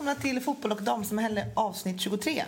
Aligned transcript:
Välkomna 0.00 0.14
till 0.22 0.40
Fotboll 0.40 0.72
och 0.72 0.82
damsamhälle 0.82 1.46
avsnitt 1.54 2.00
23. 2.00 2.42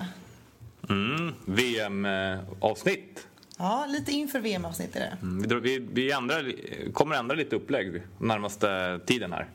VM-avsnitt. 1.45 3.27
Ja, 3.59 3.87
lite 3.89 4.13
inför 4.13 4.41
VM-avsnitt 4.41 4.97
är 4.97 5.01
det. 5.01 5.17
Vi, 5.23 5.47
drar- 5.47 5.61
vi, 5.61 5.79
vi 5.93 6.13
ändrar, 6.13 6.53
kommer 6.93 7.17
ändra 7.17 7.35
lite 7.35 7.57
upplägg 7.57 8.03
närmaste 8.19 9.01
tiden 9.07 9.33
här. 9.33 9.49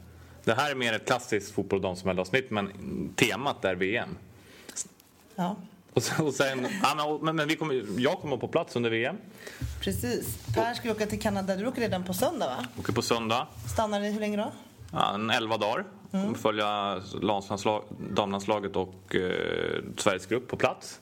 Det 0.44 0.54
här 0.54 0.72
är 0.72 0.76
mer 0.76 0.94
ett 0.94 1.06
klassiskt 1.08 1.52
fotboll 1.52 1.78
och 1.78 1.84
damsamhälle-avsnitt 1.84 2.52
men 2.52 2.70
temat 3.16 3.66
är 3.66 3.76
VM. 3.76 4.09
Ja, 5.36 5.56
Och 5.94 6.04
sen, 6.04 6.26
och 6.26 6.34
sen, 6.34 6.67
ja, 6.84 7.20
men- 7.22 7.36
men, 7.36 7.48
vi 7.48 7.56
kommer, 7.56 7.86
jag 7.98 8.20
kommer 8.22 8.38
på 8.38 8.48
plats 8.48 8.76
under 8.76 8.89
VM. 8.89 9.16
precis. 9.82 10.38
Per 10.56 10.73
ska 10.73 10.92
åka 10.92 11.06
till 11.06 11.20
Kanada. 11.22 11.56
Du 11.56 11.67
åker 11.67 11.82
redan 11.82 12.04
på 12.04 12.14
söndag 12.14 12.48
va? 12.48 12.66
Åker 12.80 12.94
på 12.94 13.02
söndag. 13.02 13.48
Stannar 13.73 14.02
i 14.02 14.11
hur 14.11 14.20
länge 14.20 14.38
då? 14.38 14.52
Ja, 14.92 15.14
en 15.14 15.30
11 15.30 15.58
dagar. 15.58 15.86
Kommer 16.11 16.33
följa 16.33 17.02
landslag, 17.22 17.83
damlandslaget 18.13 18.75
och 18.75 19.16
eh, 19.16 19.83
Sveriges 19.97 20.25
grupp 20.25 20.47
på 20.47 20.58
plats. 20.58 21.02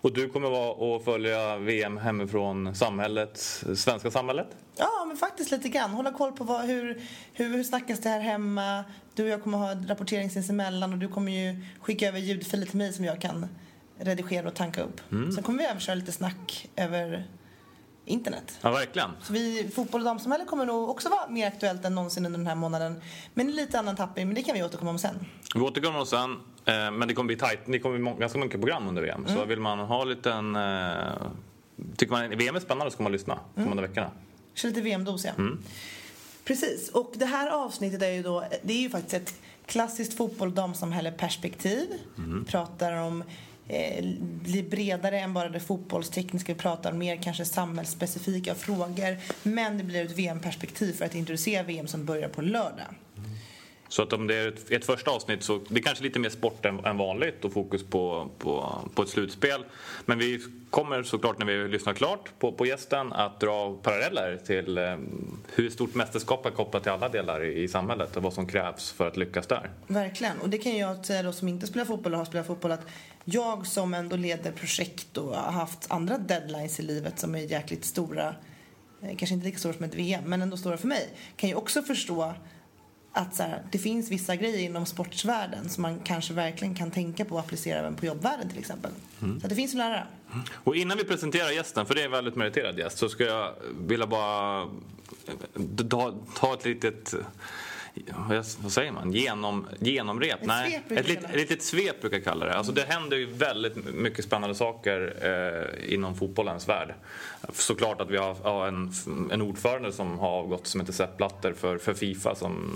Och 0.00 0.12
du 0.12 0.28
kommer 0.28 0.50
vara 0.50 0.70
och 0.70 1.04
följa 1.04 1.56
VM 1.56 1.96
hemifrån 1.96 2.74
samhället, 2.74 3.38
svenska 3.76 4.10
samhället. 4.10 4.46
Ja, 4.76 5.04
men 5.08 5.16
faktiskt 5.16 5.50
lite 5.50 5.68
grann. 5.68 5.90
Hålla 5.90 6.12
koll 6.12 6.32
på 6.32 6.44
vad, 6.44 6.60
hur, 6.60 7.02
hur, 7.32 7.48
hur 7.48 7.62
snackas 7.64 8.00
det 8.00 8.08
här 8.08 8.20
hemma. 8.20 8.84
Du 9.14 9.22
och 9.22 9.28
jag 9.28 9.42
kommer 9.42 9.58
ha 9.58 9.74
rapportering 9.88 10.30
sinsemellan 10.30 10.92
och 10.92 10.98
du 10.98 11.08
kommer 11.08 11.32
ju 11.32 11.60
skicka 11.80 12.08
över 12.08 12.18
ljudfiler 12.18 12.66
till 12.66 12.78
mig 12.78 12.92
som 12.92 13.04
jag 13.04 13.20
kan 13.20 13.46
redigera 13.98 14.48
och 14.48 14.54
tanka 14.54 14.82
upp. 14.82 15.00
Sen 15.34 15.42
kommer 15.42 15.58
vi 15.58 15.64
även 15.64 15.80
köra 15.80 15.94
lite 15.94 16.12
snack 16.12 16.68
över 16.76 17.26
internet. 18.06 18.58
Ja, 18.62 18.70
verkligen. 18.70 19.10
Så 19.22 19.32
vi, 19.32 19.70
fotboll 19.74 20.00
och 20.00 20.04
damsamhälle 20.04 20.44
kommer 20.44 20.66
nog 20.66 20.88
också 20.88 21.08
vara 21.08 21.28
mer 21.28 21.46
aktuellt 21.46 21.84
än 21.84 21.94
någonsin 21.94 22.26
under 22.26 22.38
den 22.38 22.46
här 22.46 22.54
månaden. 22.54 23.00
Men 23.34 23.50
lite 23.50 23.78
annan 23.78 23.96
tappning, 23.96 24.26
men 24.26 24.34
det 24.34 24.42
kan 24.42 24.54
vi 24.54 24.62
återkomma 24.62 24.90
om 24.90 24.98
sen. 24.98 25.26
Vi 25.54 25.60
återkommer 25.60 25.98
om 25.98 26.06
sen, 26.06 26.30
eh, 26.64 26.90
men 26.90 27.08
det 27.08 27.14
kommer 27.14 27.26
bli 27.26 27.36
tajt. 27.36 27.60
Det 27.66 27.78
kommer 27.78 27.98
bli 27.98 28.20
ganska 28.20 28.38
mycket 28.38 28.60
program 28.60 28.88
under 28.88 29.02
VM. 29.02 29.26
Så 29.28 29.44
vill 29.44 29.60
man 29.60 29.78
ha 29.78 30.04
lite 30.04 30.32
en... 30.32 30.56
Eh, 30.56 31.14
tycker 31.96 32.12
man 32.12 32.38
VM 32.38 32.56
är 32.56 32.60
spännande 32.60 32.90
så 32.90 32.94
ska 32.94 33.02
man 33.02 33.12
lyssna 33.12 33.38
kommande 33.54 33.82
veckorna. 33.82 34.10
Kör 34.54 34.68
lite 34.68 34.80
VM-dos, 34.80 35.24
ja. 35.24 35.32
Precis. 36.44 36.88
Och 36.88 37.12
det 37.16 37.26
här 37.26 37.50
avsnittet 37.50 38.02
är 38.02 38.10
ju 38.10 38.22
då, 38.22 38.44
det 38.62 38.72
är 38.72 38.80
ju 38.80 38.90
faktiskt 38.90 39.14
ett 39.14 39.34
klassiskt 39.66 40.16
fotboll 40.16 40.54
damsamhälle 40.54 41.12
perspektiv. 41.12 41.88
Pratar 42.46 42.92
om 42.92 43.24
Eh, 43.68 44.04
blir 44.20 44.62
bredare 44.62 45.20
än 45.20 45.34
bara 45.34 45.48
det 45.48 45.60
fotbollstekniska. 45.60 46.52
Vi 46.52 46.58
pratar 46.58 46.92
om 46.92 46.98
mer 46.98 47.16
kanske 47.16 47.44
samhällsspecifika 47.44 48.54
frågor. 48.54 49.16
Men 49.42 49.78
det 49.78 49.84
blir 49.84 50.04
ett 50.04 50.18
VM-perspektiv 50.18 50.92
för 50.92 51.04
att 51.04 51.14
introducera 51.14 51.62
VM 51.62 51.86
som 51.86 52.04
börjar 52.04 52.28
på 52.28 52.42
lördag. 52.42 52.94
Så 53.88 54.02
att 54.02 54.12
om 54.12 54.26
det 54.26 54.34
är 54.34 54.48
ett, 54.48 54.70
ett 54.70 54.84
första 54.84 55.10
avsnitt 55.10 55.42
så 55.42 55.60
det 55.68 55.80
är 55.80 55.82
kanske 55.82 56.04
lite 56.04 56.18
mer 56.18 56.28
sport 56.28 56.64
än, 56.64 56.84
än 56.84 56.96
vanligt 56.96 57.44
och 57.44 57.52
fokus 57.52 57.82
på, 57.82 58.30
på, 58.38 58.80
på 58.94 59.02
ett 59.02 59.08
slutspel. 59.08 59.64
Men 60.04 60.18
vi 60.18 60.40
kommer 60.70 61.02
såklart 61.02 61.38
när 61.38 61.46
vi 61.46 61.68
lyssnar 61.68 61.94
klart 61.94 62.30
på, 62.38 62.52
på 62.52 62.66
gästen 62.66 63.12
att 63.12 63.40
dra 63.40 63.76
paralleller 63.82 64.36
till 64.36 64.78
eh, 64.78 64.96
hur 65.54 65.70
stort 65.70 65.94
mästerskap 65.94 66.46
är 66.46 66.50
kopplat 66.50 66.82
till 66.82 66.92
alla 66.92 67.08
delar 67.08 67.44
i, 67.44 67.62
i 67.62 67.68
samhället 67.68 68.16
och 68.16 68.22
vad 68.22 68.32
som 68.32 68.46
krävs 68.46 68.92
för 68.92 69.08
att 69.08 69.16
lyckas 69.16 69.46
där. 69.46 69.70
Verkligen. 69.86 70.38
Och 70.40 70.48
det 70.48 70.58
kan 70.58 70.76
jag 70.76 71.06
säga 71.06 71.22
då 71.22 71.32
som 71.32 71.48
inte 71.48 71.66
spelar 71.66 71.84
fotboll 71.84 72.12
och 72.12 72.18
har 72.18 72.26
spelat 72.26 72.46
fotboll 72.46 72.72
att 72.72 72.86
jag 73.24 73.66
som 73.66 73.94
ändå 73.94 74.16
leder 74.16 74.52
projekt 74.52 75.16
och 75.16 75.34
har 75.34 75.52
haft 75.52 75.86
andra 75.88 76.18
deadlines 76.18 76.80
i 76.80 76.82
livet 76.82 77.18
som 77.18 77.34
är 77.34 77.38
jäkligt 77.38 77.84
stora, 77.84 78.34
eh, 79.02 79.16
kanske 79.16 79.34
inte 79.34 79.46
lika 79.46 79.58
stora 79.58 79.74
som 79.74 79.84
ett 79.84 79.94
VM, 79.94 80.24
men 80.26 80.42
ändå 80.42 80.56
stora 80.56 80.76
för 80.76 80.88
mig, 80.88 81.08
kan 81.36 81.48
ju 81.48 81.54
också 81.54 81.82
förstå 81.82 82.34
att 83.16 83.34
så 83.34 83.42
här, 83.42 83.62
det 83.72 83.78
finns 83.78 84.10
vissa 84.10 84.36
grejer 84.36 84.58
inom 84.58 84.86
sportsvärlden 84.86 85.68
som 85.68 85.82
man 85.82 85.98
kanske 86.04 86.34
verkligen 86.34 86.74
kan 86.74 86.90
tänka 86.90 87.24
på 87.24 87.34
och 87.34 87.40
applicera 87.40 87.78
även 87.78 87.94
på 87.94 88.06
jobbvärlden 88.06 88.48
till 88.48 88.58
exempel. 88.58 88.90
Så 89.20 89.26
att 89.26 89.48
det 89.48 89.54
finns 89.54 89.72
att 89.72 89.78
lära. 89.78 90.06
Och 90.54 90.76
innan 90.76 90.98
vi 90.98 91.04
presenterar 91.04 91.50
gästen, 91.50 91.86
för 91.86 91.94
det 91.94 92.00
är 92.00 92.04
en 92.04 92.10
väldigt 92.10 92.36
meriterad 92.36 92.78
gäst, 92.78 92.98
så 92.98 93.08
ska 93.08 93.24
jag 93.24 93.52
vilja 93.80 94.06
bara 94.06 94.62
eh, 94.62 95.86
ta, 95.90 96.14
ta 96.34 96.54
ett 96.54 96.64
litet 96.64 97.14
vad 98.58 98.72
säger 98.72 98.92
man? 98.92 99.12
Genom, 99.12 99.66
genomrep? 99.80 100.40
Ett 100.40 100.46
Nej, 100.46 100.82
svep 100.88 100.98
ett, 100.98 101.08
lit, 101.08 101.24
ett 101.24 101.36
litet 101.36 101.62
svep 101.62 102.00
brukar 102.00 102.16
jag 102.16 102.24
kalla 102.24 102.46
det. 102.46 102.54
Alltså 102.54 102.72
det 102.72 102.82
händer 102.88 103.16
ju 103.16 103.26
väldigt 103.26 103.94
mycket 103.94 104.24
spännande 104.24 104.54
saker 104.54 105.14
eh, 105.22 105.94
inom 105.94 106.14
fotbollens 106.14 106.68
värld. 106.68 106.94
Såklart 107.52 108.00
att 108.00 108.10
vi 108.10 108.16
har, 108.16 108.34
har 108.34 108.68
en, 108.68 108.92
en 109.32 109.42
ordförande 109.42 109.92
som 109.92 110.18
har 110.18 110.28
avgått 110.28 110.66
som 110.66 110.80
heter 110.80 110.92
Sepp 110.92 111.16
Blatter 111.16 111.52
för, 111.52 111.78
för 111.78 111.94
Fifa 111.94 112.34
som 112.34 112.72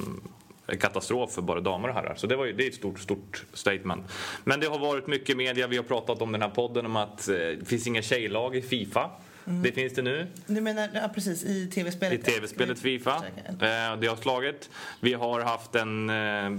katastrof 0.77 1.33
för 1.33 1.43
både 1.43 1.61
damer 1.61 1.89
och 1.89 1.95
herrar. 1.95 2.15
Så 2.15 2.27
det, 2.27 2.37
var 2.37 2.45
ju, 2.45 2.53
det 2.53 2.65
är 2.65 2.69
ett 2.69 2.75
stort, 2.75 2.99
stort 3.01 3.45
statement. 3.53 4.05
Men 4.45 4.61
det 4.61 4.67
har 4.67 4.79
varit 4.79 5.07
mycket 5.07 5.37
media. 5.37 5.67
Vi 5.67 5.77
har 5.77 5.85
pratat 5.85 6.23
om 6.23 6.33
den 6.33 6.43
här 6.43 6.49
podden 6.49 6.87
om 6.87 6.97
att 6.97 7.29
eh, 7.29 7.35
det 7.35 7.69
finns 7.69 7.87
inga 7.87 8.03
tjejlag 8.03 8.57
i 8.57 8.63
Fifa. 8.63 9.11
Det 9.45 9.73
finns 9.73 9.93
det 9.95 10.03
nu. 10.03 10.27
Du 10.47 10.61
menar, 10.61 10.89
ja 10.95 11.09
precis, 11.15 11.45
i 11.45 11.63
I 11.63 11.67
tv-spelet? 11.67 12.25
tv-spelet 12.25 12.79
Fifa. 12.79 13.17
Eh, 13.17 13.97
det 14.01 14.07
har 14.07 14.17
slagit. 14.17 14.71
Vi 15.01 15.13
har 15.15 15.41
haft 15.41 15.75
en 15.75 16.11
eh, 16.11 16.51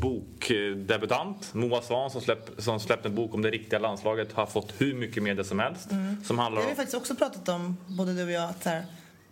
bokdebutant, 0.00 1.54
Moa 1.54 1.82
Svan, 1.82 2.10
som, 2.10 2.20
släpp, 2.20 2.50
som 2.58 2.80
släppte 2.80 3.08
en 3.08 3.14
bok 3.14 3.34
om 3.34 3.42
det 3.42 3.50
riktiga 3.50 3.78
landslaget. 3.78 4.32
Har 4.32 4.46
fått 4.46 4.74
hur 4.78 4.94
mycket 4.94 5.22
media 5.22 5.44
som 5.44 5.58
helst. 5.58 5.88
Som 6.24 6.36
Det 6.36 6.42
handlar 6.42 6.62
har 6.62 6.68
vi 6.68 6.74
faktiskt 6.74 6.96
också 6.96 7.14
pratat 7.14 7.48
om, 7.48 7.76
både 7.86 8.14
du 8.14 8.24
och 8.24 8.30
jag, 8.30 8.50
att 8.50 8.62
så 8.62 8.68
här, 8.68 8.84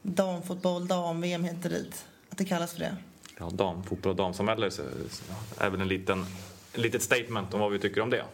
damfotboll, 0.03 0.87
dam-VM 0.89 1.45
heter 1.45 1.71
dit. 1.71 2.05
Att 2.31 2.39
det 2.39 2.45
kallas 2.45 2.73
för 2.73 2.81
det. 2.81 2.97
Ja, 3.39 3.51
dam, 3.53 3.83
fotboll 3.83 4.11
och 4.11 4.17
damsamhälle 4.17 4.71
så- 4.71 4.83
även 5.61 5.81
en 5.81 5.89
liten 5.89 6.27
litet 6.79 7.03
statement 7.03 7.55
om 7.55 7.61
vad 7.61 7.73
vi 7.73 7.79
tycker 7.79 8.01
om 8.01 8.11
det. 8.11 8.25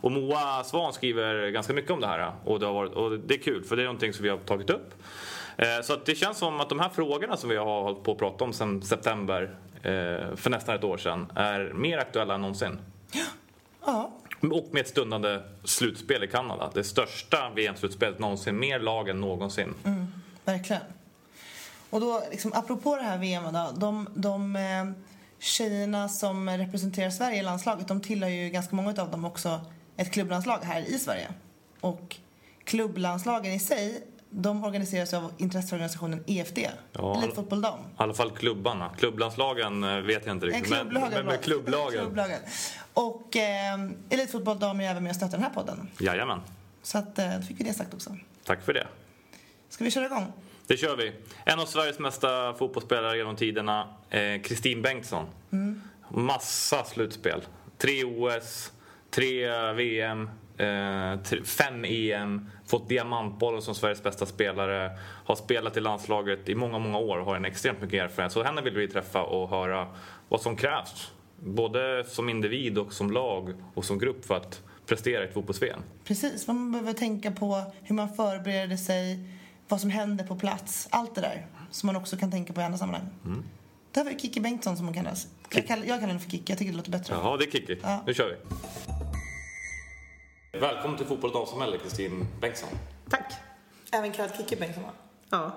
Och 0.00 0.12
Moa 0.12 0.64
Svan 0.64 0.92
skriver 0.92 1.50
ganska 1.50 1.72
mycket 1.72 1.90
om 1.90 2.00
det 2.00 2.06
här 2.06 2.32
och 2.44 2.60
det, 2.60 2.66
har 2.66 2.72
varit, 2.72 2.92
och 2.92 3.18
det 3.18 3.34
är 3.34 3.38
kul 3.38 3.64
för 3.64 3.76
det 3.76 3.82
är 3.82 3.84
någonting 3.86 4.12
som 4.12 4.22
vi 4.22 4.28
har 4.28 4.38
tagit 4.38 4.70
upp. 4.70 4.94
Eh, 5.56 5.66
Så 5.82 5.96
det 6.04 6.14
känns 6.14 6.38
som 6.38 6.60
att 6.60 6.68
de 6.68 6.80
här 6.80 6.88
frågorna 6.88 7.36
som 7.36 7.50
vi 7.50 7.56
har 7.56 7.82
hållit 7.82 8.02
på 8.02 8.12
att 8.12 8.18
prata 8.18 8.44
om 8.44 8.52
sedan 8.52 8.82
september 8.82 9.42
eh, 9.82 10.36
för 10.36 10.50
nästan 10.50 10.74
ett 10.74 10.84
år 10.84 10.96
sedan 10.98 11.32
är 11.34 11.72
mer 11.74 11.98
aktuella 11.98 12.34
än 12.34 12.40
någonsin. 12.40 12.78
Ja, 13.86 14.10
Och 14.40 14.68
med 14.70 14.80
ett 14.80 14.88
stundande 14.88 15.40
slutspel 15.64 16.24
i 16.24 16.26
Kanada. 16.26 16.70
Det 16.74 16.84
största 16.84 17.50
VM-slutspelet 17.54 18.18
någonsin. 18.18 18.58
Mer 18.58 18.80
lag 18.80 19.08
än 19.08 19.20
någonsin. 19.20 19.74
verkligen. 20.44 20.82
Och 21.90 22.00
då, 22.00 22.22
liksom, 22.30 22.52
apropå 22.54 22.96
det 22.96 23.02
här 23.02 23.18
VM, 23.18 23.42
då, 23.52 23.68
de, 23.76 24.08
de 24.14 24.56
eh, 24.56 24.62
tjejerna 25.38 26.08
som 26.08 26.50
representerar 26.50 27.10
Sverige 27.10 27.38
i 27.38 27.42
landslaget, 27.42 27.88
de 27.88 28.00
tillhör 28.00 28.30
ju 28.30 28.48
ganska 28.48 28.76
många 28.76 28.90
av 29.02 29.10
dem 29.10 29.24
också 29.24 29.60
ett 29.96 30.10
klubblandslag 30.12 30.58
här 30.62 30.80
i 30.80 30.98
Sverige. 30.98 31.28
Och 31.80 32.16
klubblandslagen 32.64 33.52
i 33.52 33.58
sig 33.58 34.02
de 34.30 34.64
organiseras 34.64 35.14
av 35.14 35.32
intresseorganisationen 35.38 36.24
EFD, 36.26 36.58
Ja. 36.92 37.22
Elitfotboll 37.22 37.60
Dam. 37.60 37.78
I 37.80 37.82
alla 37.96 38.14
fall 38.14 38.30
klubbarna. 38.30 38.90
Klubblandslagen 38.98 39.84
eh, 39.84 39.96
vet 39.96 40.26
jag 40.26 40.36
inte 40.36 40.46
riktigt. 40.46 40.70
Men, 40.70 40.78
Klubblagen. 40.80 41.10
men, 41.12 41.26
men 41.26 41.38
klubblagen. 41.38 42.00
klubblagen. 42.00 42.40
Och 42.94 43.36
eh, 43.36 43.78
Elitfotboll 44.10 44.58
Dam 44.58 44.80
är 44.80 44.90
även 44.90 45.02
med 45.02 45.10
och 45.10 45.16
stöttar 45.16 45.32
den 45.32 45.42
här 45.42 45.50
podden. 45.50 45.88
Jajamän. 46.00 46.40
Så 46.82 46.98
att, 46.98 47.18
eh, 47.18 47.30
då 47.36 47.42
fick 47.42 47.60
vi 47.60 47.64
det 47.64 47.72
sagt 47.74 47.94
också. 47.94 48.16
Tack 48.44 48.62
för 48.64 48.72
det. 48.72 48.86
Ska 49.68 49.84
vi 49.84 49.90
köra 49.90 50.06
igång? 50.06 50.32
Det 50.68 50.76
kör 50.76 50.96
vi. 50.96 51.12
En 51.44 51.60
av 51.60 51.64
Sveriges 51.64 51.98
mesta 51.98 52.54
fotbollsspelare 52.54 53.16
genom 53.16 53.36
tiderna, 53.36 53.88
eh, 54.10 54.42
Kristin 54.42 54.82
Bengtsson. 54.82 55.26
Massa 56.08 56.84
slutspel. 56.84 57.42
Tre 57.78 58.04
OS, 58.04 58.72
tre 59.10 59.72
VM, 59.72 60.30
eh, 60.58 61.20
tre, 61.22 61.44
fem 61.44 61.84
EM. 61.84 62.50
Fått 62.66 62.88
diamantbollen 62.88 63.62
som 63.62 63.74
Sveriges 63.74 64.02
bästa 64.02 64.26
spelare. 64.26 64.90
Har 65.24 65.34
spelat 65.34 65.76
i 65.76 65.80
landslaget 65.80 66.48
i 66.48 66.54
många, 66.54 66.78
många 66.78 66.98
år 66.98 67.18
och 67.18 67.24
har 67.24 67.36
en 67.36 67.44
extremt 67.44 67.80
mycket 67.80 68.04
erfarenhet. 68.04 68.32
Så 68.32 68.42
henne 68.42 68.62
vill 68.62 68.74
vi 68.74 68.88
träffa 68.88 69.22
och 69.22 69.48
höra 69.50 69.88
vad 70.28 70.40
som 70.40 70.56
krävs. 70.56 71.12
Både 71.36 72.04
som 72.08 72.28
individ 72.28 72.78
och 72.78 72.92
som 72.92 73.10
lag 73.10 73.54
och 73.74 73.84
som 73.84 73.98
grupp 73.98 74.24
för 74.24 74.36
att 74.36 74.62
prestera 74.86 75.24
i 75.24 75.26
ett 75.26 75.34
fotbolls-VM. 75.34 75.80
Precis, 76.04 76.46
vad 76.46 76.56
man 76.56 76.72
behöver 76.72 76.92
tänka 76.92 77.32
på, 77.32 77.62
hur 77.82 77.94
man 77.94 78.08
förbereder 78.08 78.76
sig, 78.76 79.37
vad 79.68 79.80
som 79.80 79.90
händer 79.90 80.24
på 80.24 80.36
plats. 80.36 80.88
Allt 80.90 81.14
det 81.14 81.20
där 81.20 81.46
som 81.70 81.86
man 81.86 81.96
också 81.96 82.16
kan 82.16 82.30
tänka 82.30 82.52
på 82.52 82.60
i 82.60 82.64
andra 82.64 82.78
sammanhang. 82.78 83.08
Mm. 83.24 83.44
Då 83.92 84.00
har 84.00 84.04
vi 84.04 84.18
Kikki 84.18 84.40
Bengtsson 84.40 84.76
som 84.76 84.86
hon 84.86 84.94
kallas. 84.94 85.26
Jag 85.50 85.66
kallar, 85.66 85.84
jag 85.86 85.96
kallar 86.00 86.08
henne 86.08 86.20
för 86.20 86.30
Kikki, 86.30 86.52
jag 86.52 86.58
tycker 86.58 86.72
det 86.72 86.76
låter 86.76 86.90
bättre. 86.90 87.14
Jaha, 87.14 87.36
det 87.36 87.44
är 87.44 87.50
Kiki. 87.50 87.78
Ja. 87.82 88.02
Nu 88.06 88.14
kör 88.14 88.28
vi. 88.28 88.36
Välkommen 90.58 90.96
till 90.96 91.06
Fotboll 91.06 91.30
och 91.30 91.36
damsamhälle, 91.36 91.78
Kristin 91.78 92.26
Bengtsson. 92.40 92.68
Tack. 93.10 93.32
Även 93.92 94.12
kallad 94.12 94.36
Kikki 94.36 94.56
Bengtsson 94.56 94.82
va? 94.82 94.90
Ja, 95.30 95.52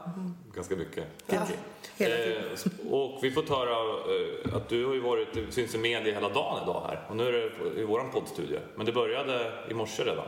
Ganska 0.56 0.75
mycket. 0.75 1.08
ja. 1.28 1.48
hela 1.98 2.16
tiden. 2.16 2.44
Eh, 2.88 2.94
och 2.94 3.19
vi 3.24 3.31
får 3.31 3.44
höra 3.44 3.72
eh, 4.52 4.56
att 4.56 4.69
du 4.69 4.86
har 4.86 4.94
ju 4.94 5.00
varit, 5.00 5.54
syns 5.54 5.75
i 5.75 5.78
media 5.78 6.13
hela 6.13 6.30
dagen 6.30 6.63
idag 6.63 6.86
här. 6.88 7.06
Och 7.10 7.16
nu 7.16 7.28
är 7.28 7.31
det 7.31 7.81
i 7.81 7.84
våran 7.86 8.12
poddstudio. 8.12 8.60
Men 8.75 8.86
det 8.86 8.92
började 8.92 9.52
i 9.69 9.74
morse 9.74 10.04
redan. 10.04 10.28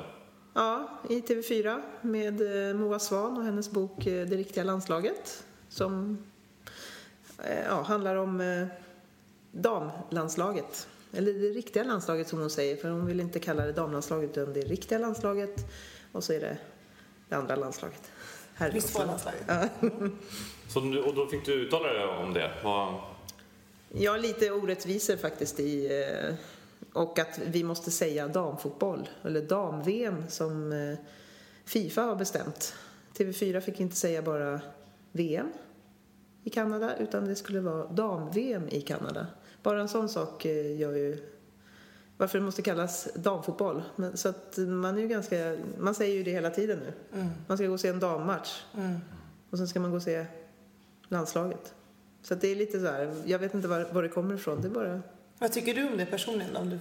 Ja, 0.53 0.99
i 1.09 1.21
TV4 1.21 1.81
med 2.01 2.67
eh, 2.69 2.75
Moa 2.75 2.99
Svan 2.99 3.37
och 3.37 3.43
hennes 3.43 3.71
bok 3.71 4.07
eh, 4.07 4.27
Det 4.27 4.35
riktiga 4.35 4.63
landslaget 4.63 5.43
som 5.69 6.17
eh, 7.43 7.63
ja, 7.65 7.81
handlar 7.81 8.15
om 8.15 8.67
damlandslaget. 9.51 10.87
Eller 11.13 11.33
det 11.33 11.49
riktiga 11.49 11.83
landslaget 11.83 12.27
som 12.27 12.39
hon 12.39 12.49
säger, 12.49 12.75
för 12.75 12.89
hon 12.89 13.05
vill 13.05 13.19
inte 13.19 13.39
kalla 13.39 13.65
det 13.65 13.71
damlandslaget 13.71 14.37
utan 14.37 14.53
det 14.53 14.61
riktiga 14.61 14.97
landslaget 14.97 15.55
och 16.11 16.23
så 16.23 16.33
är 16.33 16.39
det 16.39 16.57
det 17.29 17.35
andra 17.35 17.55
landslaget. 17.55 18.11
Herrlandslaget. 18.53 19.07
landslaget. 19.07 19.71
Så 20.67 20.79
du, 20.79 21.01
och 21.01 21.15
då 21.15 21.27
fick 21.27 21.45
du 21.45 21.53
uttala 21.53 21.93
dig 21.93 22.05
om 22.05 22.33
det. 22.33 22.51
Vad, 22.63 22.93
Ja, 23.95 24.17
lite 24.17 24.51
orättvisor 24.51 25.17
faktiskt 25.17 25.59
i... 25.59 25.89
Och 26.93 27.19
att 27.19 27.39
vi 27.45 27.63
måste 27.63 27.91
säga 27.91 28.27
damfotboll, 28.27 29.09
eller 29.23 29.41
dam-VM 29.41 30.23
som 30.29 30.71
eh, 30.71 30.97
Fifa 31.65 32.01
har 32.01 32.15
bestämt. 32.15 32.75
TV4 33.17 33.59
fick 33.59 33.79
inte 33.79 33.95
säga 33.95 34.21
bara 34.21 34.61
VM 35.11 35.51
i 36.43 36.49
Kanada, 36.49 36.97
utan 36.97 37.25
det 37.25 37.35
skulle 37.35 37.59
vara 37.59 37.85
dam-VM 37.85 38.67
i 38.69 38.81
Kanada. 38.81 39.27
Bara 39.63 39.81
en 39.81 39.89
sån 39.89 40.09
sak 40.09 40.45
eh, 40.45 40.79
gör 40.79 40.93
ju 40.93 41.29
varför 42.17 42.39
det 42.39 42.45
måste 42.45 42.61
kallas 42.61 43.07
damfotboll. 43.15 43.83
Men, 43.95 44.17
så 44.17 44.29
att 44.29 44.57
man 44.57 44.97
är 44.97 45.01
ju 45.01 45.07
ganska... 45.07 45.57
Man 45.77 45.95
säger 45.95 46.15
ju 46.15 46.23
det 46.23 46.31
hela 46.31 46.49
tiden 46.49 46.79
nu. 46.79 46.93
Man 47.47 47.57
ska 47.57 47.67
gå 47.67 47.73
och 47.73 47.79
se 47.79 47.87
en 47.87 47.99
dammatch. 47.99 48.63
Och 49.49 49.57
sen 49.57 49.67
ska 49.67 49.79
man 49.79 49.91
gå 49.91 49.97
och 49.97 50.03
se 50.03 50.25
landslaget. 51.07 51.73
Så 52.21 52.33
att 52.33 52.41
det 52.41 52.47
är 52.47 52.55
lite 52.55 52.79
så 52.79 52.85
här, 52.85 53.15
jag 53.25 53.39
vet 53.39 53.53
inte 53.53 53.67
var, 53.67 53.87
var 53.91 54.03
det 54.03 54.09
kommer 54.09 54.35
ifrån. 54.35 54.61
Det 54.61 54.67
är 54.67 54.71
bara... 54.71 55.01
Vad 55.43 55.51
tycker 55.51 55.73
du 55.73 55.87
om 55.87 55.97
det 55.97 56.05
personligen? 56.05 56.55
Om 56.55 56.69
du... 56.69 56.79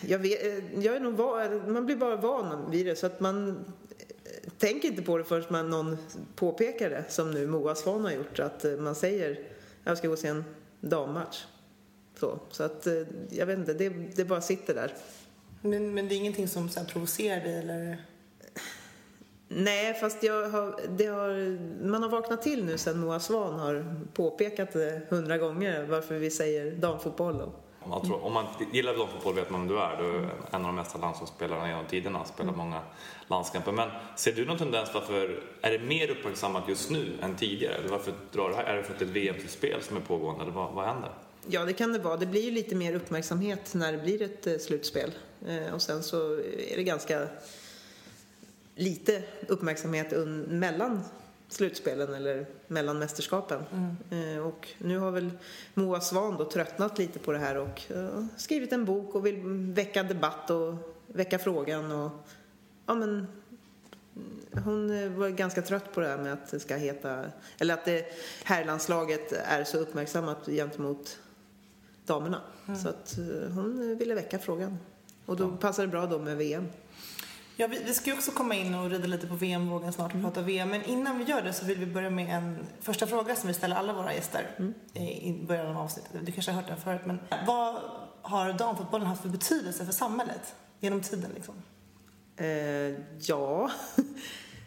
Jag, 0.00 0.18
vet, 0.18 0.46
eh, 0.46 0.84
jag 0.84 0.96
är 0.96 1.00
nog 1.00 1.14
van, 1.14 1.72
man 1.72 1.86
blir 1.86 1.96
bara 1.96 2.16
van 2.16 2.70
vid 2.70 2.86
det 2.86 2.96
så 2.96 3.06
att 3.06 3.20
man 3.20 3.48
eh, 3.48 4.50
tänker 4.58 4.88
inte 4.88 5.02
på 5.02 5.18
det 5.18 5.24
förrän 5.24 5.44
man 5.48 5.70
någon 5.70 5.98
påpekar 6.36 6.90
det. 6.90 7.04
Som 7.08 7.30
nu 7.30 7.46
Moa 7.46 7.74
Svan 7.74 8.04
har 8.04 8.12
gjort. 8.12 8.38
Att 8.38 8.64
eh, 8.64 8.72
man 8.72 8.94
säger 8.94 9.38
jag 9.84 9.98
ska 9.98 10.06
gå 10.06 10.12
och 10.12 10.18
se 10.18 10.28
en 10.28 10.44
dammatch. 10.80 11.44
Så, 12.20 12.38
så 12.50 12.62
att 12.62 12.86
jag 13.30 13.46
vet 13.46 13.58
inte, 13.58 13.74
det, 13.74 13.88
det 13.88 14.24
bara 14.24 14.40
sitter 14.40 14.74
där. 14.74 14.94
Men, 15.60 15.94
men 15.94 16.08
det 16.08 16.14
är 16.14 16.16
ingenting 16.16 16.48
som 16.48 16.68
så 16.68 16.80
här 16.80 16.86
provocerar 16.86 17.40
dig 17.40 17.58
eller? 17.58 18.04
Nej, 19.48 19.94
fast 19.94 20.22
jag 20.22 20.48
har, 20.48 20.80
det 20.96 21.06
har, 21.06 21.58
man 21.86 22.02
har 22.02 22.10
vaknat 22.10 22.42
till 22.42 22.64
nu 22.64 22.78
sen 22.78 22.98
Moa 22.98 23.20
Svan 23.20 23.58
har 23.58 23.96
påpekat 24.14 24.72
det 24.72 25.00
hundra 25.08 25.38
gånger 25.38 25.86
varför 25.86 26.14
vi 26.14 26.30
säger 26.30 26.76
damfotboll. 26.76 27.40
Och, 27.40 27.63
om, 27.84 27.90
man 27.90 28.02
tror, 28.06 28.24
om 28.24 28.32
man 28.32 28.46
gillar 28.72 28.96
damfotboll 28.96 29.34
vet 29.34 29.50
man 29.50 29.60
vem 29.60 29.68
du 29.68 29.82
är. 29.82 29.96
Du 29.96 30.18
är 30.18 30.28
en 30.50 30.60
av 30.60 30.62
de 30.62 30.76
mesta 30.76 30.98
landslagsspelarna 30.98 31.68
genom 31.68 31.86
tiderna. 31.86 32.24
Spelar 32.24 32.52
många 32.52 32.80
landskamper. 33.28 33.72
Men 33.72 33.90
ser 34.16 34.32
du 34.32 34.44
någon 34.44 34.58
tendens 34.58 34.90
varför 34.94 35.42
är 35.60 35.70
det 35.70 35.78
mer 35.78 36.10
uppmärksammat 36.10 36.68
just 36.68 36.90
nu 36.90 37.12
än 37.22 37.36
tidigare? 37.36 37.74
Eller 37.74 37.88
varför 37.88 38.12
drar 38.32 38.50
det 38.50 38.56
här? 38.56 38.64
Är 38.64 38.76
det 38.76 38.82
för 38.82 38.92
att 38.92 38.98
det 38.98 39.04
är 39.04 39.08
ett 39.08 39.14
VM-slutspel 39.14 39.82
som 39.82 39.96
är 39.96 40.00
pågående? 40.00 40.42
Eller 40.42 40.52
vad, 40.52 40.72
vad 40.72 40.84
händer? 40.84 41.10
Ja, 41.46 41.64
det 41.64 41.72
kan 41.72 41.92
det 41.92 41.98
vara. 41.98 42.16
Det 42.16 42.26
blir 42.26 42.42
ju 42.42 42.50
lite 42.50 42.74
mer 42.74 42.94
uppmärksamhet 42.94 43.74
när 43.74 43.92
det 43.92 43.98
blir 43.98 44.22
ett 44.22 44.46
eh, 44.46 44.56
slutspel. 44.56 45.12
Eh, 45.46 45.74
och 45.74 45.82
sen 45.82 46.02
så 46.02 46.32
är 46.68 46.76
det 46.76 46.82
ganska 46.82 47.28
lite 48.74 49.22
uppmärksamhet 49.48 50.12
mellan 50.48 51.00
slutspelen 51.54 52.14
eller 52.14 52.46
mellan 52.68 52.98
mästerskapen. 52.98 53.62
Eh, 54.10 54.46
och 54.46 54.68
nu 54.78 54.98
har 54.98 55.10
väl 55.10 55.30
Moa 55.74 56.00
Svan 56.00 56.36
då 56.36 56.44
tröttnat 56.44 56.98
lite 56.98 57.18
på 57.18 57.32
det 57.32 57.38
här 57.38 57.56
och 57.56 57.82
eh, 57.90 58.24
skrivit 58.36 58.72
en 58.72 58.84
bok 58.84 59.14
och 59.14 59.26
vill 59.26 59.40
väcka 59.74 60.02
debatt 60.02 60.50
och 60.50 60.74
väcka 61.06 61.38
frågan 61.38 61.92
och 61.92 62.10
ja 62.86 62.94
men 62.94 63.26
hon 64.64 64.90
eh, 64.90 65.10
var 65.10 65.28
ganska 65.28 65.62
trött 65.62 65.94
på 65.94 66.00
det 66.00 66.08
här 66.08 66.18
med 66.18 66.32
att 66.32 66.50
det 66.50 66.60
ska 66.60 66.76
heta, 66.76 67.24
eller 67.58 67.74
att 67.74 67.84
det 67.84 68.06
herrlandslaget 68.44 69.32
är 69.32 69.64
så 69.64 69.78
uppmärksammat 69.78 70.46
gentemot 70.46 71.18
damerna. 72.06 72.40
Så 72.82 72.88
att 72.88 73.18
eh, 73.18 73.52
hon 73.54 73.96
ville 73.98 74.14
väcka 74.14 74.38
frågan. 74.38 74.78
Och 75.26 75.36
då 75.36 75.50
passar 75.50 75.82
det 75.82 75.88
bra 75.88 76.06
då 76.06 76.18
med 76.18 76.36
VM. 76.36 76.66
Ja, 77.56 77.66
vi, 77.66 77.78
vi 77.84 77.94
ska 77.94 78.10
ju 78.10 78.16
också 78.16 78.30
komma 78.30 78.54
in 78.54 78.74
och 78.74 78.90
rida 78.90 79.06
lite 79.06 79.26
på 79.26 79.34
VM-vågen 79.34 79.92
snart 79.92 80.14
och 80.14 80.20
prata 80.20 80.42
VM. 80.42 80.68
Men 80.70 80.82
innan 80.82 81.18
vi 81.18 81.24
gör 81.24 81.42
det 81.42 81.52
så 81.52 81.64
vill 81.64 81.78
vi 81.78 81.86
börja 81.86 82.10
med 82.10 82.36
en 82.36 82.66
första 82.80 83.06
fråga 83.06 83.36
som 83.36 83.48
vi 83.48 83.54
ställer 83.54 83.76
alla 83.76 83.92
våra 83.92 84.14
gäster 84.14 84.72
i 84.94 85.00
i 85.28 85.44
början 85.46 85.66
av 85.66 85.78
avsnittet. 85.78 86.10
Du 86.22 86.32
kanske 86.32 86.52
har 86.52 86.60
hört 86.60 86.68
den 86.70 86.80
förut, 86.80 87.00
men 87.06 87.18
vad 87.46 87.74
har 88.22 88.52
damfotbollen 88.52 89.06
haft 89.06 89.22
för 89.22 89.28
betydelse 89.28 89.84
för 89.84 89.92
samhället 89.92 90.54
genom 90.80 91.00
tiden? 91.00 91.30
Liksom? 91.34 91.54
Eh, 92.36 92.46
ja. 93.20 93.70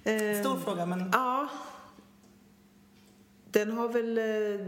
Eh, 0.04 0.40
Stor 0.42 0.60
fråga, 0.60 0.86
men 0.86 1.10
Ja. 1.14 1.48
Den 3.52 3.72
har 3.72 3.88
väl... 3.90 4.18
eh, 4.18 4.68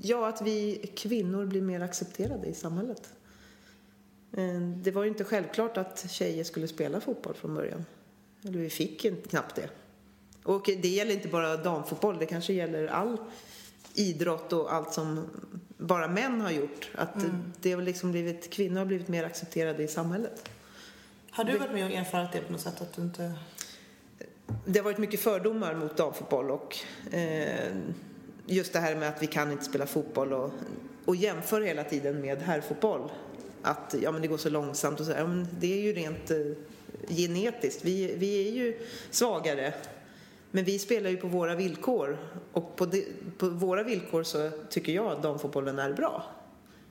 Ja, 0.00 0.28
att 0.28 0.42
vi 0.42 0.90
kvinnor 0.96 1.46
blir 1.46 1.62
mer 1.62 1.80
accepterade 1.80 2.46
i 2.46 2.54
samhället. 2.54 3.08
Eh, 4.36 4.60
Det 4.60 4.90
var 4.90 5.02
ju 5.02 5.08
inte 5.08 5.24
självklart 5.24 5.76
att 5.76 6.10
tjejer 6.10 6.44
skulle 6.44 6.68
spela 6.68 7.00
fotboll 7.00 7.34
från 7.34 7.54
början. 7.54 7.84
Eller 8.44 8.58
vi 8.58 8.70
fick 8.70 9.04
inte- 9.04 9.28
knappt 9.28 9.54
det. 9.54 9.68
Och 10.42 10.62
det 10.66 10.88
gäller 10.88 11.12
inte 11.12 11.28
bara 11.28 11.56
damfotboll, 11.56 12.18
det 12.18 12.26
kanske 12.26 12.52
gäller 12.52 12.86
all 12.86 13.16
idrott 13.94 14.52
och 14.52 14.72
allt 14.74 14.92
som 14.92 15.26
bara 15.76 16.08
män 16.08 16.40
har 16.40 16.50
gjort. 16.50 16.90
Att 16.94 17.14
det 17.60 17.72
har 17.72 17.82
liksom 17.82 18.10
blivit, 18.12 18.50
kvinnor 18.50 18.78
har 18.78 18.84
blivit 18.86 19.08
mer 19.08 19.24
accepterade 19.24 19.82
i 19.82 19.88
samhället. 19.88 20.48
har 21.30 21.44
du 21.44 21.58
varit 21.58 21.72
med 21.72 21.84
och 21.84 21.90
erfarit 21.92 22.32
det 22.32 22.40
på 22.40 22.52
något 22.52 22.60
sätt? 22.60 22.80
Att 22.80 22.92
du 22.92 23.02
inte... 23.02 23.32
Det 24.66 24.78
har 24.78 24.84
varit 24.84 24.98
mycket 24.98 25.20
fördomar 25.20 25.74
mot 25.74 25.96
damfotboll 25.96 26.50
och 26.50 26.76
eh, 27.14 27.76
just 28.46 28.72
det 28.72 28.78
här 28.80 28.96
med 28.96 29.08
att 29.08 29.22
vi 29.22 29.26
kan 29.26 29.52
inte 29.52 29.64
spela 29.64 29.86
fotboll 29.86 30.32
och, 30.32 30.50
och 31.04 31.16
jämför 31.16 31.60
hela 31.60 31.84
tiden 31.84 32.20
med 32.20 32.42
herrfotboll. 32.42 33.10
Att 33.66 33.94
ja, 34.02 34.12
men 34.12 34.22
det 34.22 34.28
går 34.28 34.36
så 34.36 34.50
långsamt 34.50 35.00
och 35.00 35.06
så. 35.06 35.12
Ja, 35.12 35.26
men 35.26 35.48
det 35.60 35.72
är 35.72 35.82
ju 35.82 35.92
rent 35.92 36.30
eh, 36.30 36.38
genetiskt. 37.08 37.84
Vi, 37.84 38.14
vi 38.16 38.48
är 38.48 38.52
ju 38.52 38.78
svagare. 39.10 39.74
Men 40.50 40.64
vi 40.64 40.78
spelar 40.78 41.10
ju 41.10 41.16
på 41.16 41.28
våra 41.28 41.54
villkor 41.54 42.18
och 42.52 42.76
på, 42.76 42.86
de, 42.86 43.06
på 43.38 43.48
våra 43.48 43.82
villkor 43.82 44.22
så 44.22 44.50
tycker 44.70 44.92
jag 44.92 45.06
att 45.06 45.22
damfotbollen 45.22 45.78
är 45.78 45.92
bra. 45.92 46.24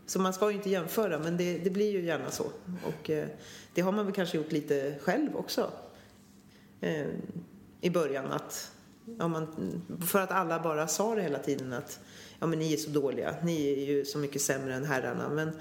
Så 0.05 0.19
man 0.19 0.33
ska 0.33 0.49
ju 0.49 0.57
inte 0.57 0.69
jämföra 0.69 1.19
men 1.19 1.37
det, 1.37 1.57
det 1.57 1.69
blir 1.69 1.91
ju 1.91 2.05
gärna 2.05 2.31
så. 2.31 2.45
Och 2.87 3.09
eh, 3.09 3.27
det 3.73 3.81
har 3.81 3.91
man 3.91 4.05
väl 4.05 4.15
kanske 4.15 4.37
gjort 4.37 4.51
lite 4.51 4.95
själv 5.01 5.35
också 5.35 5.71
eh, 6.81 7.07
i 7.81 7.89
början 7.89 8.31
att 8.31 8.71
ja, 9.19 9.27
man, 9.27 9.47
för 10.07 10.19
att 10.19 10.31
alla 10.31 10.59
bara 10.59 10.87
sa 10.87 11.15
det 11.15 11.21
hela 11.21 11.39
tiden 11.39 11.73
att 11.73 11.99
ja, 12.39 12.47
men 12.47 12.59
ni 12.59 12.73
är 12.73 12.77
så 12.77 12.89
dåliga, 12.89 13.35
ni 13.43 13.73
är 13.73 13.85
ju 13.85 14.05
så 14.05 14.17
mycket 14.17 14.41
sämre 14.41 14.73
än 14.73 14.85
herrarna. 14.85 15.29
Men 15.29 15.51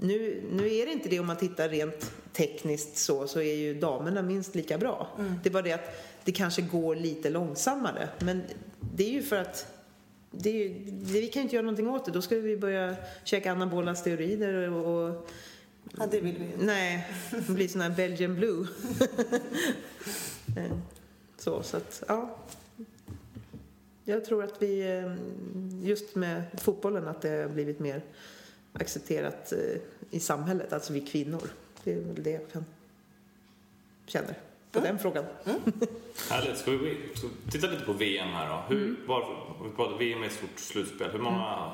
nu, 0.00 0.42
nu 0.50 0.74
är 0.74 0.86
det 0.86 0.92
inte 0.92 1.08
det 1.08 1.20
om 1.20 1.26
man 1.26 1.36
tittar 1.36 1.68
rent 1.68 2.12
tekniskt 2.32 2.96
så, 2.96 3.28
så 3.28 3.40
är 3.40 3.54
ju 3.54 3.74
damerna 3.74 4.22
minst 4.22 4.54
lika 4.54 4.78
bra. 4.78 5.08
Det 5.42 5.48
är 5.48 5.52
bara 5.52 5.62
det 5.62 5.72
att 5.72 6.04
det 6.24 6.32
kanske 6.32 6.62
går 6.62 6.96
lite 6.96 7.30
långsammare. 7.30 8.08
Men 8.18 8.42
det 8.80 9.04
är 9.04 9.10
ju 9.10 9.22
för 9.22 9.36
att 9.36 9.66
det 10.30 10.50
är, 10.50 10.68
det, 10.68 11.20
vi 11.20 11.26
kan 11.26 11.40
ju 11.40 11.44
inte 11.44 11.56
göra 11.56 11.64
någonting 11.64 11.88
åt 11.88 12.04
det. 12.04 12.10
Då 12.10 12.22
ska 12.22 12.36
vi 12.36 12.56
börja 12.56 12.96
käka 13.24 13.52
anabola 13.52 13.94
steroider 13.94 14.70
och, 14.70 15.08
och 15.08 15.28
Ja, 15.96 16.06
det 16.10 16.20
vill 16.20 16.38
vi 16.38 16.44
ju. 16.44 16.66
Nej, 16.66 17.08
det 17.30 17.52
blir 17.52 17.68
sån 17.68 17.80
här 17.80 17.90
Belgian 17.90 18.34
blue. 18.34 18.66
Eh, 20.56 20.72
så, 21.36 21.62
så 21.62 21.76
att, 21.76 22.02
ja. 22.08 22.38
Jag 24.04 24.24
tror 24.24 24.44
att 24.44 24.62
vi, 24.62 24.98
eh, 24.98 25.14
just 25.88 26.14
med 26.14 26.42
fotbollen, 26.58 27.08
att 27.08 27.22
det 27.22 27.28
har 27.28 27.48
blivit 27.48 27.78
mer 27.78 28.02
accepterat 28.72 29.52
eh, 29.52 29.80
i 30.10 30.20
samhället, 30.20 30.72
alltså 30.72 30.92
vi 30.92 31.00
kvinnor. 31.00 31.42
Det 31.84 31.92
är 31.92 32.00
väl 32.00 32.22
det 32.22 32.30
jag 32.30 32.52
kan 32.52 32.64
känner 34.06 34.34
på 34.72 34.80
den 34.80 34.98
frågan. 34.98 35.24
Härligt. 36.30 36.58
Ska 36.58 36.70
vi 36.70 36.96
titta 37.50 37.66
lite 37.66 37.84
på 37.84 37.92
VM 37.92 38.28
här 38.28 38.48
då? 38.48 38.74
Hur, 38.74 38.96
var, 39.06 39.46
vi 39.64 39.70
pratar 39.70 39.98
VM 39.98 40.22
är 40.22 40.26
ett 40.26 40.32
stort 40.32 40.58
slutspel. 40.58 41.10
Hur 41.10 41.18
många 41.18 41.72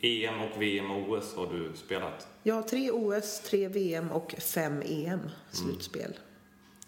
EM 0.00 0.40
och 0.40 0.62
VM 0.62 0.90
och 0.90 1.10
OS 1.10 1.34
har 1.36 1.46
du 1.52 1.72
spelat? 1.76 2.28
Jag 2.42 2.54
har 2.54 2.62
tre 2.62 2.90
OS, 2.90 3.40
tre 3.40 3.68
VM 3.68 4.10
och 4.10 4.34
fem 4.38 4.82
EM 4.86 5.20
slutspel. 5.50 6.18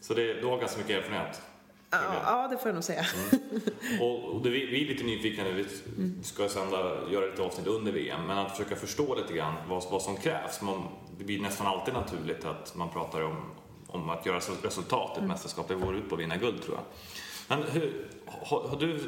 Så 0.01 0.15
det, 0.15 0.35
du 0.35 0.47
har 0.47 0.59
ganska 0.59 0.79
mycket 0.79 0.97
erfarenhet? 0.97 1.43
Ja, 1.91 1.99
ja, 2.25 2.49
det 2.51 2.59
får 2.59 2.69
jag 2.69 2.75
nog 2.75 2.85
säga. 2.85 3.07
Och, 4.01 4.25
och 4.25 4.43
det, 4.43 4.51
vi, 4.51 4.67
vi 4.67 4.85
är 4.85 4.89
lite 4.89 5.05
nyfikna 5.05 5.45
nu, 5.45 5.67
vi 5.97 6.23
ska 6.23 6.49
sända, 6.49 7.11
göra 7.11 7.27
lite 7.27 7.43
avsnitt 7.43 7.67
under 7.67 7.93
VM, 7.93 8.27
men 8.27 8.39
att 8.39 8.51
försöka 8.51 8.77
förstå 8.77 9.15
lite 9.15 9.35
grann 9.35 9.55
vad, 9.69 9.85
vad 9.91 10.03
som 10.03 10.17
krävs. 10.17 10.63
Man, 10.63 10.83
det 11.19 11.25
blir 11.25 11.41
nästan 11.41 11.67
alltid 11.67 11.95
naturligt 11.95 12.45
att 12.45 12.75
man 12.77 12.89
pratar 12.91 13.23
om, 13.23 13.37
om 13.87 14.11
att 14.11 14.27
göra 14.27 14.41
resultat 14.63 15.17
i 15.17 15.21
ett 15.21 15.29
mästerskap. 15.29 15.69
Det 15.69 15.75
går 15.75 15.97
ut 15.97 16.09
på 16.09 16.15
att 16.15 16.21
vinna 16.21 16.37
guld 16.37 16.63
tror 16.63 16.77
jag. 16.77 16.85
Men 17.49 17.69
hur, 17.69 18.09
har, 18.27 18.69
har 18.69 18.77
du, 18.77 19.01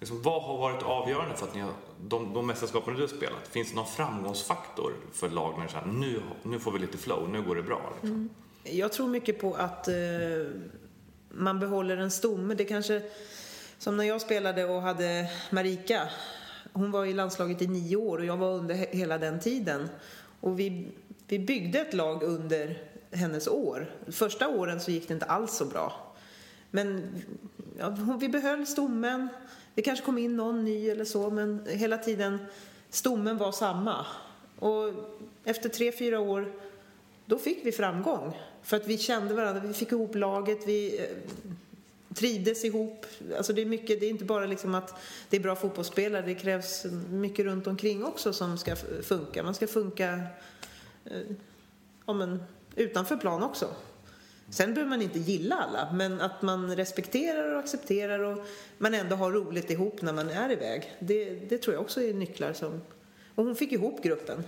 liksom, 0.00 0.22
vad 0.22 0.42
har 0.42 0.58
varit 0.58 0.82
avgörande 0.82 1.36
för 1.36 1.46
att 1.46 1.54
ni 1.54 1.60
har, 1.60 1.72
de, 2.00 2.34
de 2.34 2.46
mästerskapen 2.46 2.94
du 2.94 3.00
har 3.00 3.08
spelat, 3.08 3.48
finns 3.48 3.70
det 3.70 3.76
någon 3.76 3.86
framgångsfaktor 3.86 4.92
för 5.12 5.28
lag 5.28 5.58
när 5.58 5.68
här, 5.68 5.86
nu, 5.86 6.22
nu 6.42 6.58
får 6.58 6.72
vi 6.72 6.78
lite 6.78 6.98
flow, 6.98 7.28
nu 7.28 7.42
går 7.42 7.56
det 7.56 7.62
bra? 7.62 7.92
Liksom? 7.94 8.28
Jag 8.62 8.92
tror 8.92 9.08
mycket 9.08 9.40
på 9.40 9.54
att 9.54 9.88
eh, 9.88 9.94
man 11.30 11.60
behåller 11.60 11.96
en 11.96 12.10
stomme. 12.10 12.54
Det 12.54 12.64
kanske, 12.64 13.02
som 13.78 13.96
när 13.96 14.04
jag 14.04 14.20
spelade 14.20 14.64
och 14.64 14.82
hade 14.82 15.30
Marika. 15.50 16.08
Hon 16.72 16.90
var 16.90 17.04
i 17.04 17.12
landslaget 17.12 17.62
i 17.62 17.66
nio 17.66 17.96
år 17.96 18.18
och 18.18 18.24
jag 18.24 18.36
var 18.36 18.54
under 18.54 18.74
hela 18.74 19.18
den 19.18 19.40
tiden. 19.40 19.88
Och 20.40 20.58
vi, 20.58 20.88
vi 21.26 21.38
byggde 21.38 21.78
ett 21.78 21.94
lag 21.94 22.22
under 22.22 22.82
hennes 23.10 23.48
år. 23.48 23.90
Första 24.08 24.48
åren 24.48 24.80
så 24.80 24.90
gick 24.90 25.08
det 25.08 25.14
inte 25.14 25.26
alls 25.26 25.56
så 25.56 25.64
bra. 25.64 26.14
Men 26.70 27.06
ja, 27.78 27.96
vi 28.20 28.28
behöll 28.28 28.66
stommen. 28.66 29.28
Det 29.74 29.82
kanske 29.82 30.04
kom 30.04 30.18
in 30.18 30.36
någon 30.36 30.64
ny 30.64 30.88
eller 30.88 31.04
så, 31.04 31.30
men 31.30 31.66
hela 31.68 31.98
tiden 31.98 32.38
stommen 32.90 33.38
var 33.38 33.52
samma. 33.52 34.06
Och 34.58 34.92
efter 35.44 35.68
tre, 35.68 35.92
fyra 35.92 36.20
år 36.20 36.52
då 37.30 37.38
fick 37.38 37.66
vi 37.66 37.72
framgång. 37.72 38.38
För 38.62 38.76
att 38.76 38.86
vi 38.86 38.98
kände 38.98 39.34
varandra, 39.34 39.62
vi 39.66 39.74
fick 39.74 39.92
ihop 39.92 40.14
laget, 40.14 40.58
vi 40.66 40.98
eh, 40.98 41.04
trivdes 42.14 42.64
ihop. 42.64 43.06
Alltså 43.36 43.52
det 43.52 43.62
är 43.62 43.66
mycket, 43.66 44.00
det 44.00 44.06
är 44.06 44.10
inte 44.10 44.24
bara 44.24 44.46
liksom 44.46 44.74
att 44.74 44.94
det 45.28 45.36
är 45.36 45.40
bra 45.40 45.56
fotbollsspelare, 45.56 46.26
det 46.26 46.34
krävs 46.34 46.86
mycket 47.10 47.44
runt 47.44 47.66
omkring 47.66 48.04
också 48.04 48.32
som 48.32 48.58
ska 48.58 48.76
funka. 49.02 49.42
Man 49.42 49.54
ska 49.54 49.66
funka 49.66 50.20
eh, 51.04 51.20
ja, 52.06 52.12
men, 52.12 52.42
utanför 52.76 53.16
plan 53.16 53.42
också. 53.42 53.68
Sen 54.48 54.74
behöver 54.74 54.90
man 54.90 55.02
inte 55.02 55.18
gilla 55.18 55.56
alla, 55.56 55.92
men 55.92 56.20
att 56.20 56.42
man 56.42 56.76
respekterar 56.76 57.54
och 57.54 57.60
accepterar 57.60 58.18
och 58.18 58.38
man 58.78 58.94
ändå 58.94 59.16
har 59.16 59.32
roligt 59.32 59.70
ihop 59.70 60.02
när 60.02 60.12
man 60.12 60.28
är 60.28 60.52
iväg. 60.52 60.96
Det, 60.98 61.34
det 61.48 61.58
tror 61.58 61.74
jag 61.74 61.82
också 61.82 62.02
är 62.02 62.14
nycklar 62.14 62.52
som... 62.52 62.80
Och 63.34 63.44
hon 63.44 63.56
fick 63.56 63.72
ihop 63.72 64.02
gruppen. 64.02 64.44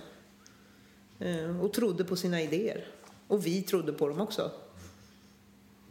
Eh, 1.23 1.61
och 1.61 1.73
trodde 1.73 2.03
på 2.03 2.15
sina 2.15 2.41
idéer. 2.41 2.85
Och 3.27 3.45
vi 3.45 3.61
trodde 3.61 3.93
på 3.93 4.07
dem 4.07 4.21
också. 4.21 4.51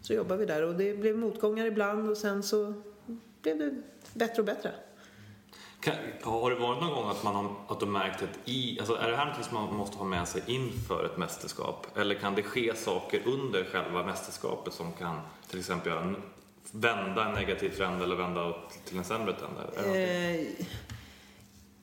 Så 0.01 0.15
jobbade 0.15 0.41
vi 0.41 0.47
där 0.47 0.63
och 0.63 0.75
det 0.75 0.95
blev 0.95 1.19
motgångar 1.19 1.67
ibland 1.67 2.11
och 2.11 2.17
sen 2.17 2.43
så 2.43 2.75
blev 3.43 3.59
det 3.59 3.83
bättre 4.15 4.43
och 4.43 4.47
bättre. 4.47 4.73
Kan, 5.81 5.95
har 6.23 6.51
det 6.51 6.57
varit 6.57 6.83
någon 6.83 6.95
gång 6.95 7.11
att 7.11 7.23
man 7.23 7.35
har 7.35 7.51
att 7.69 7.81
du 7.81 7.87
märkt 7.87 8.23
att 8.23 8.49
i, 8.49 8.79
alltså 8.79 8.95
är 8.95 9.11
det 9.11 9.17
här 9.17 9.27
något 9.27 9.45
som 9.45 9.55
man 9.55 9.75
måste 9.75 9.99
ha 9.99 10.05
med 10.05 10.29
sig 10.29 10.43
inför 10.47 11.05
ett 11.05 11.17
mästerskap? 11.17 11.87
Eller 11.97 12.15
kan 12.15 12.35
det 12.35 12.43
ske 12.43 12.75
saker 12.77 13.21
under 13.27 13.65
själva 13.65 14.07
mästerskapet 14.07 14.73
som 14.73 14.93
kan 14.93 15.21
till 15.51 15.59
exempel 15.59 15.93
göra 15.93 16.05
en, 16.05 16.17
vända 16.71 17.29
en 17.29 17.35
negativ 17.35 17.71
trend 17.71 18.03
eller 18.03 18.17
vända 18.17 18.55
till 18.85 18.99
en 18.99 19.05
sämre 19.05 19.35
trend? 19.35 19.97
Eh, 19.97 20.67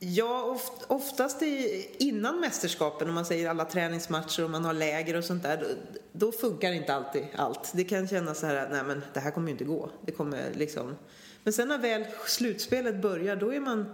ja, 0.00 0.58
oftast 0.86 1.42
i, 1.42 1.86
innan 1.98 2.40
mästerskapen, 2.40 3.08
om 3.08 3.14
man 3.14 3.24
säger 3.24 3.48
alla 3.48 3.64
träningsmatcher 3.64 4.44
och 4.44 4.50
man 4.50 4.64
har 4.64 4.74
läger 4.74 5.16
och 5.16 5.24
sånt 5.24 5.42
där, 5.42 5.56
då, 5.56 5.66
då 6.12 6.32
funkar 6.32 6.72
inte 6.72 6.94
alltid 6.94 7.26
allt. 7.36 7.72
Det 7.74 7.84
kan 7.84 8.08
kännas 8.08 8.38
så 8.38 8.46
här 8.46 8.56
att 8.56 8.70
nej 8.70 8.82
men 8.86 9.02
det 9.14 9.20
här 9.20 9.30
kommer 9.30 9.48
ju 9.48 9.52
inte 9.52 9.64
gå. 9.64 9.90
Det 10.06 10.12
kommer 10.12 10.52
liksom... 10.54 10.96
Men 11.42 11.52
sen 11.52 11.68
när 11.68 11.78
väl 11.78 12.04
slutspelet 12.26 13.02
börjar, 13.02 13.36
då 13.36 13.54
är 13.54 13.60
man... 13.60 13.86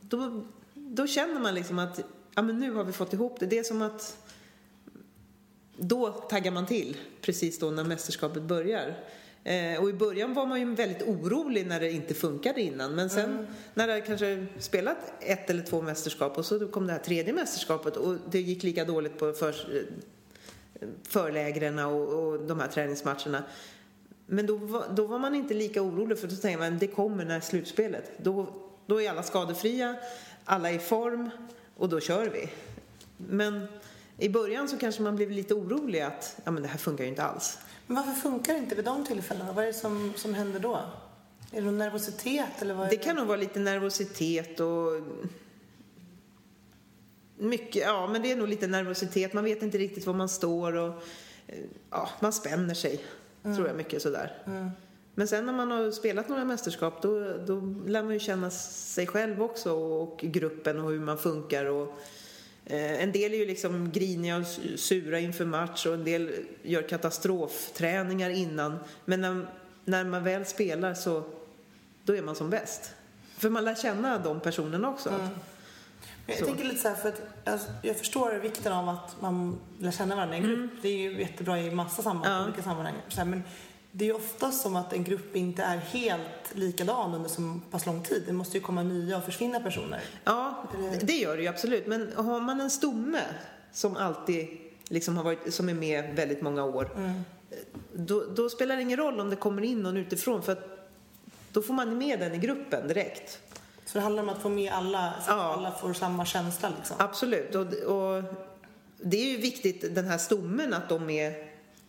Då, 0.00 0.44
då 0.74 1.06
känner 1.06 1.40
man 1.40 1.54
liksom 1.54 1.78
att 1.78 2.00
ja, 2.34 2.42
men 2.42 2.60
nu 2.60 2.72
har 2.72 2.84
vi 2.84 2.92
fått 2.92 3.12
ihop 3.12 3.40
det. 3.40 3.46
Det 3.46 3.58
är 3.58 3.62
som 3.62 3.82
att 3.82 4.16
då 5.76 6.10
taggar 6.10 6.52
man 6.52 6.66
till 6.66 6.96
precis 7.20 7.58
då 7.58 7.70
när 7.70 7.84
mästerskapet 7.84 8.42
börjar. 8.42 8.96
Eh, 9.46 9.82
och 9.82 9.90
i 9.90 9.92
början 9.92 10.34
var 10.34 10.46
man 10.46 10.60
ju 10.60 10.74
väldigt 10.74 11.02
orolig 11.02 11.66
när 11.66 11.80
det 11.80 11.92
inte 11.92 12.14
funkade 12.14 12.60
innan. 12.60 12.94
Men 12.94 13.10
sen 13.10 13.46
när 13.74 13.86
det 13.86 14.00
kanske 14.00 14.46
spelat 14.58 15.12
ett 15.20 15.50
eller 15.50 15.62
två 15.62 15.82
mästerskap 15.82 16.38
och 16.38 16.46
så 16.46 16.68
kom 16.68 16.86
det 16.86 16.92
här 16.92 17.00
tredje 17.00 17.32
mästerskapet 17.32 17.96
och 17.96 18.16
det 18.30 18.40
gick 18.40 18.62
lika 18.62 18.84
dåligt 18.84 19.18
på 19.18 19.32
för, 19.32 19.48
eh, 19.50 20.88
förlägren 21.02 21.78
och, 21.78 22.08
och 22.08 22.40
de 22.40 22.60
här 22.60 22.68
träningsmatcherna. 22.68 23.42
Men 24.26 24.46
då 24.46 24.56
var, 24.56 24.84
då 24.94 25.06
var 25.06 25.18
man 25.18 25.34
inte 25.34 25.54
lika 25.54 25.82
orolig 25.82 26.18
för 26.18 26.28
då 26.28 26.36
tänkte 26.36 26.70
man 26.70 26.78
det 26.78 26.86
kommer 26.86 27.24
när 27.24 27.40
slutspelet. 27.40 28.10
Då, 28.22 28.46
då 28.86 29.02
är 29.02 29.10
alla 29.10 29.22
skadefria, 29.22 29.96
alla 30.44 30.70
är 30.70 30.74
i 30.74 30.78
form 30.78 31.30
och 31.76 31.88
då 31.88 32.00
kör 32.00 32.26
vi. 32.26 32.48
Men 33.16 33.66
i 34.18 34.28
början 34.28 34.68
så 34.68 34.76
kanske 34.76 35.02
man 35.02 35.16
blev 35.16 35.30
lite 35.30 35.54
orolig 35.54 36.00
att 36.00 36.36
ja, 36.44 36.50
men 36.50 36.62
det 36.62 36.68
här 36.68 36.78
funkar 36.78 37.04
ju 37.04 37.10
inte 37.10 37.22
alls. 37.22 37.58
Men 37.86 37.96
varför 37.96 38.20
funkar 38.20 38.52
det 38.52 38.58
inte 38.58 38.74
vid 38.74 38.84
de 38.84 39.04
tillfällena? 39.04 39.52
Vad 39.52 39.64
är 39.64 39.68
det 39.68 39.74
som, 39.74 40.12
som 40.16 40.34
händer 40.34 40.60
då? 40.60 40.80
Är 41.52 41.60
det 41.60 41.66
någon 41.66 41.78
nervositet 41.78 42.62
eller 42.62 42.74
vad 42.74 42.86
är 42.86 42.90
Det 42.90 42.96
kan 42.96 43.16
nog 43.16 43.26
vara 43.26 43.36
lite 43.36 43.58
nervositet 43.58 44.60
och 44.60 44.92
mycket, 47.36 47.82
ja 47.82 48.06
men 48.06 48.22
det 48.22 48.32
är 48.32 48.36
nog 48.36 48.48
lite 48.48 48.66
nervositet. 48.66 49.32
Man 49.32 49.44
vet 49.44 49.62
inte 49.62 49.78
riktigt 49.78 50.06
var 50.06 50.14
man 50.14 50.28
står 50.28 50.76
och 50.76 51.02
eh, 51.46 51.64
ja, 51.90 52.08
man 52.20 52.32
spänner 52.32 52.74
sig. 52.74 53.04
Tror 53.42 53.66
jag 53.66 53.76
mycket 53.76 54.02
sådär. 54.02 54.42
Men 55.14 55.28
sen 55.28 55.46
när 55.46 55.52
man 55.52 55.70
har 55.70 55.90
spelat 55.90 56.28
några 56.28 56.44
mästerskap 56.44 57.02
då, 57.02 57.36
då 57.46 57.60
lär 57.86 58.02
man 58.02 58.12
ju 58.12 58.18
känna 58.18 58.50
sig 58.50 59.06
själv 59.06 59.42
också 59.42 59.72
och 59.72 60.18
gruppen 60.18 60.80
och 60.80 60.90
hur 60.90 61.00
man 61.00 61.18
funkar. 61.18 61.64
Och, 61.64 61.98
en 62.74 63.12
del 63.12 63.34
är 63.34 63.38
ju 63.38 63.46
liksom 63.46 63.90
griniga 63.92 64.36
och 64.36 64.46
sura 64.76 65.18
inför 65.20 65.44
match 65.44 65.86
och 65.86 65.94
en 65.94 66.04
del 66.04 66.30
gör 66.62 66.82
katastrofträningar 66.82 68.30
innan. 68.30 68.78
Men 69.04 69.20
när, 69.20 69.46
när 69.84 70.04
man 70.04 70.24
väl 70.24 70.44
spelar 70.46 70.94
så 70.94 71.22
då 72.04 72.16
är 72.16 72.22
man 72.22 72.34
som 72.34 72.50
bäst. 72.50 72.94
För 73.38 73.50
man 73.50 73.64
lär 73.64 73.74
känna 73.74 74.18
de 74.18 74.40
personerna 74.40 74.88
också. 74.88 75.12
Jag 76.26 76.38
Så. 76.38 76.44
tänker 76.44 76.64
lite 76.64 76.78
så 76.82 76.88
här, 76.88 76.94
för 76.96 77.08
att 77.08 77.22
alltså, 77.44 77.68
jag 77.82 77.96
förstår 77.96 78.32
vikten 78.34 78.72
av 78.72 78.88
att 78.88 79.16
man 79.20 79.58
lär 79.78 79.90
känna 79.90 80.16
varandra 80.16 80.36
i 80.36 80.38
en 80.40 80.44
grupp. 80.46 80.70
Det 80.82 80.88
är 80.88 80.96
ju 80.96 81.20
jättebra 81.20 81.60
i 81.60 81.70
massa 81.70 82.02
sammanhang, 82.02 82.32
Mm. 82.32 82.42
Ja. 82.42 82.48
olika 82.48 82.62
sammanhang. 82.62 82.94
Så 83.08 83.16
här, 83.18 83.24
men 83.24 83.42
det 83.98 84.08
är 84.08 84.16
ofta 84.16 84.52
som 84.52 84.76
att 84.76 84.92
en 84.92 85.04
grupp 85.04 85.36
inte 85.36 85.62
är 85.62 85.76
helt 85.76 86.54
likadan 86.54 87.14
under 87.14 87.28
så 87.30 87.60
pass 87.70 87.86
lång 87.86 88.02
tid. 88.02 88.22
Det 88.26 88.32
måste 88.32 88.56
ju 88.58 88.62
komma 88.62 88.82
nya 88.82 89.16
och 89.16 89.24
försvinna 89.24 89.60
personer. 89.60 90.00
Ja, 90.24 90.64
det 91.02 91.12
gör 91.16 91.36
det 91.36 91.42
ju 91.42 91.48
absolut. 91.48 91.86
Men 91.86 92.12
har 92.16 92.40
man 92.40 92.60
en 92.60 92.70
stomme 92.70 93.20
som 93.72 93.96
alltid 93.96 94.48
liksom 94.88 95.16
har 95.16 95.24
varit, 95.24 95.54
som 95.54 95.68
är 95.68 95.74
med 95.74 96.16
väldigt 96.16 96.42
många 96.42 96.64
år. 96.64 96.90
Då, 97.92 98.24
då 98.24 98.48
spelar 98.48 98.76
det 98.76 98.82
ingen 98.82 98.96
roll 98.96 99.20
om 99.20 99.30
det 99.30 99.36
kommer 99.36 99.62
in 99.62 99.82
någon 99.82 99.96
utifrån 99.96 100.42
för 100.42 100.52
att 100.52 100.88
då 101.52 101.62
får 101.62 101.74
man 101.74 101.98
med 101.98 102.20
den 102.20 102.34
i 102.34 102.38
gruppen 102.38 102.88
direkt. 102.88 103.38
Så 103.86 103.98
det 103.98 104.00
handlar 104.00 104.22
om 104.22 104.28
att 104.28 104.42
få 104.42 104.48
med 104.48 104.72
alla, 104.72 105.12
så 105.26 105.30
att 105.30 105.36
Ja. 105.38 105.52
alla 105.54 105.72
får 105.72 105.92
samma 105.92 106.24
känsla 106.24 106.72
liksom. 106.78 106.96
Absolut. 106.98 107.54
Och, 107.54 107.66
och 107.66 108.22
det 109.00 109.16
är 109.16 109.30
ju 109.30 109.36
viktigt, 109.36 109.94
den 109.94 110.04
här 110.06 110.18
stommen, 110.18 110.74
att 110.74 110.88
de 110.88 111.10
är 111.10 111.45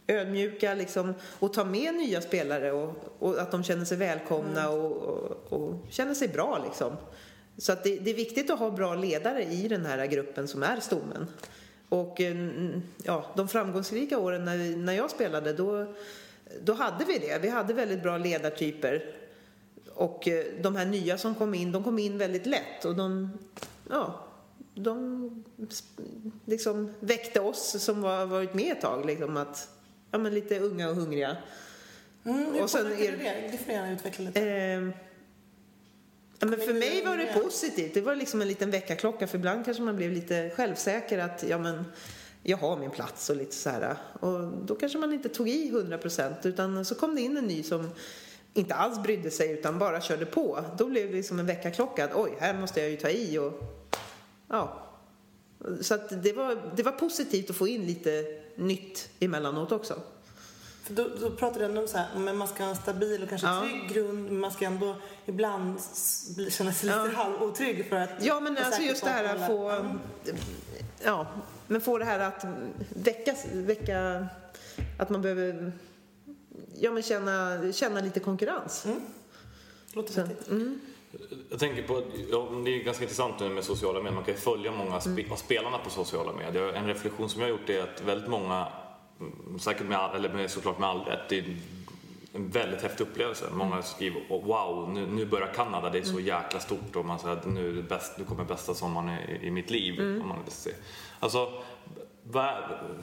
ödmjuka 0.07 0.73
liksom, 0.73 1.13
och 1.39 1.53
tar 1.53 1.65
med 1.65 1.93
nya 1.93 2.21
spelare 2.21 2.71
och, 2.71 3.15
och 3.19 3.39
att 3.39 3.51
de 3.51 3.63
känner 3.63 3.85
sig 3.85 3.97
välkomna 3.97 4.69
och, 4.69 4.91
och, 4.91 5.53
och 5.53 5.75
känner 5.89 6.13
sig 6.13 6.27
bra. 6.27 6.63
Liksom. 6.65 6.97
Så 7.57 7.71
att 7.71 7.83
det, 7.83 7.97
det 7.97 8.09
är 8.09 8.15
viktigt 8.15 8.51
att 8.51 8.59
ha 8.59 8.71
bra 8.71 8.95
ledare 8.95 9.43
i 9.43 9.67
den 9.67 9.85
här 9.85 10.05
gruppen 10.05 10.47
som 10.47 10.63
är 10.63 10.79
stommen. 10.79 11.27
Och 11.89 12.21
mm, 12.21 12.81
ja, 13.03 13.25
de 13.35 13.47
framgångsrika 13.47 14.19
åren 14.19 14.45
när, 14.45 14.77
när 14.77 14.93
jag 14.93 15.09
spelade, 15.09 15.53
då, 15.53 15.93
då 16.61 16.73
hade 16.73 17.05
vi 17.05 17.17
det. 17.17 17.39
Vi 17.41 17.49
hade 17.49 17.73
väldigt 17.73 18.03
bra 18.03 18.17
ledartyper. 18.17 19.15
Och 19.93 20.27
eh, 20.27 20.45
de 20.61 20.75
här 20.75 20.85
nya 20.85 21.17
som 21.17 21.35
kom 21.35 21.53
in, 21.53 21.71
de 21.71 21.83
kom 21.83 21.99
in 21.99 22.17
väldigt 22.17 22.45
lätt 22.45 22.85
och 22.85 22.95
de, 22.95 23.37
ja, 23.89 24.27
de 24.73 25.43
liksom 26.45 26.93
väckte 26.99 27.39
oss 27.39 27.83
som 27.83 28.01
var, 28.01 28.25
varit 28.25 28.53
med 28.53 28.71
ett 28.71 28.81
tag, 28.81 29.05
liksom 29.05 29.37
att, 29.37 29.69
ja 30.11 30.17
men 30.17 30.33
lite 30.33 30.59
unga 30.59 30.89
och 30.89 30.95
hungriga. 30.95 31.37
Mm, 32.25 32.55
Och 32.55 32.69
sen 32.69 32.85
är- 32.85 33.11
det? 33.11 33.49
Det 33.51 33.57
får 33.57 33.73
gärna 33.73 33.91
utveckla 33.91 34.25
lite. 34.25 34.41
Eh, 34.41 34.81
ja, 36.39 36.47
men 36.47 36.59
för 36.59 36.73
mig 36.73 37.05
var 37.05 37.17
det 37.17 37.33
positivt. 37.43 37.93
Det 37.93 38.01
var 38.01 38.15
liksom 38.15 38.41
en 38.41 38.47
liten 38.47 38.71
väckarklocka. 38.71 39.27
För 39.27 39.37
ibland 39.37 39.65
kanske 39.65 39.83
man 39.83 39.95
blev 39.95 40.11
lite 40.11 40.51
självsäker 40.55 41.17
att 41.17 41.43
ja, 41.49 41.57
men, 41.57 41.83
jag 42.43 42.57
har 42.57 42.77
min 42.77 42.91
plats 42.91 43.29
och 43.29 43.35
lite 43.35 43.55
så 43.55 43.69
här. 43.69 43.95
Och 44.19 44.47
då 44.65 44.75
kanske 44.75 44.97
man 44.97 45.13
inte 45.13 45.29
tog 45.29 45.49
i 45.49 45.67
100 45.69 45.97
procent 45.97 46.45
utan 46.45 46.85
så 46.85 46.95
kom 46.95 47.15
det 47.15 47.21
in 47.21 47.37
en 47.37 47.45
ny 47.45 47.63
som 47.63 47.89
inte 48.53 48.75
alls 48.75 49.03
brydde 49.03 49.31
sig 49.31 49.51
utan 49.51 49.79
bara 49.79 50.01
körde 50.01 50.25
på. 50.25 50.65
Då 50.77 50.85
blev 50.87 51.07
det 51.07 51.13
liksom 51.17 51.39
en 51.39 51.45
väckarklocka 51.45 52.05
att 52.05 52.15
oj, 52.15 52.33
här 52.39 52.53
måste 52.53 52.79
jag 52.81 52.89
ju 52.89 52.97
ta 52.97 53.09
i 53.09 53.37
och 53.37 53.53
ja. 54.49 54.83
Så 55.81 55.93
att 55.93 56.23
det 56.23 56.33
var, 56.33 56.73
det 56.75 56.83
var 56.83 56.91
positivt 56.91 57.49
att 57.49 57.55
få 57.55 57.67
in 57.67 57.85
lite 57.85 58.23
nytt 58.57 59.09
emellanåt 59.19 59.71
också. 59.71 60.01
För 60.83 60.93
då, 60.93 61.07
då 61.21 61.31
pratar 61.31 61.59
du 61.59 61.65
ändå 61.65 61.81
om 61.81 61.87
så 61.87 61.97
här, 61.97 62.07
men 62.17 62.37
man 62.37 62.47
ska 62.47 62.63
ha 62.63 62.69
en 62.69 62.75
stabil 62.75 63.23
och 63.23 63.29
kanske 63.29 63.47
Ja. 63.47 63.61
trygg 63.61 63.89
grund, 63.93 64.23
men 64.25 64.39
man 64.39 64.51
ska 64.51 64.65
ändå 64.65 64.95
ibland 65.25 65.79
bli- 66.35 66.51
känna 66.51 66.73
sig 66.73 66.89
lite 66.89 67.15
halvotrygg 67.15 67.89
för 67.89 67.95
att 67.95 68.09
Ja, 68.19 68.39
men 68.39 68.57
alltså 68.57 68.81
just 68.81 69.03
det 69.03 69.09
här 69.09 69.35
att 69.35 69.47
få... 69.47 69.69
Ja. 69.71 70.33
Ja, 71.03 71.27
men 71.67 71.81
få 71.81 71.97
det 71.97 72.05
här 72.05 72.19
att 72.19 72.45
väcka... 72.89 73.35
väcka 73.53 74.27
att 74.99 75.09
man 75.09 75.21
behöver 75.21 75.71
ja, 76.75 76.91
men 76.91 77.03
känna, 77.03 77.59
känna 77.73 78.01
lite 78.01 78.19
konkurrens. 78.19 78.85
Låter 79.93 80.13
Så, 80.13 80.21
vettigt. 80.23 80.47
mm. 80.49 80.79
Jag 81.49 81.59
tänker 81.59 81.83
på, 81.83 82.01
ja, 82.31 82.49
det 82.65 82.75
är 82.79 82.83
ganska 82.83 83.03
intressant 83.03 83.39
nu 83.39 83.49
med 83.49 83.63
sociala 83.63 83.99
medier. 83.99 84.15
Man 84.15 84.23
kan 84.23 84.33
ju 84.33 84.39
följa 84.39 84.71
många 84.71 84.99
spe, 84.99 85.25
av 85.31 85.35
spelarna 85.35 85.77
på 85.77 85.89
sociala 85.89 86.33
medier. 86.33 86.73
En 86.73 86.87
reflektion 86.87 87.29
som 87.29 87.41
jag 87.41 87.47
har 87.47 87.51
gjort 87.51 87.69
är 87.69 87.83
att 87.83 88.01
väldigt 88.01 88.29
många, 88.29 88.67
mm, 89.19 89.59
säkert 89.59 89.87
med, 89.87 90.15
eller 90.15 90.33
med, 90.33 90.51
såklart 90.51 90.79
med 90.79 90.89
all 90.89 90.99
rätt, 90.99 91.29
det 91.29 91.37
är 91.39 91.45
en 92.33 92.49
väldigt 92.49 92.81
häftig 92.81 93.03
upplevelse. 93.03 93.45
Många 93.53 93.81
skriver 93.81 94.23
"Åh, 94.29 94.45
wow, 94.45 94.89
nu, 94.93 95.07
nu 95.07 95.25
börjar 95.25 95.53
Kanada, 95.53 95.89
det 95.89 95.97
är 95.97 96.03
så 96.03 96.19
jäkla 96.19 96.59
stort 96.59 96.95
och 96.95 97.05
man 97.05 97.19
säger 97.19 97.41
nu, 97.45 97.69
är 97.69 97.73
det 97.73 97.83
bäst, 97.83 98.17
nu 98.17 98.25
kommer 98.25 98.43
bästa 98.43 98.73
sommaren 98.73 99.09
i, 99.09 99.47
i 99.47 99.51
mitt 99.51 99.69
liv. 99.69 99.99
Om 100.21 100.27
man 100.27 100.43
vill 100.43 100.51
se. 100.53 100.71
Alltså, 101.19 101.53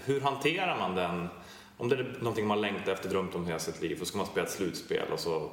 hur 0.04 0.20
hanterar 0.20 0.78
man 0.78 0.94
den? 0.94 1.28
Om 1.76 1.88
det 1.88 1.96
är 1.96 2.16
någonting 2.18 2.46
man 2.46 2.60
längtar 2.60 2.92
efter, 2.92 3.08
drömt 3.08 3.34
om 3.34 3.46
hela 3.46 3.58
sitt 3.58 3.82
liv 3.82 3.98
och 4.00 4.06
ska 4.06 4.18
man 4.18 4.26
spela 4.26 4.46
ett 4.46 4.52
slutspel 4.52 5.12
och 5.12 5.20
så 5.20 5.50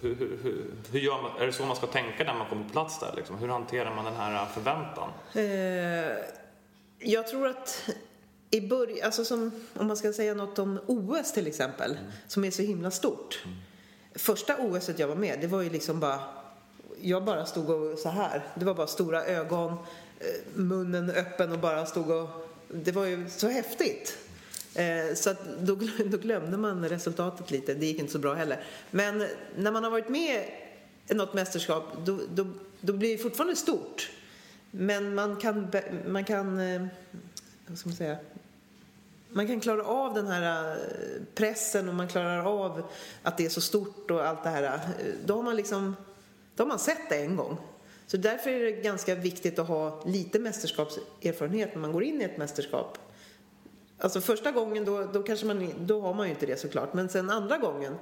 hur, 0.00 0.14
hur, 0.14 0.70
hur, 0.92 1.22
man, 1.22 1.40
är 1.40 1.46
det 1.46 1.52
så 1.52 1.64
man 1.64 1.76
ska 1.76 1.86
tänka 1.86 2.24
när 2.24 2.34
man 2.34 2.48
kommer 2.48 2.64
på 2.64 2.70
plats 2.70 3.00
där? 3.00 3.12
Liksom? 3.16 3.38
Hur 3.38 3.48
hanterar 3.48 3.94
man 3.94 4.04
den 4.04 4.16
här 4.16 4.46
förväntan? 4.46 5.10
Eh, 5.34 6.16
jag 6.98 7.28
tror 7.28 7.46
att 7.46 7.90
i 8.50 8.60
början, 8.60 8.98
alltså 9.06 9.24
som, 9.24 9.50
om 9.74 9.86
man 9.86 9.96
ska 9.96 10.12
säga 10.12 10.34
något 10.34 10.58
om 10.58 10.80
OS 10.86 11.32
till 11.32 11.46
exempel, 11.46 11.98
som 12.26 12.44
är 12.44 12.50
så 12.50 12.62
himla 12.62 12.90
stort. 12.90 13.44
Första 14.14 14.56
OS 14.56 14.90
jag 14.96 15.08
var 15.08 15.16
med, 15.16 15.38
det 15.40 15.46
var 15.46 15.62
ju 15.62 15.70
liksom 15.70 16.00
bara, 16.00 16.20
jag 17.00 17.24
bara 17.24 17.46
stod 17.46 17.70
och 17.70 17.98
så 17.98 18.08
här. 18.08 18.46
Det 18.54 18.64
var 18.64 18.74
bara 18.74 18.86
stora 18.86 19.24
ögon, 19.24 19.72
eh, 19.72 20.26
munnen 20.54 21.10
öppen 21.10 21.52
och 21.52 21.58
bara 21.58 21.86
stod 21.86 22.10
och, 22.10 22.28
det 22.68 22.92
var 22.92 23.04
ju 23.04 23.30
så 23.30 23.48
häftigt. 23.48 24.18
Eh, 24.78 25.14
så 25.14 25.30
att 25.30 25.38
då, 25.60 25.78
då 26.06 26.16
glömde 26.16 26.56
man 26.56 26.88
resultatet 26.88 27.50
lite. 27.50 27.74
Det 27.74 27.86
gick 27.86 27.98
inte 27.98 28.12
så 28.12 28.18
bra 28.18 28.34
heller. 28.34 28.64
Men 28.90 29.26
när 29.56 29.70
man 29.70 29.84
har 29.84 29.90
varit 29.90 30.08
med 30.08 30.44
i 31.08 31.14
något 31.14 31.34
mästerskap, 31.34 31.84
då, 32.04 32.18
då, 32.34 32.46
då 32.80 32.92
blir 32.92 33.16
det 33.16 33.22
fortfarande 33.22 33.56
stort. 33.56 34.10
Men 34.70 35.14
man 35.14 35.36
kan, 35.36 35.70
man 36.06 36.24
kan, 36.24 36.60
eh, 36.60 36.86
vad 37.66 37.78
ska 37.78 37.88
man 37.88 37.96
säga, 37.96 38.16
man 39.28 39.46
kan 39.46 39.60
klara 39.60 39.84
av 39.84 40.14
den 40.14 40.26
här 40.26 40.70
eh, 40.70 41.22
pressen 41.34 41.88
och 41.88 41.94
man 41.94 42.08
klarar 42.08 42.62
av 42.62 42.82
att 43.22 43.36
det 43.36 43.44
är 43.44 43.50
så 43.50 43.60
stort 43.60 44.10
och 44.10 44.26
allt 44.26 44.44
det 44.44 44.50
här. 44.50 44.80
Då 45.24 45.34
har 45.34 45.42
man 45.42 45.56
liksom, 45.56 45.96
då 46.54 46.62
har 46.62 46.68
man 46.68 46.78
sett 46.78 47.08
det 47.08 47.16
en 47.16 47.36
gång. 47.36 47.56
Så 48.06 48.16
därför 48.16 48.50
är 48.50 48.64
det 48.64 48.72
ganska 48.72 49.14
viktigt 49.14 49.58
att 49.58 49.68
ha 49.68 50.04
lite 50.06 50.38
mästerskapserfarenhet 50.38 51.74
när 51.74 51.80
man 51.80 51.92
går 51.92 52.02
in 52.02 52.20
i 52.20 52.24
ett 52.24 52.36
mästerskap. 52.36 52.98
Alltså 53.98 54.20
första 54.20 54.50
gången 54.50 54.84
då, 54.84 55.04
då 55.12 55.22
kanske 55.22 55.46
man, 55.46 55.72
då 55.80 56.00
har 56.00 56.14
man 56.14 56.26
ju 56.26 56.32
inte 56.32 56.46
det 56.46 56.60
såklart. 56.60 56.94
Men 56.94 57.08
sen 57.08 57.30
andra 57.30 57.58
gången, 57.58 57.94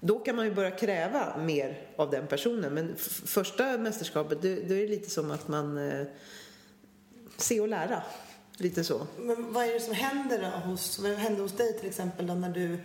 då 0.00 0.18
kan 0.18 0.36
man 0.36 0.44
ju 0.44 0.54
börja 0.54 0.70
kräva 0.70 1.36
mer 1.36 1.86
av 1.96 2.10
den 2.10 2.26
personen. 2.26 2.74
Men 2.74 2.96
första 3.26 3.78
mästerskapet, 3.78 4.42
då, 4.42 4.48
då 4.48 4.74
är 4.74 4.80
det 4.80 4.88
lite 4.88 5.10
som 5.10 5.30
att 5.30 5.48
man 5.48 5.78
eh, 5.78 6.06
se 7.36 7.60
och 7.60 7.68
lära. 7.68 8.02
Lite 8.56 8.84
så. 8.84 9.06
Men 9.18 9.52
vad 9.52 9.64
är 9.64 9.72
det 9.72 9.80
som 9.80 9.94
händer 9.94 10.38
då 10.42 10.68
hos, 10.70 10.98
vad 10.98 11.12
hände 11.12 11.42
hos 11.42 11.52
dig 11.52 11.78
till 11.78 11.88
exempel 11.88 12.26
då 12.26 12.34
när 12.34 12.48
du 12.48 12.78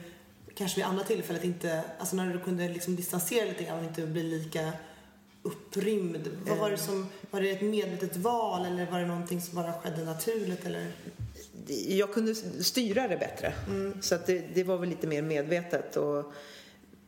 kanske 0.55 0.75
vid 0.75 0.85
andra 0.85 1.03
tillfället 1.03 1.43
inte, 1.43 1.83
alltså 1.99 2.15
när 2.15 2.33
du 2.33 2.39
kunde 2.39 2.69
liksom 2.69 2.95
distansera 2.95 3.45
lite 3.45 3.63
grann 3.63 3.79
och 3.79 3.83
inte 3.83 4.05
bli 4.05 4.23
lika 4.23 4.71
upprymd. 5.41 6.29
Vad 6.47 6.57
var 6.57 6.71
det 6.71 6.77
som, 6.77 7.07
var 7.31 7.41
det 7.41 7.51
ett 7.51 7.61
medvetet 7.61 8.17
val 8.17 8.65
eller 8.65 8.91
var 8.91 8.99
det 8.99 9.05
någonting 9.05 9.41
som 9.41 9.55
bara 9.55 9.73
skedde 9.73 10.03
naturligt 10.03 10.65
eller? 10.65 10.91
Jag 11.87 12.13
kunde 12.13 12.35
styra 12.63 13.07
det 13.07 13.17
bättre. 13.17 13.53
Så 14.01 14.15
att 14.15 14.25
det, 14.25 14.43
det 14.53 14.63
var 14.63 14.77
väl 14.77 14.89
lite 14.89 15.07
mer 15.07 15.21
medvetet. 15.21 15.97
Och, 15.97 16.33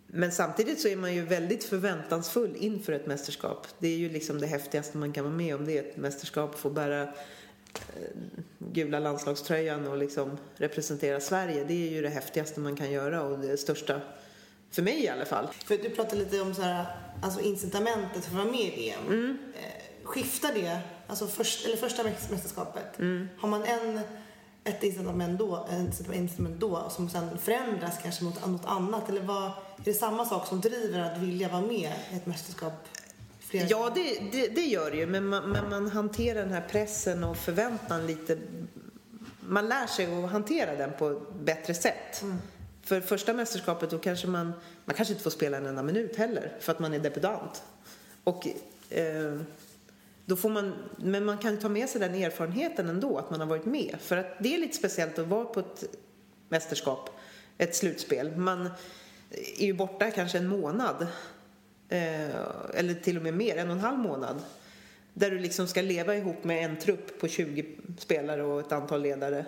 men 0.07 0.31
samtidigt 0.31 0.81
så 0.81 0.87
är 0.87 0.95
man 0.95 1.13
ju 1.13 1.21
väldigt 1.21 1.63
förväntansfull 1.63 2.55
inför 2.59 2.93
ett 2.93 3.07
mästerskap. 3.07 3.67
Det 3.79 3.87
är 3.87 3.97
ju 3.97 4.09
liksom 4.09 4.39
det 4.39 4.47
häftigaste 4.47 4.97
man 4.97 5.13
kan 5.13 5.23
vara 5.23 5.33
med 5.33 5.55
om. 5.55 5.65
Det 5.65 5.77
är 5.77 5.83
ett 5.83 5.97
mästerskap, 5.97 6.59
få 6.59 6.69
bära 6.69 7.01
eh, 7.01 7.09
gula 8.59 8.99
landslagströjan 8.99 9.87
och 9.87 9.97
liksom 9.97 10.37
representera 10.55 11.19
Sverige. 11.19 11.63
Det 11.63 11.87
är 11.87 11.91
ju 11.91 12.01
det 12.01 12.09
häftigaste 12.09 12.59
man 12.59 12.75
kan 12.75 12.91
göra 12.91 13.23
och 13.23 13.39
det 13.39 13.57
största, 13.57 14.01
för 14.71 14.81
mig 14.81 15.03
i 15.03 15.09
alla 15.09 15.25
fall. 15.25 15.47
För 15.65 15.77
du 15.77 15.89
pratade 15.89 16.21
lite 16.23 16.41
om 16.41 16.55
så 16.55 16.61
här, 16.61 16.85
alltså 17.21 17.41
incitamentet 17.41 18.25
för 18.25 18.31
att 18.31 18.45
vara 18.45 18.51
med 18.51 18.61
i 18.61 18.75
VM. 18.75 19.37
Eh, 19.55 20.05
skiftar 20.05 20.53
det, 20.53 20.79
alltså 21.07 21.27
först, 21.27 21.65
eller 21.65 21.77
första 21.77 22.03
mästerskapet, 22.03 22.99
har 23.37 23.47
man 23.47 23.63
en, 23.63 23.99
ett 24.65 24.83
incitament 24.83 25.39
då, 25.39 25.67
incitament 26.13 26.59
då 26.59 26.89
som 26.89 27.09
sen 27.09 27.37
förändras 27.37 27.99
kanske 28.03 28.23
mot 28.23 28.47
något 28.47 28.65
annat? 28.65 29.09
Eller 29.09 29.21
vad, 29.21 29.43
är 29.45 29.51
det 29.83 29.93
samma 29.93 30.25
sak 30.25 30.47
som 30.47 30.61
driver 30.61 30.99
att 30.99 31.17
vilja 31.17 31.49
vara 31.49 31.61
med 31.61 31.93
i 32.11 32.15
ett 32.15 32.25
mästerskap? 32.25 32.73
Flera 33.39 33.67
Ja, 33.67 33.91
det, 33.95 34.19
det, 34.31 34.47
det 34.47 34.61
gör 34.61 34.91
det 34.91 34.97
ju. 34.97 35.05
Men 35.05 35.25
man, 35.25 35.51
men 35.51 35.69
man 35.69 35.89
hanterar 35.89 36.39
den 36.39 36.53
här 36.53 36.67
pressen 36.69 37.23
och 37.23 37.37
förväntan 37.37 38.07
lite... 38.07 38.37
Man 39.39 39.69
lär 39.69 39.87
sig 39.87 40.23
att 40.23 40.31
hantera 40.31 40.75
den 40.75 40.91
på 40.99 41.09
ett 41.09 41.33
bättre 41.43 41.73
sätt. 41.73 42.23
För 42.81 43.01
första 43.01 43.33
mästerskapet 43.33 43.89
då 43.89 43.97
kanske 43.97 44.27
man... 44.27 44.53
Man 44.85 44.95
kanske 44.95 45.13
inte 45.13 45.23
får 45.23 45.31
spela 45.31 45.57
en 45.57 45.65
enda 45.65 45.83
minut 45.83 46.15
heller 46.15 46.51
för 46.59 46.71
att 46.71 46.79
man 46.79 46.93
är 46.93 46.99
debutant. 46.99 47.63
Och 48.23 48.47
eh, 48.89 49.39
då 50.25 50.35
får 50.35 50.49
man... 50.49 50.73
Men 50.97 51.25
man 51.25 51.37
kan 51.37 51.59
ta 51.59 51.69
med 51.69 51.89
sig 51.89 52.01
den 52.01 52.15
erfarenheten 52.15 52.89
ändå, 52.89 53.17
att 53.17 53.29
man 53.29 53.39
har 53.39 53.47
varit 53.47 53.65
med. 53.65 53.95
För 53.99 54.17
att 54.17 54.35
det 54.39 54.55
är 54.55 54.59
lite 54.59 54.77
speciellt 54.77 55.19
att 55.19 55.27
vara 55.27 55.45
på 55.45 55.59
ett 55.59 55.83
mästerskap, 56.49 57.09
ett 57.57 57.75
slutspel. 57.75 58.35
Man 58.35 58.69
är 59.57 59.65
ju 59.65 59.73
borta 59.73 60.11
kanske 60.11 60.37
en 60.37 60.47
månad 60.47 61.07
eh, 61.89 62.35
eller 62.73 62.93
till 62.93 63.17
och 63.17 63.23
med 63.23 63.33
mer, 63.33 63.57
en 63.57 63.69
och 63.69 63.75
en 63.75 63.81
halv 63.81 63.97
månad. 63.97 64.41
Där 65.13 65.31
du 65.31 65.39
liksom 65.39 65.67
ska 65.67 65.81
leva 65.81 66.15
ihop 66.15 66.43
med 66.43 66.65
en 66.65 66.77
trupp 66.77 67.19
på 67.19 67.27
20 67.27 67.65
spelare 67.97 68.43
och 68.43 68.59
ett 68.59 68.71
antal 68.71 69.01
ledare 69.01 69.45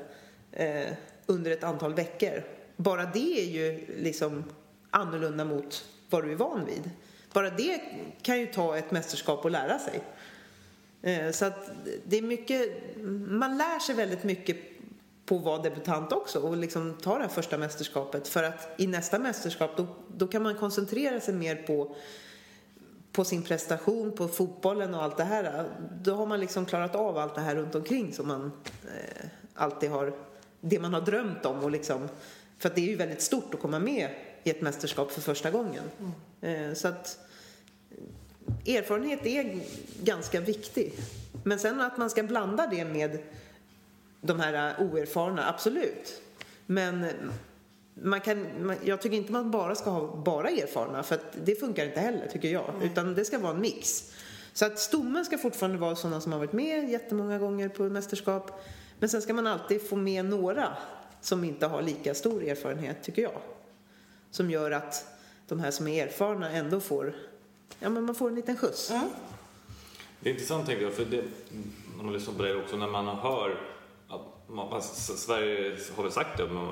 eh, 0.51 0.87
under 1.25 1.51
ett 1.51 1.63
antal 1.63 1.93
veckor. 1.93 2.43
Bara 2.75 3.05
det 3.05 3.41
är 3.41 3.45
ju 3.45 3.85
liksom 3.97 4.43
annorlunda 4.89 5.45
mot 5.45 5.85
vad 6.09 6.23
du 6.23 6.31
är 6.31 6.35
van 6.35 6.65
vid. 6.65 6.91
Bara 7.33 7.49
det 7.49 7.81
kan 8.21 8.39
ju 8.39 8.45
ta 8.45 8.77
ett 8.77 8.91
mästerskap 8.91 9.45
att 9.45 9.51
lära 9.51 9.79
sig. 9.79 10.01
Eh, 11.01 11.31
så 11.31 11.45
att 11.45 11.69
det 12.05 12.17
är 12.17 12.21
mycket, 12.21 12.69
man 13.27 13.57
lär 13.57 13.79
sig 13.79 13.95
väldigt 13.95 14.23
mycket 14.23 14.57
på 15.25 15.35
att 15.35 15.43
vara 15.43 15.61
debutant 15.61 16.11
också 16.11 16.39
och 16.39 16.57
liksom 16.57 16.97
ta 17.01 17.15
det 17.15 17.21
här 17.21 17.29
första 17.29 17.57
mästerskapet. 17.57 18.27
För 18.27 18.43
att 18.43 18.69
i 18.77 18.87
nästa 18.87 19.19
mästerskap 19.19 19.71
då, 19.77 19.87
då 20.17 20.27
kan 20.27 20.43
man 20.43 20.55
koncentrera 20.55 21.19
sig 21.19 21.33
mer 21.33 21.55
på 21.55 21.95
på 23.17 23.25
sin 23.25 23.43
prestation, 23.43 24.11
på 24.11 24.27
fotbollen 24.27 24.95
och 24.95 25.03
allt 25.03 25.17
det 25.17 25.23
här. 25.23 25.69
Då 26.01 26.13
har 26.15 26.25
man 26.25 26.39
liksom 26.39 26.65
klarat 26.65 26.95
av 26.95 27.17
allt 27.17 27.35
det 27.35 27.41
här 27.41 27.55
runt 27.55 27.75
omkring 27.75 28.13
som 28.13 28.27
man 28.27 28.51
eh, 28.85 29.25
alltid 29.53 29.89
har, 29.89 30.13
det 30.61 30.79
man 30.79 30.93
har 30.93 31.01
drömt 31.01 31.45
om 31.45 31.63
och 31.63 31.71
liksom, 31.71 32.09
för 32.57 32.69
att 32.69 32.75
det 32.75 32.81
är 32.81 32.89
ju 32.89 32.95
väldigt 32.95 33.21
stort 33.21 33.53
att 33.53 33.59
komma 33.59 33.79
med 33.79 34.09
i 34.43 34.49
ett 34.49 34.61
mästerskap 34.61 35.11
för 35.11 35.21
första 35.21 35.51
gången. 35.51 35.83
Eh, 36.41 36.73
så 36.73 36.87
att 36.87 37.19
erfarenhet 38.65 39.25
är 39.25 39.59
ganska 40.03 40.39
viktig. 40.39 40.93
Men 41.43 41.59
sen 41.59 41.81
att 41.81 41.97
man 41.97 42.09
ska 42.09 42.23
blanda 42.23 42.67
det 42.67 42.85
med 42.85 43.19
de 44.21 44.39
här 44.39 44.75
oerfarna, 44.79 45.49
absolut. 45.49 46.21
Men 46.65 47.05
man 47.93 48.21
kan, 48.21 48.65
man, 48.65 48.75
jag 48.83 49.01
tycker 49.01 49.17
inte 49.17 49.31
man 49.31 49.51
bara 49.51 49.75
ska 49.75 49.89
ha 49.89 50.15
bara 50.15 50.49
erfarna 50.49 51.03
för 51.03 51.15
att 51.15 51.37
det 51.45 51.55
funkar 51.55 51.85
inte 51.85 51.99
heller 51.99 52.27
tycker 52.27 52.47
jag. 52.47 52.73
Utan 52.83 53.13
det 53.13 53.25
ska 53.25 53.39
vara 53.39 53.53
en 53.53 53.61
mix. 53.61 54.11
Så 54.53 54.65
att 54.65 54.79
stommen 54.79 55.25
ska 55.25 55.37
fortfarande 55.37 55.77
vara 55.77 55.95
sådana 55.95 56.21
som 56.21 56.31
har 56.31 56.39
varit 56.39 56.53
med 56.53 56.89
jättemånga 56.89 57.39
gånger 57.39 57.69
på 57.69 57.83
mästerskap. 57.83 58.63
Men 58.99 59.09
sen 59.09 59.21
ska 59.21 59.33
man 59.33 59.47
alltid 59.47 59.89
få 59.89 59.95
med 59.95 60.25
några 60.25 60.77
som 61.21 61.43
inte 61.43 61.65
har 61.65 61.81
lika 61.81 62.13
stor 62.13 62.43
erfarenhet 62.43 63.03
tycker 63.03 63.21
jag. 63.21 63.41
Som 64.31 64.51
gör 64.51 64.71
att 64.71 65.05
de 65.47 65.59
här 65.59 65.71
som 65.71 65.87
är 65.87 66.07
erfarna 66.07 66.51
ändå 66.51 66.79
får, 66.79 67.15
ja 67.79 67.89
men 67.89 68.05
man 68.05 68.15
får 68.15 68.29
en 68.29 68.35
liten 68.35 68.57
skjuts. 68.57 68.91
Det 70.19 70.29
är 70.29 70.33
intressant 70.33 70.65
tänker 70.65 70.83
jag, 70.83 70.93
för 70.93 71.05
det, 71.05 71.23
när 71.97 72.03
man 72.03 72.13
lyssnar 72.13 72.33
på 72.33 72.43
det 72.43 72.55
också, 72.55 72.77
när 72.77 72.87
man 72.87 73.05
hör 73.07 73.61
att 74.07 74.21
man, 74.49 74.81
Sverige 74.81 75.77
har 75.95 76.03
väl 76.03 76.11
sagt 76.11 76.37
det, 76.37 76.47
men 76.47 76.67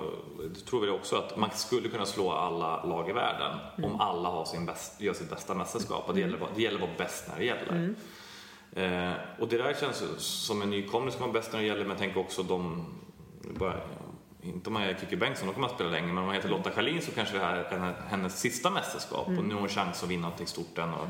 det 0.54 0.60
tror 0.60 0.82
vi 0.82 0.90
också, 0.90 1.16
att 1.16 1.38
man 1.38 1.50
skulle 1.52 1.90
kunna 1.90 2.06
slå 2.06 2.32
alla 2.32 2.84
lag 2.84 3.10
i 3.10 3.14
världen 3.14 3.60
om 3.84 4.02
alla 4.02 4.30
har 4.30 4.46
sin 4.46 4.66
bäst, 4.66 5.02
gör 5.02 5.14
sitt 5.14 5.30
bästa 5.30 5.54
mästerskap. 5.54 6.04
Och 6.08 6.14
det, 6.16 6.20
gäller, 6.20 6.48
det 6.56 6.62
gäller 6.62 6.78
att 6.78 6.82
vara 6.82 6.98
bäst 6.98 7.28
när 7.28 7.38
det 7.38 7.46
gäller. 7.46 7.96
Eh, 8.76 9.14
och 9.40 9.48
det 9.48 9.58
där 9.58 9.74
känns 9.74 10.04
som 10.20 10.62
en 10.62 10.70
nykomling 10.70 11.12
ska 11.12 11.22
vara 11.22 11.32
bäst 11.32 11.54
när 11.54 11.60
det 11.60 11.66
gäller, 11.66 11.82
men 11.82 11.90
jag 11.90 11.98
tänker 11.98 12.20
också 12.20 12.44
de, 12.44 12.86
bara, 13.42 13.82
inte 14.46 14.68
om 14.70 14.74
man 14.74 14.84
är 14.84 14.94
Kikki 15.00 15.16
Bengtsson, 15.16 15.48
då 15.48 15.54
kommer 15.54 15.68
man 15.68 15.76
spela 15.76 15.90
länge, 15.90 16.08
men 16.08 16.18
om 16.18 16.26
man 16.26 16.36
heter 16.36 16.50
Lotta 16.50 16.72
Schelin 16.72 17.02
så 17.02 17.12
kanske 17.12 17.38
det 17.38 17.44
här 17.46 17.56
är 17.58 17.94
hennes- 18.10 18.40
sista 18.40 18.70
mästerskap 18.70 19.28
och 19.28 19.44
nu 19.44 19.54
har 19.54 19.60
hon 19.60 19.70
chans 19.70 20.04
att 20.04 20.10
vinna 20.10 20.22
någonting 20.22 20.48
stort 20.48 20.78
än. 20.78 20.94
Och, 20.94 21.08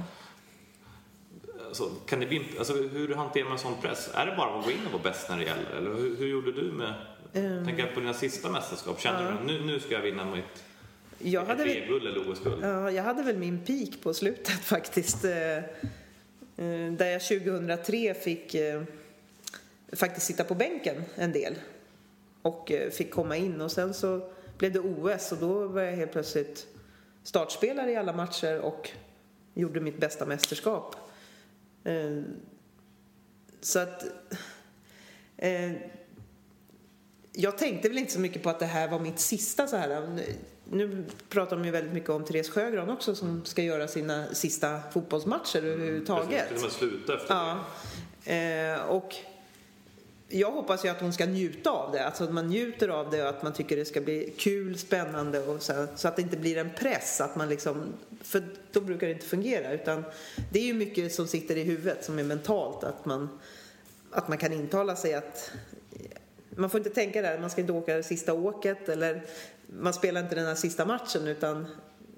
Alltså, 1.68 1.90
kan 2.06 2.20
det 2.20 2.26
bli, 2.26 2.46
alltså, 2.58 2.74
hur 2.74 3.16
hanterar 3.16 3.50
man 3.50 3.60
sån 3.60 3.74
press? 3.82 4.10
Är 4.14 4.26
det 4.26 4.36
bara 4.38 4.60
att 4.60 4.66
gå 4.66 4.72
in 4.72 4.78
och 4.86 4.92
vara 4.92 5.04
bäst 5.04 5.30
när 5.30 5.38
det 5.38 5.44
gäller? 5.44 5.72
Eller 5.78 5.94
hur, 5.94 6.16
hur 6.18 6.28
gjorde 6.28 6.52
du 6.52 6.72
med, 6.72 6.94
Ehm. 7.34 7.66
tänker 7.66 7.86
på 7.94 8.00
dina 8.00 8.14
sista 8.14 8.50
mästerskap, 8.52 9.02
kände 9.02 9.24
du 9.24 9.28
att 9.30 9.46
nu, 9.46 9.62
nu 9.66 9.80
ska 9.80 9.94
jag 9.94 10.02
vinna 10.02 10.26
mitt 10.26 10.64
Jag 11.20 11.46
hade 11.46 11.64
väl, 11.64 11.74
VM-guld 11.74 12.08
eller 12.08 12.32
OS-guld? 12.32 12.64
ja, 12.64 12.92
jag 12.92 13.04
hade 13.04 13.24
väl 13.24 13.38
min 13.38 13.66
peak 13.66 13.90
på 14.04 14.14
slutet 14.14 14.60
faktiskt. 14.66 15.26
Eh, 15.26 15.32
eh, 15.58 15.64
Där 16.92 17.06
jag 17.06 17.22
2003 17.22 18.14
fick 18.14 18.56
eh, 18.56 18.82
faktiskt 19.94 20.26
sitta 20.26 20.44
på 20.44 20.56
bänken 20.56 21.04
en 21.16 21.32
del. 21.32 21.56
Och 22.46 22.72
eh, 22.72 22.90
fick 22.90 23.12
komma 23.12 23.38
in 23.38 23.62
och 23.62 23.72
sen 23.72 23.94
så 23.94 24.30
blev 24.58 24.72
det 24.74 24.80
OS 24.80 25.32
och 25.32 25.38
då 25.38 25.68
var 25.68 25.82
jag 25.82 25.92
helt 25.96 26.12
plötsligt 26.12 26.68
startspelare 27.24 27.92
i 27.92 27.96
alla 27.96 28.14
matcher 28.14 28.60
och 28.60 28.90
gjorde 29.54 29.80
mitt 29.80 29.98
bästa 30.00 30.26
mästerskap. 30.26 30.96
Eh, 31.84 32.22
Så 33.62 33.80
att... 33.80 34.04
eh, 35.38 35.72
jag 37.32 37.58
tänkte 37.58 37.90
väl 37.90 37.98
inte 37.98 38.14
så 38.14 38.20
mycket 38.20 38.44
på 38.44 38.50
att 38.50 38.60
det 38.60 38.66
här 38.66 38.88
var 38.88 39.00
mitt 39.00 39.20
sista 39.20 39.68
så 39.68 39.78
här. 39.78 40.20
Nu 40.70 41.06
pratar 41.30 41.56
de 41.56 41.66
ju 41.66 41.72
väldigt 41.72 41.94
mycket 41.94 42.10
om 42.10 42.26
Therese 42.26 42.50
Sjögran 42.50 42.90
också 42.90 43.16
som 43.16 43.46
ska 43.46 43.62
göra 43.62 43.88
sina 43.88 44.28
sista 44.34 44.80
fotbollsmatcher 44.94 45.64
överhuvudtaget. 45.66 46.48
Till 46.48 46.56
och 46.58 46.62
med 46.64 46.72
sluta 46.72 47.16
efter 47.16 47.36
Ja. 47.36 47.66
Eh, 48.34 48.82
och 48.86 49.16
jag 50.30 50.52
hoppas 50.52 50.86
ju 50.86 50.90
att 50.90 51.02
hon 51.02 51.14
ska 51.14 51.26
njuta 51.26 51.70
av 51.70 51.92
det. 51.92 52.06
Alltså 52.06 52.24
att 52.24 52.34
man 52.34 52.48
njuter 52.48 52.90
av 52.90 53.10
det 53.10 53.24
och 53.24 53.30
att 53.30 53.44
man 53.44 53.54
tycker 53.54 53.76
det 53.76 53.86
ska 53.86 54.02
bli 54.02 54.34
kul, 54.38 54.78
spännande 54.78 55.40
och 55.40 55.62
så, 55.62 55.88
så 55.96 56.08
att 56.08 56.16
det 56.16 56.22
inte 56.22 56.38
blir 56.38 56.58
en 56.58 56.70
press. 56.70 57.22
Att 57.22 57.36
man 57.36 57.50
liksom, 57.50 57.94
för 58.22 58.44
då 58.72 58.82
brukar 58.82 59.08
det 59.08 59.14
inte 59.14 59.26
fungera. 59.26 59.74
Utan 59.74 60.04
det 60.52 60.60
är 60.60 60.64
ju 60.64 60.74
mycket 60.74 61.14
som 61.14 61.28
sitter 61.28 61.58
i 61.58 61.64
huvudet 61.64 62.06
som 62.06 62.20
är 62.20 62.24
mentalt. 62.24 62.84
Att 62.84 63.06
man, 63.06 63.40
att 64.12 64.28
man 64.28 64.38
kan 64.38 64.54
intala 64.54 64.96
sig 64.96 65.14
att 65.14 65.52
man 66.50 66.70
får 66.70 66.78
inte 66.78 66.90
tänka 66.90 67.22
där, 67.22 67.40
man 67.40 67.50
ska 67.50 67.62
inte 67.62 67.74
åka 67.74 67.96
det 67.96 68.04
sista 68.04 68.34
åket 68.34 68.90
eller 68.90 69.24
man 69.68 69.94
spelar 69.94 70.22
inte 70.22 70.36
den 70.36 70.46
här 70.46 70.56
sista 70.56 70.86
matchen 70.86 71.28
utan 71.28 71.68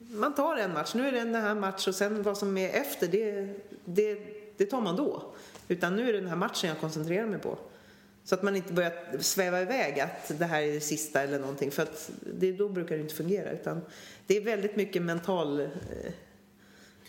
man 0.10 0.36
tar 0.36 0.58
en 0.58 0.74
match. 0.74 0.94
Nu 0.94 1.08
är 1.08 1.12
det 1.12 1.20
den 1.20 1.36
här 1.36 1.56
matchen 1.56 1.90
och 1.90 1.96
sen 1.96 2.24
vad 2.24 2.38
som 2.38 2.58
är 2.58 2.70
efter 2.70 3.08
det, 3.08 3.54
det, 3.86 4.20
det 4.58 4.66
tar 4.66 4.82
man 4.82 4.96
då. 4.96 5.34
Utan 5.68 5.96
nu 5.96 6.10
är 6.10 6.14
det 6.14 6.20
den 6.20 6.30
här 6.30 6.36
matchen 6.36 6.70
jag 6.70 6.80
koncentrerar 6.80 7.26
mig 7.26 7.40
på. 7.40 7.58
Så 8.28 8.36
att 8.36 8.44
man 8.44 8.56
inte 8.56 8.74
börjar 8.74 8.94
sväva 9.20 9.62
iväg 9.62 10.00
att 10.00 10.40
det 10.40 10.46
här 10.46 10.62
är 10.62 10.74
det 10.74 10.80
sista 10.80 11.22
eller 11.22 11.40
någonting. 11.40 11.72
För 11.72 11.84
att 11.84 12.12
det, 12.34 12.52
då 12.52 12.70
brukar 12.70 12.96
det 12.96 13.02
inte 13.02 13.16
fungera. 13.16 13.52
Utan 13.52 13.82
det 14.28 14.38
är 14.38 14.42
väldigt 14.42 14.76
mycket 14.76 15.02
mental, 15.02 15.60
eh, 15.60 15.68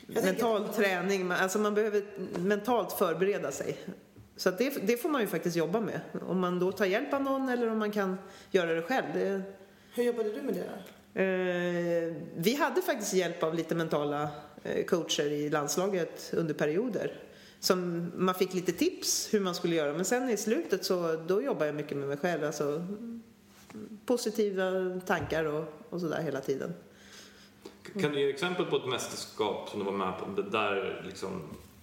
mental 0.06 0.68
träning. 0.68 1.26
Man- 1.26 1.36
Alltså 1.36 1.58
man 1.58 1.74
behöver 1.74 2.02
mentalt 2.38 2.92
förbereda 2.92 3.50
sig. 3.52 3.76
Så 4.36 4.48
att 4.48 4.58
det, 4.58 4.86
det 4.86 4.96
får 4.96 5.08
man 5.08 5.20
ju 5.20 5.26
faktiskt 5.26 5.56
jobba 5.56 5.80
med. 5.80 6.00
Om 6.28 6.38
man 6.40 6.58
då 6.58 6.72
tar 6.72 6.84
hjälp 6.86 7.12
av 7.14 7.22
någon 7.22 7.48
eller 7.48 7.70
om 7.70 7.78
man 7.78 7.90
kan 7.90 8.18
göra 8.50 8.72
det 8.74 8.82
själv. 8.82 9.04
Det, 9.14 9.42
Hur 9.94 10.04
jobbade 10.04 10.32
du 10.32 10.42
med 10.42 10.54
det 10.54 10.60
då? 10.64 11.20
Eh, 11.20 12.14
vi 12.36 12.54
hade 12.54 12.82
faktiskt 12.82 13.14
hjälp 13.14 13.42
av 13.42 13.54
lite 13.54 13.74
mentala 13.74 14.28
eh, 14.62 14.84
coacher 14.84 15.32
i 15.32 15.50
landslaget 15.50 16.30
under 16.36 16.54
perioder. 16.54 17.12
Som 17.60 18.10
man 18.16 18.34
fick 18.34 18.54
lite 18.54 18.72
tips 18.72 19.34
hur 19.34 19.40
man 19.40 19.54
skulle 19.54 19.74
göra. 19.76 19.92
Men 19.92 20.04
sen 20.04 20.30
i 20.30 20.36
slutet 20.36 20.84
så 20.84 21.16
då 21.26 21.42
jobbar 21.42 21.66
jag 21.66 21.74
mycket 21.74 21.96
med 21.96 22.08
mig 22.08 22.16
själv. 22.16 22.44
Alltså, 22.44 22.64
mm, 22.64 23.22
positiva 24.06 25.00
tankar 25.06 25.44
och, 25.44 25.64
och 25.90 26.00
sådär 26.00 26.22
hela 26.22 26.40
tiden. 26.40 26.74
Kan 28.00 28.12
du 28.12 28.20
ge 28.20 28.30
exempel 28.30 28.66
på 28.66 28.76
ett 28.76 28.86
mästerskap 28.86 29.68
som 29.68 29.78
du 29.78 29.84
var 29.84 29.92
med 29.92 30.18
på 30.18 30.42
där 30.42 31.02
liksom, 31.06 31.42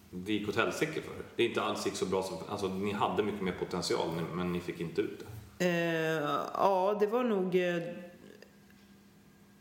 det 0.09 0.33
gick 0.33 0.49
åt 0.49 0.55
helsike 0.55 1.01
för 1.01 1.11
er? 1.11 1.25
Det 1.35 1.43
inte 1.43 1.61
alls 1.61 1.85
gick 1.85 1.95
så 1.95 2.05
bra 2.05 2.23
som... 2.23 2.38
Alltså, 2.49 2.67
ni 2.67 2.91
hade 2.91 3.23
mycket 3.23 3.41
mer 3.41 3.55
potential 3.59 4.09
men 4.33 4.51
ni 4.51 4.59
fick 4.59 4.79
inte 4.79 5.01
ut 5.01 5.19
det. 5.19 5.25
Eh, 5.59 6.39
ja, 6.53 6.97
det 6.99 7.07
var 7.07 7.23
nog 7.23 7.55
eh, 7.55 7.81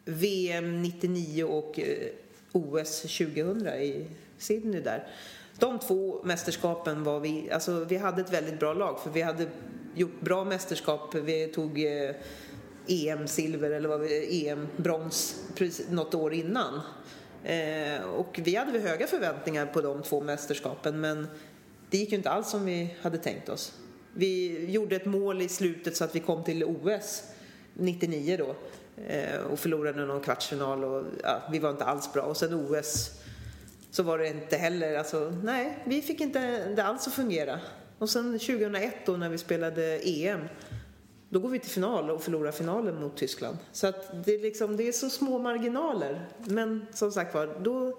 VM 0.04 0.82
99 0.82 1.44
och 1.44 1.78
eh, 1.78 2.08
OS 2.52 3.02
2000 3.02 3.66
i 3.68 4.06
Sydney 4.38 4.80
där. 4.80 5.06
De 5.58 5.78
två 5.78 6.20
mästerskapen 6.24 7.04
var 7.04 7.20
vi, 7.20 7.50
alltså 7.50 7.84
vi 7.84 7.96
hade 7.96 8.20
ett 8.20 8.32
väldigt 8.32 8.60
bra 8.60 8.72
lag 8.72 9.00
för 9.00 9.10
vi 9.10 9.22
hade 9.22 9.46
gjort 9.94 10.20
bra 10.20 10.44
mästerskap. 10.44 11.14
Vi 11.14 11.46
tog 11.46 11.84
eh, 11.84 12.14
EM-silver 12.86 13.70
eller 13.70 13.88
vad 13.88 14.00
vi, 14.00 14.48
EM-brons 14.48 15.44
precis 15.54 15.90
något 15.90 16.14
år 16.14 16.34
innan. 16.34 16.80
Eh, 17.44 18.04
och 18.04 18.40
vi 18.44 18.56
hade 18.56 18.72
väl 18.72 18.80
höga 18.80 19.06
förväntningar 19.06 19.66
på 19.66 19.80
de 19.80 20.02
två 20.02 20.20
mästerskapen 20.20 21.00
men 21.00 21.26
det 21.90 21.98
gick 21.98 22.10
ju 22.10 22.16
inte 22.16 22.30
alls 22.30 22.50
som 22.50 22.64
vi 22.64 22.96
hade 23.02 23.18
tänkt 23.18 23.48
oss. 23.48 23.72
Vi 24.14 24.64
gjorde 24.70 24.96
ett 24.96 25.06
mål 25.06 25.42
i 25.42 25.48
slutet 25.48 25.96
så 25.96 26.04
att 26.04 26.16
vi 26.16 26.20
kom 26.20 26.44
till 26.44 26.64
OS 26.64 27.22
99 27.74 28.36
då 28.36 28.54
eh, 29.02 29.40
och 29.40 29.58
förlorade 29.58 30.06
någon 30.06 30.20
kvartsfinal 30.20 30.84
och 30.84 31.04
ja, 31.22 31.42
vi 31.50 31.58
var 31.58 31.70
inte 31.70 31.84
alls 31.84 32.12
bra. 32.12 32.22
Och 32.22 32.36
sen 32.36 32.54
OS 32.54 33.10
så 33.94 34.02
var 34.02 34.18
det 34.18 34.28
inte 34.28 34.56
heller, 34.56 34.98
alltså 34.98 35.32
nej, 35.42 35.78
vi 35.84 36.02
fick 36.02 36.20
inte 36.20 36.68
det 36.74 36.84
alls 36.84 37.06
att 37.06 37.14
fungera. 37.14 37.60
Och 37.98 38.10
sen 38.10 38.38
2001 38.38 38.94
då 39.06 39.12
när 39.12 39.28
vi 39.28 39.38
spelade 39.38 40.00
EM 40.08 40.40
då 41.28 41.40
går 41.40 41.48
vi 41.48 41.58
till 41.58 41.70
final 41.70 42.10
och 42.10 42.22
förlorar 42.22 42.52
finalen 42.52 43.00
mot 43.00 43.16
Tyskland. 43.16 43.56
Så 43.72 43.86
att 43.86 44.24
det, 44.24 44.34
är 44.34 44.38
liksom, 44.38 44.76
det 44.76 44.88
är 44.88 44.92
så 44.92 45.10
små 45.10 45.38
marginaler. 45.38 46.26
Men 46.44 46.86
som 46.92 47.12
sagt 47.12 47.34
var, 47.34 47.58
då 47.60 47.98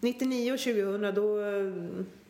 99 0.00 0.52
och 0.52 0.58
2000 0.58 1.14
då, 1.14 1.38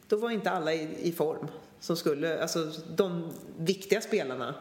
då 0.08 0.16
var 0.16 0.30
inte 0.30 0.50
alla 0.50 0.74
i, 0.74 1.08
i 1.08 1.12
form 1.12 1.46
som 1.80 1.96
skulle, 1.96 2.42
alltså 2.42 2.72
de 2.96 3.30
viktiga 3.58 4.00
spelarna 4.00 4.54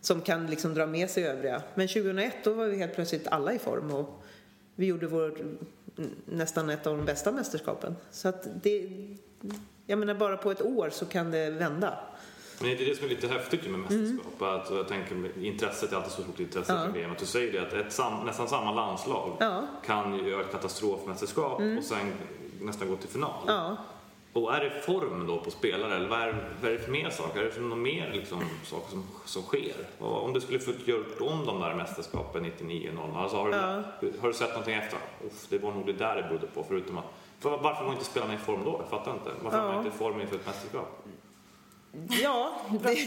som 0.00 0.20
kan 0.20 0.46
liksom 0.46 0.74
dra 0.74 0.86
med 0.86 1.10
sig 1.10 1.26
övriga. 1.26 1.62
Men 1.74 1.88
2001 1.88 2.34
då 2.44 2.52
var 2.52 2.66
vi 2.66 2.76
helt 2.76 2.94
plötsligt 2.94 3.26
alla 3.26 3.52
i 3.52 3.58
form 3.58 3.90
och 3.90 4.22
vi 4.74 4.86
gjorde 4.86 5.06
vår, 5.06 5.38
nästan 6.24 6.70
ett 6.70 6.86
av 6.86 6.96
de 6.96 7.06
bästa 7.06 7.32
mästerskapen. 7.32 7.96
Så 8.10 8.28
att 8.28 8.46
det, 8.62 8.90
jag 9.86 9.98
menar 9.98 10.14
bara 10.14 10.36
på 10.36 10.50
ett 10.50 10.62
år 10.62 10.90
så 10.90 11.06
kan 11.06 11.30
det 11.30 11.50
vända. 11.50 11.98
Men 12.60 12.70
är 12.70 12.76
det 12.76 12.84
det 12.84 12.96
som 12.96 13.04
är 13.04 13.08
lite 13.08 13.28
häftigt 13.28 13.70
med 13.70 13.80
mästerskap? 13.80 14.42
Att 14.42 14.70
jag 14.70 14.88
tänker, 14.88 15.38
intresset 15.44 15.92
är 15.92 15.96
alltid 15.96 16.12
så 16.12 16.22
stort 16.22 16.40
intresse 16.40 16.72
Ja. 16.72 16.84
för 16.84 16.92
VM. 16.92 17.12
Att 17.12 17.18
du 17.18 17.26
säger 17.26 17.52
det 17.52 17.58
att 17.66 17.72
ett 17.86 17.92
sam, 17.92 18.26
nästan 18.26 18.48
samma 18.48 18.72
landslag 18.74 19.36
Ja. 19.40 19.66
kan 19.86 20.26
göra 20.26 20.40
ett 20.40 20.52
katastrofmästerskap 20.52 21.60
och 21.78 21.84
sen 21.84 22.12
nästan 22.60 22.88
gå 22.88 22.96
till 22.96 23.08
final. 23.08 23.44
Ja. 23.46 23.76
Och 24.36 24.54
är 24.54 24.60
det 24.60 24.70
form 24.70 25.26
då 25.26 25.38
på 25.38 25.50
spelare 25.50 25.96
eller 25.96 26.08
vad 26.08 26.20
är, 26.20 26.34
vad 26.60 26.70
är 26.70 26.74
det 26.74 26.82
för 26.82 26.92
mer 26.92 27.10
saker? 27.10 27.40
Är 27.40 27.44
det 27.44 27.50
för 27.50 27.60
något 27.60 27.78
mer 27.78 28.10
liksom, 28.12 28.42
saker 28.64 28.90
som, 28.90 29.06
som 29.24 29.42
sker? 29.42 29.74
Och 29.98 30.24
om 30.24 30.32
du 30.32 30.40
skulle 30.40 30.58
få 30.58 30.72
gjort 30.84 31.20
om 31.20 31.46
de 31.46 31.60
där 31.60 31.74
mästerskapen 31.74 32.42
99 32.42 32.90
00 32.94 33.16
alltså 33.16 33.36
har, 33.36 33.48
du, 34.00 34.12
har 34.20 34.28
du 34.28 34.34
sett 34.34 34.48
någonting 34.48 34.74
efter? 34.74 34.98
Uff, 35.26 35.46
det 35.48 35.58
var 35.58 35.72
nog 35.72 35.86
det 35.86 35.92
där 35.92 36.16
det 36.16 36.22
berodde 36.22 36.46
på 36.46 36.64
förutom 36.68 36.98
att 36.98 37.04
för 37.40 37.50
varför 37.50 37.84
var 37.84 37.92
inte 37.92 38.04
spelarna 38.04 38.34
i 38.34 38.38
form 38.38 38.64
då? 38.64 38.80
Jag 38.80 38.90
fattar 38.90 39.12
inte. 39.12 39.30
Varför 39.42 39.58
var 39.58 39.66
man 39.66 39.84
inte 39.84 39.96
i 39.96 39.98
form 39.98 40.20
inför 40.20 40.36
ett 40.36 40.46
mästerskap? 40.46 41.02
Ja, 42.22 42.60
det, 42.82 42.98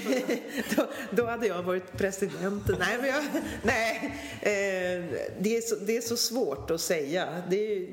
då, 0.75 0.87
då 1.11 1.25
hade 1.25 1.47
jag 1.47 1.63
varit 1.63 1.97
president. 1.97 2.63
Nej, 2.79 2.97
men 2.97 3.07
jag, 3.07 3.23
nej 3.63 4.13
eh, 4.41 5.21
det, 5.39 5.57
är 5.57 5.61
så, 5.61 5.75
det 5.75 5.97
är 5.97 6.01
så 6.01 6.17
svårt 6.17 6.71
att 6.71 6.81
säga. 6.81 7.27
Det 7.49 7.73
är, 7.73 7.87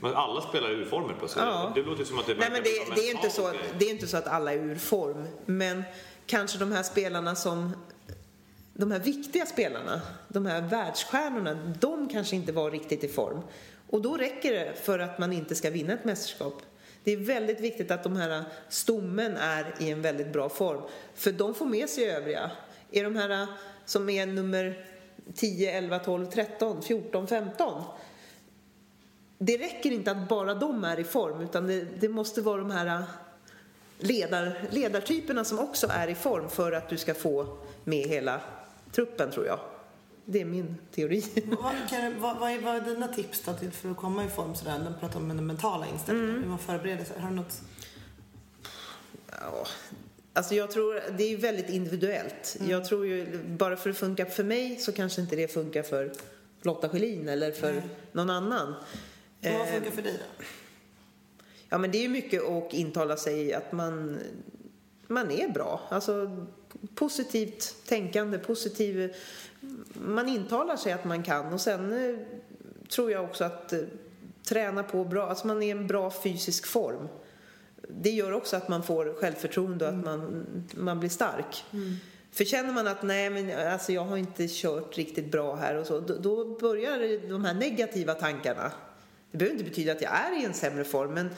Men 0.00 0.14
alla 0.14 0.40
spelar 0.40 0.70
ur 0.70 0.84
former 0.84 1.14
på 1.14 1.28
sig. 1.28 1.42
Ja. 1.42 1.72
Det 1.74 1.82
låter 1.82 2.04
som 2.04 2.18
att 2.18 2.26
det 2.26 2.34
nej, 2.34 2.48
men 2.52 2.62
det, 2.62 2.94
det, 2.94 3.08
är 3.08 3.14
inte 3.14 3.30
så, 3.30 3.42
grej. 3.42 3.60
det 3.78 3.84
är 3.84 3.90
inte 3.90 4.06
så 4.06 4.16
att 4.16 4.26
alla 4.26 4.52
är 4.52 4.58
ur 4.58 4.76
form. 4.76 5.26
Men 5.46 5.82
kanske 6.26 6.58
de 6.58 6.72
här 6.72 6.82
spelarna 6.82 7.34
som 7.34 7.72
de 8.72 8.90
här 8.90 8.98
viktiga 8.98 9.46
spelarna, 9.46 10.00
de 10.28 10.46
här 10.46 10.62
världsstjärnorna, 10.62 11.54
de 11.80 12.08
kanske 12.08 12.36
inte 12.36 12.52
var 12.52 12.70
riktigt 12.70 13.04
i 13.04 13.08
form. 13.08 13.40
Och 13.90 14.02
då 14.02 14.16
räcker 14.16 14.52
det 14.52 14.74
för 14.84 14.98
att 14.98 15.18
man 15.18 15.32
inte 15.32 15.54
ska 15.54 15.70
vinna 15.70 15.92
ett 15.92 16.04
mästerskap. 16.04 16.62
Det 17.04 17.12
är 17.12 17.16
väldigt 17.16 17.60
viktigt 17.60 17.90
att 17.90 18.02
de 18.02 18.16
här 18.16 18.44
stommen 18.68 19.36
är 19.36 19.74
i 19.78 19.90
en 19.90 20.02
väldigt 20.02 20.32
bra 20.32 20.48
form. 20.48 20.82
För 21.14 21.32
de 21.32 21.54
får 21.54 21.66
med 21.66 21.88
sig 21.88 22.10
övriga. 22.10 22.50
Är 22.90 23.04
de 23.04 23.16
här 23.16 23.46
som 23.84 24.08
är 24.08 24.26
nummer 24.26 24.84
10, 25.34 25.78
11, 25.78 25.98
12, 25.98 26.26
13, 26.26 26.82
14, 26.82 27.26
15 27.26 27.82
det 29.38 29.56
räcker 29.58 29.90
inte 29.90 30.10
att 30.10 30.28
bara 30.28 30.54
de 30.54 30.84
är 30.84 30.98
i 31.00 31.04
form 31.04 31.40
utan 31.40 31.66
det, 31.66 31.84
det 32.00 32.08
måste 32.08 32.40
vara 32.42 32.58
de 32.58 32.70
här 32.70 33.02
ledar, 33.98 34.60
ledartyperna 34.70 35.44
som 35.44 35.58
också 35.58 35.86
är 35.90 36.08
i 36.08 36.14
form 36.14 36.48
för 36.50 36.72
att 36.72 36.88
du 36.88 36.96
ska 36.96 37.14
få 37.14 37.58
med 37.84 38.08
hela 38.08 38.40
truppen 38.92 39.30
tror 39.30 39.46
jag. 39.46 39.58
Det 40.24 40.40
är 40.40 40.44
min 40.44 40.76
teori. 40.94 41.24
Vad, 41.62 41.74
kan, 41.90 42.20
vad, 42.20 42.38
vad, 42.38 42.50
är, 42.50 42.60
vad 42.60 42.76
är 42.76 42.80
dina 42.80 43.08
tips 43.08 43.42
då 43.44 43.52
till 43.52 43.70
för 43.70 43.90
att 43.90 43.96
komma 43.96 44.24
i 44.24 44.28
form 44.28 44.54
sådär? 44.54 44.78
Du 44.88 45.00
pratar 45.00 45.20
om 45.20 45.28
den 45.28 45.46
mentala 45.46 45.86
inställningen, 45.86 46.30
Mm. 46.30 46.42
hur 46.42 46.48
man 46.50 46.58
förbereder 46.58 47.04
sig. 47.04 47.20
Har 47.20 47.28
du 47.30 47.36
något? 47.36 47.60
Ja, 49.30 49.66
alltså 50.32 50.54
jag 50.54 50.70
tror, 50.70 51.00
det 51.18 51.32
är 51.32 51.36
väldigt 51.36 51.68
individuellt. 51.70 52.56
Jag 52.68 52.84
tror 52.84 53.06
ju, 53.06 53.38
bara 53.46 53.76
för 53.76 53.90
att 53.90 53.96
det 53.96 54.00
funkar 54.00 54.24
för 54.24 54.44
mig 54.44 54.76
så 54.76 54.92
kanske 54.92 55.20
inte 55.20 55.36
det 55.36 55.48
funkar 55.52 55.82
för 55.82 56.12
Lotta 56.62 56.88
Schelin 56.88 57.28
eller 57.28 57.52
för 57.52 57.72
Nej. 57.72 57.82
någon 58.12 58.30
annan. 58.30 58.74
Vad 59.40 59.52
Eh, 59.52 59.66
funkar 59.66 59.90
för 59.90 60.02
dig 60.02 60.12
då? 60.18 60.44
Ja, 61.68 61.78
men 61.78 61.90
det 61.90 61.98
är 61.98 62.02
ju 62.02 62.08
mycket 62.08 62.42
att 62.44 62.74
intala 62.74 63.16
sig 63.16 63.54
att 63.54 63.72
man, 63.72 64.18
man 65.06 65.30
är 65.30 65.48
bra. 65.48 65.80
Alltså 65.88 66.46
positivt 66.94 67.74
tänkande, 67.86 68.38
positiv... 68.38 69.14
Man 69.92 70.28
intalar 70.28 70.76
sig 70.76 70.92
att 70.92 71.04
man 71.04 71.22
kan 71.22 71.52
och 71.52 71.60
sen 71.60 71.92
eh, 71.92 72.18
tror 72.88 73.10
jag 73.10 73.24
också 73.24 73.44
att 73.44 73.72
eh, 73.72 73.80
träna 74.48 74.82
på 74.82 75.04
bra, 75.04 75.28
alltså 75.28 75.46
man 75.46 75.62
är 75.62 75.66
i 75.66 75.70
en 75.70 75.86
bra 75.86 76.10
fysisk 76.10 76.66
form. 76.66 77.08
Det 77.88 78.10
gör 78.10 78.32
också 78.32 78.56
att 78.56 78.68
man 78.68 78.82
får 78.82 79.14
självförtroende 79.20 79.84
och 79.84 79.94
att 79.94 80.04
man, 80.04 80.46
man 80.74 81.00
blir 81.00 81.10
stark. 81.10 81.64
För 82.32 82.44
känner 82.44 82.72
man 82.72 82.86
att 82.86 83.02
nej 83.02 83.30
men 83.30 83.72
alltså 83.72 83.92
jag 83.92 84.04
har 84.04 84.16
inte 84.16 84.46
kört 84.48 84.98
riktigt 84.98 85.30
bra 85.30 85.54
här 85.54 85.74
och 85.74 85.86
så, 85.86 86.00
då, 86.00 86.14
då 86.14 86.58
börjar 86.58 87.28
de 87.28 87.44
här 87.44 87.54
negativa 87.54 88.14
tankarna. 88.14 88.72
Det 89.30 89.38
behöver 89.38 89.58
inte 89.58 89.70
betyda 89.70 89.92
att 89.92 90.02
jag 90.02 90.12
är 90.12 90.40
i 90.40 90.44
en 90.44 90.54
sämre 90.54 90.84
form 90.84 91.14
men 91.14 91.30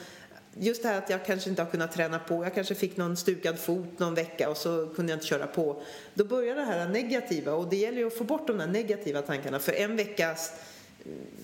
just 0.53 0.83
det 0.83 0.89
här 0.89 0.97
att 0.97 1.09
jag 1.09 1.25
kanske 1.25 1.49
inte 1.49 1.61
har 1.61 1.69
kunnat 1.71 1.91
träna 1.91 2.19
på, 2.19 2.43
jag 2.43 2.55
kanske 2.55 2.75
fick 2.75 2.97
någon 2.97 3.17
stukad 3.17 3.59
fot 3.59 3.99
någon 3.99 4.15
vecka 4.15 4.49
och 4.49 4.57
så 4.57 4.87
kunde 4.95 5.11
jag 5.11 5.17
inte 5.17 5.25
köra 5.27 5.47
på. 5.47 5.81
Då 6.13 6.25
börjar 6.25 6.55
det 6.55 6.63
här 6.63 6.89
negativa 6.89 7.53
och 7.53 7.69
det 7.69 7.75
gäller 7.75 7.97
ju 7.97 8.07
att 8.07 8.17
få 8.17 8.23
bort 8.23 8.47
de 8.47 8.57
där 8.57 8.67
negativa 8.67 9.21
tankarna 9.21 9.59
för 9.59 9.71
en 9.73 9.95
veckas 9.95 10.53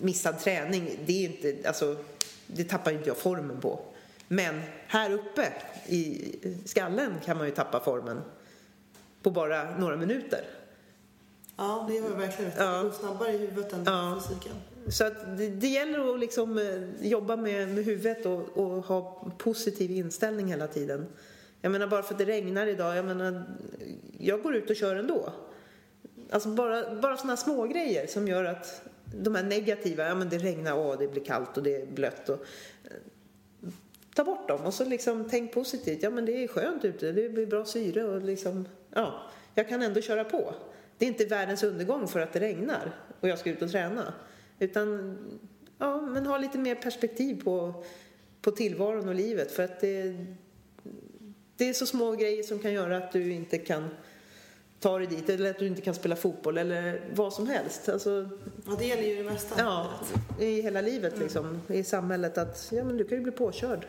missad 0.01 0.39
träning, 0.39 0.99
det 1.05 1.25
är 1.25 1.29
inte, 1.29 1.67
alltså 1.67 1.95
det 2.47 2.63
tappar 2.63 2.91
inte 2.91 3.07
jag 3.07 3.17
formen 3.17 3.62
på. 3.62 3.79
Men 4.27 4.62
här 4.88 5.12
uppe 5.12 5.53
i 5.86 6.36
skallen 6.65 7.13
kan 7.25 7.38
man 7.38 7.45
ju 7.45 7.51
tappa 7.55 7.79
formen 7.79 8.21
på 9.21 9.31
bara 9.31 9.77
några 9.77 9.95
minuter. 9.95 10.43
Ja, 11.57 11.86
det 11.89 11.95
gör 11.95 12.10
verkligen. 12.10 12.51
Det 12.51 12.57
går 12.57 12.91
snabbare 12.91 13.31
i 13.31 13.38
huvudet 13.38 13.73
än 13.73 13.83
Ja. 13.86 14.21
fysiken. 14.27 14.55
Så 14.89 15.06
att 15.06 15.38
det, 15.38 15.50
det 15.50 15.67
gäller 15.67 16.13
att 16.13 16.19
liksom 16.19 16.58
eh, 16.58 17.08
jobba 17.08 17.36
med, 17.36 17.67
med 17.67 17.86
huvudet 17.86 18.26
och, 18.26 18.58
och 18.58 18.84
ha 18.86 19.32
positiv 19.38 19.91
inställning 19.91 20.47
hela 20.47 20.67
tiden. 20.67 21.06
Jag 21.62 21.71
menar 21.71 21.88
bara 21.88 22.04
för 22.04 22.13
att 22.13 22.19
det 22.19 22.26
regnar 22.26 22.67
idag, 22.67 22.97
jag 22.97 23.06
menar, 23.06 23.43
jag 24.19 24.43
går 24.43 24.56
ut 24.56 24.69
och 24.69 24.76
kör 24.76 24.95
ändå. 24.95 25.34
Alltså 26.30 26.50
bara, 26.50 26.95
bara 26.95 27.17
sådana 27.17 27.38
små 27.38 27.67
grejer 27.67 28.08
som 28.08 28.28
gör 28.28 28.43
att 28.43 28.82
de 29.15 29.36
här 29.36 29.43
negativa, 29.43 30.08
ja 30.08 30.15
men 30.15 30.30
det 30.30 30.38
regnar, 30.38 30.78
åh 30.78 30.97
det 31.00 31.08
blir 31.08 31.23
kallt 31.23 31.58
och 31.58 31.63
det 31.63 31.76
är 31.82 31.86
blött 31.86 32.30
och 32.30 32.45
eh, 32.84 32.91
ta 34.15 34.23
bort 34.23 34.47
dem 34.47 34.62
och 34.62 34.73
så 34.73 34.86
liksom 34.86 35.30
tänk 35.30 35.54
positivt, 35.54 36.04
ja 36.04 36.10
men 36.10 36.26
det 36.26 36.43
är 36.43 36.47
skönt 36.47 36.86
ute, 36.86 37.12
det 37.12 37.30
blir 37.30 37.45
bra 37.45 37.65
syre 37.65 38.04
och 38.04 38.21
liksom, 38.21 38.67
ja, 38.93 39.21
jag 39.54 39.69
kan 39.69 39.82
ändå 39.82 40.02
köra 40.02 40.23
på. 40.23 40.54
Det 40.97 41.06
är 41.06 41.10
inte 41.10 41.26
världens 41.26 41.63
undergång 41.63 42.08
för 42.08 42.19
att 42.19 42.34
det 42.34 42.39
regnar 42.39 42.91
och 43.19 43.28
jag 43.28 43.39
ska 43.39 43.50
ut 43.50 43.62
och 43.62 43.71
träna. 43.71 44.13
Utan, 44.60 45.17
ja, 45.78 46.02
men 46.02 46.26
ha 46.26 46.38
lite 46.38 46.58
mer 46.58 46.76
perspektiv 46.76 47.43
på, 47.43 47.84
på 48.41 48.52
tillvaron 48.52 49.08
och 49.10 49.15
livet 49.15 49.52
för 49.52 49.63
att 49.63 49.80
det, 49.80 50.26
det 51.58 51.70
är 51.70 51.74
så 51.74 51.86
små 51.86 52.12
grejer 52.12 52.43
som 52.43 52.60
kan 52.60 52.74
göra 52.74 52.98
att 52.98 53.12
du 53.12 53.32
inte 53.32 53.58
kan 53.58 53.89
ta 54.80 54.98
dig 54.98 55.08
dit 55.08 55.30
eller 55.30 55.50
att 55.50 55.60
du 55.60 55.67
inte 55.67 55.82
kan 55.82 55.93
spela 55.93 56.15
fotboll 56.15 56.58
eller 56.58 57.02
vad 57.15 57.34
som 57.34 57.48
helst. 57.48 57.89
Alltså, 57.89 58.30
Ja, 58.65 58.76
det 58.80 58.86
gäller 58.86 59.04
ju 59.04 59.15
det 59.15 59.24
mesta. 59.24 59.56
ja, 59.58 59.89
i 60.39 60.62
hela 60.62 60.82
livet 60.82 61.20
liksom, 61.20 61.62
i 61.67 61.84
samhället 61.84 62.38
att 62.38 62.70
ja, 62.72 62.84
men 62.84 62.98
du 62.98 63.04
kan 63.04 63.17
ju 63.17 63.24
bli 63.24 63.32
påkörd. 63.32 63.88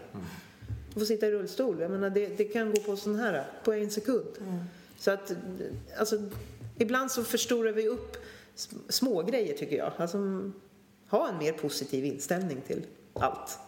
Du 0.94 1.00
får 1.00 1.07
sitta 1.07 1.26
i 1.26 1.31
rullstol. 1.31 1.81
Jag 1.81 1.90
menar, 1.90 2.11
det, 2.11 2.26
det 2.37 2.44
kan 2.44 2.70
gå 2.70 2.81
på 2.81 2.96
sån 2.96 3.16
här, 3.16 3.44
på 3.64 3.72
en 3.72 3.90
sekund. 3.90 4.26
Så 4.98 5.11
att, 5.11 5.33
alltså, 5.98 6.22
ibland 6.78 7.11
så 7.11 7.24
förstorar 7.24 7.72
vi 7.72 7.88
upp 7.88 8.16
små 8.88 9.22
grejer 9.22 9.54
tycker 9.56 9.76
jag. 9.76 9.92
Alltså, 9.96 10.18
ha 11.10 11.28
en 11.28 11.38
mer 11.38 11.52
positiv 11.52 12.04
inställning 12.04 12.60
till 12.66 12.86
allt. 13.14 13.58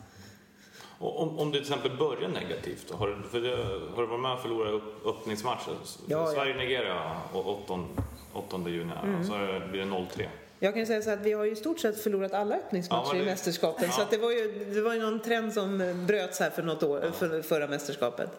Och 0.99 1.23
Om, 1.23 1.39
om 1.39 1.51
det 1.51 1.59
till 1.61 1.69
exempel 1.75 1.97
börjar 1.99 2.29
negativt, 2.29 2.91
har, 2.91 3.09
du, 3.09 3.29
för 3.29 3.41
det, 3.41 3.57
har 3.95 4.03
du 4.03 4.07
varit 4.09 4.21
med 4.21 4.33
och 4.33 4.43
förlorat 4.43 4.73
upp, 4.75 5.07
öppningsmatchen? 5.07 5.75
Ja, 6.07 6.19
ja. 6.19 6.27
Sverige-Nigeria 6.33 7.17
8, 7.33 7.85
8 8.33 8.61
juni, 8.67 8.93
Mm. 9.05 9.25
så 9.25 9.33
blir 9.71 9.81
det 9.81 9.87
0-3. 9.91 10.29
Jag 10.63 10.73
kan 10.73 10.81
ju 10.81 10.87
säga 10.87 11.03
så 11.03 11.11
att 11.11 11.21
vi 11.21 11.33
har 11.33 11.45
ju 11.45 11.53
i 11.53 11.57
stort 11.57 11.81
sett 11.81 12.01
förlorat 12.03 12.33
alla 12.33 12.55
Ja, 12.55 12.61
öppningsmatcher 12.61 13.15
i 13.17 13.19
det- 13.19 13.25
mästerskapet. 13.25 13.85
ja. 13.87 13.93
Så 13.93 14.03
att 14.03 14.11
det, 14.11 14.19
var 14.19 14.31
ju, 14.31 14.65
det 14.75 14.81
var 14.81 14.95
ju 14.95 15.01
någon 15.01 15.21
trend 15.21 15.53
som 15.53 15.79
bröts 16.07 16.41
här 16.41 16.51
för 16.51 16.63
något 16.63 16.83
år, 16.83 17.11
för, 17.15 17.43
förra 17.43 17.67
mästerskapet. 17.67 18.31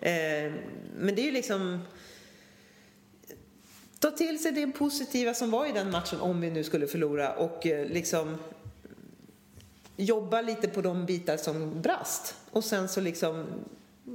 Eh, 0.00 0.12
men 0.98 1.14
det 1.14 1.20
är 1.20 1.24
ju 1.24 1.30
liksom... 1.32 1.80
Ta 4.04 4.10
till 4.10 4.42
sig 4.42 4.52
det 4.52 4.66
positiva 4.66 5.34
som 5.34 5.50
var 5.50 5.66
i 5.66 5.72
den 5.72 5.90
matchen 5.90 6.20
om 6.20 6.40
vi 6.40 6.50
nu 6.50 6.64
skulle 6.64 6.86
förlora 6.86 7.32
och 7.32 7.66
eh, 7.66 7.86
liksom 7.86 8.38
jobba 9.96 10.40
lite 10.40 10.68
på 10.68 10.80
de 10.80 11.06
bitar 11.06 11.36
som 11.36 11.82
brast. 11.82 12.34
Och 12.50 12.64
sen 12.64 12.88
så 12.88 13.00
liksom, 13.00 13.46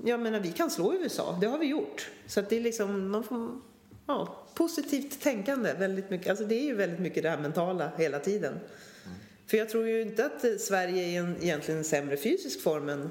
jag 0.05 0.19
menar 0.19 0.39
vi 0.39 0.51
kan 0.51 0.69
slå 0.69 0.93
USA, 0.93 1.37
det 1.41 1.47
har 1.47 1.57
vi 1.57 1.65
gjort. 1.65 2.09
Så 2.27 2.39
att 2.39 2.49
det 2.49 2.57
är 2.57 2.61
liksom, 2.61 3.09
man 3.09 3.23
får, 3.23 3.51
ja, 4.05 4.45
positivt 4.53 5.21
tänkande 5.21 5.73
väldigt 5.73 6.09
mycket. 6.09 6.29
Alltså 6.29 6.45
det 6.45 6.55
är 6.55 6.65
ju 6.65 6.75
väldigt 6.75 6.99
mycket 6.99 7.23
det 7.23 7.29
här 7.29 7.39
mentala 7.39 7.91
hela 7.97 8.19
tiden. 8.19 8.59
För 9.47 9.57
jag 9.57 9.69
tror 9.69 9.87
ju 9.87 10.01
inte 10.01 10.25
att 10.25 10.43
eh, 10.43 10.55
Sverige 10.59 11.03
är 11.03 11.07
i 11.07 11.15
en 11.15 11.35
egentligen 11.41 11.83
sämre 11.83 12.17
fysisk 12.17 12.61
form 12.61 12.89
än 12.89 13.09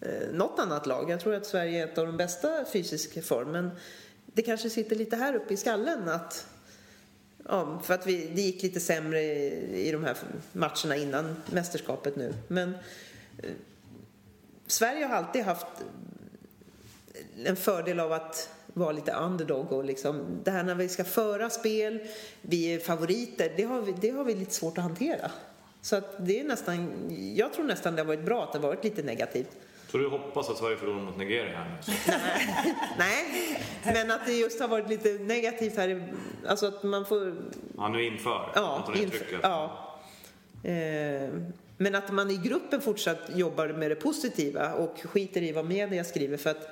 eh, 0.00 0.32
något 0.32 0.58
annat 0.58 0.86
lag. 0.86 1.10
Jag 1.10 1.20
tror 1.20 1.34
att 1.34 1.46
Sverige 1.46 1.82
är 1.82 1.84
ett 1.84 1.98
av 1.98 2.06
de 2.06 2.16
bästa 2.16 2.64
fysiska 2.72 3.22
formen. 3.22 3.70
Det 4.36 4.42
kanske 4.42 4.70
sitter 4.70 4.96
lite 4.96 5.16
här 5.16 5.34
uppe 5.34 5.54
i 5.54 5.56
skallen 5.56 6.08
att 6.08 6.46
Ja, 7.48 7.80
för 7.84 7.94
att 7.94 8.06
vi, 8.06 8.30
det 8.34 8.42
gick 8.42 8.62
lite 8.62 8.80
sämre 8.80 9.22
i, 9.22 9.88
i 9.88 9.92
de 9.92 10.04
här 10.04 10.16
matcherna 10.52 10.96
innan 10.96 11.36
mästerskapet 11.50 12.16
nu. 12.16 12.34
Men 12.48 12.74
eh, 13.42 13.50
Sverige 14.66 15.04
har 15.04 15.16
alltid 15.16 15.42
haft 15.42 15.66
en 17.44 17.56
fördel 17.56 18.00
av 18.00 18.12
att 18.12 18.50
vara 18.66 18.92
lite 18.92 19.12
underdog 19.12 19.72
och 19.72 19.84
liksom 19.84 20.40
det 20.44 20.50
här 20.50 20.62
när 20.62 20.74
vi 20.74 20.88
ska 20.88 21.04
föra 21.04 21.50
spel, 21.50 21.98
vi 22.42 22.74
är 22.74 22.78
favoriter, 22.78 23.52
det 23.56 23.62
har 23.62 23.80
vi, 23.80 23.94
det 24.00 24.10
har 24.10 24.24
vi 24.24 24.34
lite 24.34 24.54
svårt 24.54 24.78
att 24.78 24.84
hantera. 24.84 25.30
Så 25.80 25.96
att 25.96 26.26
det 26.26 26.40
är 26.40 26.44
nästan, 26.44 27.06
jag 27.36 27.52
tror 27.52 27.64
nästan 27.64 27.96
det 27.96 28.02
har 28.02 28.06
varit 28.06 28.24
bra 28.24 28.44
att 28.44 28.52
det 28.52 28.58
har 28.58 28.68
varit 28.68 28.84
lite 28.84 29.02
negativt. 29.02 29.50
Så 29.96 30.02
du 30.02 30.08
hoppas 30.08 30.50
att 30.50 30.58
Sverige 30.58 30.76
förlorar 30.76 31.02
mot 31.02 31.16
Nigeria 31.18 31.56
här 31.58 31.70
nu? 31.86 31.92
Nej, 32.98 33.58
men 33.84 34.10
att 34.10 34.26
det 34.26 34.32
just 34.32 34.60
har 34.60 34.68
varit 34.68 34.88
lite 34.88 35.12
negativt 35.12 35.76
här, 35.76 36.14
alltså 36.48 36.66
att 36.66 36.82
man 36.82 37.06
får 37.06 37.34
Ja, 37.76 37.88
nu 37.88 38.04
inför 38.04 38.52
Ja, 38.54 38.76
Antonio-trycket. 38.76 39.30
inf- 39.32 39.38
ja. 39.42 39.82
Eh, 40.70 41.30
men 41.76 41.94
att 41.94 42.12
man 42.12 42.30
i 42.30 42.36
gruppen 42.36 42.80
fortsatt 42.80 43.20
jobbar 43.34 43.68
med 43.68 43.90
det 43.90 43.94
positiva 43.94 44.74
och 44.74 45.00
skiter 45.04 45.42
i 45.42 45.52
vad 45.52 45.64
media 45.64 46.04
skriver 46.04 46.36
för 46.36 46.50
att 46.50 46.68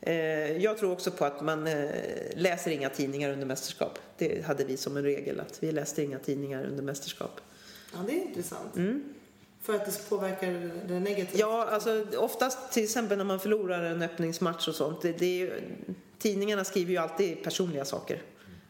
eh, 0.00 0.14
jag 0.56 0.78
tror 0.78 0.92
också 0.92 1.10
på 1.10 1.24
att 1.24 1.40
man 1.40 1.66
eh, 1.66 1.88
läser 2.36 2.70
inga 2.70 2.88
tidningar 2.90 3.30
under 3.32 3.46
mästerskap. 3.46 3.98
Det 4.18 4.46
hade 4.46 4.64
vi 4.64 4.76
som 4.76 4.96
en 4.96 5.02
regel 5.02 5.40
att 5.40 5.62
vi 5.62 5.72
läste 5.72 6.02
inga 6.02 6.18
tidningar 6.18 6.64
under 6.64 6.82
mästerskap. 6.82 7.40
Ja, 7.92 7.98
det 8.06 8.12
är 8.12 8.22
intressant. 8.26 8.76
För 9.62 9.74
att 9.74 9.84
det 9.84 10.08
påverkar 10.08 10.70
det 10.88 11.00
negativt? 11.00 11.38
Ja, 11.38 11.68
alltså 11.70 12.04
oftast 12.16 12.72
till 12.72 12.84
exempel 12.84 13.18
när 13.18 13.24
man 13.24 13.40
förlorar 13.40 13.82
en 13.82 14.02
öppningsmatch 14.02 14.68
och 14.68 14.74
sånt. 14.74 15.02
Det, 15.02 15.12
det 15.12 15.26
är 15.26 15.38
ju, 15.38 15.52
tidningarna 16.18 16.64
skriver 16.64 16.92
ju 16.92 16.98
alltid 16.98 17.44
personliga 17.44 17.84
saker. 17.84 18.22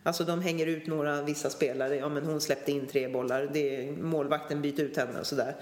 Alltså 0.03 0.25
de 0.25 0.43
hänger 0.43 0.67
ut 0.67 0.87
några, 0.87 1.23
vissa 1.23 1.51
spelare. 1.51 1.97
Ja 1.97 2.09
men 2.09 2.25
hon 2.25 2.41
släppte 2.41 2.73
in 2.73 2.87
tre 2.87 3.09
bollar. 3.09 3.51
Det 3.53 3.93
målvakten 3.93 4.63
byter 4.63 4.81
ut 4.81 4.97
henne 4.97 5.21
och 5.21 5.27
sådär. 5.27 5.57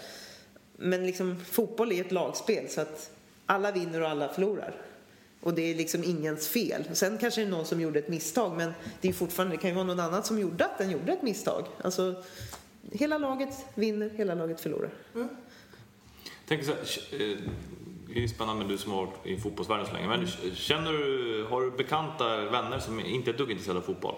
Men 0.76 1.06
liksom 1.06 1.36
fotboll 1.44 1.92
är 1.92 2.00
ett 2.00 2.12
lagspel 2.12 2.68
så 2.68 2.80
att 2.80 3.10
alla 3.46 3.72
vinner 3.72 4.00
och 4.00 4.08
alla 4.08 4.28
förlorar. 4.28 4.74
Och 5.40 5.54
det 5.54 5.62
är 5.62 5.74
liksom 5.74 6.04
ingens 6.04 6.48
fel. 6.48 6.84
Sen 6.92 7.18
kanske 7.18 7.40
det 7.40 7.46
är 7.46 7.50
någon 7.50 7.66
som 7.66 7.80
gjorde 7.80 7.98
ett 7.98 8.08
misstag 8.08 8.56
men 8.56 8.72
det, 9.00 9.08
är 9.08 9.12
fortfarande, 9.12 9.56
det 9.56 9.60
kan 9.60 9.70
ju 9.70 9.74
vara 9.76 9.86
någon 9.86 10.00
annan 10.00 10.24
som 10.24 10.38
gjorde 10.38 10.64
att 10.64 10.78
den 10.78 10.90
gjorde 10.90 11.12
ett 11.12 11.22
misstag. 11.22 11.64
Alltså, 11.82 12.22
hela 12.92 13.18
laget 13.18 13.66
vinner, 13.74 14.10
hela 14.16 14.34
laget 14.34 14.60
förlorar. 14.60 14.90
Tänk 16.48 16.64
så 16.64 16.70
här, 16.72 16.78
eh, 17.22 17.36
det 18.14 18.24
är 18.24 18.28
spännande 18.28 18.64
med 18.64 18.72
du 18.74 18.78
som 18.78 18.92
har 18.92 19.06
varit 19.06 19.26
i 19.26 19.36
fotbollsvärlden 19.40 19.86
så 19.86 19.92
länge. 19.92 20.08
Men 20.08 20.26
känner 20.54 20.92
du, 20.92 21.46
har 21.50 21.62
du 21.62 21.70
bekanta 21.70 22.36
vänner 22.36 22.78
som 22.78 23.00
inte 23.00 23.30
är 23.30 23.32
ett 23.32 23.38
dugg 23.38 23.50
intresserade 23.50 23.78
av 23.80 23.84
fotboll? 23.84 24.14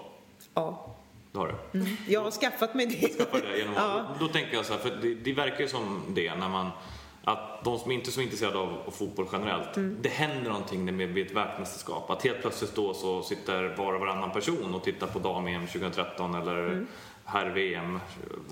Ja, 0.54 0.96
Det 1.32 1.38
har 1.38 1.56
du? 1.72 1.86
jag 2.12 2.20
har 2.22 2.30
skaffat 2.30 2.74
mig 2.74 2.86
det. 2.86 3.08
Skaffar 3.18 3.40
det 3.40 3.58
genom 3.58 3.74
ja. 3.74 4.06
Då 4.20 4.28
tänker 4.28 4.54
jag 4.54 4.66
så 4.66 4.72
här, 4.72 4.80
för 4.80 4.90
det, 5.02 5.14
det 5.14 5.32
verkar 5.32 5.60
ju 5.60 5.68
som 5.68 6.02
det 6.14 6.34
när 6.34 6.48
man 6.48 6.70
att 7.24 7.64
de 7.64 7.78
som 7.78 7.90
inte 7.90 8.08
är 8.10 8.12
så 8.12 8.20
intresserade 8.20 8.58
av, 8.58 8.68
av 8.86 8.90
fotboll 8.90 9.26
generellt, 9.32 9.76
Mm. 9.76 9.96
det 10.02 10.08
händer 10.08 10.50
någonting 10.50 10.96
med 10.96 11.18
ett 11.18 11.30
världsmästerskap. 11.32 12.10
Att 12.10 12.22
helt 12.24 12.40
plötsligt 12.40 12.74
då 12.74 12.94
så 12.94 13.22
sitter 13.22 13.76
var 13.76 13.92
och 13.94 14.00
varannan 14.00 14.30
person 14.30 14.74
och 14.74 14.84
tittar 14.84 15.06
på 15.06 15.18
dam-EM 15.18 15.66
2013 15.66 16.34
eller 16.34 16.66
Mm. 16.66 16.86
herr-VM, 17.30 18.00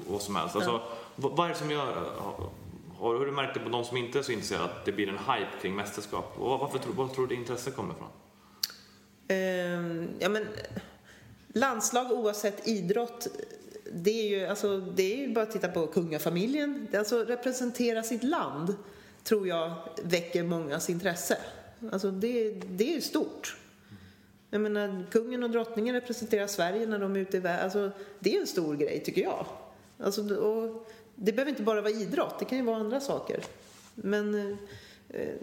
vad 0.08 0.22
som 0.22 0.36
helst. 0.36 0.56
Alltså, 0.56 0.80
vad, 1.16 1.32
vad 1.36 1.46
är 1.46 1.50
det 1.52 1.58
som 1.58 1.70
gör, 1.70 1.94
har, 2.18 2.50
har 2.98 3.26
du 3.26 3.32
märkt 3.32 3.54
det 3.54 3.60
på 3.60 3.68
de 3.68 3.84
som 3.84 3.96
inte 3.96 4.18
är 4.18 4.22
så 4.22 4.32
intresserade 4.32 4.64
att 4.64 4.84
det 4.84 4.92
blir 4.92 5.08
en 5.08 5.18
hype 5.18 5.60
kring 5.62 5.74
mästerskap? 5.76 6.34
Och 6.38 6.58
varför, 6.58 6.78
tror- 6.78 6.92
var 6.94 7.08
tror 7.08 7.26
du 7.26 7.34
det 7.34 7.40
intresset 7.40 7.76
kommer 7.76 7.94
ifrån? 7.94 8.08
Ehm, 9.28 10.08
ja, 10.18 10.28
men, 10.28 10.46
landslag 11.48 12.12
oavsett 12.12 12.68
idrott, 12.68 13.26
det 13.92 14.10
är 14.10 14.28
ju, 14.28 14.46
alltså, 14.46 14.78
det 14.78 15.14
är 15.14 15.16
ju 15.16 15.34
bara 15.34 15.42
att 15.42 15.50
titta 15.50 15.68
på 15.68 15.86
kungafamiljen. 15.86 16.88
Alltså 16.98 17.24
representera 17.24 18.02
sitt 18.02 18.22
land 18.22 18.76
tror 19.24 19.48
jag 19.48 19.72
väcker 20.02 20.42
mångas 20.42 20.90
intresse. 20.90 21.38
Alltså 21.92 22.10
det, 22.10 22.50
det 22.50 22.96
är 22.96 23.00
stort. 23.00 23.56
Jag 24.50 24.60
menar, 24.60 25.06
kungen 25.10 25.42
och 25.42 25.50
drottningen 25.50 25.94
representerar 25.94 26.46
Sverige 26.46 26.86
när 26.86 26.98
de 26.98 27.16
är 27.16 27.20
ute 27.20 27.36
i 27.36 27.40
världen. 27.40 27.64
Alltså, 27.64 27.90
det 28.18 28.36
är 28.36 28.40
en 28.40 28.46
stor 28.46 28.76
grej 28.76 29.02
tycker 29.04 29.22
jag. 29.22 29.46
Alltså, 29.98 30.34
och 30.34 30.88
det 31.14 31.32
behöver 31.32 31.50
inte 31.50 31.62
bara 31.62 31.80
vara 31.80 31.92
idrott, 31.92 32.38
det 32.38 32.44
kan 32.44 32.58
ju 32.58 32.64
vara 32.64 32.76
andra 32.76 33.00
saker. 33.00 33.40
Men 33.94 34.34
eh, 34.34 34.56
eh 35.08 35.36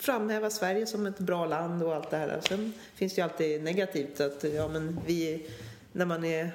framhäva 0.00 0.50
Sverige 0.50 0.86
som 0.86 1.06
ett 1.06 1.18
bra 1.18 1.46
land 1.46 1.82
och 1.82 1.94
allt 1.94 2.10
det 2.10 2.16
här. 2.16 2.40
Sen 2.48 2.72
finns 2.94 3.14
det 3.14 3.20
ju 3.20 3.24
alltid 3.24 3.62
negativt 3.62 4.20
att 4.20 4.44
ja, 4.44 4.68
men 4.68 5.00
vi, 5.06 5.46
när 5.92 6.04
man 6.04 6.24
är, 6.24 6.50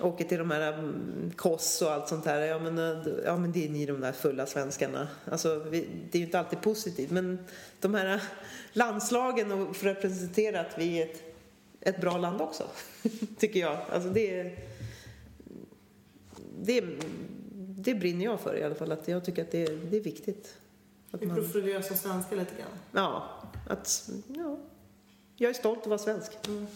åker 0.00 0.24
till 0.24 0.38
de 0.38 0.50
här 0.50 0.72
mm, 0.72 1.32
Kos 1.36 1.82
och 1.82 1.90
allt 1.92 2.08
sånt 2.08 2.24
här, 2.24 2.40
ja 2.40 2.58
men, 2.58 2.78
eh, 2.78 3.06
ja 3.24 3.36
men 3.36 3.52
det 3.52 3.64
är 3.64 3.68
ni 3.68 3.86
de 3.86 4.00
där 4.00 4.12
fulla 4.12 4.46
svenskarna. 4.46 5.08
Alltså, 5.24 5.58
vi, 5.58 5.88
det 6.10 6.18
är 6.18 6.20
ju 6.20 6.24
inte 6.26 6.38
alltid 6.38 6.60
positivt 6.60 7.10
men 7.10 7.38
de 7.80 7.94
här 7.94 8.22
landslagen 8.72 9.52
och 9.52 9.76
för 9.76 9.88
att 9.88 9.96
representera 9.96 10.60
att 10.60 10.78
vi 10.78 11.02
är 11.02 11.06
ett, 11.06 11.22
ett 11.80 12.00
bra 12.00 12.18
land 12.18 12.40
också, 12.40 12.64
tycker 13.38 13.60
jag. 13.60 13.78
Alltså 13.92 14.08
det 14.10 14.40
är, 14.40 14.58
det, 16.60 16.84
det 17.56 17.94
brinner 17.94 18.24
jag 18.24 18.40
för 18.40 18.56
i 18.56 18.62
alla 18.64 18.74
fall, 18.74 18.92
att 18.92 19.08
jag 19.08 19.24
tycker 19.24 19.42
att 19.42 19.50
det 19.50 19.62
är, 19.62 19.76
det 19.90 19.96
är 19.96 20.00
viktigt. 20.00 20.54
Att 21.10 21.22
Vi 21.22 21.26
man- 21.26 21.36
profilerar 21.36 21.82
som 21.82 21.96
svenskar 21.96 22.36
lite 22.36 22.54
grann. 22.54 22.78
Ja, 22.92 23.28
att, 23.68 24.10
ja. 24.36 24.58
Jag 25.36 25.50
är 25.50 25.54
stolt 25.54 25.80
att 25.80 25.86
vara 25.86 25.98
svensk. 25.98 26.32
Fi- 26.46 26.66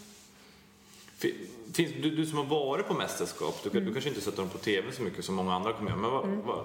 Finns, 1.74 1.92
du, 2.02 2.10
du 2.16 2.26
som 2.26 2.38
har 2.38 2.44
varit 2.44 2.86
på 2.88 2.94
mästerskap, 2.94 3.54
du, 3.62 3.70
Mm. 3.70 3.84
du 3.84 3.92
kanske 3.92 4.08
inte 4.10 4.20
sett 4.20 4.36
dem 4.36 4.48
på 4.48 4.58
TV 4.58 4.92
så 4.92 5.02
mycket 5.02 5.24
som 5.24 5.34
många 5.34 5.54
andra 5.54 5.72
kommer 5.72 5.90
göra, 5.90 6.00
men 6.00 6.10
vad, 6.10 6.26
vad, 6.28 6.64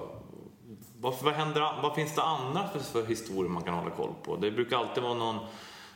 vad, 1.00 1.14
vad, 1.24 1.34
händer, 1.34 1.62
vad 1.82 1.96
finns 1.96 2.16
det 2.16 2.22
annat 2.22 2.72
för, 2.74 2.80
för 2.80 3.06
historier 3.06 3.50
man 3.50 3.64
kan 3.64 3.74
hålla 3.74 3.92
koll 3.92 4.14
på? 4.24 4.36
Det 4.36 4.52
brukar 4.52 4.78
alltid 4.78 5.04
vara 5.04 5.14
någon, 5.14 5.36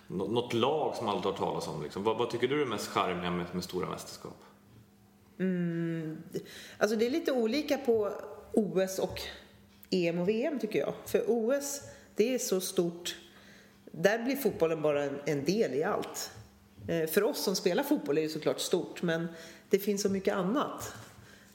nå- 0.07 0.27
något 0.27 0.53
lag 0.53 0.95
som 0.95 1.07
alla 1.07 1.19
har 1.21 1.33
talas 1.33 1.67
om. 1.67 1.83
Liksom. 1.83 2.03
Vad, 2.03 2.17
vad 2.17 2.29
tycker 2.29 2.47
du 2.47 2.61
är 2.61 2.65
mest 2.65 2.87
charmiga 2.87 3.31
med, 3.31 3.45
med 3.51 3.63
stora 3.63 3.89
mästerskap? 3.89 4.37
Alltså 6.77 6.95
det 6.97 7.05
är 7.05 7.09
lite 7.09 7.31
olika 7.31 7.77
på 7.77 8.11
OS 8.53 8.99
och 8.99 9.19
EM 9.89 10.19
och 10.19 10.29
VM 10.29 10.59
tycker 10.59 10.79
jag. 10.79 10.93
För 11.05 11.23
OS, 11.27 11.81
det 12.15 12.33
är 12.33 12.39
så 12.39 12.61
stort. 12.61 13.15
Där 13.91 14.23
blir 14.23 14.35
fotbollen 14.35 14.81
bara 14.81 15.03
en, 15.03 15.19
en 15.25 15.45
del 15.45 15.73
i 15.73 15.83
allt. 15.83 16.31
Eh, 16.91 17.07
För 17.09 17.23
oss 17.23 17.43
som 17.43 17.55
spelar 17.55 17.83
fotboll 17.83 18.17
är 18.17 18.21
det 18.21 18.29
såklart 18.29 18.59
stort, 18.59 19.01
men 19.01 19.27
det 19.69 19.79
finns 19.79 20.01
så 20.01 20.09
mycket 20.09 20.33
annat. 20.35 20.93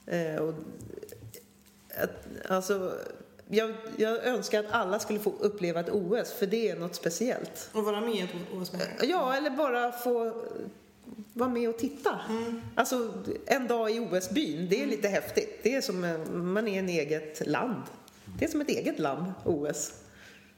Eh, 0.05 0.35
Och 0.35 0.53
alltså, 2.49 2.93
jag, 3.47 3.73
jag 3.97 4.25
önskar 4.25 4.59
att 4.59 4.71
alla 4.71 4.99
skulle 4.99 5.19
få 5.19 5.33
uppleva 5.39 5.79
ett 5.79 5.89
OS, 5.89 6.31
för 6.33 6.45
det 6.47 6.69
är 6.69 6.75
något 6.75 6.95
speciellt. 6.95 7.69
Och 7.73 7.83
vara 7.83 8.01
med 8.01 8.27
på 8.31 8.57
OS 8.57 8.73
med. 8.73 8.81
Ja, 9.03 9.35
eller 9.35 9.49
bara 9.49 9.91
få 9.91 10.43
vara 11.33 11.49
med 11.49 11.69
och 11.69 11.77
titta. 11.77 12.19
Alltså, 12.75 13.13
en 13.45 13.67
dag 13.67 13.91
i 13.91 13.99
OS-byn, 13.99 14.67
det 14.69 14.81
är 14.83 14.87
lite 14.87 15.07
häftigt. 15.07 15.59
Det 15.63 15.75
är 15.75 15.81
som 15.81 15.99
man 16.33 16.67
är 16.67 16.79
en 16.79 16.89
eget 16.89 17.47
land. 17.47 17.81
Det 18.39 18.45
är 18.45 18.49
som 18.49 18.61
ett 18.61 18.69
eget 18.69 18.99
land, 18.99 19.31
OS. 19.45 19.93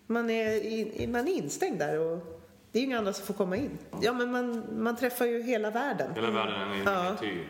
Man 0.08 0.30
är, 0.30 0.52
i, 0.54 1.08
man 1.08 1.28
är 1.28 1.32
instängd 1.34 1.80
där 1.80 2.00
och 2.00 2.38
det 2.72 2.80
är 2.80 2.82
ju 2.82 2.86
inga 2.88 2.98
andra 2.98 3.14
som 3.14 3.26
får 3.26 3.34
komma 3.34 3.56
in. 3.58 3.78
Ja, 4.02 4.14
men 4.14 4.32
man, 4.32 4.64
man 4.84 4.96
träffar 4.96 5.26
ju 5.26 5.42
hela 5.44 5.72
världen. 5.72 6.16
Hela 6.16 6.32
världen 6.32 6.56
är 6.56 6.84
Ja. 6.86 7.16
miniatyr. 7.20 7.48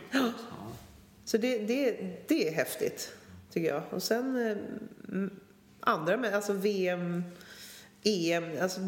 Så 1.26 1.38
det, 1.38 1.58
det, 1.58 1.98
det 2.28 2.48
är 2.48 2.54
häftigt, 2.54 3.16
tycker 3.52 3.70
jag. 3.70 3.82
Och 3.90 4.04
sen 4.04 4.38
mm, 5.08 5.30
andra 5.80 6.18
med, 6.18 6.34
alltså 6.34 6.54
VM, 6.54 7.24
EM, 8.04 8.44
alltså 8.62 8.80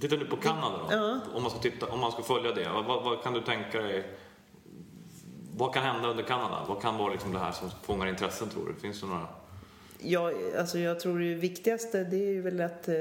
Tittar 0.00 0.16
du 0.16 0.26
på 0.26 0.36
Kanada 0.36 0.78
då? 0.78 0.86
Ja. 0.90 1.20
Om, 1.34 1.42
man 1.42 1.50
ska 1.50 1.60
titta, 1.60 1.86
om 1.86 2.00
man 2.00 2.12
ska 2.12 2.22
följa 2.22 2.52
det, 2.52 2.68
vad, 2.68 2.84
vad, 2.84 3.22
kan 3.22 3.32
du 3.32 3.40
tänka 3.40 3.80
dig? 3.82 4.04
Vad 5.56 5.74
kan 5.74 5.82
hända 5.82 6.08
under 6.08 6.24
Kanada? 6.24 6.64
Vad 6.68 6.82
kan 6.82 6.96
vara 6.98 7.12
liksom 7.12 7.32
det 7.32 7.38
här 7.38 7.52
som 7.52 7.70
fångar 7.82 8.06
intressen 8.06 8.48
tror 8.48 8.66
du? 8.66 8.80
Finns 8.80 9.00
det 9.00 9.06
några? 9.06 9.26
Ja, 9.98 10.32
alltså 10.58 10.78
jag 10.78 11.00
tror 11.00 11.18
det 11.18 11.34
viktigaste 11.34 12.04
det 12.04 12.16
är 12.16 12.30
ju 12.30 12.42
väl 12.42 12.60
ett 12.60 12.88
eh, 12.88 12.94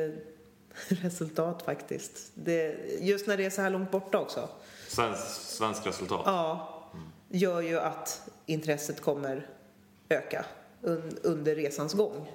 resultat 0.87 1.61
faktiskt. 1.61 2.31
Det, 2.33 2.75
just 2.99 3.27
när 3.27 3.37
det 3.37 3.45
är 3.45 3.49
så 3.49 3.61
här 3.61 3.69
långt 3.69 3.91
borta 3.91 4.19
också. 4.19 4.49
Svensk, 4.87 5.23
svensk 5.27 5.87
resultat? 5.87 6.21
Ja, 6.25 6.75
gör 7.29 7.61
ju 7.61 7.79
att 7.79 8.29
intresset 8.45 9.01
kommer 9.01 9.47
öka 10.09 10.45
un, 10.81 11.17
under 11.23 11.55
resans 11.55 11.93
gång. 11.93 12.27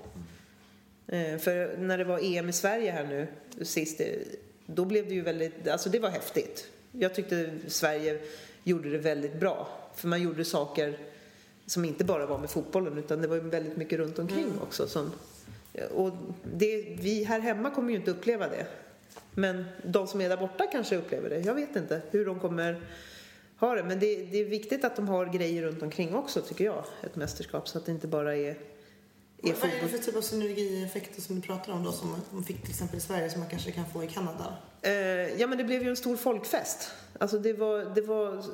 Eh, 1.06 1.38
för 1.38 1.76
när 1.76 1.98
det 1.98 2.04
var 2.04 2.18
EM 2.22 2.48
i 2.48 2.52
Sverige 2.52 2.90
här 2.90 3.04
nu 3.04 3.26
sist, 3.64 4.00
eh, 4.00 4.06
då 4.66 4.84
blev 4.84 5.08
det 5.08 5.14
ju 5.14 5.20
väldigt, 5.20 5.68
alltså 5.68 5.90
det 5.90 5.98
var 5.98 6.10
häftigt. 6.10 6.68
Jag 6.92 7.14
tyckte 7.14 7.58
Sverige 7.68 8.20
gjorde 8.62 8.90
det 8.90 8.98
väldigt 8.98 9.40
bra. 9.40 9.68
För 9.94 10.08
man 10.08 10.22
gjorde 10.22 10.44
saker 10.44 10.98
som 11.66 11.84
inte 11.84 12.04
bara 12.04 12.26
var 12.26 12.38
med 12.38 12.50
fotbollen 12.50 12.98
utan 12.98 13.22
det 13.22 13.28
var 13.28 13.36
ju 13.36 13.42
väldigt 13.42 13.76
mycket 13.76 13.98
runt 13.98 14.18
omkring 14.18 14.52
också. 14.62 14.88
Som, 14.88 15.12
och 15.94 16.10
det, 16.42 16.96
vi 17.00 17.24
här 17.24 17.40
hemma 17.40 17.70
kommer 17.70 17.90
ju 17.90 17.96
inte 17.96 18.10
uppleva 18.10 18.48
det. 18.48 18.66
Men 19.34 19.64
de 19.84 20.06
som 20.06 20.20
är 20.20 20.28
där 20.28 20.36
borta 20.36 20.66
kanske 20.72 20.96
upplever 20.96 21.30
det. 21.30 21.38
Jag 21.38 21.54
vet 21.54 21.76
inte 21.76 22.02
hur 22.10 22.26
de 22.26 22.40
kommer 22.40 22.80
ha 23.58 23.74
det. 23.74 23.82
Men 23.82 23.98
det, 23.98 24.16
det 24.16 24.38
är 24.38 24.44
viktigt 24.44 24.84
att 24.84 24.96
de 24.96 25.08
har 25.08 25.26
grejer 25.26 25.62
runt 25.62 25.82
omkring 25.82 26.14
också 26.14 26.40
tycker 26.40 26.64
jag. 26.64 26.84
Ett 27.02 27.16
mästerskap 27.16 27.68
så 27.68 27.78
att 27.78 27.86
det 27.86 27.92
inte 27.92 28.06
bara 28.06 28.36
är, 28.36 28.40
är 28.48 28.56
Vad 29.42 29.70
är 29.70 29.82
det 29.82 29.88
för 29.88 29.98
typ 29.98 30.16
av 30.16 30.20
synergieffekter 30.20 31.20
som 31.22 31.36
du 31.36 31.42
pratar 31.42 31.72
om 31.72 31.84
då 31.84 31.92
som 31.92 32.16
man 32.30 32.44
fick 32.44 32.60
till 32.60 32.70
exempel 32.70 32.98
i 32.98 33.00
Sverige 33.00 33.30
som 33.30 33.40
man 33.40 33.50
kanske 33.50 33.70
kan 33.70 33.86
få 33.86 34.04
i 34.04 34.08
Kanada? 34.08 34.56
Eh, 34.82 34.92
ja 35.40 35.46
men 35.46 35.58
det 35.58 35.64
blev 35.64 35.82
ju 35.82 35.88
en 35.88 35.96
stor 35.96 36.16
folkfest. 36.16 36.90
Alltså 37.18 37.38
det 37.38 37.52
var, 37.52 37.94
det 37.94 38.00
var 38.00 38.44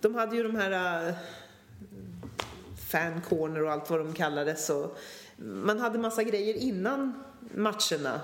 de 0.00 0.14
hade 0.14 0.36
ju 0.36 0.42
de 0.42 0.56
här 0.56 1.08
uh, 1.08 1.14
fan 2.76 3.20
corner 3.28 3.62
och 3.62 3.72
allt 3.72 3.90
vad 3.90 4.00
de 4.00 4.12
kallades. 4.12 4.70
Och 4.70 4.98
man 5.40 5.78
hade 5.78 5.98
massa 5.98 6.22
grejer 6.22 6.54
innan 6.54 7.24
matcherna. 7.54 8.20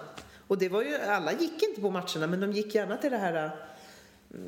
Och 0.46 0.58
det 0.58 0.68
var 0.68 0.82
ju, 0.82 0.94
alla 0.96 1.32
gick 1.32 1.62
inte 1.62 1.80
på 1.80 1.90
matcherna 1.90 2.26
men 2.26 2.40
de 2.40 2.52
gick 2.52 2.74
gärna 2.74 2.96
till 2.96 3.10
det 3.10 3.16
här 3.16 3.44
uh, 3.44 3.50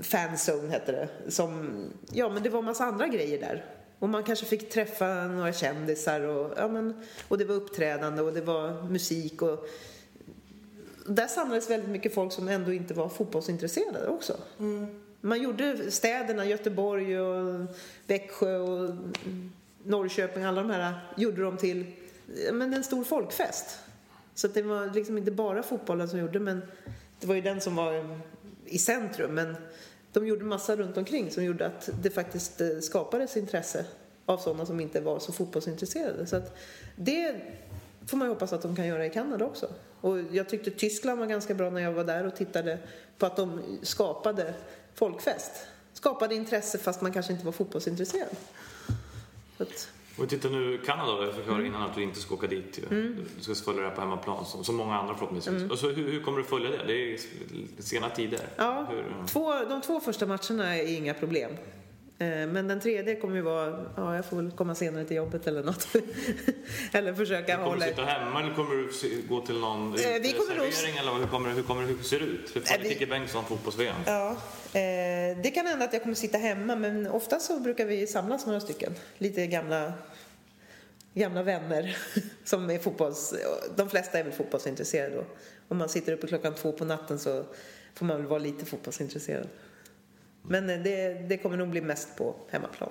fanzone 0.02 0.70
hette 0.70 0.92
det. 0.92 1.08
Som, 1.30 1.80
ja 2.12 2.28
men 2.28 2.42
det 2.42 2.50
var 2.50 2.62
massa 2.62 2.84
andra 2.84 3.08
grejer 3.08 3.40
där. 3.40 3.64
Och 3.98 4.08
man 4.08 4.24
kanske 4.24 4.46
fick 4.46 4.70
träffa 4.70 5.26
några 5.26 5.52
kändisar 5.52 6.20
och, 6.20 6.52
ja, 6.56 6.68
men, 6.68 7.02
och 7.28 7.38
det 7.38 7.44
var 7.44 7.54
uppträdande 7.54 8.22
och 8.22 8.32
det 8.32 8.40
var 8.40 8.82
musik 8.82 9.42
och 9.42 9.68
där 11.06 11.26
samlades 11.26 11.70
väldigt 11.70 11.90
mycket 11.90 12.14
folk 12.14 12.32
som 12.32 12.48
ändå 12.48 12.72
inte 12.72 12.94
var 12.94 13.08
fotbollsintresserade 13.08 14.08
också. 14.08 14.36
Man 15.20 15.42
gjorde 15.42 15.90
städerna, 15.90 16.44
Göteborg 16.44 17.20
och 17.20 17.66
Växjö 18.06 18.56
och 18.56 18.96
Norrköping, 19.82 20.44
alla 20.44 20.62
de 20.62 20.70
här 20.70 20.94
gjorde 21.16 21.42
de 21.42 21.56
till 21.56 21.86
men 22.52 22.74
en 22.74 22.84
stor 22.84 23.04
folkfest. 23.04 23.78
Så 24.34 24.46
att 24.46 24.54
det 24.54 24.62
var 24.62 24.94
liksom 24.94 25.18
inte 25.18 25.30
bara 25.30 25.62
fotbollen 25.62 26.08
som 26.08 26.18
gjorde, 26.18 26.40
men 26.40 26.62
det 27.20 27.26
var 27.26 27.34
ju 27.34 27.40
den 27.40 27.60
som 27.60 27.76
var 27.76 28.20
i 28.64 28.78
centrum. 28.78 29.34
Men 29.34 29.56
de 30.12 30.26
gjorde 30.26 30.44
massa 30.44 30.76
runt 30.76 30.96
omkring 30.96 31.30
som 31.30 31.44
gjorde 31.44 31.66
att 31.66 31.90
det 32.02 32.10
faktiskt 32.10 32.60
eh, 32.60 32.78
skapades 32.80 33.36
intresse 33.36 33.84
av 34.26 34.38
sådana 34.38 34.66
som 34.66 34.80
inte 34.80 35.00
var 35.00 35.18
så 35.18 35.32
fotbollsintresserade. 35.32 36.26
Så 36.26 36.36
att 36.36 36.56
det 36.96 37.40
får 38.06 38.16
man 38.16 38.28
ju 38.28 38.34
hoppas 38.34 38.52
att 38.52 38.62
de 38.62 38.76
kan 38.76 38.86
göra 38.86 39.06
i 39.06 39.10
Kanada 39.10 39.44
också. 39.44 39.68
Och 40.00 40.18
jag 40.32 40.48
tyckte 40.48 40.70
Tyskland 40.70 41.18
var 41.20 41.26
ganska 41.26 41.54
bra 41.54 41.70
när 41.70 41.80
jag 41.80 41.92
var 41.92 42.04
där 42.04 42.26
och 42.26 42.36
tittade 42.36 42.78
på 43.18 43.26
att 43.26 43.36
de 43.36 43.62
skapade 43.82 44.54
folkfest. 44.94 45.52
Skapade 45.92 46.34
intresse 46.34 46.78
fast 46.78 47.00
man 47.00 47.12
kanske 47.12 47.32
inte 47.32 47.44
var 47.44 47.52
fotbollsintresserad. 47.52 48.36
Så 49.56 49.62
att, 49.62 49.88
och 50.18 50.28
titta 50.28 50.48
nu 50.48 50.78
Kanada 50.86 51.12
då, 51.12 51.24
jag 51.24 51.34
fick 51.34 51.46
höra 51.46 51.66
innan 51.66 51.82
att 51.82 51.94
du 51.94 52.02
inte 52.02 52.20
ska 52.20 52.34
åka 52.34 52.46
dit 52.46 52.78
ju. 52.90 53.14
Du 53.36 53.54
ska 53.54 53.64
följa 53.64 53.82
det 53.82 53.88
här 53.88 53.94
på 53.94 54.00
hemmaplan 54.00 54.44
som, 54.46 54.64
som 54.64 54.76
många 54.76 54.94
andra 54.98 55.14
förhoppningsvis. 55.14 55.70
Och 55.70 55.78
så, 55.78 55.88
hur, 55.88 56.12
hur 56.12 56.22
kommer 56.22 56.38
du 56.38 56.44
följa 56.44 56.70
det? 56.70 56.84
Det 56.86 57.14
är 57.14 57.18
sena 57.78 58.10
tider. 58.10 58.40
ja, 58.56 58.86
Hur, 58.90 59.04
två, 59.26 59.52
de 59.68 59.80
två 59.82 60.00
första 60.00 60.26
matcherna 60.26 60.76
är 60.76 60.96
inga 60.96 61.14
problem. 61.14 61.50
Eh, 62.20 62.26
Men 62.28 62.68
den 62.68 62.80
tredje 62.80 63.16
kommer 63.20 63.36
ju 63.36 63.42
vara, 63.42 63.84
ja 63.96 64.16
jag 64.16 64.26
får 64.26 64.36
väl 64.36 64.50
komma 64.50 64.74
senare 64.74 65.04
till 65.04 65.16
jobbet 65.16 65.46
eller 65.46 65.62
något. 65.62 65.88
eller 66.92 67.14
försöka 67.14 67.52
kommer 67.56 67.68
hålla... 67.68 67.84
du 67.84 67.90
sitta 67.90 68.04
hemma 68.04 68.40
eller 68.42 68.54
kommer 68.54 68.74
du 68.74 69.22
gå 69.28 69.40
till 69.40 69.58
någon 69.60 69.94
Eh, 69.94 69.98
vi 70.22 70.32
kommer 70.32 70.54
nog- 70.56 70.66
eller 71.00 71.14
hur 71.18 71.26
kommer, 71.26 71.50
hur 71.50 71.62
kommer 71.62 71.82
hur 71.86 71.98
ser 72.02 72.18
det 72.18 72.24
ut? 72.26 72.56
Eh, 72.56 72.62
fan 72.62 72.78
vi- 72.82 72.88
Kikki 72.88 73.06
Bengtsson 73.06 73.44
fotbolls-VM? 73.44 73.94
Ja, 74.06 74.30
eh, 74.30 74.36
det 75.42 75.52
kan 75.54 75.66
hända 75.66 75.84
att 75.84 75.92
jag 75.92 76.02
kommer 76.02 76.14
sitta 76.14 76.38
hemma 76.38 76.76
men 76.76 77.06
ofta 77.06 77.40
så 77.40 77.60
brukar 77.60 77.84
vi 77.84 78.06
samlas 78.06 78.46
några 78.46 78.60
stycken. 78.60 78.94
Lite 79.18 79.46
gamla, 79.46 79.92
gamla 81.14 81.42
vänner 81.42 81.96
som 82.44 82.70
är 82.70 82.78
fotbolls... 82.78 83.34
De 83.76 83.90
flesta 83.90 84.18
är 84.18 84.24
väl 84.24 84.32
fotbollsintresserade 84.32 85.14
då. 85.14 85.24
Om 85.68 85.78
man 85.78 85.88
sitter 85.88 86.12
uppe 86.12 86.26
klockan 86.26 86.54
två 86.54 86.72
på 86.72 86.84
natten 86.84 87.18
så 87.18 87.44
får 87.94 88.06
man 88.06 88.16
väl 88.16 88.26
vara 88.26 88.38
lite 88.38 88.64
fotbollsintresserad. 88.64 89.48
Men 90.42 90.70
eh, 90.70 90.78
det, 90.78 91.12
det 91.12 91.38
kommer 91.38 91.56
nog 91.56 91.68
bli 91.68 91.80
mest 91.80 92.16
på 92.16 92.34
hemmaplan. 92.50 92.90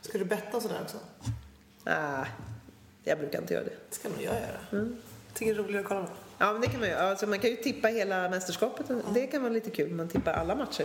Ska 0.00 0.18
du 0.18 0.24
betta 0.24 0.60
sådär 0.60 0.80
också? 0.82 0.96
Ah, 1.84 2.26
jag 3.04 3.18
brukar 3.18 3.40
inte 3.40 3.54
göra 3.54 3.64
det. 3.64 3.76
Det 3.88 3.94
ska 3.94 4.08
nog 4.08 4.22
jag 4.22 4.34
göra. 4.34 4.88
Tycker 5.34 5.54
det 5.54 5.60
är 5.60 5.64
roligare 5.64 5.82
att 5.82 5.88
kolla 5.88 6.06
på. 6.06 6.12
Ja, 6.42 6.52
men 6.52 6.60
det 6.60 6.68
kan 6.68 6.80
man 6.80 6.88
göra. 6.88 7.10
Alltså, 7.10 7.26
man 7.26 7.38
kan 7.38 7.50
ju 7.50 7.56
tippa 7.56 7.88
hela 7.88 8.28
mästerskapet. 8.28 8.86
Det 9.14 9.26
kan 9.26 9.42
vara 9.42 9.52
lite 9.52 9.70
kul. 9.70 9.90
Man 9.90 10.08
tippar 10.08 10.32
alla 10.32 10.54
matcher. 10.54 10.84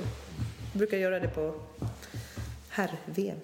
Jag 0.71 0.77
brukar 0.79 0.97
göra 0.97 1.19
det 1.19 1.27
på 1.27 1.53
herr-VM. 2.69 3.37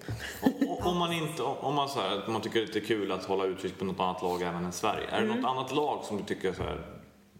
Och- 0.68 0.86
Om 0.86 0.98
man, 0.98 1.12
inte, 1.12 1.42
om 1.42 1.74
man, 1.74 1.88
så 1.88 2.00
här, 2.00 2.22
man 2.28 2.40
tycker 2.40 2.58
det 2.60 2.64
är 2.64 2.66
lite 2.66 2.80
kul 2.80 3.12
att 3.12 3.24
hålla 3.24 3.44
utkik 3.44 3.78
på 3.78 3.84
något 3.84 4.00
annat 4.00 4.22
lag 4.22 4.42
även 4.42 4.64
än 4.64 4.72
Sverige. 4.72 5.06
Är 5.10 5.20
det 5.20 5.26
Mm. 5.26 5.40
något 5.40 5.50
annat 5.50 5.74
lag 5.74 6.04
som 6.04 6.16
du 6.16 6.22
tycker 6.24 6.52
så 6.52 6.62
här, 6.62 6.80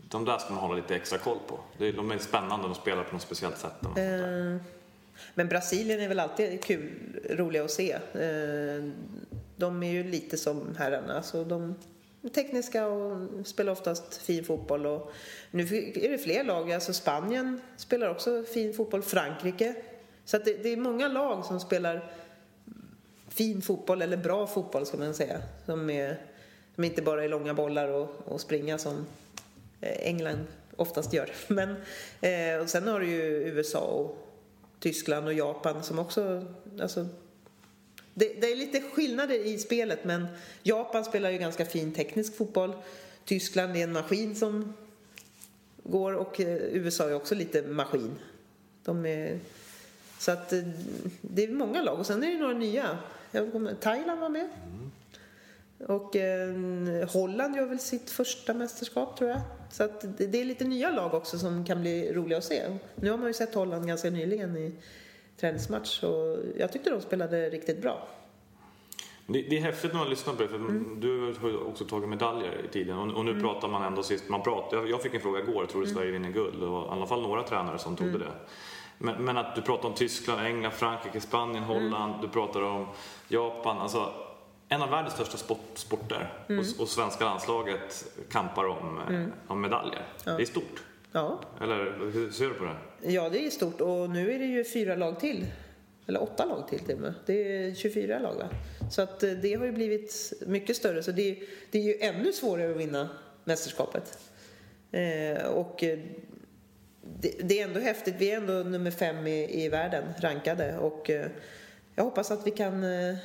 de 0.08 0.24
där 0.24 0.38
ska 0.38 0.50
man 0.52 0.62
hålla 0.62 0.74
lite 0.74 0.96
extra 0.96 1.18
koll 1.18 1.38
på? 1.46 1.58
De 1.78 2.10
är 2.10 2.18
spännande, 2.18 2.66
de 2.68 2.74
spelar 2.74 3.04
på 3.04 3.12
något 3.12 3.22
speciellt 3.22 3.58
sätt. 3.58 3.82
Eh, 3.84 4.62
Men 5.34 5.48
Brasilien 5.48 6.00
är 6.00 6.08
väl 6.08 6.20
alltid 6.20 6.64
kul, 6.64 6.90
roliga 7.30 7.64
att 7.64 7.70
se. 7.70 7.92
Eh, 7.92 8.90
De 9.56 9.82
är 9.82 9.90
ju 9.92 10.04
lite 10.04 10.36
som 10.36 10.76
herrarna. 10.78 11.22
Så 11.22 11.44
de 11.44 11.74
tekniska 12.28 12.86
och 12.86 13.28
spelar 13.44 13.72
oftast 13.72 14.16
fin 14.16 14.44
fotboll. 14.44 14.86
Och 14.86 15.12
nu 15.50 15.62
är 15.94 16.08
det 16.08 16.18
fler 16.18 16.44
lag. 16.44 16.72
Alltså 16.72 16.92
Spanien 16.92 17.60
spelar 17.76 18.08
också 18.08 18.42
fin 18.42 18.74
fotboll. 18.74 19.02
Frankrike. 19.02 19.74
Så 20.24 20.36
att 20.36 20.44
det, 20.44 20.62
det 20.62 20.68
är 20.68 20.76
många 20.76 21.08
lag 21.08 21.44
som 21.44 21.60
spelar 21.60 22.12
fin 23.28 23.62
fotboll, 23.62 24.02
eller 24.02 24.16
bra 24.16 24.46
fotboll 24.46 24.86
ska 24.86 24.96
man 24.96 25.14
säga. 25.14 25.42
Som, 25.66 25.90
är, 25.90 26.20
som 26.74 26.84
inte 26.84 27.02
bara 27.02 27.24
är 27.24 27.28
långa 27.28 27.54
bollar 27.54 27.88
och, 27.88 28.08
och 28.24 28.40
springa 28.40 28.78
som 28.78 29.06
eh, 29.80 30.08
England 30.08 30.46
oftast 30.76 31.12
gör. 31.12 31.30
Men, 31.48 31.76
eh, 32.20 32.62
och 32.62 32.68
sen 32.68 32.88
har 32.88 33.00
du 33.00 33.06
ju 33.06 33.22
USA 33.22 33.80
och 33.80 34.16
Tyskland 34.78 35.26
och 35.26 35.34
Japan 35.34 35.82
som 35.82 35.98
också... 35.98 36.44
Alltså, 36.80 37.06
det, 38.14 38.40
det 38.40 38.52
är 38.52 38.56
lite 38.56 38.80
skillnader 38.80 39.46
i 39.46 39.58
spelet 39.58 40.04
men 40.04 40.26
Japan 40.62 41.04
spelar 41.04 41.30
ju 41.30 41.38
ganska 41.38 41.64
fin 41.64 41.92
teknisk 41.92 42.36
fotboll. 42.36 42.72
Tyskland 43.24 43.76
är 43.76 43.84
en 43.84 43.92
maskin 43.92 44.36
som 44.36 44.74
går 45.82 46.12
och 46.12 46.40
eh, 46.40 46.56
USA 46.56 47.08
är 47.08 47.14
också 47.14 47.34
lite 47.34 47.62
maskin. 47.62 48.18
De 48.84 49.06
är, 49.06 49.38
så 50.18 50.30
att 50.30 50.52
eh, 50.52 50.62
det 51.20 51.44
är 51.44 51.48
många 51.48 51.82
lag 51.82 51.98
och 51.98 52.06
sen 52.06 52.24
är 52.24 52.30
det 52.30 52.38
några 52.38 52.58
nya. 52.58 52.98
Thailand 53.80 54.20
var 54.20 54.28
med. 54.28 54.48
Och 55.78 56.16
eh, 56.16 57.08
Holland 57.08 57.56
gör 57.56 57.66
väl 57.66 57.78
sitt 57.78 58.10
första 58.10 58.54
mästerskap 58.54 59.18
tror 59.18 59.30
jag. 59.30 59.40
Så 59.70 59.82
att 59.84 60.18
det, 60.18 60.26
det 60.26 60.40
är 60.40 60.44
lite 60.44 60.64
nya 60.64 60.90
lag 60.90 61.14
också 61.14 61.38
som 61.38 61.64
kan 61.64 61.80
bli 61.80 62.12
roliga 62.12 62.38
att 62.38 62.44
se. 62.44 62.78
Nu 62.94 63.10
har 63.10 63.18
man 63.18 63.26
ju 63.26 63.34
sett 63.34 63.54
Holland 63.54 63.86
ganska 63.86 64.10
nyligen 64.10 64.56
i 64.56 64.72
träningsmatch 65.40 66.02
och 66.02 66.38
jag 66.58 66.72
tyckte 66.72 66.90
de 66.90 67.00
spelade 67.00 67.50
riktigt 67.50 67.82
bra. 67.82 68.08
Det, 69.26 69.42
det 69.42 69.56
är 69.56 69.60
häftigt 69.60 69.92
när 69.92 69.98
man 70.00 70.10
lyssnar 70.10 70.34
på 70.34 70.42
det, 70.42 70.48
för 70.48 70.56
Mm. 70.56 71.00
du 71.00 71.34
har 71.40 71.48
ju 71.48 71.56
också 71.56 71.84
tagit 71.84 72.08
medaljer 72.08 72.64
i 72.64 72.68
tiden 72.68 72.98
och, 72.98 73.16
och 73.16 73.24
nu 73.24 73.40
pratar 73.40 73.68
man 73.68 73.82
ändå 73.82 74.02
sist, 74.02 74.28
man 74.28 74.42
pratar, 74.42 74.76
jag, 74.76 74.90
jag 74.90 75.02
fick 75.02 75.14
en 75.14 75.20
fråga 75.20 75.40
igår, 75.40 75.66
tror 75.66 75.80
du 75.82 75.86
Mm. 75.86 75.96
Sverige 75.96 76.10
vinner 76.12 76.30
guld? 76.30 76.60
Det 76.60 76.66
var 76.66 76.84
i 76.86 76.88
alla 76.88 77.06
fall 77.06 77.22
några 77.22 77.42
tränare 77.42 77.78
som 77.78 77.96
trodde 77.96 78.18
det. 78.18 78.32
Men, 78.98 79.24
men 79.24 79.36
att 79.38 79.54
du 79.54 79.62
pratar 79.62 79.88
om 79.88 79.94
Tyskland, 79.94 80.40
England, 80.40 80.72
Frankrike, 80.72 81.20
Spanien, 81.20 81.64
Mm. 81.64 81.68
Holland, 81.68 82.14
du 82.22 82.28
pratar 82.28 82.62
om 82.62 82.86
Japan, 83.28 83.78
alltså 83.78 84.12
en 84.68 84.82
av 84.82 84.90
världens 84.90 85.14
största 85.14 85.36
sport, 85.36 85.70
sporter 85.74 86.32
Mm. 86.48 86.58
och, 86.76 86.82
och 86.82 86.88
svenska 86.88 87.24
landslaget 87.24 88.04
kampar 88.30 88.64
om, 88.64 88.98
eh, 89.10 89.26
om 89.52 89.60
medaljer. 89.60 90.06
Det 90.24 90.30
är 90.30 90.44
stort. 90.44 90.82
Ja. 91.14 91.40
Eller 91.60 92.10
hur 92.12 92.30
ser 92.30 92.44
du 92.44 92.54
på 92.54 92.64
det? 92.64 93.12
ja, 93.12 93.28
det 93.28 93.46
är 93.46 93.50
stort 93.50 93.80
och 93.80 94.10
nu 94.10 94.32
är 94.32 94.38
det 94.38 94.44
ju 94.44 94.64
fyra 94.64 94.96
lag 94.96 95.20
till. 95.20 95.46
Eller 96.06 96.22
åtta 96.22 96.44
lag 96.44 96.68
till 96.68 96.78
till 96.78 96.94
och 96.94 97.00
med. 97.00 97.14
Det 97.26 97.56
är 97.56 97.74
24 97.74 98.18
lag 98.18 98.34
va? 98.34 98.48
Så 98.90 99.02
att 99.02 99.22
eh, 99.22 99.30
det 99.30 99.54
har 99.54 99.66
ju 99.66 99.72
blivit 99.72 100.32
mycket 100.46 100.76
större 100.76 101.02
så 101.02 101.12
det, 101.12 101.38
det 101.70 101.78
är 101.78 101.82
ju 101.82 101.98
ännu 102.00 102.32
svårare 102.32 102.70
att 102.70 102.76
vinna 102.76 103.08
mästerskapet. 103.44 104.18
Eh, 104.90 105.46
och 105.46 105.84
eh, 105.84 105.98
det, 107.20 107.34
det 107.42 107.60
är 107.60 107.64
ändå 107.64 107.80
häftigt. 107.80 108.14
Vi 108.18 108.30
är 108.30 108.36
ändå 108.36 108.52
nummer 108.52 108.90
fem 108.90 109.26
i, 109.26 109.64
i 109.64 109.68
världen 109.68 110.04
rankade 110.20 110.78
och 110.78 111.10
eh, 111.10 111.26
jag 111.94 112.04
hoppas 112.04 112.30
att 112.30 112.46
vi 112.46 112.50
kan 112.50 112.84
eh, 112.84 113.16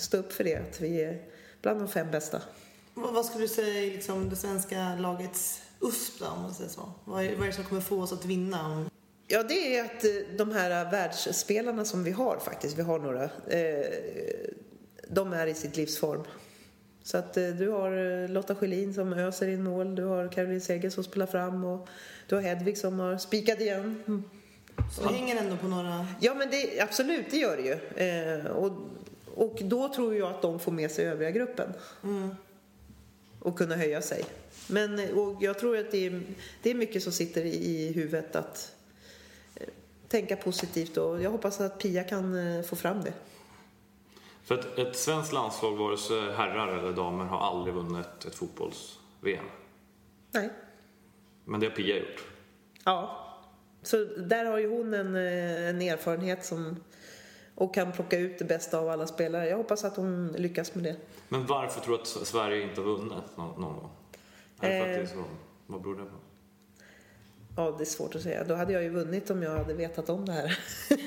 stå 0.00 0.16
upp 0.16 0.32
för 0.32 0.44
det. 0.44 0.56
Att 0.56 0.80
vi 0.80 1.02
är 1.02 1.22
bland 1.62 1.80
de 1.80 1.88
fem 1.88 2.10
bästa. 2.10 2.42
Vad 2.94 3.14
vad 3.14 3.26
skulle 3.26 3.44
du 3.44 3.48
säga 3.48 3.84
är 3.84 3.90
liksom 3.90 4.28
det 4.28 4.36
svenska 4.36 4.94
lagets 4.94 5.62
USP 5.82 6.20
då, 6.20 6.26
om 6.26 6.42
man 6.42 6.54
säger 6.54 6.70
så? 6.70 6.92
Vad 7.04 7.24
är, 7.24 7.36
vad 7.36 7.42
är 7.42 7.46
det 7.46 7.52
som 7.52 7.64
kommer 7.64 7.80
få 7.80 8.02
oss 8.02 8.12
att 8.12 8.24
vinna? 8.24 8.66
Om... 8.66 8.90
Ja, 9.26 9.42
det 9.42 9.76
är 9.76 9.84
att 9.84 10.04
eh, 10.04 10.36
de 10.38 10.50
här 10.50 10.90
världsspelarna 10.90 11.84
som 11.84 12.04
vi 12.04 12.10
har 12.10 12.38
faktiskt, 12.38 12.78
vi 12.78 12.82
har 12.82 12.98
några, 12.98 13.24
eh, 13.24 13.86
de 15.08 15.32
är 15.32 15.46
i 15.46 15.54
sitt 15.54 15.76
livsform. 15.76 16.22
Så 17.02 17.16
att 17.16 17.36
eh, 17.36 17.48
du 17.48 17.68
har 17.68 18.22
eh, 18.22 18.28
Lotta 18.28 18.54
Schelin 18.54 18.94
som 18.94 19.12
öser 19.12 19.48
in 19.48 19.62
mål, 19.62 19.94
du 19.94 20.04
har 20.04 20.28
Caroline 20.28 20.60
Seger 20.60 20.90
som 20.90 21.04
spelar 21.04 21.26
fram 21.26 21.64
och 21.64 21.88
du 22.28 22.34
har 22.34 22.42
Hedvig 22.42 22.78
som 22.78 22.98
har 22.98 23.18
spikat 23.18 23.60
igen. 23.60 24.02
Mm. 24.06 24.22
Så 24.96 25.02
det 25.02 25.14
hänger 25.14 25.36
ändå 25.36 25.56
på 25.56 25.68
några... 25.68 26.06
Ja, 26.20 26.34
men 26.34 26.50
det, 26.50 26.80
absolut, 26.80 27.26
det 27.30 27.36
gör 27.36 27.56
det 27.56 27.62
ju. 27.62 28.06
Eh, 28.06 28.46
och, 28.46 28.72
och 29.34 29.58
då 29.62 29.88
tror 29.88 30.14
jag 30.14 30.30
att 30.30 30.42
de 30.42 30.60
får 30.60 30.72
med 30.72 30.90
sig 30.90 31.04
övriga 31.04 31.30
gruppen. 31.30 31.72
Och 33.38 33.58
kunna 33.58 33.76
höja 33.76 34.02
sig. 34.02 34.24
Men 34.72 35.18
och 35.18 35.42
jag 35.42 35.58
tror 35.58 35.78
att 35.78 35.90
det 35.90 36.06
är, 36.06 36.22
det 36.62 36.70
är 36.70 36.74
mycket 36.74 37.02
som 37.02 37.12
sitter 37.12 37.44
i, 37.44 37.92
huvudet 37.92 38.36
att 38.36 38.74
eh, 39.54 39.66
tänka 40.08 40.36
positivt 40.36 40.96
och 40.96 41.22
jag 41.22 41.30
hoppas 41.30 41.60
att 41.60 41.78
Pia 41.78 42.04
kan 42.04 42.56
eh, 42.56 42.62
få 42.62 42.76
fram 42.76 43.02
det. 43.02 43.12
För 44.44 44.58
att 44.58 44.78
ett 44.78 44.96
svenskt 44.96 45.32
landslag, 45.32 45.76
vare 45.76 45.96
sig 45.96 46.32
herrar 46.32 46.78
eller 46.78 46.92
damer, 46.92 47.24
har 47.24 47.38
aldrig 47.38 47.74
vunnit 47.74 48.24
ett 48.26 48.34
fotbolls-VM. 48.34 49.44
Nej. 50.30 50.50
Men 51.44 51.60
det 51.60 51.66
har 51.66 51.74
Pia 51.74 51.98
gjort. 51.98 52.24
Ja. 52.84 53.28
Så 53.82 54.04
där 54.04 54.44
har 54.44 54.58
ju 54.58 54.68
hon 54.68 54.94
en, 54.94 55.16
eh, 55.16 55.68
en 55.68 55.82
erfarenhet 55.82 56.44
som 56.44 56.76
och 57.54 57.74
kan 57.74 57.92
plocka 57.92 58.18
ut 58.18 58.38
det 58.38 58.44
bästa 58.44 58.78
av 58.78 58.88
alla 58.88 59.06
spelare. 59.06 59.48
Jag 59.48 59.56
hoppas 59.56 59.84
att 59.84 59.96
hon 59.96 60.32
lyckas 60.32 60.74
med 60.74 60.84
det. 60.84 60.96
Men 61.28 61.46
varför 61.46 61.80
tror 61.80 61.96
du 61.96 62.00
att 62.00 62.08
Sverige 62.08 62.62
inte 62.62 62.80
har 62.80 62.88
vunnit 62.88 63.36
någon, 63.36 63.60
någon 63.60 63.76
gång? 63.76 63.90
Är 64.62 64.70
det 64.70 64.84
för 64.84 64.90
att 64.92 64.96
det 64.96 65.02
är 65.12 65.16
så? 65.16 65.24
Vad 65.66 65.82
beror 65.82 65.94
det 65.96 66.02
på? 66.04 66.10
Ja, 67.56 67.74
det 67.78 67.84
är 67.84 67.86
svårt 67.86 68.14
att 68.14 68.22
säga. 68.22 68.44
Då 68.44 68.54
hade 68.54 68.72
jag 68.72 68.82
ju 68.82 68.88
vunnit 68.88 69.30
om 69.30 69.42
jag 69.42 69.50
hade 69.50 69.74
vetat 69.74 70.08
om 70.10 70.26
det 70.26 70.32
här. 70.32 70.58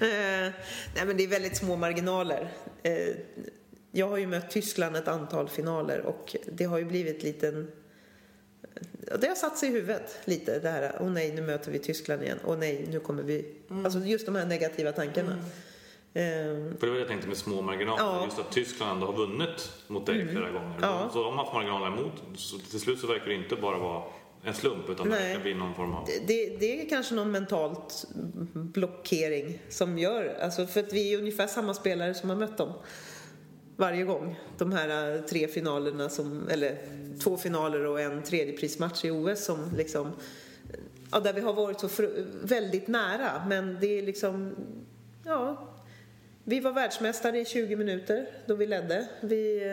Eh, 0.00 0.52
Nej, 0.94 1.06
men 1.06 1.16
det 1.16 1.24
är 1.24 1.28
väldigt 1.28 1.56
små 1.56 1.76
marginaler. 1.76 2.52
Eh, 2.82 3.08
Jag 3.90 4.08
har 4.08 4.16
ju 4.16 4.26
mött 4.26 4.50
Tyskland 4.50 4.96
ett 4.96 5.08
antal 5.08 5.48
finaler 5.48 6.00
och 6.00 6.36
det 6.52 6.64
har 6.64 6.78
ju 6.78 6.84
blivit 6.84 7.22
liten... 7.22 7.70
Ja, 9.06 9.16
Det 9.16 9.26
har 9.28 9.34
satt 9.34 9.58
sig 9.58 9.68
i 9.68 9.72
huvudet 9.72 10.18
lite 10.24 10.58
det 10.58 10.68
här. 10.70 10.96
Åh 11.00 11.10
nej, 11.10 11.32
nu 11.34 11.42
möter 11.42 11.70
vi 11.72 11.78
Tyskland 11.78 12.22
igen. 12.22 12.38
Åh 12.44 12.56
nej, 12.58 12.86
nu 12.90 13.00
kommer 13.00 13.22
vi... 13.22 13.54
Alltså 13.84 13.98
just 13.98 14.26
de 14.26 14.34
här 14.34 14.46
negativa 14.46 14.92
tankarna. 14.92 15.32
Eh, 15.32 15.38
För 16.78 16.80
det 16.80 16.86
var 16.86 16.94
det 16.94 16.98
jag 16.98 17.08
tänkte 17.08 17.28
med 17.28 17.36
små 17.36 17.62
marginaler. 17.62 18.02
Ja. 18.02 18.24
Just 18.24 18.38
att 18.38 18.50
Tyskland 18.52 18.92
ändå 18.92 19.06
har 19.06 19.26
vunnit 19.26 19.72
mot 19.86 20.06
dig 20.06 20.28
flera 20.28 20.50
gånger. 20.50 20.78
Ja. 20.82 21.10
Så 21.12 21.22
de 21.22 21.36
har 21.36 21.44
haft 21.44 21.54
marginaler 21.54 21.86
emot. 21.86 22.12
Så 22.34 22.58
till 22.58 22.80
slut 22.80 23.00
så 23.00 23.06
verkar 23.06 23.26
det 23.26 23.34
inte 23.34 23.56
bara 23.56 23.78
vara 23.78 24.02
en 24.42 24.54
slump 24.54 24.88
utan 24.88 25.08
det 25.08 25.14
Nej. 25.14 25.28
verkar 25.28 25.42
bli 25.42 25.54
någon 25.54 25.74
form 25.74 25.94
av... 25.94 26.08
det, 26.26 26.56
det 26.60 26.82
är 26.82 26.88
kanske 26.88 27.14
någon 27.14 27.30
mentalt 27.30 28.04
blockering 28.52 29.58
som 29.68 29.98
gör... 29.98 30.38
Alltså 30.42 30.66
för 30.66 30.80
att 30.80 30.92
vi 30.92 31.14
är 31.14 31.18
ungefär 31.18 31.46
samma 31.46 31.74
spelare 31.74 32.14
som 32.14 32.30
har 32.30 32.36
mött 32.36 32.58
dem. 32.58 32.72
varje 33.76 34.04
gång. 34.04 34.40
De 34.58 34.72
här 34.72 35.14
eh, 35.14 35.20
tre 35.20 35.48
finalerna 35.48 36.08
som, 36.08 36.48
eller 36.48 36.78
två 37.20 37.36
finaler 37.36 37.86
och 37.86 38.00
en 38.00 38.22
tredjeprismatch 38.22 39.04
i 39.04 39.10
OS 39.10 39.44
som 39.44 39.72
liksom, 39.76 40.12
ja, 41.12 41.20
där 41.20 41.32
vi 41.32 41.40
har 41.40 41.52
varit 41.52 41.80
så 41.80 41.88
väldigt 42.42 42.88
nära. 42.88 43.42
Men 43.48 43.78
det 43.80 43.98
är 43.98 44.02
liksom, 44.02 44.54
ja, 45.24 45.68
vi 46.48 46.60
var 46.60 46.72
världsmästare 46.72 47.40
i 47.40 47.44
20 47.44 47.76
minuter 47.76 48.26
då 48.46 48.54
vi 48.54 48.66
ledde. 48.66 49.08
Vi, 49.20 49.70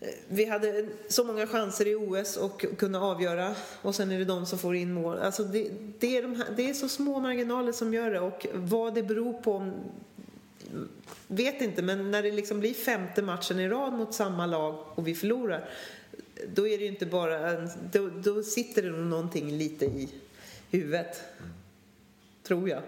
eh, 0.00 0.08
vi 0.28 0.44
hade 0.44 0.86
så 1.08 1.24
många 1.24 1.46
chanser 1.46 1.86
i 1.86 1.94
OS 1.94 2.36
och 2.36 2.64
kunna 2.78 3.00
avgöra 3.00 3.54
och 3.82 3.94
sen 3.94 4.10
är 4.10 4.18
det 4.18 4.24
de 4.24 4.46
som 4.46 4.58
får 4.58 4.76
in 4.76 4.92
mål. 4.92 5.18
Alltså 5.18 5.44
det, 5.44 5.70
det, 5.98 6.16
är 6.16 6.22
de 6.22 6.36
här, 6.36 6.46
det 6.56 6.70
är 6.70 6.74
så 6.74 6.88
små 6.88 7.20
marginaler 7.20 7.72
som 7.72 7.94
gör 7.94 8.10
det 8.10 8.20
och 8.20 8.46
vad 8.54 8.94
det 8.94 9.02
beror 9.02 9.32
på 9.32 9.72
vet 11.26 11.60
inte, 11.60 11.82
men 11.82 12.10
när 12.10 12.22
det 12.22 12.30
liksom 12.30 12.60
blir 12.60 12.74
femte 12.74 13.22
matchen 13.22 13.60
i 13.60 13.68
rad 13.68 13.92
mot 13.92 14.14
samma 14.14 14.46
lag 14.46 14.84
och 14.94 15.06
vi 15.06 15.14
förlorar 15.14 15.68
då 16.54 16.68
är 16.68 16.78
det 16.78 16.84
ju 16.84 16.90
inte 16.90 17.06
bara 17.06 17.50
en, 17.50 17.70
då, 17.92 18.08
då 18.08 18.42
sitter 18.42 18.82
det 18.82 18.90
nog 18.90 19.06
någonting 19.06 19.58
lite 19.58 19.84
i 19.84 20.08
huvudet. 20.70 21.22
Tror 22.42 22.68
jag. 22.68 22.82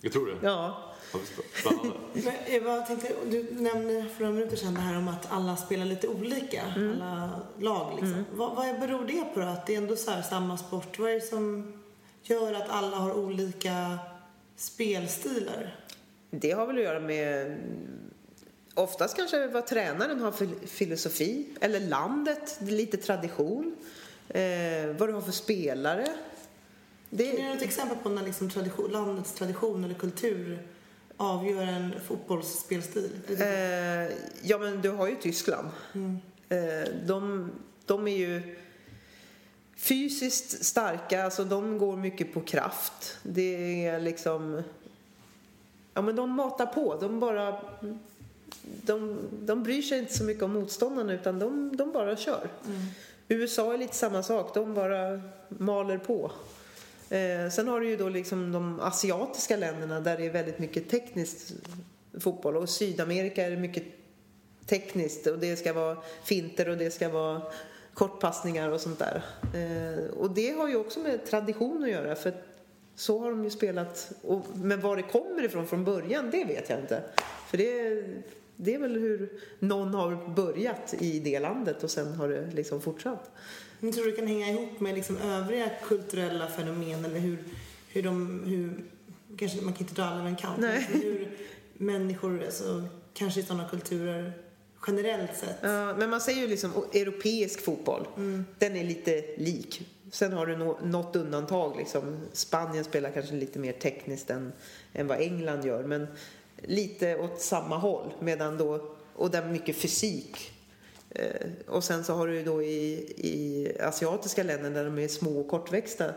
Jag 0.00 0.12
tror 0.12 0.26
det. 0.26 0.46
Ja. 0.46 0.91
Spännande. 1.54 1.98
Men 2.12 2.34
Eva, 2.46 2.76
jag 2.76 2.86
tänkte, 2.86 3.12
du 3.30 3.46
nämnde 3.50 4.06
för 4.16 4.24
några 4.24 4.34
minuter 4.34 4.56
sedan 4.56 4.74
det 4.74 4.80
här 4.80 4.98
om 4.98 5.08
att 5.08 5.32
alla 5.32 5.56
spelar 5.56 5.84
lite 5.84 6.08
olika, 6.08 6.62
alla 6.76 7.40
lag 7.58 7.92
liksom. 8.00 8.24
Vad, 8.32 8.56
vad 8.56 8.80
beror 8.80 9.04
det 9.06 9.24
på 9.34 9.40
då? 9.40 9.46
Att 9.46 9.66
det 9.66 9.74
är 9.74 9.78
ändå 9.78 9.96
så 9.96 10.10
här 10.10 10.22
samma 10.22 10.58
sport? 10.58 10.98
Vad 10.98 11.10
är 11.10 11.14
det 11.14 11.20
som 11.20 11.72
gör 12.22 12.54
att 12.54 12.68
alla 12.68 12.96
har 12.96 13.12
olika 13.12 13.98
spelstilar? 14.56 15.76
Det 16.30 16.50
har 16.50 16.66
väl 16.66 16.76
att 16.76 16.82
göra 16.82 17.00
med 17.00 17.58
oftast 18.74 19.16
kanske 19.16 19.46
vad 19.46 19.66
tränaren 19.66 20.20
har 20.20 20.32
för 20.32 20.48
filosofi 20.66 21.46
eller 21.60 21.80
landet, 21.80 22.58
lite 22.60 22.96
tradition, 22.96 23.76
eh, 24.28 24.42
vad 24.98 25.08
du 25.08 25.12
har 25.12 25.20
för 25.20 25.32
spelare. 25.32 26.06
Det, 27.10 27.26
Kan 27.26 27.36
du 27.36 27.42
ge 27.42 27.56
ett 27.56 27.62
exempel 27.62 27.98
på 28.02 28.08
när 28.08 28.22
liksom 28.22 28.50
tradition, 28.50 28.92
landets 28.92 29.32
tradition 29.32 29.84
eller 29.84 29.94
kultur 29.94 30.58
avgör 31.22 31.62
en 31.62 31.94
fotbollsspelstil? 32.06 33.10
Eh, 33.28 34.16
ja, 34.42 34.58
men 34.58 34.80
du 34.82 34.90
har 34.90 35.08
ju 35.08 35.16
Tyskland. 35.16 35.68
Eh, 36.48 36.58
de, 37.06 37.50
de 37.86 38.08
är 38.08 38.16
ju 38.16 38.56
fysiskt 39.76 40.64
starka, 40.64 41.24
alltså 41.24 41.44
de 41.44 41.78
går 41.78 41.96
mycket 41.96 42.34
på 42.34 42.40
kraft. 42.40 43.18
Det 43.22 43.86
är 43.86 44.00
liksom... 44.00 44.62
Ja, 45.94 46.02
men 46.02 46.16
de 46.16 46.30
matar 46.30 46.66
på. 46.66 46.96
De 47.00 47.20
bara... 47.20 47.60
De, 48.62 49.18
de 49.40 49.62
bryr 49.62 49.82
sig 49.82 49.98
inte 49.98 50.18
så 50.18 50.24
mycket 50.24 50.42
om 50.42 50.52
motståndarna 50.52 51.12
utan 51.12 51.38
de, 51.38 51.76
de 51.76 51.92
bara 51.92 52.16
kör. 52.16 52.48
USA 53.28 53.74
är 53.74 53.78
lite 53.78 53.96
samma 53.96 54.22
sak. 54.22 54.54
De 54.54 54.74
bara 54.74 55.20
maler 55.48 55.98
på. 55.98 56.32
Eh, 57.12 57.50
sen 57.50 57.68
har 57.68 57.80
du 57.80 57.88
ju 57.88 57.96
då 57.96 58.08
liksom 58.08 58.52
de 58.52 58.80
asiatiska 58.80 59.56
länderna 59.56 60.00
där 60.00 60.16
det 60.16 60.26
är 60.26 60.30
väldigt 60.30 60.58
mycket 60.58 60.88
tekniskt 60.88 61.52
fotboll 62.20 62.56
och 62.56 62.68
Sydamerika 62.68 63.46
är 63.46 63.50
det 63.50 63.56
mycket 63.56 63.84
tekniskt 64.66 65.26
och 65.26 65.38
det 65.38 65.56
ska 65.56 65.72
vara 65.72 65.96
finter 66.24 66.68
och 66.68 66.76
det 66.76 66.90
ska 66.90 67.08
vara 67.08 67.42
kortpassningar 67.94 68.68
och 68.68 68.80
sånt 68.80 68.98
där. 68.98 69.24
Eh, 69.54 70.04
och 70.14 70.30
det 70.30 70.50
har 70.50 70.68
ju 70.68 70.76
också 70.76 71.00
med 71.00 71.26
tradition 71.26 71.82
att 71.82 71.90
göra 71.90 72.14
för 72.14 72.32
så 72.94 73.18
har 73.18 73.30
de 73.30 73.44
ju 73.44 73.50
spelat. 73.50 74.12
Och, 74.22 74.46
men 74.54 74.80
var 74.80 74.96
det 74.96 75.02
kommer 75.02 75.44
ifrån 75.44 75.66
från 75.66 75.84
början, 75.84 76.30
det 76.30 76.44
vet 76.44 76.70
jag 76.70 76.80
inte. 76.80 77.02
För 77.48 77.58
det, 77.58 78.04
det 78.56 78.74
är 78.74 78.78
väl 78.78 78.96
hur 78.96 79.40
någon 79.58 79.94
har 79.94 80.28
börjat 80.28 80.94
i 80.98 81.20
det 81.20 81.40
landet 81.40 81.82
och 81.82 81.90
sen 81.90 82.12
har 82.12 82.28
det 82.28 82.50
liksom 82.52 82.80
fortsatt. 82.80 83.30
Men 83.82 83.92
tror 83.92 84.04
du 84.04 84.10
det 84.10 84.16
kan 84.16 84.26
hänga 84.26 84.48
ihop 84.50 84.80
med 84.80 84.94
liksom 84.94 85.16
övriga 85.16 85.70
kulturella 85.88 86.46
fenomen 86.48 87.04
eller 87.04 87.18
hur, 87.18 87.38
hur 87.88 88.02
de, 88.02 88.42
hur, 88.46 88.84
kanske 89.36 89.60
man 89.60 89.72
kan 89.72 89.82
inte 89.82 89.94
dra 89.94 90.04
alla 90.04 90.18
över 90.18 90.28
en 90.28 90.36
kant, 90.36 90.58
Nej. 90.60 90.88
men 90.92 91.00
hur 91.02 91.28
människor, 91.72 92.44
alltså, 92.44 92.82
kanske 93.14 93.40
i 93.40 93.42
sådana 93.42 93.68
kulturer 93.68 94.32
generellt 94.86 95.36
sett. 95.36 95.56
Ja, 95.62 95.94
men 95.96 96.10
man 96.10 96.20
säger 96.20 96.40
ju 96.40 96.46
liksom 96.48 96.70
europeisk 96.92 97.64
fotboll. 97.64 98.06
Den 98.58 98.76
är 98.76 98.84
lite 98.84 99.24
lik. 99.36 99.88
Sen 100.10 100.32
har 100.32 100.46
du 100.46 100.56
nå- 100.56 100.78
något 100.84 101.16
undantag. 101.16 101.76
Liksom. 101.76 102.16
Spanien 102.32 102.84
spelar 102.84 103.10
kanske 103.10 103.34
lite 103.34 103.58
mer 103.58 103.72
tekniskt 103.72 104.30
än, 104.30 104.52
än 104.92 105.06
vad 105.06 105.20
England 105.20 105.64
gör. 105.64 105.84
Men 105.84 106.06
lite 106.62 107.16
åt 107.18 107.40
samma 107.40 107.78
håll. 107.78 108.12
Medan 108.20 108.58
då, 108.58 108.94
och 109.14 109.30
där 109.30 109.48
mycket 109.48 109.76
fysik. 109.76 110.52
Eh, 111.14 111.48
och 111.66 111.84
sen 111.84 112.04
så 112.04 112.14
har 112.14 112.26
du 112.26 112.34
ju 112.34 112.44
då 112.44 112.62
i, 112.62 112.92
i 113.16 113.72
asiatiska 113.80 114.42
länder 114.42 114.70
där 114.70 114.84
de 114.84 114.98
är 114.98 115.08
små 115.08 115.40
och 115.40 115.48
kortväxta. 115.48 116.12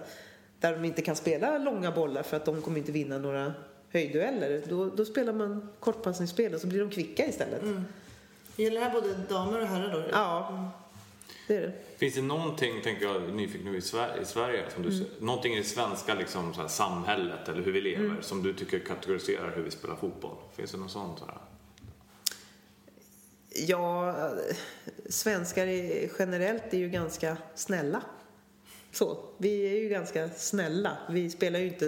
Där 0.59 0.71
de 0.73 0.85
inte 0.85 1.01
kan 1.01 1.15
spela 1.15 1.57
långa 1.57 1.91
bollar 1.91 2.23
för 2.23 2.37
att 2.37 2.45
de 2.45 2.61
kommer 2.61 2.77
inte 2.77 2.91
vinna 2.91 3.17
några 3.17 3.53
höjddueller. 3.91 4.61
Då, 4.69 4.85
då 4.89 5.05
spelar 5.05 5.33
man 5.33 5.69
kortpassningsspel 5.79 6.53
och 6.53 6.61
så 6.61 6.67
blir 6.67 6.79
de 6.79 6.89
kvicka 6.89 7.25
istället. 7.27 7.61
Gäller 8.55 8.79
det 8.79 8.85
här 8.85 8.93
både 8.93 9.13
damer 9.29 9.61
och 9.61 9.67
herrar 9.67 9.93
då? 9.93 10.03
Ja, 10.11 10.71
det 11.47 11.55
är 11.57 11.61
det. 11.61 11.71
Finns 11.97 12.15
det 12.15 12.21
någonting, 12.21 12.81
tänker 12.83 13.05
jag 13.05 13.33
nyfiken 13.33 13.71
nu 13.71 13.77
i 13.77 13.81
Sverige, 13.81 14.21
i 14.21 14.25
Sverige 14.25 14.63
som 14.73 14.83
du, 14.83 14.91
ser- 14.91 15.07
någonting 15.19 15.53
i 15.53 15.57
det 15.57 15.63
svenska 15.63 16.13
liksom, 16.13 16.53
så 16.53 16.61
här, 16.61 16.67
samhället 16.67 17.49
eller 17.49 17.61
hur 17.61 17.71
vi 17.71 17.81
lever 17.81 18.15
som 18.21 18.43
du 18.43 18.53
tycker 18.53 18.79
kategoriserar 18.79 19.53
hur 19.55 19.63
vi 19.63 19.71
spelar 19.71 19.95
fotboll? 19.95 20.35
Finns 20.55 20.71
det 20.71 20.77
något 20.77 20.91
sånt? 20.91 21.19
Så 21.19 21.25
här? 21.25 21.37
Ja, 23.55 24.15
svenskar 25.09 25.67
är, 25.67 26.09
generellt 26.19 26.73
är 26.73 26.77
ju 26.77 26.89
ganska 26.89 27.37
snälla. 27.55 28.01
Så, 28.91 29.17
vi 29.37 29.67
är 29.67 29.81
ju 29.81 29.89
ganska 29.89 30.29
snälla. 30.29 30.97
Vi 31.09 31.29
spelar 31.29 31.59
ju 31.59 31.67
inte 31.67 31.85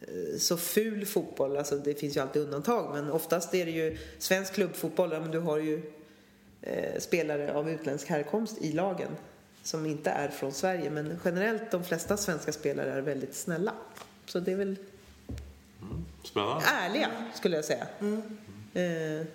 eh, 0.00 0.38
så 0.38 0.56
ful 0.56 1.06
fotboll, 1.06 1.56
alltså 1.56 1.78
det 1.78 1.94
finns 1.94 2.16
ju 2.16 2.20
alltid 2.20 2.42
undantag 2.42 2.94
men 2.94 3.10
oftast 3.10 3.54
är 3.54 3.64
det 3.64 3.70
ju 3.70 3.98
svensk 4.18 4.54
klubbfotboll, 4.54 5.10
men 5.10 5.30
du 5.30 5.38
har 5.38 5.58
ju 5.58 5.92
eh, 6.62 6.98
spelare 6.98 7.54
av 7.54 7.70
utländsk 7.70 8.08
härkomst 8.08 8.58
i 8.60 8.72
lagen 8.72 9.10
som 9.62 9.86
inte 9.86 10.10
är 10.10 10.28
från 10.28 10.52
Sverige 10.52 10.90
men 10.90 11.18
generellt 11.24 11.70
de 11.70 11.84
flesta 11.84 12.16
svenska 12.16 12.52
spelare 12.52 12.92
är 12.92 13.00
väldigt 13.00 13.34
snälla. 13.34 13.72
Så 14.26 14.40
det 14.40 14.52
är 14.52 14.56
väl 14.56 14.76
Spännande. 16.24 16.64
ärliga 16.66 17.08
skulle 17.34 17.56
jag 17.56 17.64
säga. 17.64 17.86
Eh, 18.74 19.26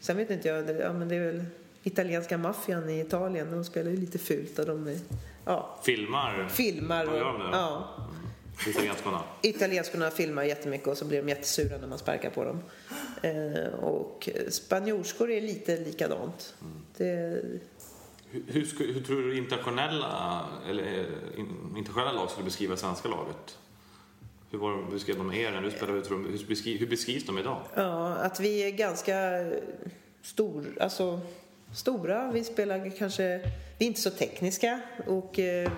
sen 0.00 0.16
vet 0.16 0.30
inte 0.30 0.48
jag, 0.48 0.66
det, 0.66 0.72
ja, 0.78 0.92
men 0.92 1.08
det 1.08 1.14
är 1.16 1.32
väl 1.32 1.44
italienska 1.82 2.38
maffian 2.38 2.88
i 2.90 3.00
Italien, 3.00 3.50
de 3.50 3.64
spelar 3.64 3.90
ju 3.90 3.96
lite 3.96 4.18
fult 4.18 4.58
och 4.58 4.66
de 4.66 4.98
ja, 5.44 5.78
Filmar? 5.82 6.48
filmar 6.50 7.06
och, 7.06 7.16
gör 7.16 7.38
de 7.38 7.50
ja, 7.52 7.88
Italienskorna? 8.68 9.20
italienskorna 9.42 10.10
filmar 10.10 10.42
jättemycket 10.44 10.88
och 10.88 10.96
så 10.96 11.04
blir 11.04 11.22
de 11.22 11.28
jättesura 11.28 11.78
när 11.78 11.88
man 11.88 11.98
sparkar 11.98 12.30
på 12.30 12.44
dem. 12.44 12.62
Eh, 13.22 13.74
och 13.74 14.28
spanjorskor 14.48 15.30
är 15.30 15.40
lite 15.40 15.76
likadant. 15.76 16.54
Det, 16.96 17.42
Hur, 18.30 18.42
hur, 18.46 18.92
hur 18.94 19.00
tror 19.00 19.22
du 19.22 19.36
internationella, 19.36 20.44
eller, 20.68 20.82
eh, 20.82 21.38
in, 21.40 21.74
internationella 21.76 22.12
lag 22.12 22.30
skulle 22.30 22.44
beskriva 22.44 22.76
svenska 22.76 23.08
laget? 23.08 23.58
Hur 24.50 24.58
var 24.58 24.70
de, 24.70 24.90
beskrev 24.90 25.16
de 25.16 25.32
er 25.34 25.50
när 25.50 25.62
du 25.62 25.70
spelade? 25.70 25.98
Hur, 25.98 26.10
de- 26.10 26.26
hur, 26.26 26.46
beskri, 26.48 26.76
hur 26.76 26.86
beskrivs 26.86 27.26
de 27.26 27.38
idag? 27.38 27.62
Ja, 27.74 28.14
att 28.14 28.40
vi 28.40 28.58
är 28.62 28.70
ganska 28.70 29.44
stor, 30.22 30.64
alltså, 30.80 31.20
stora. 31.74 32.32
Vi 32.32 32.44
spelar 32.44 32.90
kanske... 32.98 33.38
Vi 33.78 33.84
är 33.84 33.88
inte 33.88 34.00
så 34.00 34.10
tekniska 34.10 34.80
och 35.06 35.38
eh, 35.38 35.72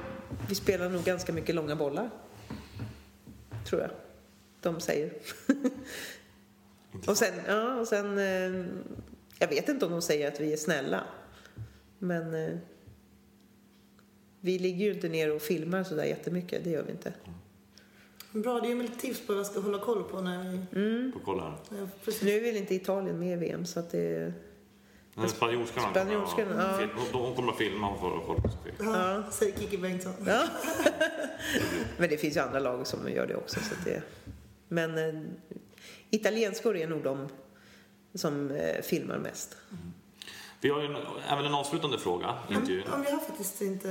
vi 0.48 0.54
spelar 0.54 0.88
nog 0.88 1.04
ganska 1.04 1.32
mycket 1.32 1.54
långa 1.54 1.76
bollar. 1.76 2.10
Tror 3.68 3.80
jag. 3.80 3.90
De 4.60 4.80
säger. 4.80 5.12
och 7.06 7.16
sen, 7.16 7.34
ja, 7.46 7.74
och 7.80 7.88
sen... 7.88 8.18
Eh, 8.18 8.64
jag 9.38 9.48
vet 9.48 9.68
inte 9.68 9.86
om 9.86 9.92
de 9.92 10.02
säger 10.02 10.28
att 10.28 10.40
vi 10.40 10.52
är 10.52 10.56
snälla. 10.56 11.04
Men 11.98 12.34
eh, 12.34 12.58
vi 14.40 14.58
ligger 14.58 14.84
ju 14.84 14.94
inte 14.94 15.08
ner 15.08 15.34
och 15.34 15.42
filmar 15.42 15.84
sådär 15.84 16.04
jättemycket. 16.04 16.64
Det 16.64 16.70
gör 16.70 16.82
vi 16.82 16.90
inte. 16.92 17.12
Bra, 18.32 18.60
det 18.60 18.66
är 18.66 18.74
ju 18.74 18.82
lite 18.82 19.00
tips 19.00 19.26
på 19.26 19.32
vad 19.32 19.38
jag 19.38 19.46
ska 19.46 19.60
hålla 19.60 19.78
koll 19.78 20.02
på 20.02 20.20
när 20.20 20.66
vi... 20.72 21.12
På 21.12 21.18
kolla 21.24 21.42
här. 21.42 21.56
Ja. 21.70 22.12
Nu 22.22 22.30
är 22.30 22.40
väl 22.40 22.56
inte 22.56 22.74
Italien 22.74 23.18
med 23.18 23.32
i 23.32 23.36
VM 23.36 23.66
så 23.66 23.80
att 23.80 23.90
det... 23.90 24.32
Den 25.14 25.28
spanjorskan 25.28 25.90
Spanjorskan, 25.90 26.46
ja. 26.58 26.78
film, 26.78 26.90
hon, 27.12 27.34
kommer 27.34 27.52
att 27.52 27.58
filma, 27.58 27.86
hon 27.86 28.00
får 28.00 28.22
kolla 28.26 28.40
på 28.40 28.48
Sofie. 28.48 28.72
Ja, 28.78 29.22
säger 29.30 29.58
Kikki 29.58 29.78
Bengtsson. 29.78 30.12
Ja. 30.26 30.48
Men 31.98 32.08
det 32.10 32.16
finns 32.16 32.36
ju 32.36 32.40
andra 32.40 32.58
lag 32.58 32.86
som 32.86 33.08
gör 33.08 33.26
det 33.26 33.36
också. 33.36 33.60
Så 33.60 33.74
att 33.74 33.84
det... 33.84 34.02
Men 34.68 34.98
eh, 34.98 35.20
italienskor 36.10 36.76
är 36.76 36.86
nog 36.86 37.02
de 37.02 37.28
som 38.14 38.50
eh, 38.50 38.82
filmar 38.82 39.18
mest. 39.18 39.56
Vi 40.62 40.68
har 40.68 40.80
ju 40.80 40.86
en, 40.86 40.96
även 41.28 41.44
en 41.44 41.54
avslutande 41.54 41.98
fråga 41.98 42.34
i 42.50 42.54
intervjun. 42.54 42.84
Ja, 42.90 42.96
men 42.96 43.04
jag 43.04 43.12
har 43.12 43.18
faktiskt 43.18 43.62
inte... 43.62 43.88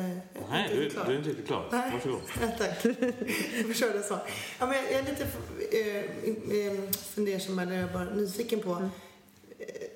Nej, 0.50 0.64
inte 0.64 0.76
du, 0.76 0.90
klar. 0.90 1.06
du 1.06 1.12
är 1.12 1.18
inte 1.18 1.30
riktigt 1.30 1.48
klar. 1.48 1.68
Nej. 1.72 1.92
Varsågod. 1.94 2.22
Ja, 2.42 2.48
tack. 2.58 2.86
Jag 3.56 3.66
får 3.66 3.74
köra 3.74 3.94
det 3.94 4.04
så. 4.04 4.18
Ja, 4.60 4.66
men 4.66 4.76
jag 4.76 4.92
är 4.92 5.04
lite 5.04 5.28
eh, 5.72 6.78
eh, 6.78 6.92
fundersam 6.92 7.60
eller 7.60 7.94
bara 7.94 8.04
nyfiken 8.04 8.60
på. 8.60 8.72
Eh, 8.72 8.88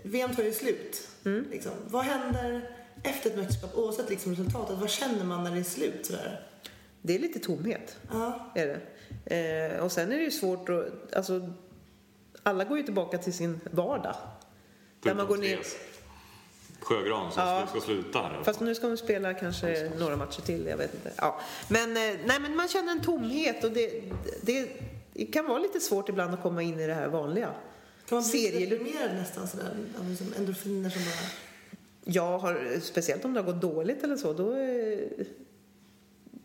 VM 0.03 0.36
tar 0.36 0.43
ju 0.43 0.53
slut. 0.53 1.07
Mm. 1.26 1.47
Liksom. 1.51 1.71
Vad 1.88 2.05
händer 2.05 2.69
efter 3.03 3.30
ett 3.30 3.38
mästerskap 3.38 3.76
oavsett 3.76 4.09
liksom 4.09 4.32
resultatet? 4.32 4.78
Vad 4.78 4.89
känner 4.89 5.26
man 5.26 5.43
när 5.43 5.51
det 5.51 5.59
är 5.59 5.63
slut 5.63 6.05
sådär? 6.05 6.47
Det 7.01 7.15
är 7.15 7.19
lite 7.19 7.39
tomhet. 7.39 7.97
Ja. 8.11 8.51
Är 8.55 8.82
det. 9.26 9.76
Eh, 9.76 9.84
och 9.84 9.91
sen 9.91 10.11
är 10.11 10.17
det 10.17 10.23
ju 10.23 10.32
svårt 10.32 10.69
att... 10.69 11.15
Alltså, 11.15 11.49
alla 12.43 12.63
går 12.63 12.78
ju 12.78 12.84
tillbaka 12.84 13.17
till 13.17 13.34
sin 13.34 13.59
vardag. 13.71 14.15
Där 14.99 15.15
man 15.15 15.28
går 15.28 15.38
ner... 15.38 15.59
Sjögran 16.86 17.31
som 17.31 17.43
Ja. 17.43 17.67
ska 17.69 17.81
sluta 17.81 18.19
här. 18.19 18.43
Fast 18.43 18.59
nu 18.59 18.75
ska 18.75 18.88
de 18.88 18.97
spela 18.97 19.33
kanske 19.33 19.91
några 19.99 20.15
matcher 20.15 20.41
till, 20.41 20.65
jag 20.67 20.77
vet 20.77 20.93
inte. 20.93 21.11
Ja. 21.17 21.39
Men, 21.67 21.89
eh, 21.89 22.13
nej, 22.25 22.39
men 22.39 22.55
man 22.55 22.67
känner 22.67 22.91
en 22.91 23.01
tomhet 23.01 23.63
och 23.63 23.71
det, 23.71 24.03
det, 24.41 24.69
det 25.13 25.25
kan 25.25 25.45
vara 25.47 25.59
lite 25.59 25.79
svårt 25.79 26.09
ibland 26.09 26.33
att 26.33 26.41
komma 26.41 26.61
in 26.63 26.79
i 26.79 26.88
det 26.88 26.93
här 26.93 27.07
vanliga. 27.07 27.49
Kan 28.09 28.17
man 28.17 28.29
bli 28.31 28.65
deprimerad 28.69 29.15
nästan 29.15 29.47
sådär? 29.47 29.77
Av 29.99 30.09
liksom 30.09 30.33
endorfiner 30.38 30.89
som 30.89 31.01
bara... 31.01 31.29
Jag 32.03 32.39
har, 32.39 32.79
speciellt 32.81 33.25
om 33.25 33.33
det 33.33 33.39
har 33.41 33.53
gått 33.53 33.61
dåligt 33.61 34.03
eller 34.03 34.17
så, 34.17 34.33
då 34.33 34.55
eh, 34.55 35.25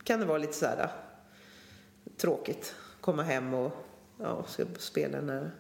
kan 0.05 0.21
det 0.21 0.27
vara 0.27 0.39
lite 0.39 0.53
så 0.53 0.67
här 0.67 0.79
eh, 0.83 0.89
tråkigt. 2.17 2.75
Komma 3.01 3.23
hem 3.23 3.55
och 3.55 3.73
ja, 4.21 4.45
ska 4.49 4.65
spela 4.79 5.19
den 5.19 5.29
här 5.29 5.51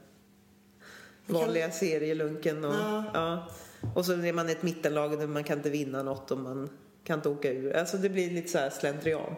vanliga 1.26 1.70
serielunken. 1.70 2.64
Och, 2.64 2.74
Ja. 2.74 3.04
ja. 3.14 3.48
Och 3.94 4.06
så 4.06 4.12
är 4.12 4.32
man 4.32 4.48
ett 4.48 4.62
mittenlag 4.62 5.18
där 5.18 5.26
man 5.26 5.44
kan 5.44 5.58
inte 5.58 5.70
vinna 5.70 6.02
något 6.02 6.30
och 6.30 6.38
man 6.38 6.68
kan 7.04 7.18
inte 7.18 7.28
åka 7.28 7.52
ur. 7.52 7.76
Alltså 7.76 7.96
det 7.96 8.08
blir 8.08 8.30
lite 8.30 8.48
så 8.48 8.58
här 8.58 8.70
slentrian, 8.70 9.34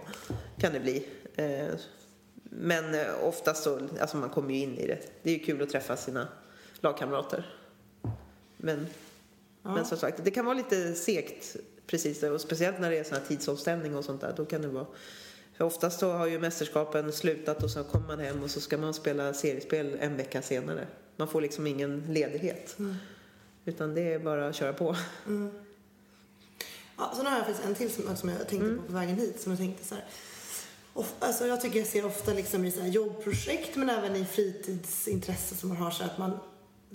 kan 0.58 0.72
det 0.72 0.80
bli. 0.80 1.06
Eh, 1.36 1.66
Men 2.42 2.94
eh, 2.94 3.24
oftast 3.24 3.62
så, 3.62 3.80
alltså 4.00 4.16
man 4.16 4.30
kommer 4.30 4.54
ju 4.54 4.60
in 4.60 4.78
i 4.78 4.86
det. 4.86 4.98
Det 5.22 5.30
är 5.30 5.34
ju 5.34 5.44
kul 5.44 5.62
att 5.62 5.70
träffa 5.70 5.96
sina 5.96 6.28
lagkamrater. 6.80 7.56
Men, 8.56 8.86
men 9.62 9.84
som 9.84 9.98
sagt, 9.98 10.24
det 10.24 10.30
kan 10.30 10.44
vara 10.44 10.56
lite 10.56 10.94
segt 10.94 11.56
precis. 11.86 12.22
Och 12.22 12.40
speciellt 12.40 12.80
när 12.80 12.90
det 12.90 12.98
är 12.98 13.04
sån 13.04 13.16
här 13.18 13.24
tidsomställning 13.24 13.96
och 13.96 14.04
sånt 14.04 14.20
där. 14.20 14.34
Då 14.36 14.44
kan 14.44 14.62
det 14.62 14.68
vara... 14.68 14.86
För 15.56 15.64
oftast 15.64 16.00
så 16.00 16.12
har 16.12 16.26
ju 16.26 16.38
mästerskapen 16.38 17.12
slutat 17.12 17.62
och 17.62 17.70
så 17.70 17.84
kommer 17.84 18.06
man 18.06 18.18
hem 18.18 18.42
och 18.42 18.50
så 18.50 18.60
ska 18.60 18.78
man 18.78 18.94
spela 18.94 19.34
seriespel 19.34 19.96
en 20.00 20.16
vecka 20.16 20.42
senare. 20.42 20.86
Man 21.16 21.28
får 21.28 21.40
liksom 21.40 21.66
ingen 21.66 22.04
ledighet. 22.08 22.76
Utan 23.64 23.94
det 23.94 24.12
är 24.12 24.18
bara 24.18 24.48
att 24.48 24.54
köra 24.56 24.72
på. 24.72 24.96
Ja, 26.96 27.12
sen 27.16 27.26
har 27.26 27.36
jag 27.36 27.46
faktiskt 27.46 27.68
en 27.68 27.74
till 27.74 27.90
som, 27.92 28.16
som 28.16 28.28
jag 28.28 28.38
tänkte 28.48 28.56
Mm. 28.66 28.78
på 28.78 28.86
på 28.86 28.92
vägen 28.92 29.16
hit. 29.16 29.40
Som 29.40 29.52
jag 29.52 29.58
tänkte 29.58 29.84
så 29.84 29.94
här. 29.94 30.04
Of, 30.94 31.14
alltså 31.18 31.46
jag 31.46 31.60
tycker 31.60 31.78
jag 31.78 31.88
ser 31.88 32.06
ofta 32.06 32.32
liksom 32.32 32.64
i 32.64 32.70
så 32.70 32.86
jobbprojekt 32.86 33.76
men 33.76 33.90
även 33.90 34.16
i 34.16 34.24
fritidsintresse 34.24 35.54
som 35.54 35.68
man 35.68 35.78
har 35.78 35.90
så 35.90 36.04
att 36.04 36.18
man 36.18 36.38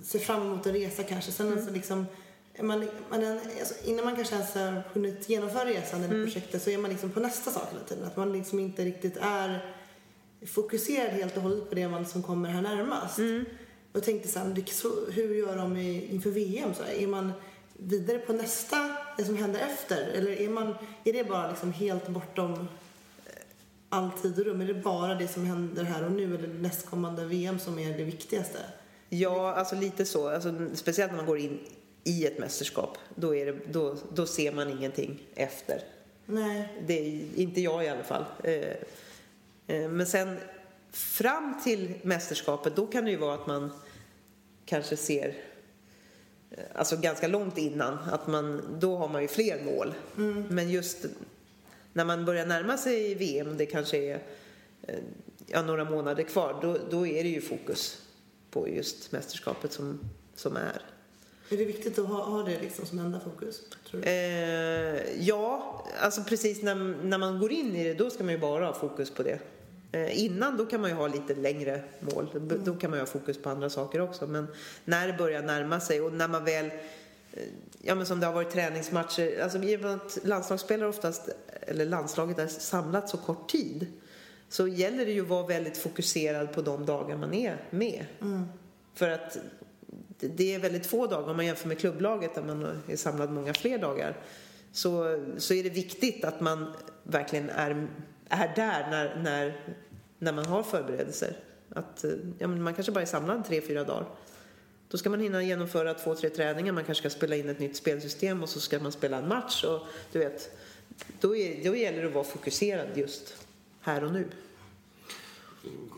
ser 0.03 0.19
fram 0.19 0.41
emot 0.41 0.67
att 0.67 0.73
resa 0.73 1.03
kanske. 1.03 1.31
Sen 1.31 1.45
Mm. 1.47 1.57
alltså 1.59 1.73
liksom, 1.73 2.05
man, 2.61 2.89
man 3.09 3.23
är, 3.23 3.33
alltså 3.59 3.73
innan 3.85 4.05
man 4.05 4.15
kanske 4.15 4.35
ens 4.35 4.53
har 4.53 4.83
hunnit 4.93 5.29
genomföra 5.29 5.65
resan 5.65 6.03
eller 6.03 6.13
Mm. 6.13 6.25
projektet 6.25 6.63
så 6.63 6.69
är 6.69 6.77
man 6.77 6.91
liksom 6.91 7.09
på 7.11 7.19
nästa 7.19 7.51
sak 7.51 7.63
hela 7.71 7.83
tiden. 7.83 8.03
Att 8.07 8.17
man 8.17 8.33
liksom 8.33 8.59
inte 8.59 8.85
riktigt 8.85 9.17
är 9.21 9.73
fokuserad 10.47 11.11
helt 11.11 11.37
och 11.37 11.43
hållet 11.43 11.69
på 11.69 11.75
det 11.75 11.87
man 11.87 12.05
som 12.05 12.23
kommer 12.23 12.49
här 12.49 12.61
närmast. 12.61 13.17
Mm. 13.17 13.45
Jag 13.93 14.03
tänkte 14.03 14.27
så 14.27 14.39
här, 14.39 14.63
så, 14.71 15.11
hur 15.11 15.35
gör 15.35 15.57
de 15.57 15.77
i, 15.77 16.07
inför 16.13 16.29
VM? 16.29 16.73
Så 16.73 16.83
här, 16.83 16.93
är 16.93 17.07
man 17.07 17.31
vidare 17.73 18.19
på 18.19 18.33
nästa, 18.33 18.95
det 19.17 19.25
som 19.25 19.37
händer 19.37 19.59
efter? 19.59 20.07
Eller 20.07 20.31
är, 20.31 20.49
man, 20.49 20.75
är 21.03 21.13
det 21.13 21.23
bara 21.23 21.49
liksom 21.49 21.73
helt 21.73 22.07
bortom 22.07 22.53
eh, 22.53 23.31
all 23.89 24.11
tid 24.11 24.39
och 24.39 24.45
rum? 24.45 24.61
Är 24.61 24.67
det 24.67 24.73
bara 24.73 25.15
det 25.15 25.27
som 25.27 25.45
händer 25.45 25.83
här 25.83 26.05
och 26.05 26.11
nu 26.11 26.35
eller 26.35 26.47
nästkommande 26.47 27.25
VM 27.25 27.59
som 27.59 27.79
är 27.79 27.97
det 27.97 28.03
viktigaste? 28.03 28.59
Ja, 29.09 29.53
alltså 29.53 29.75
lite 29.75 30.05
så. 30.05 30.29
Alltså, 30.29 30.53
speciellt 30.73 31.11
när 31.11 31.17
man 31.17 31.25
går 31.25 31.37
in 31.37 31.59
i 32.03 32.25
ett 32.25 32.39
mästerskap. 32.39 32.97
Då, 33.15 33.35
är 33.35 33.45
det, 33.45 33.57
då, 33.71 33.95
då 34.13 34.25
ser 34.25 34.51
man 34.51 34.69
ingenting 34.69 35.19
efter. 35.35 35.81
Nej. 36.25 36.73
Det 36.87 36.93
är 36.93 37.21
inte 37.35 37.61
jag 37.61 37.85
i 37.85 37.87
alla 37.87 38.03
fall. 38.03 38.25
Eh, 38.43 38.53
eh, 39.67 39.89
Men 39.89 40.07
sen 40.07 40.37
fram 40.97 41.59
till 41.63 41.93
mästerskapet, 42.01 42.75
då 42.75 42.87
kan 42.87 43.05
det 43.05 43.11
ju 43.11 43.17
vara 43.17 43.33
att 43.33 43.47
man 43.47 43.71
kanske 44.65 44.97
ser 44.97 45.35
eh, 46.51 46.63
Alltså 46.75 46.97
ganska 46.97 47.27
långt 47.27 47.57
innan, 47.57 47.97
att 47.97 48.27
man, 48.27 48.61
då 48.79 48.97
har 48.97 49.09
man 49.09 49.21
ju 49.21 49.27
fler 49.27 49.63
mål. 49.63 49.93
Men 50.49 50.69
just 50.69 51.05
när 51.93 52.05
man 52.05 52.25
börjar 52.25 52.45
närma 52.45 52.77
sig 52.77 53.15
VM, 53.15 53.57
det 53.57 53.65
kanske 53.65 53.97
är 53.97 54.23
eh, 54.81 54.99
ja, 55.47 55.61
några 55.61 55.85
månader 55.85 56.23
kvar, 56.23 56.59
då, 56.61 56.77
då 56.89 57.07
är 57.07 57.23
det 57.23 57.29
ju 57.29 57.41
fokus 57.41 58.01
på 58.51 58.69
just 58.69 59.11
mästerskapet 59.11 59.73
som, 59.73 59.99
som 60.35 60.57
är. 60.57 60.81
Är 61.49 61.57
det 61.57 61.65
viktigt 61.65 61.99
att 61.99 62.07
ha, 62.07 62.23
ha 62.23 62.43
det 62.43 62.61
liksom 62.61 62.85
som 62.85 62.99
enda 62.99 63.19
fokus? 63.19 63.61
Tror 63.89 64.01
du? 64.01 64.07
Eh, 64.07 65.23
ja, 65.27 65.83
alltså 65.99 66.23
precis 66.23 66.61
när, 66.61 66.75
när 67.03 67.17
man 67.17 67.39
går 67.39 67.51
in 67.51 67.75
i 67.75 67.83
det 67.83 67.93
då 67.93 68.09
ska 68.09 68.23
man 68.23 68.33
ju 68.33 68.39
bara 68.39 68.65
ha 68.65 68.73
fokus 68.73 69.11
på 69.11 69.23
det. 69.23 69.39
Eh, 69.91 70.23
innan 70.23 70.57
då 70.57 70.65
kan 70.65 70.81
man 70.81 70.89
ju 70.89 70.95
ha 70.95 71.07
lite 71.07 71.35
längre 71.35 71.83
mål. 71.99 72.29
B- 72.41 72.55
Då 72.63 72.75
kan 72.75 72.89
man 72.89 72.99
ju 72.99 73.01
ha 73.01 73.07
fokus 73.11 73.37
på 73.41 73.49
andra 73.49 73.69
saker 73.69 74.01
också. 74.01 74.27
Men 74.27 74.47
när 74.85 75.07
det 75.07 75.13
börjar 75.13 75.41
närma 75.41 75.79
sig 75.79 76.01
och 76.01 76.13
när 76.13 76.27
man 76.27 76.45
väl 76.45 76.65
eh, 76.65 77.43
Ja 77.81 77.95
men 77.95 78.05
som 78.05 78.19
det 78.19 78.25
har 78.25 78.33
varit 78.33 78.51
träningsmatcher. 78.51 79.41
Alltså 79.43 79.57
i 79.57 79.77
och 79.77 79.81
med 79.81 79.93
att 79.93 80.19
landslagsspelare 80.23 80.89
oftast, 80.89 81.29
eller 81.61 81.85
landslaget 81.85 82.39
är 82.39 82.47
samlat 82.47 83.09
så 83.09 83.17
kort 83.17 83.49
tid. 83.49 83.87
Så 84.49 84.67
gäller 84.67 85.05
det 85.05 85.11
ju 85.11 85.21
att 85.21 85.27
vara 85.27 85.47
väldigt 85.47 85.77
fokuserad 85.77 86.53
på 86.53 86.61
de 86.61 86.85
dagar 86.85 87.17
man 87.17 87.33
är 87.33 87.57
med. 87.69 88.05
För 88.93 89.09
att 89.09 89.37
det- 90.19 90.27
det 90.27 90.55
är 90.55 90.59
väldigt 90.59 90.85
få 90.85 91.07
dagar 91.07 91.29
om 91.29 91.35
man 91.35 91.45
jämför 91.45 91.67
med 91.67 91.79
klubblaget 91.79 92.35
där 92.35 92.43
man 92.43 92.81
är 92.87 92.95
samlad 92.95 93.31
många 93.31 93.53
fler 93.53 93.77
dagar. 93.77 94.17
Så, 94.71 95.21
så 95.37 95.53
är 95.53 95.63
det 95.63 95.69
viktigt 95.69 96.25
att 96.25 96.41
man 96.41 96.73
verkligen 97.03 97.49
är, 97.49 97.87
är 98.29 98.55
där 98.55 98.87
när, 98.89 99.15
när, 99.23 99.61
när 100.19 100.33
man 100.33 100.45
har 100.45 100.63
förberedelser. 100.63 101.37
Att, 101.69 102.03
eh, 102.03 102.11
ja, 102.39 102.47
men 102.47 102.63
man 102.63 102.73
kanske 102.73 102.91
bara 102.91 103.01
är 103.01 103.05
samlad 103.05 103.45
tre, 103.45 103.61
fyra 103.61 103.83
dagar. 103.83 104.05
Då 104.89 104.97
ska 104.97 105.09
man 105.09 105.19
hinna 105.19 105.43
genomföra 105.43 105.93
två, 105.93 106.15
tre 106.15 106.29
träningar. 106.29 106.73
Man 106.73 106.83
kanske 106.83 107.09
ska 107.09 107.17
spela 107.17 107.35
in 107.35 107.49
ett 107.49 107.59
nytt 107.59 107.75
spelsystem 107.75 108.43
och 108.43 108.49
så 108.49 108.59
ska 108.59 108.79
man 108.79 108.91
spela 108.91 109.17
en 109.17 109.27
match. 109.27 109.63
Och, 109.63 109.81
du 110.11 110.19
vet, 110.19 110.57
då, 111.19 111.35
är, 111.35 111.63
då 111.63 111.75
gäller 111.75 112.01
det 112.01 112.07
att 112.07 112.13
vara 112.13 112.23
fokuserad 112.23 112.97
just 112.97 113.45
här 113.81 114.03
och 114.03 114.11
nu. 114.11 114.27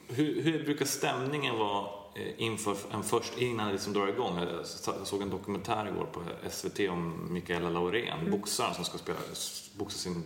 Hur, 0.08 0.42
hur 0.42 0.64
brukar 0.64 0.86
stämningen 0.86 1.58
vara 1.58 1.86
eh, 2.16 2.44
inför 2.44 2.78
en 2.94 3.04
först, 3.04 3.38
innan 3.38 3.68
det 3.68 3.74
liksom 3.74 3.94
drar 3.94 4.08
igång? 4.08 4.40
Jag 4.86 5.08
såg 5.08 5.22
en 5.22 5.30
dokumentär 5.30 5.88
igår 5.88 6.06
på 6.06 6.22
SVT 6.50 6.80
om 6.80 7.34
Mikaela 7.34 7.70
Laurén, 7.70 8.32
boxaren 8.32 8.76
som 8.76 8.86
ska 8.86 8.98
spela, 8.98 9.20
boxa 9.78 9.98
sin, 9.98 10.24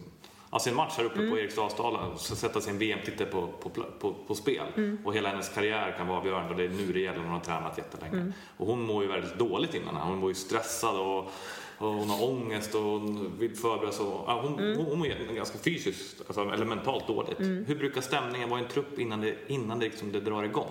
ja, 0.53 0.59
sin 0.59 0.75
match 0.75 0.93
här 0.97 1.03
uppe 1.03 1.29
på 1.29 1.37
Eriksdalsdalen, 1.37 2.17
ska 2.17 2.35
sätta 2.35 2.61
sin 2.61 2.77
VM-titel 2.77 3.27
på, 3.27 3.47
på, 3.47 3.69
på, 3.99 4.13
på 4.27 4.35
spel. 4.35 4.97
Och 5.03 5.13
hela 5.13 5.29
hennes 5.29 5.49
karriär 5.49 5.95
kan 5.97 6.07
vara 6.07 6.17
avgörande 6.17 6.49
och 6.49 6.57
det 6.57 6.63
är 6.63 6.69
nu 6.69 6.93
det 6.93 6.99
gäller, 6.99 7.19
hon 7.19 7.29
har 7.29 7.39
tränat 7.39 7.77
jättelänge. 7.77 8.33
Och 8.57 8.67
hon 8.67 8.81
mår 8.81 9.03
ju 9.03 9.09
väldigt 9.09 9.37
dåligt 9.37 9.73
innan, 9.73 9.95
hon 9.95 10.17
mår 10.17 10.29
ju 10.29 10.35
stressad 10.35 10.99
och 10.99 11.31
och 11.77 11.93
hon 11.93 12.09
har 12.09 12.23
ångest 12.29 12.75
och 12.75 12.81
hon 12.81 13.37
vill 13.39 13.55
förbereda 13.55 13.91
sig. 13.91 14.05
Ja, 14.05 14.41
hon, 14.43 14.75
hon, 14.75 14.85
hon 14.85 14.99
mår 14.99 15.33
ganska 15.35 15.57
fysiskt 15.57 16.21
alltså, 16.27 16.41
eller 16.41 16.65
mentalt 16.65 17.07
dåligt. 17.07 17.39
Hur 17.39 17.75
brukar 17.75 18.01
stämningen 18.01 18.49
vara 18.49 18.59
i 18.59 18.63
en 18.63 18.69
trupp 18.69 18.99
innan 18.99 19.21
det, 19.21 19.35
innan 19.47 19.79
det, 19.79 19.85
liksom, 19.85 20.11
det 20.11 20.19
drar 20.19 20.43
igång? 20.43 20.69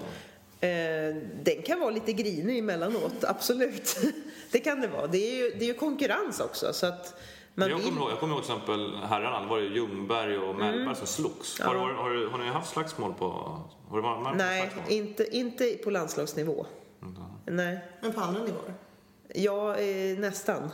Eh, 0.60 1.16
den 1.42 1.62
kan 1.66 1.80
vara 1.80 1.90
lite 1.90 2.12
grinig 2.12 2.58
emellanåt, 2.58 3.24
absolut. 3.24 3.96
det 4.52 4.58
kan 4.58 4.80
det 4.80 4.88
vara. 4.88 5.06
Det 5.06 5.18
är 5.18 5.36
ju, 5.36 5.50
det 5.58 5.64
är 5.64 5.68
ju 5.68 5.74
konkurrens 5.74 6.40
också. 6.40 6.72
Så 6.72 6.86
att 6.86 7.20
man 7.54 7.70
jag, 7.70 7.82
kommer 7.84 8.00
ihåg, 8.00 8.10
jag 8.10 8.20
kommer 8.20 8.34
ihåg 8.34 8.44
till 8.44 8.52
exempel 8.52 8.96
herrarna, 8.96 9.40
det 9.40 9.46
var 9.46 9.58
ju 9.58 9.74
Ljungberg 9.74 10.38
och 10.38 10.54
Mellberg 10.54 10.96
som 10.96 11.06
slogs. 11.06 11.60
Har, 11.60 11.74
har, 11.74 11.92
har, 11.92 12.10
du- 12.10 12.28
har 12.28 12.38
ni 12.38 12.46
haft 12.48 12.70
slagsmål 12.72 13.14
på... 13.14 13.28
Har 13.88 13.96
det 13.96 14.02
varit 14.02 14.36
Nej, 14.36 14.70
slagsmål? 14.72 14.84
inte, 14.92 15.36
inte 15.36 15.64
på 15.84 15.90
landslagsnivå. 15.90 16.66
Nej. 17.46 17.78
Men 18.02 18.12
på 18.12 18.20
andra 18.20 18.42
nivåer? 18.42 18.74
Ja, 19.34 19.76
eh, 19.76 20.18
nästan. 20.18 20.70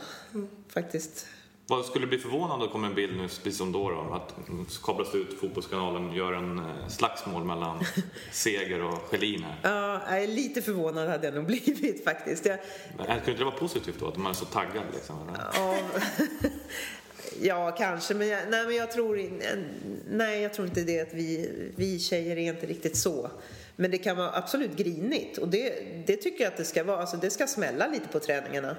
Faktiskt. 0.73 1.27
Vad 1.69 1.85
skulle 1.85 2.07
bli 2.07 2.17
förvånad 2.17 2.51
om 2.51 2.59
det 2.59 2.67
kommer 2.67 2.87
en 2.87 2.95
bild 2.95 3.17
nu, 3.17 3.21
precis 3.21 3.57
som 3.57 3.71
då, 3.71 3.89
då 3.89 4.13
att 4.13 4.35
kablas 4.83 5.15
ut 5.15 5.39
Fotbollskanalen 5.39 6.13
gör 6.13 6.33
en 6.33 6.59
eh, 6.59 6.87
slagsmål 6.87 7.43
mellan 7.43 7.79
Seger 8.31 8.83
och 8.83 8.93
Schelin 8.93 9.43
här. 9.43 9.59
Ja, 9.63 10.01
nej, 10.09 10.27
lite 10.27 10.61
förvånad 10.61 11.09
hade 11.09 11.27
jag 11.27 11.33
nog 11.33 11.45
blivit 11.45 12.03
faktiskt. 12.03 12.45
Jag, 12.45 12.59
Men 12.97 13.05
Kunde 13.05 13.19
inte 13.19 13.31
det 13.31 13.43
vara 13.43 13.55
positivt 13.55 13.99
då, 13.99 14.07
att 14.07 14.17
man 14.17 14.31
är 14.31 14.35
så 14.35 14.45
taggad 14.45 14.83
liksom? 14.93 15.15
ja, 15.53 15.77
ja, 17.41 17.71
kanske, 17.71 18.13
men 18.13 18.27
jag, 18.27 18.41
nej, 18.49 18.65
men 18.65 18.75
jag 18.75 18.91
tror 18.91 19.29
nej, 20.09 20.41
jag 20.41 20.53
tror 20.53 20.67
inte 20.67 20.81
det 20.81 21.01
att 21.01 21.13
vi, 21.13 21.51
vi 21.75 21.99
tjejer 21.99 22.37
är 22.37 22.53
inte 22.53 22.65
riktigt 22.65 22.97
så. 22.97 23.31
Men 23.75 23.91
det 23.91 23.97
kan 23.97 24.17
vara 24.17 24.35
absolut 24.35 24.75
grinigt 24.75 25.37
och 25.37 25.47
det, 25.47 25.73
det 26.07 26.15
tycker 26.15 26.43
jag 26.43 26.51
att 26.51 26.57
det 26.57 26.65
ska 26.65 26.83
vara. 26.83 26.97
Alltså, 26.97 27.17
det 27.17 27.29
ska 27.29 27.47
smälla 27.47 27.87
lite 27.87 28.07
på 28.07 28.19
träningarna. 28.19 28.75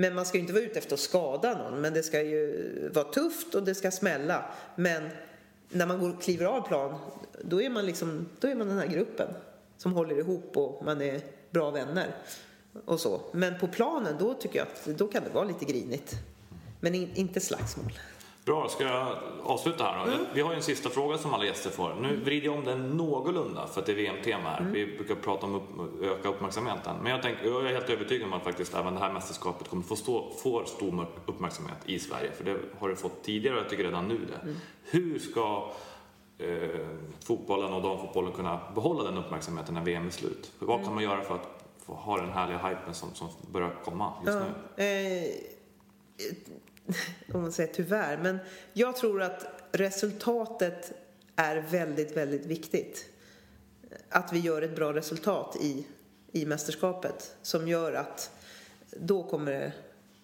Men 0.00 0.14
man 0.14 0.26
ska 0.26 0.38
ju 0.38 0.40
inte 0.40 0.52
vara 0.52 0.62
ute 0.64 0.78
efter 0.78 0.94
att 0.94 1.00
skada 1.00 1.58
någon. 1.58 1.80
Men 1.80 1.94
det 1.94 2.02
ska 2.02 2.22
ju 2.22 2.90
vara 2.94 3.04
tufft 3.04 3.54
och 3.54 3.62
det 3.62 3.74
ska 3.74 3.90
smälla. 3.90 4.44
Men 4.74 5.08
när 5.68 5.86
man 5.86 6.00
går, 6.00 6.16
kliver 6.20 6.44
av 6.44 6.68
plan, 6.68 6.98
då 7.42 7.62
är 7.62 7.70
man 7.70 7.86
liksom, 7.86 8.26
då 8.40 8.48
är 8.48 8.54
man 8.54 8.68
den 8.68 8.78
här 8.78 8.86
gruppen 8.86 9.28
som 9.76 9.92
håller 9.92 10.18
ihop 10.18 10.56
och 10.56 10.84
man 10.84 11.02
är 11.02 11.20
bra 11.50 11.70
vänner. 11.70 12.14
och 12.84 13.00
så. 13.00 13.20
Men 13.32 13.58
på 13.58 13.68
planen 13.68 14.16
då 14.18 14.34
tycker 14.34 14.58
jag 14.58 14.68
att 14.68 14.98
då 14.98 15.08
kan 15.08 15.24
det 15.24 15.30
vara 15.30 15.44
lite 15.44 15.64
grinigt. 15.64 16.14
Men 16.80 16.94
in, 16.94 17.10
inte 17.14 17.40
slagsmål. 17.40 17.92
Bra, 18.44 18.68
ska 18.68 18.84
jag 18.84 19.16
avsluta 19.44 19.84
här 19.84 20.06
då? 20.06 20.12
Vi 20.34 20.40
har 20.40 20.50
ju 20.50 20.56
en 20.56 20.62
sista 20.62 20.88
fråga 20.88 21.18
som 21.18 21.34
alla 21.34 21.44
gäster 21.44 21.70
får. 21.70 21.94
Nu 21.94 22.16
vrider 22.16 22.46
jag 22.46 22.54
om 22.54 22.64
den 22.64 22.90
någorlunda 22.90 23.66
för 23.66 23.80
att 23.80 23.86
det 23.86 23.92
är 23.92 23.96
VM-tema 23.96 24.48
här. 24.50 24.62
Vi 24.72 24.96
brukar 24.96 25.14
prata 25.14 25.46
om 25.46 25.54
upp, 25.54 26.02
öka 26.02 26.28
uppmärksamheten. 26.28 26.96
Men 27.02 27.12
jag, 27.12 27.22
tänker, 27.22 27.44
jag 27.44 27.66
är 27.66 27.72
helt 27.72 27.90
övertygad 27.90 28.26
om 28.26 28.32
att 28.32 28.44
faktiskt 28.44 28.74
även 28.74 28.94
det 28.94 29.00
här 29.00 29.12
mästerskapet 29.12 29.68
kommer 29.68 29.82
få 29.82 29.96
stå, 29.96 30.32
får 30.42 30.64
stor 30.64 31.06
uppmärksamhet 31.26 31.76
i 31.84 31.98
Sverige. 31.98 32.32
För 32.32 32.44
det 32.44 32.56
har 32.78 32.88
det 32.88 32.96
fått 32.96 33.22
tidigare 33.22 33.56
och 33.56 33.62
jag 33.62 33.70
tycker 33.70 33.84
redan 33.84 34.08
nu 34.08 34.18
det. 34.18 34.54
Hur 34.90 35.18
ska 35.18 35.70
eh, 36.38 36.86
fotbollen 37.24 37.72
och 37.72 37.82
damfotbollen 37.82 38.32
kunna 38.32 38.60
behålla 38.74 39.02
den 39.04 39.18
uppmärksamheten 39.18 39.74
när 39.74 39.84
VM 39.84 40.06
är 40.06 40.10
slut? 40.10 40.52
Vad 40.58 40.84
kan 40.84 40.94
man 40.94 41.02
göra 41.02 41.22
för 41.22 41.34
att 41.34 41.64
få 41.86 41.94
ha 41.94 42.16
den 42.16 42.30
härliga 42.30 42.58
hypen 42.58 42.94
som, 42.94 43.14
som 43.14 43.28
börjar 43.52 43.74
komma 43.84 44.12
just 44.26 44.38
nu? 44.38 44.84
Eh, 44.84 45.24
om 47.32 47.42
man 47.42 47.52
säger 47.52 47.72
tyvärr, 47.72 48.18
men 48.22 48.38
jag 48.72 48.96
tror 48.96 49.22
att 49.22 49.46
resultatet 49.72 50.92
är 51.36 51.56
väldigt, 51.56 52.16
väldigt 52.16 52.46
viktigt. 52.46 53.06
Att 54.08 54.32
vi 54.32 54.38
gör 54.38 54.62
ett 54.62 54.76
bra 54.76 54.92
resultat 54.92 55.56
i, 55.60 55.86
i 56.32 56.46
mästerskapet 56.46 57.36
som 57.42 57.68
gör 57.68 57.92
att 57.92 58.30
då 58.90 59.22
kommer 59.22 59.52
det 59.52 59.72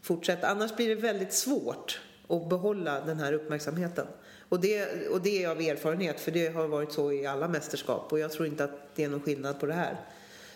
fortsätta. 0.02 0.48
Annars 0.48 0.76
blir 0.76 0.88
det 0.88 0.94
väldigt 0.94 1.32
svårt 1.32 2.00
att 2.28 2.48
behålla 2.48 3.00
den 3.00 3.20
här 3.20 3.32
uppmärksamheten. 3.32 4.06
Och 4.48 4.60
det, 4.60 5.08
och 5.08 5.20
det 5.22 5.44
är 5.44 5.48
av 5.48 5.60
erfarenhet, 5.60 6.20
för 6.20 6.32
det 6.32 6.48
har 6.48 6.68
varit 6.68 6.92
så 6.92 7.12
i 7.12 7.26
alla 7.26 7.48
mästerskap 7.48 8.12
och 8.12 8.18
jag 8.18 8.32
tror 8.32 8.46
inte 8.46 8.64
att 8.64 8.94
det 8.94 9.04
är 9.04 9.08
någon 9.08 9.20
skillnad 9.20 9.60
på 9.60 9.66
det 9.66 9.72
här. 9.72 9.96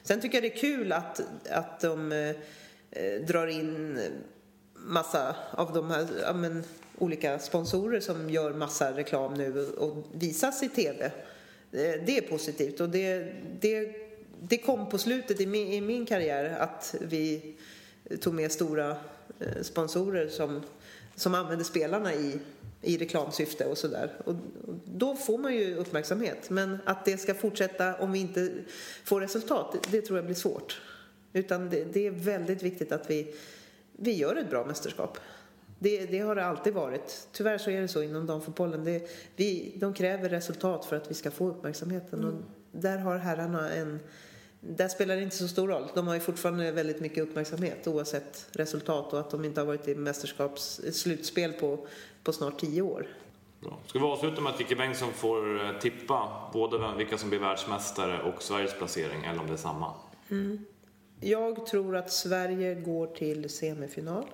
Sen 0.03 0.21
tycker 0.21 0.37
jag 0.37 0.43
det 0.43 0.57
är 0.57 0.61
kul 0.61 0.93
att, 0.93 1.21
att 1.51 1.81
de 1.81 2.13
eh, 2.13 3.27
drar 3.27 3.47
in 3.47 4.01
massa 4.87 5.37
av 5.51 5.73
de 5.73 5.91
här 5.91 6.07
ja, 6.23 6.33
men, 6.33 6.65
olika 6.99 7.39
sponsorer 7.39 8.01
som 8.01 8.31
gör 8.31 8.53
massa 8.53 8.97
reklam 8.97 9.35
nu 9.35 9.67
och 9.67 10.07
visas 10.13 10.63
i 10.63 10.69
TV. 10.69 11.05
Eh, 11.05 11.13
det 12.07 12.19
är 12.19 12.29
positivt 12.29 12.81
och 12.81 12.89
det, 12.89 13.33
det, 13.61 13.95
det 14.41 14.59
kom 14.59 14.89
på 14.89 14.99
slutet 14.99 15.41
i 15.41 15.47
min, 15.47 15.69
i 15.69 15.81
min 15.81 16.07
karriär 16.07 16.57
att 16.59 16.95
vi 17.01 17.55
tog 18.21 18.35
med 18.35 18.53
stora 18.53 18.91
eh, 19.41 19.63
sponsorer 19.63 20.29
som, 20.29 20.63
som 21.15 21.35
använde 21.35 21.65
spelarna 21.65 22.15
i, 22.15 22.39
i 22.83 22.99
reklamsyfte 22.99 23.65
och 23.65 23.79
sådär. 23.79 24.13
Och, 24.25 24.35
och 24.67 24.75
då 24.85 25.17
får 25.17 25.39
man 25.39 25.55
ju 25.55 25.75
uppmärksamhet. 25.75 26.51
Men 26.51 26.79
att 26.85 27.05
det 27.05 27.19
ska 27.19 27.35
fortsätta 27.35 27.97
om 27.97 28.13
vi 28.13 28.19
inte 28.19 28.53
får 29.05 29.21
resultat, 29.21 29.73
det, 29.73 29.91
det 29.91 30.07
tror 30.07 30.19
jag 30.19 30.27
blir 30.27 30.37
svårt. 30.37 30.81
Utan 31.33 31.71
det, 31.71 31.85
det 31.85 32.07
är 32.07 32.11
väldigt 32.11 32.63
viktigt 32.63 32.93
att 32.93 33.11
vi, 33.11 33.35
vi 34.03 34.13
gör 34.13 34.37
ett 34.37 34.51
bra 34.51 34.65
mästerskap. 34.65 35.19
Det, 35.79 36.07
det 36.07 36.19
har 36.19 36.35
det 36.35 36.47
alltid 36.47 36.75
varit. 36.75 37.29
Tyvärr 37.33 37.59
så 37.59 37.71
är 37.71 37.81
det 37.81 37.89
så 37.89 38.03
inom 38.03 38.27
damfotbollen. 38.27 38.85
Det, 38.85 39.11
vi, 39.37 39.73
de 39.77 39.95
kräver 39.95 40.29
resultat 40.29 40.85
för 40.85 40.97
att 40.97 41.11
vi 41.11 41.15
ska 41.15 41.31
få 41.31 41.49
uppmärksamheten. 41.49 42.25
Och 42.25 42.33
där 42.73 42.99
har 42.99 43.19
herrarna 43.19 43.71
en... 43.71 44.01
Där 44.61 44.89
spelar 44.89 45.17
det 45.17 45.23
inte 45.23 45.37
så 45.37 45.49
stor 45.49 45.69
roll. 45.69 45.89
De 45.95 46.07
har 46.07 46.15
ju 46.15 46.21
fortfarande 46.21 46.73
väldigt 46.73 47.01
mycket 47.01 47.23
uppmärksamhet 47.23 47.87
oavsett 47.87 48.47
resultat 48.53 49.13
och 49.13 49.21
att 49.21 49.31
de 49.31 49.45
inte 49.45 49.61
har 49.61 49.67
varit 49.67 49.89
i 49.89 49.95
mästerskaps 49.95 50.81
slutspel 50.93 51.53
på, 51.53 51.87
på 52.23 52.33
snart 52.33 52.61
tio 52.61 52.83
år. 52.83 53.07
Bra. 53.61 53.79
Ska 53.87 53.99
vi 53.99 54.05
avsluta 54.05 54.41
med 54.41 54.53
att 54.53 54.59
Kikki 54.59 54.75
Bengtsson 54.75 55.13
får 55.13 55.65
eh, 55.65 55.79
tippa 55.79 56.51
både 56.53 56.95
vilka 56.97 57.19
som 57.19 57.29
blir 57.29 57.39
världsmästare 57.39 58.23
och 58.23 58.43
Sveriges 58.43 58.75
placering, 58.75 59.25
eller 59.25 59.41
om 59.41 59.47
det 59.47 59.53
är 59.53 59.57
samma? 59.57 59.95
Jag 61.21 61.67
tror 61.67 61.97
att 61.97 62.13
Sverige 62.13 62.75
går 62.75 63.07
till 63.07 63.51
semifinal. 63.51 64.25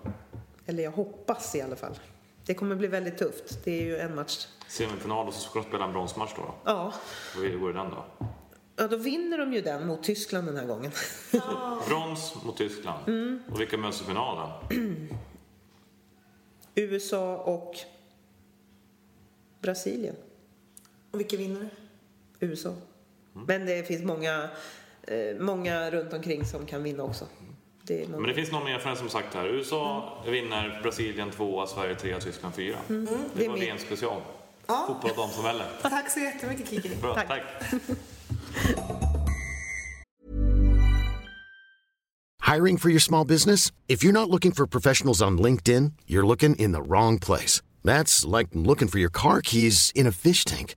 Eller 0.67 0.83
jag 0.83 0.91
hoppas 0.91 1.55
i 1.55 1.61
alla 1.61 1.77
fall. 1.77 1.99
Det 2.47 2.55
kommer 2.55 2.77
bli 2.77 2.89
väldigt 2.89 3.19
tufft. 3.19 3.65
Det 3.65 3.71
är 3.81 3.83
ju 3.85 3.97
en 3.97 4.15
match. 4.15 4.47
Semifinal 4.69 5.27
och 5.29 5.35
så 5.35 5.41
ska 5.41 5.59
de 5.61 5.69
spela 5.69 5.85
en 5.85 5.93
bronsmatch 5.93 6.33
då. 6.37 6.55
Ja, 6.65 6.93
Och 7.37 7.43
hur 7.43 7.59
går 7.59 7.73
det 7.73 7.79
den 7.79 7.91
då? 7.91 8.05
ja 8.77 8.89
då 8.89 8.97
vinner 8.97 9.39
de 9.39 9.53
ju 9.53 9.61
den 9.61 9.87
mot 9.87 10.03
Tyskland 10.03 10.47
den 10.47 10.57
här 10.57 10.67
gången. 10.67 10.91
Brons 11.89 12.35
mot 12.45 12.57
Tyskland. 12.57 13.03
Och 13.53 13.61
vilka 13.61 13.77
möts 13.79 14.01
i 14.03 14.05
finalen? 14.05 14.51
USA 16.75 17.37
och 17.37 17.75
Brasilien. 19.61 20.17
Och 21.11 21.21
vilka 21.21 21.37
vinner? 21.37 21.69
USA. 22.41 22.75
Men 23.33 23.67
det 23.67 23.87
finns 23.89 24.03
många, 24.05 24.49
många 25.39 25.91
runt 25.91 26.13
omkring 26.13 26.45
som 26.45 26.67
kan 26.67 26.83
vinna 26.83 27.03
också. 27.03 27.25
Det 27.83 28.03
är 28.03 28.09
någon... 28.09 28.21
Men 28.21 28.29
det 28.29 28.35
finns 28.35 28.53
någon 28.53 28.65
mer 28.65 28.79
från 28.79 28.97
som 28.97 29.09
sagt 29.09 29.35
här. 29.35 29.47
USA 29.47 30.13
vinner, 30.27 30.81
Brasilien 30.83 31.31
tvåa, 31.31 31.67
Sverige 31.67 31.95
trea, 31.95 32.21
Tyskland 32.21 32.55
fyra. 32.55 32.77
Det 32.89 33.07
det 33.35 33.45
är 33.45 33.49
var 33.49 33.57
VM 33.57 33.79
special. 33.79 34.21
Ja. 34.67 34.85
Fotboll 34.89 35.11
och 35.11 35.17
damsamhälle. 35.17 35.65
Tack 35.83 36.11
så 36.11 36.21
jättemycket 36.21 36.71
Kiki. 36.71 36.97
Bra, 37.01 37.15
Tack. 37.15 37.29
tack. 37.29 37.43
Hiring 42.47 42.77
for 42.79 42.91
your 42.91 43.01
small 43.01 43.25
business? 43.25 43.73
If 43.89 44.05
you're 44.05 44.13
not 44.13 44.31
looking 44.31 44.53
for 44.53 44.67
professionals 44.67 45.21
on 45.21 45.37
LinkedIn, 45.37 45.93
you're 46.07 46.27
looking 46.27 46.55
in 46.55 46.73
the 46.73 46.81
wrong 46.81 47.19
place. 47.19 47.61
That's 47.83 48.25
like 48.25 48.49
looking 48.53 48.89
for 48.89 49.01
your 49.01 49.11
car 49.11 49.41
keys 49.43 49.91
in 49.95 50.07
a 50.07 50.13
fish 50.13 50.45
tank. 50.45 50.77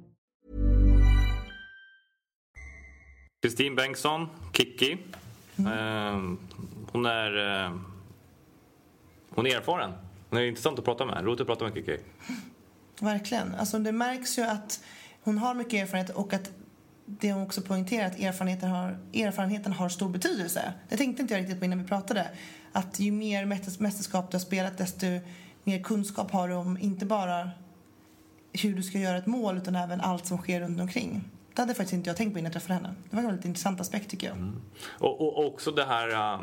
Kristin 3.41 3.75
Bengtsson, 3.75 4.27
Kikki. 4.53 4.97
Eh, 5.57 6.19
hon 6.91 7.05
är... 7.05 7.63
eh, 7.65 7.71
hon 9.29 9.47
är 9.47 9.57
erfaren. 9.57 9.91
Hon 10.29 10.39
är 10.39 10.43
intressant 10.43 10.79
att 10.79 10.85
prata 10.85 11.05
med. 11.05 11.25
Roligt 11.25 11.41
att 11.41 11.47
prata 11.47 11.65
med 11.65 11.73
Kikki. 11.73 11.97
Verkligen. 12.99 13.55
Alltså 13.55 13.79
det 13.79 13.91
märks 13.91 14.37
ju 14.37 14.41
att 14.41 14.83
hon 15.23 15.37
har 15.37 15.53
mycket 15.53 15.73
erfarenhet 15.73 16.09
och 16.15 16.33
att 16.33 16.51
det 17.05 17.33
hon 17.33 17.43
också 17.43 17.61
poängterar 17.61 18.07
att 18.07 18.19
erfarenheten 18.19 18.69
har, 18.69 18.97
erfarenheten 19.13 19.73
har 19.73 19.89
stor 19.89 20.09
betydelse. 20.09 20.73
Det 20.89 20.97
tänkte 20.97 21.21
inte 21.21 21.33
jag 21.33 21.41
riktigt 21.41 21.59
på 21.59 21.65
innan 21.65 21.81
vi 21.81 21.87
pratade. 21.87 22.27
Att 22.71 22.99
ju 22.99 23.11
mer 23.11 23.45
mästerskap 23.81 24.31
du 24.31 24.35
har 24.35 24.41
spelat 24.41 24.77
desto 24.77 25.05
mer 25.63 25.83
kunskap 25.83 26.31
har 26.31 26.47
du 26.47 26.53
om 26.53 26.77
inte 26.77 27.05
bara 27.05 27.49
hur 28.53 28.75
du 28.75 28.83
ska 28.83 28.97
göra 28.97 29.17
ett 29.17 29.25
mål 29.27 29.57
utan 29.57 29.75
även 29.75 30.01
allt 30.01 30.25
som 30.25 30.37
sker 30.37 30.61
runt 30.61 30.81
omkring. 30.81 31.23
Det 31.53 31.61
hade 31.61 31.73
faktiskt 31.73 31.93
inte 31.93 32.09
jag 32.09 32.17
tänkt 32.17 32.33
på 32.33 32.39
innan 32.39 32.51
jag 32.51 32.61
träffade 32.61 32.73
henne. 32.73 32.93
Det 33.09 33.15
var 33.15 33.23
en 33.23 33.27
väldigt 33.27 33.45
intressant 33.45 33.81
aspekt 33.81 34.09
tycker 34.09 34.27
jag. 34.27 34.37
Mm. 34.37 34.61
Och, 34.97 35.21
och 35.21 35.45
också 35.45 35.71
det 35.71 35.85
här, 35.85 36.33
äh, 36.33 36.39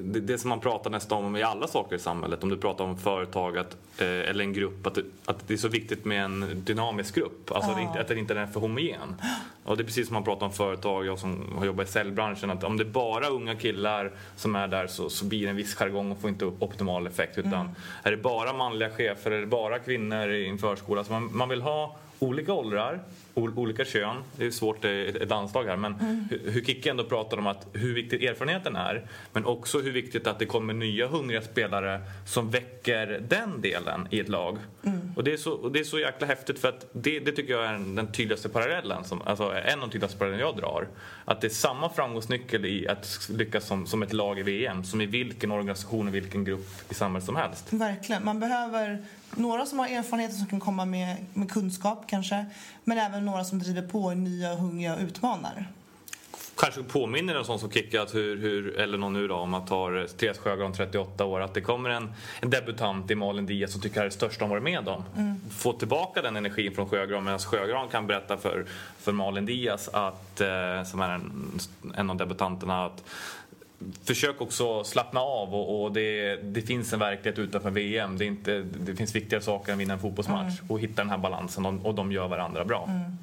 det, 0.00 0.20
det, 0.20 0.38
som 0.38 0.48
man 0.48 0.60
pratar 0.60 0.90
nästan 0.90 1.24
om 1.24 1.36
i 1.36 1.42
alla 1.42 1.66
saker 1.66 1.96
i 1.96 1.98
samhället. 1.98 2.42
Om 2.42 2.48
du 2.48 2.56
pratar 2.56 2.84
om 2.84 2.98
företag 2.98 3.58
att, 3.58 3.76
äh, 3.98 4.06
eller 4.06 4.44
en 4.44 4.52
grupp, 4.52 4.86
att, 4.86 4.98
att 5.24 5.48
det 5.48 5.54
är 5.54 5.58
så 5.58 5.68
viktigt 5.68 6.04
med 6.04 6.24
en 6.24 6.62
dynamisk 6.64 7.14
grupp. 7.14 7.52
Alltså 7.52 7.70
ja. 7.70 7.90
att, 7.90 8.00
att 8.00 8.08
den 8.08 8.18
inte 8.18 8.34
är 8.34 8.46
för 8.46 8.60
homogen. 8.60 9.14
Och 9.64 9.76
det 9.76 9.82
är 9.82 9.84
precis 9.84 10.06
som 10.06 10.14
man 10.14 10.24
pratar 10.24 10.46
om 10.46 10.52
företag, 10.52 11.06
jag 11.06 11.18
som 11.18 11.56
har 11.58 11.66
jobbat 11.66 11.88
i 11.88 11.92
säljbranschen, 11.92 12.50
att 12.50 12.64
om 12.64 12.76
det 12.76 12.82
är 12.82 12.90
bara 12.90 13.28
unga 13.28 13.56
killar 13.56 14.12
som 14.36 14.56
är 14.56 14.68
där 14.68 14.86
så, 14.86 15.10
så 15.10 15.24
blir 15.24 15.42
det 15.42 15.50
en 15.50 15.56
viss 15.56 15.74
jargong 15.74 16.12
och 16.12 16.20
får 16.20 16.30
inte 16.30 16.44
optimal 16.44 17.06
effekt. 17.06 17.38
Utan 17.38 17.52
mm. 17.52 17.70
är 18.02 18.10
det 18.10 18.16
bara 18.16 18.52
manliga 18.52 18.90
chefer, 18.90 19.30
är 19.30 19.40
det 19.40 19.46
bara 19.46 19.78
kvinnor 19.78 20.30
i 20.30 20.48
en 20.48 20.58
förskola, 20.58 21.04
så 21.04 21.12
man, 21.12 21.36
man 21.36 21.48
vill 21.48 21.62
ha 21.62 21.96
olika 22.18 22.52
åldrar, 22.52 23.00
olika 23.38 23.84
kön. 23.84 24.16
Det 24.36 24.46
är 24.46 24.50
svårt 24.50 24.84
i 24.84 25.12
ett 25.22 25.28
landslag 25.28 25.64
här. 25.64 25.76
Men 25.76 25.94
mm. 25.94 26.24
hur 26.44 26.64
Kicke 26.64 26.90
ändå 26.90 27.04
pratar 27.04 27.38
om 27.38 27.46
att 27.46 27.66
hur 27.72 27.94
viktig 27.94 28.24
erfarenheten 28.24 28.76
är. 28.76 29.06
Men 29.32 29.44
också 29.44 29.80
hur 29.80 29.92
viktigt 29.92 30.26
att 30.26 30.38
det 30.38 30.46
kommer 30.46 30.74
nya 30.74 31.06
hungriga 31.06 31.42
spelare 31.42 32.00
som 32.26 32.50
väcker 32.50 33.22
den 33.28 33.60
delen 33.60 34.08
i 34.10 34.20
ett 34.20 34.28
lag. 34.28 34.58
Mm. 34.84 35.12
Och, 35.16 35.24
det 35.24 35.32
är 35.32 35.36
så, 35.36 35.52
och 35.52 35.72
det 35.72 35.80
är 35.80 35.84
så 35.84 35.98
jäkla 35.98 36.26
häftigt 36.26 36.58
för 36.58 36.68
att 36.68 36.86
det, 36.92 37.20
det 37.20 37.32
tycker 37.32 37.52
jag 37.52 37.64
är 37.64 37.72
den 37.72 38.12
tydligaste 38.12 38.48
parallellen. 38.48 39.04
Som, 39.04 39.22
alltså 39.24 39.44
en 39.44 39.74
av 39.74 39.80
de 39.80 39.90
tydligaste 39.90 40.18
parallellen 40.18 40.46
jag 40.46 40.56
drar. 40.56 40.88
Att 41.24 41.40
det 41.40 41.46
är 41.46 41.48
samma 41.48 41.88
framgångsnyckel 41.88 42.64
i 42.66 42.88
att 42.88 43.28
lyckas 43.32 43.66
som, 43.66 43.86
som 43.86 44.02
ett 44.02 44.12
lag 44.12 44.38
i 44.38 44.42
VM 44.42 44.84
som 44.84 45.00
i 45.00 45.06
vilken 45.06 45.50
organisation 45.50 46.08
och 46.08 46.14
vilken 46.14 46.44
grupp 46.44 46.90
i 46.90 46.94
samhället 46.94 47.26
som 47.26 47.36
helst. 47.36 47.72
Verkligen. 47.72 48.24
Man 48.24 48.40
behöver 48.40 49.04
några 49.30 49.66
som 49.66 49.78
har 49.78 49.86
erfarenheter 49.86 50.34
som 50.34 50.46
kan 50.46 50.60
komma 50.60 50.84
med, 50.84 51.16
med 51.34 51.50
kunskap 51.50 52.04
kanske. 52.08 52.46
Men 52.84 52.98
även 52.98 53.24
några 53.30 53.44
som 53.44 53.58
driver 53.58 53.82
på 53.82 54.10
nya, 54.10 54.54
hungriga 54.54 54.94
och 54.94 55.00
utmanar. 55.00 55.66
Kanske 56.56 56.82
påminner 56.82 57.34
en 57.34 57.44
sån 57.44 57.58
som 57.58 57.70
Kickat, 57.70 58.14
hur, 58.14 58.36
hur, 58.36 58.78
eller 58.78 58.98
någon 58.98 59.12
nu 59.12 59.28
då, 59.28 59.34
om 59.34 59.54
att 59.54 59.66
ta 59.66 60.06
Therese 60.16 60.38
Sjögran, 60.38 60.72
38 60.72 61.24
år, 61.24 61.40
att 61.40 61.54
det 61.54 61.60
kommer 61.60 61.90
en, 61.90 62.12
en 62.40 62.50
debutant 62.50 63.10
i 63.10 63.14
Malin 63.14 63.46
Diaz 63.46 63.72
som 63.72 63.80
tycker 63.80 63.94
det 63.94 64.00
är 64.00 64.04
det 64.04 64.10
största 64.10 64.44
hon 64.44 64.50
varit 64.50 64.62
med 64.62 64.88
om. 64.88 65.04
Mm. 65.16 65.40
Få 65.50 65.72
tillbaka 65.72 66.22
den 66.22 66.36
energin 66.36 66.74
från 66.74 66.88
Sjögran 66.88 67.24
medan 67.24 67.38
Sjögran 67.38 67.88
kan 67.88 68.06
berätta 68.06 68.36
för, 68.36 68.66
för 68.98 69.12
Malin 69.12 69.46
Diaz, 69.46 69.88
att, 69.92 70.40
eh, 70.40 70.84
som 70.84 71.00
är 71.00 71.08
en, 71.08 71.58
en 71.94 72.10
av 72.10 72.16
debutanterna, 72.16 72.84
att 72.84 73.04
försök 74.04 74.40
också 74.40 74.84
slappna 74.84 75.20
av 75.20 75.54
och, 75.54 75.82
och 75.82 75.92
det, 75.92 76.36
det, 76.36 76.62
finns 76.62 76.92
en 76.92 76.98
verklighet 76.98 77.38
utanför 77.38 77.70
VM. 77.70 78.18
Det, 78.18 78.24
inte, 78.24 78.64
det 78.86 78.96
finns 78.96 79.14
viktigare 79.14 79.42
saker 79.42 79.72
än 79.72 79.76
att 79.76 79.80
vinna 79.80 79.94
en 79.94 80.00
fotbollsmatch 80.00 80.58
mm. 80.58 80.70
och 80.70 80.80
hitta 80.80 81.02
den 81.02 81.10
här 81.10 81.18
balansen 81.18 81.66
och, 81.66 81.86
och 81.86 81.94
de 81.94 82.12
gör 82.12 82.28
varandra 82.28 82.64
bra. 82.64 82.84
Mm. 82.88 83.18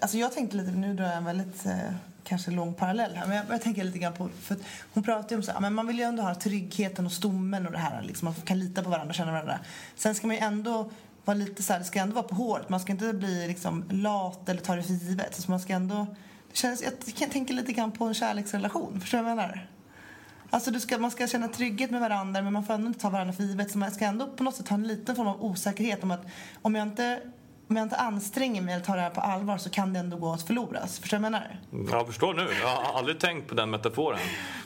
Alltså 0.00 0.18
jag 0.18 0.32
tänkte 0.32 0.56
lite, 0.56 0.70
nu 0.70 0.94
drar 0.94 1.04
jag 1.04 1.16
en 1.16 1.24
väldigt 1.24 1.66
eh, 1.66 1.92
kanske 2.24 2.50
lång 2.50 2.74
parallell 2.74 3.14
här, 3.14 3.26
men 3.26 3.36
jag, 3.36 3.46
jag 3.50 3.62
tänker 3.62 3.84
lite 3.84 3.98
grann 3.98 4.12
på, 4.12 4.28
för 4.40 4.56
hon 4.94 5.02
pratar 5.02 5.30
ju 5.30 5.36
om 5.36 5.42
så 5.42 5.52
här, 5.52 5.60
men 5.60 5.74
man 5.74 5.86
vill 5.86 5.98
ju 5.98 6.04
ändå 6.04 6.22
ha 6.22 6.34
tryggheten 6.34 7.06
och 7.06 7.12
stommen 7.12 7.66
och 7.66 7.72
det 7.72 7.78
här, 7.78 8.02
liksom, 8.02 8.26
man 8.26 8.34
kan 8.34 8.58
lita 8.58 8.82
på 8.82 8.90
varandra 8.90 9.14
känna 9.14 9.32
varandra. 9.32 9.58
Sen 9.96 10.14
ska 10.14 10.26
man 10.26 10.36
ju 10.36 10.42
ändå 10.42 10.90
vara 11.24 11.36
lite 11.36 11.62
så 11.62 11.72
här, 11.72 11.80
det 11.80 11.86
ska 11.86 12.00
ändå 12.00 12.14
vara 12.14 12.28
på 12.28 12.34
håret, 12.34 12.68
man 12.68 12.80
ska 12.80 12.92
inte 12.92 13.12
bli 13.12 13.48
liksom 13.48 13.84
lat 13.90 14.48
eller 14.48 14.60
ta 14.60 14.76
det 14.76 14.82
för 14.82 14.92
givet. 14.92 15.34
Så 15.34 15.50
man 15.50 15.60
ska 15.60 15.72
ändå, 15.72 16.06
det 16.50 16.56
känns, 16.56 16.84
jag 17.18 17.30
tänker 17.30 17.54
lite 17.54 17.72
grann 17.72 17.92
på 17.92 18.04
en 18.04 18.14
kärleksrelation, 18.14 19.00
förstår 19.00 19.18
du 19.18 19.24
vad 19.24 19.30
jag 19.30 19.36
menar? 19.36 19.68
Alltså 20.50 20.70
du 20.70 20.80
ska, 20.80 20.98
man 20.98 21.10
ska 21.10 21.26
känna 21.26 21.48
trygghet 21.48 21.90
med 21.90 22.00
varandra 22.00 22.42
men 22.42 22.52
man 22.52 22.64
får 22.64 22.74
ändå 22.74 22.86
inte 22.86 23.00
ta 23.00 23.10
varandra 23.10 23.32
för 23.32 23.42
givet. 23.42 23.70
Så 23.70 23.78
man 23.78 23.90
ska 23.90 24.04
ändå 24.04 24.26
på 24.26 24.44
något 24.44 24.54
sätt 24.54 24.68
ha 24.68 24.74
en 24.74 24.86
liten 24.86 25.16
form 25.16 25.28
av 25.28 25.44
osäkerhet 25.44 26.02
om 26.02 26.10
att 26.10 26.26
om 26.62 26.74
jag 26.74 26.86
inte 26.86 27.20
om 27.70 27.76
jag 27.76 27.82
inte 27.84 27.96
anstränger 27.96 28.62
mig 28.62 28.74
eller 28.74 28.84
tar 28.84 28.96
det 28.96 29.02
här 29.02 29.10
på 29.10 29.20
allvar 29.20 29.58
så 29.58 29.70
kan 29.70 29.92
det 29.92 29.98
ändå 29.98 30.16
gå 30.16 30.32
att 30.32 30.42
förloras. 30.42 30.98
Förstår 30.98 31.18
du 31.18 31.22
vad 31.22 31.32
jag 31.32 31.42
menar? 31.72 31.98
Jag 31.98 32.06
förstår 32.06 32.34
nu. 32.34 32.48
Jag 32.62 32.68
har 32.68 32.98
aldrig 32.98 33.18
tänkt 33.18 33.48
på 33.48 33.54
den 33.54 33.70
metaforen. 33.70 34.20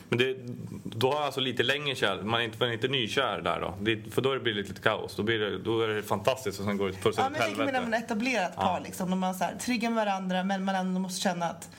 Men 0.09 0.19
det, 0.19 0.37
då 0.83 1.07
har 1.07 1.15
jag 1.15 1.25
alltså 1.25 1.39
lite 1.39 1.63
längre 1.63 1.95
kär. 1.95 2.21
Man 2.21 2.39
är 2.41 2.45
inte, 2.45 2.57
man 2.59 2.69
är 2.69 2.73
inte 2.73 2.87
nykär 2.87 3.41
där 3.41 3.61
då. 3.61 3.73
Det, 3.81 4.13
för 4.13 4.21
då 4.21 4.39
blir 4.39 4.53
det 4.53 4.61
lite 4.61 4.81
kaos. 4.81 5.15
Då, 5.15 5.23
blir 5.23 5.39
det, 5.39 5.59
då 5.59 5.81
är 5.81 5.87
det 5.87 6.03
fantastiskt 6.03 6.59
och 6.59 6.65
sen 6.65 6.77
går 6.77 6.87
det 6.87 6.93
fullständigt 6.93 7.41
ja, 7.41 7.47
men 7.47 7.57
Jag 7.57 7.73
tänker 7.73 7.89
med 7.89 7.97
ett 7.97 8.05
etablerat 8.05 8.55
par. 8.55 8.63
Ja. 8.63 8.79
Liksom, 8.83 9.09
när 9.09 9.17
man 9.17 9.35
är 9.41 9.57
trygga 9.59 9.89
med 9.89 10.05
varandra 10.05 10.43
men 10.43 10.63
man 10.63 10.75
ändå 10.75 10.99
måste 10.99 11.21
känna 11.21 11.45
att 11.45 11.69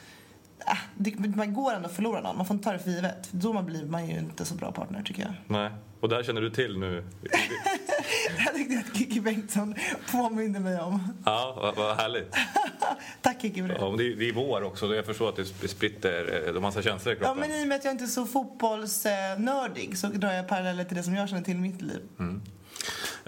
äh, 0.66 0.78
det, 0.94 1.18
man 1.36 1.54
går 1.54 1.72
ändå 1.72 1.88
att 1.88 1.94
förlora 1.94 2.20
någon. 2.20 2.36
Man 2.36 2.46
får 2.46 2.54
inte 2.54 2.64
ta 2.64 2.72
det 2.72 2.78
för 2.78 2.90
givet. 2.90 3.28
Då 3.30 3.52
man 3.52 3.66
blir 3.66 3.84
man 3.84 4.08
ju 4.08 4.18
inte 4.18 4.44
så 4.44 4.54
bra 4.54 4.72
partner 4.72 5.02
tycker 5.02 5.22
jag. 5.22 5.32
Nej, 5.46 5.70
och 6.00 6.08
det 6.08 6.16
här 6.16 6.22
känner 6.22 6.40
du 6.40 6.50
till 6.50 6.78
nu? 6.78 7.04
det 7.22 8.58
tyckte 8.58 8.74
jag 8.74 8.84
att 8.90 8.96
Kikki 8.96 9.20
Bengtsson 9.20 9.74
påminde 10.12 10.60
mig 10.60 10.80
om. 10.80 11.12
Ja, 11.24 11.54
vad, 11.56 11.76
vad 11.76 11.96
härligt. 11.96 12.34
Tack 13.22 13.42
Kikki 13.42 13.60
för 13.60 13.68
det. 13.68 13.76
Ja, 13.80 13.94
det, 13.98 14.12
är, 14.12 14.16
det 14.16 14.28
är 14.28 14.32
vår 14.32 14.62
också, 14.62 14.94
jag 14.94 15.06
förstår 15.06 15.28
att 15.28 15.36
det 15.36 15.68
spritter 15.68 16.48
en 16.48 16.62
massa 16.62 16.82
känslor 16.82 17.14
i 17.14 17.16
kroppen. 17.16 17.38
Ja, 17.38 17.48
men 17.48 17.60
i 17.60 17.64
och 17.64 17.68
med 17.68 17.76
att 17.76 17.84
jag 17.84 17.94
inte 17.94 18.04
är 18.04 18.08
så 18.08 18.26
fotbollsnördig 18.26 19.98
så 19.98 20.06
drar 20.06 20.32
jag 20.32 20.48
paralleller 20.48 20.84
till 20.84 20.96
det 20.96 21.02
som 21.02 21.14
jag 21.14 21.28
känner 21.28 21.42
till 21.42 21.56
i 21.56 21.60
mitt 21.60 21.82
liv. 21.82 22.00
Mm. 22.18 22.42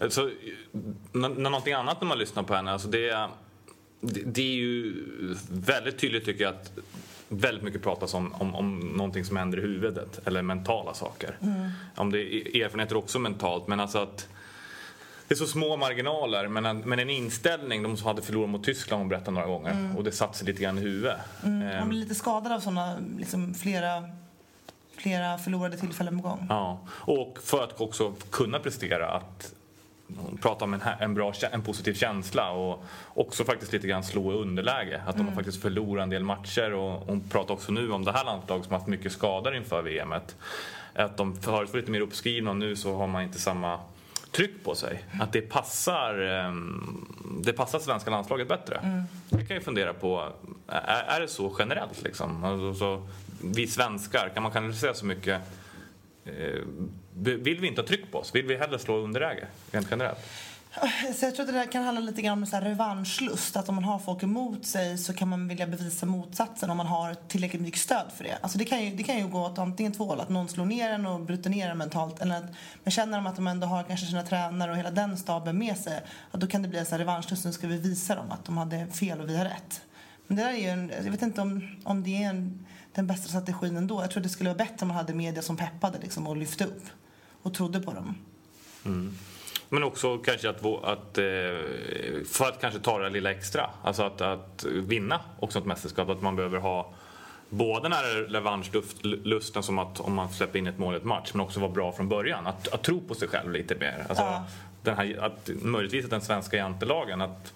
Så, 0.09 0.31
när, 1.13 1.29
någonting 1.29 1.73
annat 1.73 2.01
när 2.01 2.09
man 2.09 2.19
lyssnar 2.19 2.43
på 2.43 2.55
henne, 2.55 2.73
alltså 2.73 2.89
det 2.89 3.09
är 3.09 3.29
det 4.01 4.43
är 4.43 4.55
ju 4.55 4.95
väldigt 5.51 5.99
tydligt 5.99 6.25
tycker 6.25 6.45
jag 6.45 6.55
att 6.55 6.73
väldigt 7.29 7.65
mycket 7.65 7.83
pratas 7.83 8.15
om, 8.15 8.35
om, 8.35 8.55
om 8.55 8.79
någonting 8.79 9.25
som 9.25 9.37
händer 9.37 9.59
i 9.59 9.61
huvudet 9.61 10.21
eller 10.27 10.43
mentala 10.43 10.95
saker. 10.95 11.37
Mm. 11.43 11.71
Om 11.97 12.13
det 12.13 12.19
är 12.19 12.65
erfarenheter 12.65 12.97
också 12.97 13.19
mentalt 13.19 13.69
men 13.69 13.81
alltså 13.81 13.99
att 13.99 14.29
det 15.29 15.35
är 15.35 15.37
så 15.37 15.47
små 15.47 15.77
marginaler 15.77 16.49
men 16.49 16.67
en, 16.67 16.79
men 16.79 16.99
en 16.99 17.11
inställning, 17.11 17.83
de 17.83 17.97
som 17.97 18.07
hade 18.07 18.23
förlorat 18.23 18.51
mot 18.51 18.65
Tyskland 18.65 19.01
hon 19.01 19.09
berättade 19.09 19.31
några 19.31 19.47
gånger 19.47 19.71
mm. 19.71 19.97
och 19.97 20.05
det 20.05 20.13
satt 20.13 20.37
sig 20.37 20.47
lite 20.47 20.63
grann 20.63 20.79
i 20.79 20.81
huvudet. 20.81 21.17
Mm. 21.45 21.59
Man 21.59 21.69
ehm. 21.69 21.89
blir 21.89 21.99
lite 21.99 22.15
skadad 22.15 22.53
av 22.53 22.61
sådana 22.61 22.99
liksom, 23.19 23.55
flera 23.55 24.03
flera 24.97 25.39
förlorade 25.39 25.77
tillfällen 25.77 26.23
på 26.23 26.29
gång. 26.29 26.47
Ja, 26.49 26.81
och 26.91 27.39
för 27.43 27.65
att 27.65 27.81
också 27.81 28.15
kunna 28.31 28.59
prestera 28.59 29.11
att 29.11 29.55
prata 30.41 30.65
om 30.65 30.75
en, 30.75 30.81
en, 31.01 31.15
bra, 31.15 31.33
en 31.53 31.63
positiv 31.63 31.95
känsla 31.95 32.51
och 32.51 32.85
också 33.15 33.45
faktiskt 33.45 33.73
lite 33.73 33.87
grann 33.87 34.05
slå 34.05 34.33
i 34.33 34.37
underläge. 34.37 35.03
Att 35.07 35.15
de 35.15 35.21
mm. 35.21 35.27
har 35.27 35.35
faktiskt 35.35 35.63
förlorat 35.63 36.03
en 36.03 36.11
del 36.11 36.25
matcher 36.25 36.73
och 36.73 37.07
hon 37.07 37.21
pratar 37.21 37.55
också 37.55 37.73
nu 37.73 37.93
om 37.93 38.05
det 38.05 38.13
här 38.13 38.25
landslaget 38.25 38.65
som 38.65 38.73
har 38.73 38.79
haft 38.79 38.89
mycket 38.89 39.13
skador 39.13 39.57
inför 39.57 39.83
VMet. 39.83 40.37
Att 40.95 41.17
de 41.17 41.37
förut 41.37 41.73
var 41.73 41.81
lite 41.81 41.91
mer 41.91 42.01
uppskrivna 42.01 42.51
och 42.51 42.57
nu 42.57 42.77
så 42.77 42.97
har 42.97 43.07
man 43.07 43.23
inte 43.23 43.39
samma 43.39 43.81
tryck 44.33 44.65
på 44.65 44.75
sig. 44.75 45.05
Att 45.21 45.33
det 45.33 45.41
passar, 45.41 46.19
ehm, 46.19 47.07
det 47.45 47.53
passar 47.53 47.79
svenska 47.79 48.11
landslaget 48.11 48.49
bättre. 48.49 48.77
Mm. 48.77 49.03
Det 49.29 49.45
kan 49.45 49.57
ju 49.57 49.63
fundera 49.63 49.95
på, 49.95 50.33
är, 50.69 51.05
är 51.17 51.21
det 51.21 51.29
så 51.29 51.57
generellt 51.59 52.03
liksom? 52.03 52.45
Alltså, 52.45 52.75
så, 52.75 53.09
vi 53.45 53.67
svenskar, 53.67 54.31
kan 54.35 54.43
man 54.43 54.53
kanalisera 54.53 54.95
så 54.95 55.07
mycket 55.07 55.43
Eh, 56.29 56.63
vill 57.19 57.61
vi 57.61 57.67
inte 57.67 57.81
ha 57.81 57.89
tryck 57.89 58.13
på 58.13 58.19
oss? 58.19 58.35
Vill 58.35 58.47
vi 58.47 58.57
hellre 58.57 58.79
slå 58.79 58.97
underläge 58.97 59.47
rent 59.73 59.87
generellt? 59.91 60.19
Så 61.15 61.25
jag 61.25 61.35
tror 61.35 61.41
att 61.41 61.53
det 61.53 61.59
där 61.59 61.73
kan 61.73 61.85
handla 61.85 62.01
lite 62.01 62.23
grann 62.23 62.39
om 62.39 62.47
så 62.47 62.57
här 62.57 62.63
revanschlust. 62.63 63.57
Att 63.57 63.69
om 63.69 63.75
man 63.75 63.85
har 63.85 63.99
folk 63.99 64.23
emot 64.23 64.67
sig 64.67 64.99
så 64.99 65.13
kan 65.13 65.29
man 65.29 65.49
vilja 65.49 65.67
bevisa 65.67 66.07
motsatsen 66.07 66.71
om 66.71 66.77
man 66.77 66.87
har 66.87 67.15
tillräckligt 67.15 67.63
mycket 67.63 67.81
stöd 67.81 68.07
för 68.17 68.25
det. 68.25 68.39
Alltså 68.41 68.59
det, 68.59 68.65
kan 68.65 68.85
ju, 68.85 68.97
det 68.97 69.03
kan 69.03 69.19
ju 69.19 69.29
gå 69.29 69.47
åt 69.47 69.59
antingen 69.59 69.93
två 69.93 70.05
håll. 70.05 70.21
Att 70.21 70.29
någon 70.29 70.49
slår 70.49 70.65
ner 70.65 70.91
en 70.91 71.07
och 71.07 71.21
bryter 71.21 71.51
ner 71.51 71.71
en 71.71 71.79
mentalt. 71.79 72.21
Eller 72.21 72.37
att, 72.37 72.45
men 72.85 72.91
känner 72.91 73.19
de 73.19 73.27
att 73.27 73.37
de 73.37 73.47
ändå 73.47 73.67
har 73.67 73.83
kanske 73.83 74.07
sina 74.07 74.23
tränare 74.23 74.71
och 74.71 74.77
hela 74.77 74.91
den 74.91 75.17
staben 75.17 75.59
med 75.59 75.77
sig. 75.77 76.01
Att 76.31 76.41
då 76.41 76.47
kan 76.47 76.63
det 76.63 76.69
bli 76.69 76.79
en 76.79 76.87
så 76.87 76.91
här 76.91 76.99
revanschlust. 76.99 77.45
Nu 77.45 77.53
ska 77.53 77.67
vi 77.67 77.79
visa 77.79 78.15
dem 78.15 78.31
att 78.31 78.45
de 78.45 78.57
hade 78.57 78.87
fel 78.87 79.21
och 79.21 79.29
vi 79.29 79.37
har 79.37 79.45
rätt. 79.45 79.83
Men 80.27 80.37
det 80.37 80.43
där 80.43 80.51
är 80.51 80.57
ju 80.57 80.69
en, 80.69 80.93
jag 81.05 81.11
vet 81.11 81.23
inte 81.23 81.41
om, 81.41 81.77
om 81.85 82.03
det 82.03 82.23
är 82.23 82.29
en 82.29 82.67
den 82.95 83.07
bästa 83.07 83.29
strategin 83.29 83.77
ändå. 83.77 84.03
Jag 84.03 84.11
tror 84.11 84.23
det 84.23 84.29
skulle 84.29 84.51
vara 84.51 84.59
bättre 84.59 84.77
om 84.81 84.89
man 84.89 84.97
hade 84.97 85.15
media 85.15 85.43
som 85.43 85.57
peppade 85.57 85.99
liksom, 85.99 86.27
och 86.27 86.37
lyfte 86.37 86.65
upp 86.65 86.85
och 87.43 87.55
trodde 87.55 87.81
på 87.81 87.93
dem. 87.93 88.15
Mm. 88.85 89.15
Men 89.69 89.83
också 89.83 90.19
kanske 90.19 90.51
att, 90.51 90.65
att, 90.65 91.19
eh, 91.19 91.25
för 92.27 92.49
att 92.49 92.61
kanske 92.61 92.81
ta 92.81 92.99
det 92.99 93.11
lilla 93.11 93.31
extra, 93.31 93.71
alltså 93.83 94.03
att, 94.03 94.21
att 94.21 94.65
vinna 94.65 95.21
också 95.39 95.59
ett 95.59 95.65
mästerskap, 95.65 96.09
att 96.09 96.23
man 96.23 96.37
behöver 96.37 96.59
ha 96.59 96.93
både 97.49 97.83
den 97.83 97.93
här 97.93 98.05
revanschlusten 98.29 99.63
som 99.63 99.79
att 99.79 100.01
om 100.01 100.15
man 100.15 100.31
släpper 100.31 100.59
in 100.59 100.67
ett 100.67 100.79
mål 100.79 100.95
i 100.95 100.97
ett 100.97 101.05
match, 101.05 101.31
men 101.35 101.41
också 101.41 101.61
vara 101.61 101.73
bra 101.73 101.93
från 101.93 102.09
början. 102.09 102.47
Att, 102.47 102.69
att 102.69 102.83
tro 102.83 103.01
på 103.01 103.15
sig 103.15 103.29
själv 103.29 103.53
lite 103.53 103.75
mer. 103.75 104.07
Alltså, 104.09 104.25
ja. 104.25 104.45
den 104.83 104.97
här, 104.97 105.19
att, 105.19 105.51
möjligtvis 105.63 106.05
att 106.05 106.11
den 106.11 106.21
svenska 106.21 106.57
jantelagen, 106.57 107.21
att 107.21 107.53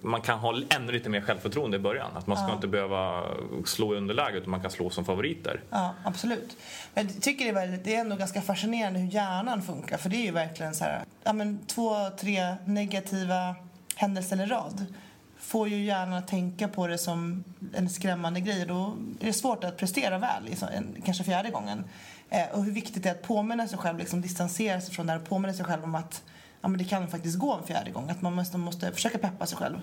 man 0.00 0.20
kan 0.20 0.38
ha 0.38 0.60
ännu 0.68 0.92
lite 0.92 1.08
mer 1.08 1.20
självförtroende 1.20 1.76
i 1.76 1.80
början. 1.80 2.16
Att 2.16 2.26
man 2.26 2.36
ska 2.36 2.46
ja. 2.48 2.54
inte 2.54 2.68
behöva 2.68 3.24
slå 3.64 3.94
i 3.94 3.96
underläge 3.96 4.38
utan 4.38 4.50
man 4.50 4.60
kan 4.60 4.70
slå 4.70 4.90
som 4.90 5.04
favoriter. 5.04 5.60
Ja, 5.70 5.94
absolut. 6.04 6.56
Men 6.94 7.06
jag 7.06 7.22
tycker 7.22 7.44
det 7.44 7.50
är, 7.50 7.54
väldigt, 7.54 7.84
det 7.84 7.94
är 7.94 8.00
ändå 8.00 8.16
ganska 8.16 8.42
fascinerande 8.42 9.00
hur 9.00 9.12
hjärnan 9.12 9.62
funkar. 9.62 9.96
För 9.96 10.08
det 10.08 10.16
är 10.16 10.24
ju 10.24 10.30
verkligen 10.30 10.74
så 10.74 10.84
här, 10.84 11.04
ja 11.24 11.32
men 11.32 11.58
två, 11.66 12.10
tre 12.20 12.56
negativa 12.64 13.54
händelser 13.96 14.42
i 14.42 14.46
rad 14.46 14.86
får 15.38 15.68
ju 15.68 15.84
hjärnan 15.84 16.14
att 16.14 16.28
tänka 16.28 16.68
på 16.68 16.86
det 16.86 16.98
som 16.98 17.44
en 17.74 17.90
skrämmande 17.90 18.40
grej. 18.40 18.66
Då 18.66 18.96
är 19.20 19.26
det 19.26 19.32
svårt 19.32 19.64
att 19.64 19.76
prestera 19.76 20.18
väl, 20.18 20.56
kanske 21.04 21.24
fjärde 21.24 21.50
gången. 21.50 21.84
Eh, 22.30 22.48
och 22.52 22.64
hur 22.64 22.72
viktigt 22.72 23.02
det 23.02 23.08
är 23.08 23.14
att 23.14 23.22
påminna 23.22 23.68
sig 23.68 23.78
själv, 23.78 23.98
liksom 23.98 24.20
distansera 24.20 24.80
sig 24.80 24.94
från 24.94 25.06
det 25.06 25.12
här 25.12 25.20
och 25.20 25.28
påminna 25.28 25.54
sig 25.54 25.64
själv 25.64 25.84
om 25.84 25.94
att 25.94 26.22
ja, 26.60 26.68
men 26.68 26.78
det 26.78 26.84
kan 26.84 27.08
faktiskt 27.08 27.38
gå 27.38 27.54
en 27.54 27.66
fjärde 27.66 27.90
gång. 27.90 28.10
Att 28.10 28.22
man 28.22 28.34
måste, 28.34 28.58
måste 28.58 28.92
försöka 28.92 29.18
peppa 29.18 29.46
sig 29.46 29.58
själv. 29.58 29.80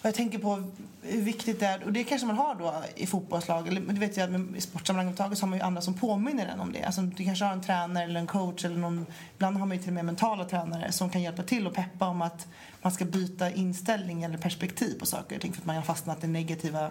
Och 0.00 0.06
jag 0.06 0.14
tänker 0.14 0.38
på 0.38 0.62
hur 1.02 1.22
viktigt 1.22 1.60
det 1.60 1.66
är, 1.66 1.84
och 1.84 1.92
det 1.92 2.04
kanske 2.04 2.26
man 2.26 2.36
har 2.36 2.54
då 2.54 2.74
i 2.96 3.06
fotbollslag, 3.06 3.68
eller 3.68 3.80
det 3.80 4.00
vet 4.00 4.16
jag 4.16 4.56
i 4.56 4.60
sportsammanhang 4.60 5.06
överhuvudtaget 5.06 5.38
så 5.38 5.44
har 5.44 5.48
man 5.48 5.58
ju 5.58 5.64
andra 5.64 5.80
som 5.82 5.94
påminner 5.94 6.46
en 6.46 6.60
om 6.60 6.72
det. 6.72 6.84
Alltså 6.84 7.02
du 7.02 7.24
kanske 7.24 7.44
har 7.44 7.52
en 7.52 7.62
tränare 7.62 8.04
eller 8.04 8.20
en 8.20 8.26
coach 8.26 8.64
eller 8.64 8.76
någon, 8.76 9.06
ibland 9.34 9.56
har 9.56 9.66
man 9.66 9.76
ju 9.76 9.82
till 9.82 9.90
och 9.90 9.94
med 9.94 10.04
mentala 10.04 10.44
tränare 10.44 10.92
som 10.92 11.10
kan 11.10 11.22
hjälpa 11.22 11.42
till 11.42 11.66
och 11.66 11.74
peppa 11.74 12.06
om 12.06 12.22
att 12.22 12.46
man 12.82 12.92
ska 12.92 13.04
byta 13.04 13.50
inställning 13.50 14.22
eller 14.22 14.38
perspektiv 14.38 14.98
på 14.98 15.06
saker 15.06 15.36
och 15.36 15.42
ting 15.42 15.52
för 15.52 15.60
att 15.60 15.66
man 15.66 15.76
har 15.76 15.82
fastnat 15.82 16.24
i 16.24 16.26
negativa 16.26 16.90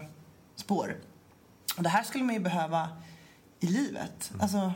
spår. 0.55 0.95
Och 1.77 1.83
det 1.83 1.89
här 1.89 2.03
skulle 2.03 2.23
man 2.23 2.35
ju 2.35 2.41
behöva 2.41 2.89
i 3.59 3.67
livet. 3.67 4.31
Alltså, 4.39 4.73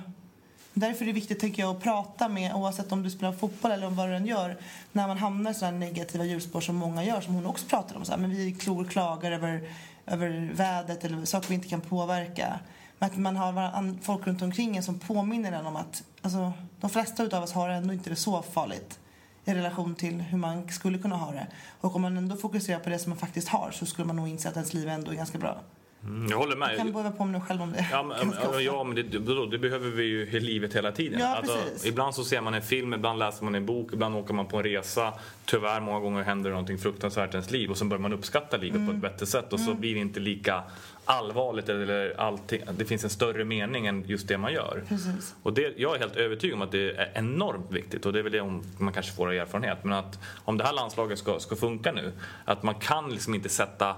Därför 0.74 1.02
är 1.02 1.08
det 1.08 1.14
viktigt 1.14 1.40
tänker 1.40 1.64
jag, 1.64 1.76
att 1.76 1.84
prata 1.84 2.30
med, 2.30 2.54
oavsett 2.54 2.92
om 2.92 3.04
du 3.04 3.10
spelar 3.10 3.34
fotboll 3.34 3.72
eller 3.72 3.90
vad 3.90 4.10
du 4.10 4.16
än 4.16 4.26
gör, 4.26 4.58
när 4.92 5.08
man 5.08 5.18
hamnar 5.18 5.52
i 5.52 5.54
sådana 5.54 5.78
negativa 5.78 6.26
hjulspår 6.26 6.62
som 6.62 6.76
många 6.76 7.04
gör, 7.04 7.22
som 7.22 7.34
hon 7.34 7.46
också 7.46 7.66
pratar 7.66 7.96
om. 7.96 8.06
Så 8.06 8.12
här, 8.12 8.20
men 8.20 8.30
vi 8.30 8.52
klor 8.52 8.86
klagar 8.86 9.32
över, 9.32 9.70
över 10.06 10.52
vädret 10.54 11.06
eller 11.06 11.26
saker 11.26 11.50
vi 11.50 11.56
inte 11.56 11.68
kan 11.68 11.82
påverka. 11.82 12.60
Men 13.00 13.10
att 13.10 13.18
man 13.18 13.36
har 13.36 14.04
folk 14.04 14.28
runt 14.28 14.42
omkring 14.42 14.78
en 14.78 14.84
som 14.84 15.00
påminner 15.00 15.52
en 15.52 15.66
om 15.66 15.76
att 15.76 16.04
alltså, 16.22 16.54
de 16.80 16.90
flesta 16.90 17.38
av 17.38 17.44
oss 17.44 17.54
har 17.54 17.70
ändå 17.70 17.94
inte 17.94 18.10
det 18.10 18.16
så 18.16 18.42
farligt 18.42 19.00
i 19.46 19.54
relation 19.54 19.96
till 19.96 20.22
hur 20.22 20.38
man 20.38 20.70
skulle 20.70 20.98
kunna 20.98 21.16
ha 21.16 21.32
det. 21.32 21.48
Och 21.82 21.96
om 21.96 22.02
man 22.02 22.18
ändå 22.18 22.36
fokuserar 22.36 22.80
på 22.80 22.90
det 22.90 23.00
som 23.00 23.10
man 23.10 23.20
faktiskt 23.20 23.48
har 23.48 23.72
så 23.72 23.86
skulle 23.86 24.08
man 24.08 24.16
nog 24.16 24.28
inse 24.28 24.50
att 24.50 24.56
ens 24.56 24.74
liv 24.74 24.88
ändå 24.88 25.12
är 25.12 25.16
ganska 25.16 25.38
bra. 25.38 25.62
Mm, 26.06 26.30
jag 26.30 26.38
håller 26.38 26.56
med. 26.56 26.70
Jag 26.70 26.78
kan 26.78 26.92
behöva 26.92 27.12
påminna 27.12 27.42
själv 27.42 27.62
om 27.62 27.72
det. 27.72 27.88
Ja, 27.92 28.04
men, 28.04 28.34
ja, 28.64 28.84
men 28.84 28.96
det, 28.96 29.04
det, 29.52 29.58
behöver 29.58 29.90
vi 29.90 30.04
ju 30.04 30.22
i 30.22 30.40
livet 30.40 30.76
hela 30.76 30.92
tiden. 30.92 31.20
Ja, 31.20 31.36
alltså, 31.36 31.88
ibland 31.88 32.16
så 32.16 32.24
ser 32.24 32.42
man 32.42 32.54
en 32.54 32.62
film, 32.62 32.94
ibland 32.94 33.20
läser 33.20 33.44
man 33.44 33.56
en 33.56 33.66
bok, 33.66 33.94
ibland 33.94 34.16
åker 34.16 34.34
man 34.34 34.46
på 34.46 34.58
en 34.58 34.64
resa. 34.64 35.14
Tyvärr 35.46 35.80
många 35.80 36.00
gånger 36.00 36.24
händer 36.24 36.50
någonting 36.50 36.78
fruktansvärt 36.78 37.30
i 37.30 37.34
ens 37.34 37.52
liv 37.52 37.72
och 37.72 37.78
så 37.78 37.86
börjar 37.86 38.02
man 38.02 38.14
uppskatta 38.14 38.58
livet 38.58 38.76
mm. 38.76 38.88
på 38.88 38.94
ett 38.94 39.12
bättre 39.12 39.26
sätt 39.26 39.54
och 39.54 39.60
så 39.60 39.70
mm. 39.70 39.80
blir 39.80 39.94
det 39.94 40.00
inte 40.00 40.20
lika 40.20 40.64
allvarligt 41.06 41.70
eller 41.70 42.20
allting, 42.20 42.62
det 42.78 42.86
finns 42.86 43.04
en 43.04 43.10
större 43.10 43.44
mening 43.44 43.88
än 43.88 44.04
just 44.08 44.28
det 44.28 44.38
man 44.38 44.54
gör. 44.54 44.84
Precis. 44.88 45.36
Och 45.44 45.54
det, 45.54 45.74
jag 45.78 45.96
är 45.96 46.00
helt 46.00 46.16
övertygad 46.16 46.56
om 46.56 46.62
att 46.62 46.72
det 46.72 46.92
är 46.92 47.12
enormt 47.16 47.72
viktigt 47.72 48.06
och 48.06 48.14
det 48.14 48.20
är 48.20 48.24
väl 48.24 48.32
det 48.32 48.42
om 48.42 48.64
man 48.78 48.94
kanske 48.94 49.12
får 49.12 49.34
erfarenhet. 49.34 49.84
Men 49.84 49.94
att 49.94 50.20
om 50.46 50.58
det 50.58 50.64
här 50.64 50.74
landslaget 50.74 51.20
ska, 51.20 51.40
ska 51.40 51.56
funka 51.56 51.92
nu, 51.92 52.12
att 52.46 52.64
man 52.64 52.76
kan 52.76 53.10
liksom 53.10 53.36
inte 53.36 53.50
sätta 53.50 53.96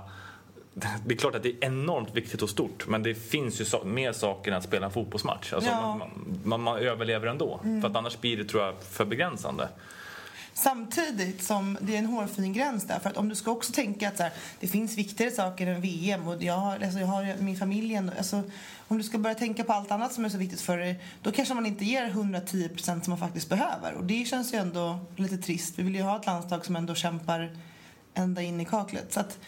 det 1.05 1.13
är 1.13 1.17
klart 1.17 1.35
att 1.35 1.43
det 1.43 1.49
är 1.49 1.65
enormt 1.65 2.15
viktigt 2.15 2.41
och 2.41 2.49
stort 2.49 2.87
men 2.87 3.03
det 3.03 3.15
finns 3.15 3.61
ju 3.61 3.65
so 3.65 3.85
mer 3.85 4.13
saker 4.13 4.51
än 4.51 4.57
att 4.57 4.63
spela 4.63 4.85
en 4.85 4.91
fotbollsmatch. 4.91 5.53
Alltså 5.53 5.71
ja. 5.71 5.95
man, 5.95 6.39
man, 6.43 6.61
man, 6.61 6.77
överlever 6.77 7.27
ändå. 7.27 7.59
Mm. 7.63 7.81
För 7.81 7.89
att 7.89 7.95
annars 7.95 8.19
blir 8.19 8.37
det 8.37 8.45
tror 8.45 8.63
jag 8.63 8.83
för 8.83 9.05
begränsande. 9.05 9.69
Samtidigt 10.53 11.43
som 11.43 11.77
det 11.81 11.95
är 11.95 11.99
en 11.99 12.05
hårfin 12.05 12.53
gräns 12.53 12.87
där. 12.87 12.99
För 12.99 13.09
att 13.09 13.17
om 13.17 13.29
du 13.29 13.35
ska 13.35 13.51
också 13.51 13.73
tänka 13.73 14.07
att 14.07 14.17
så 14.17 14.23
här, 14.23 14.31
det 14.59 14.67
finns 14.67 14.97
viktigare 14.97 15.31
saker 15.31 15.67
än 15.67 15.81
VM 15.81 16.27
och 16.27 16.43
jag 16.43 16.53
har, 16.53 16.71
alltså 16.73 16.99
jag 16.99 17.07
har 17.07 17.35
min 17.39 17.57
familj 17.57 17.95
ändå, 17.95 18.13
alltså, 18.17 18.43
Om 18.87 18.97
du 18.97 19.03
ska 19.03 19.17
börja 19.17 19.35
tänka 19.35 19.63
på 19.63 19.73
allt 19.73 19.91
annat 19.91 20.13
som 20.13 20.25
är 20.25 20.29
så 20.29 20.37
viktigt 20.37 20.61
för 20.61 20.77
dig 20.77 21.03
då 21.21 21.31
kanske 21.31 21.53
man 21.53 21.65
inte 21.65 21.85
ger 21.85 22.09
110% 22.09 22.79
som 22.79 23.01
man 23.07 23.17
faktiskt 23.17 23.49
behöver. 23.49 23.93
Och 23.93 24.03
det 24.03 24.25
känns 24.25 24.53
ju 24.53 24.57
ändå 24.57 24.99
lite 25.15 25.37
trist. 25.37 25.79
Vi 25.79 25.83
vill 25.83 25.95
ju 25.95 26.01
ha 26.01 26.19
ett 26.19 26.25
landslag 26.25 26.65
som 26.65 26.75
ändå 26.75 26.95
kämpar 26.95 27.57
ända 28.13 28.41
in 28.41 28.61
i 28.61 28.65
kaklet. 28.65 29.13
Så 29.13 29.19
att, 29.19 29.39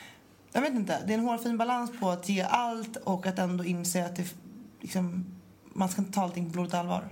jag 0.52 0.62
vet 0.62 0.74
inte, 0.74 1.04
det 1.08 1.14
är 1.14 1.18
en 1.18 1.24
hårfin 1.24 1.58
balans 1.58 2.00
på 2.00 2.10
att 2.10 2.30
ge 2.30 2.42
allt 2.42 2.96
och 2.96 3.28
att 3.28 3.40
ändå 3.40 3.66
inse 3.66 4.06
att 4.06 4.16
det, 4.16 4.36
liksom, 4.82 5.26
man 5.74 5.90
ska 5.90 6.02
inte 6.02 6.14
ta 6.14 6.22
allting 6.22 6.46
på 6.46 6.52
blodigt 6.52 6.74
allvar. 6.74 7.04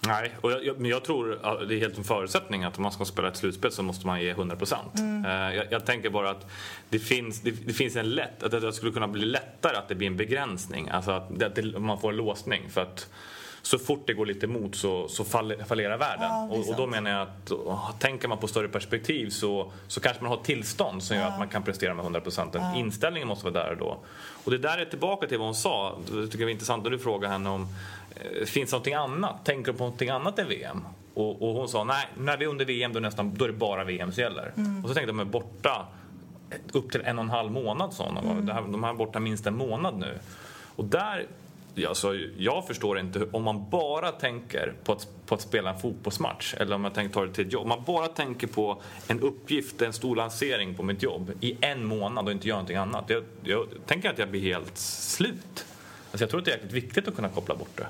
Nej, 0.00 0.32
och 0.40 0.52
jag, 0.52 0.80
men 0.80 0.90
jag 0.90 1.04
tror 1.04 1.38
att 1.42 1.68
det 1.68 1.74
är 1.74 1.78
helt 1.78 1.98
en 1.98 2.04
förutsättning 2.04 2.64
att 2.64 2.76
om 2.76 2.82
man 2.82 2.92
ska 2.92 3.04
spela 3.04 3.28
ett 3.28 3.36
slutspel 3.36 3.72
så 3.72 3.82
måste 3.82 4.06
man 4.06 4.22
ge 4.22 4.30
100 4.30 4.56
procent. 4.56 4.98
Mm. 4.98 5.24
Eh, 5.24 5.56
jag, 5.56 5.66
jag, 5.70 5.86
tänker 5.86 6.10
bara 6.10 6.30
att 6.30 6.46
det 6.88 6.98
finns, 6.98 7.40
det, 7.40 7.50
det, 7.50 7.72
finns 7.72 7.96
en 7.96 8.10
lätt, 8.10 8.42
att 8.42 8.50
det 8.50 8.72
skulle 8.72 8.92
kunna 8.92 9.08
bli 9.08 9.24
lättare 9.24 9.76
att 9.76 9.88
det 9.88 9.94
blir 9.94 10.06
en 10.06 10.16
begränsning, 10.16 10.88
alltså 10.88 11.10
att 11.10 11.38
det, 11.38 11.78
man 11.78 12.00
får 12.00 12.10
en 12.10 12.16
låsning. 12.16 12.70
För 12.70 12.80
att 12.80 13.08
så 13.66 13.78
fort 13.78 14.06
det 14.06 14.14
går 14.14 14.26
lite 14.26 14.46
emot 14.46 14.76
så, 14.76 15.08
så 15.08 15.24
fallerar 15.24 15.98
världen. 15.98 16.28
Ja, 16.30 16.48
och, 16.50 16.68
och, 16.68 16.76
då 16.76 16.86
menar 16.86 17.10
jag 17.10 17.22
att 17.22 18.00
tänker 18.00 18.28
man 18.28 18.38
på 18.38 18.48
större 18.48 18.68
perspektiv 18.68 19.30
så, 19.30 19.72
så 19.88 20.00
kanske 20.00 20.22
man 20.22 20.30
har 20.30 20.42
tillstånd 20.42 21.02
som 21.02 21.16
gör 21.16 21.22
ja. 21.22 21.28
att 21.28 21.38
man 21.38 21.48
kan 21.48 21.62
prestera 21.62 21.94
med 21.94 22.02
100 22.02 22.20
procent. 22.20 22.54
Ja. 22.54 22.76
Inställningen 22.76 23.28
måste 23.28 23.50
vara 23.50 23.64
där 23.64 23.74
då. 23.74 23.98
Och 24.44 24.50
det 24.50 24.58
där 24.58 24.78
är 24.78 24.84
tillbaka 24.84 25.26
till 25.26 25.38
vad 25.38 25.46
hon 25.46 25.54
sa. 25.54 25.98
Det 26.06 26.26
tycker 26.26 26.38
jag 26.38 26.46
var 26.46 26.50
intressant 26.50 26.84
när 26.84 26.90
du 26.90 26.98
frågade 26.98 27.32
henne 27.32 27.50
om 27.50 27.66
eh, 28.14 28.44
finns 28.44 28.70
det 28.70 28.74
någonting 28.74 28.94
annat? 28.94 29.44
Tänker 29.44 29.72
du 29.72 29.78
på 29.78 29.84
någonting 29.84 30.10
annat 30.10 30.38
än 30.38 30.48
VM? 30.48 30.84
Och, 31.14 31.42
och, 31.42 31.54
hon 31.54 31.68
sa 31.68 31.84
nej, 31.84 32.08
när 32.18 32.36
vi 32.36 32.44
är 32.44 32.48
under 32.48 32.64
VM 32.64 32.92
då, 32.92 33.00
nästan, 33.00 33.34
då 33.34 33.44
är 33.44 33.48
det 33.48 33.54
bara 33.54 33.84
VM 33.84 34.12
som 34.12 34.22
gäller. 34.22 34.52
Mm. 34.56 34.84
Och 34.84 34.88
så 34.88 34.94
tänkte 34.94 35.08
jag, 35.08 35.16
men 35.16 35.30
borta 35.30 35.86
upp 36.72 36.92
till 36.92 37.00
en 37.00 37.18
och 37.18 37.24
en 37.24 37.30
halv 37.30 37.52
månad 37.52 37.92
sa 37.92 38.04
hon. 38.04 38.16
Mm. 38.16 38.72
De 38.72 38.84
här 38.84 38.90
är 38.90 38.94
borta 38.94 39.20
minst 39.20 39.46
en 39.46 39.56
månad 39.56 39.98
nu. 39.98 40.18
Och 40.76 40.84
där 40.84 41.26
Alltså, 41.84 42.14
jag 42.36 42.66
förstår 42.66 42.98
inte 42.98 43.26
om 43.32 43.42
man 43.42 43.70
bara 43.70 44.12
tänker 44.12 44.74
på 44.84 44.92
att, 44.92 45.08
på 45.26 45.34
att 45.34 45.40
spela 45.40 45.70
en 45.70 45.80
fotbollsmatch 45.80 46.54
eller 46.54 46.74
om 46.74 46.82
man 46.82 46.92
tänker 46.92 47.14
ta 47.14 47.26
det 47.26 47.32
till 47.32 47.46
ett 47.46 47.52
jobb. 47.52 47.62
Om 47.62 47.68
man 47.68 47.84
bara 47.86 48.08
tänker 48.08 48.46
på 48.46 48.82
en 49.08 49.20
uppgift, 49.20 49.82
en 49.82 49.92
stor 49.92 50.16
lansering 50.16 50.74
på 50.74 50.82
mitt 50.82 51.02
jobb 51.02 51.32
i 51.40 51.56
en 51.60 51.84
månad 51.84 52.26
och 52.26 52.32
inte 52.32 52.48
gör 52.48 52.54
någonting 52.54 52.76
annat. 52.76 53.04
Jag, 53.10 53.24
jag 53.44 53.66
tänker 53.86 54.10
att 54.10 54.18
jag 54.18 54.30
blir 54.30 54.40
helt 54.40 54.78
slut. 54.78 55.66
Alltså, 56.10 56.22
jag 56.22 56.30
tror 56.30 56.40
att 56.40 56.44
det 56.44 56.50
är 56.50 56.54
jäkligt 56.54 56.72
viktigt 56.72 57.08
att 57.08 57.16
kunna 57.16 57.28
koppla 57.28 57.54
bort 57.54 57.76
det. 57.76 57.86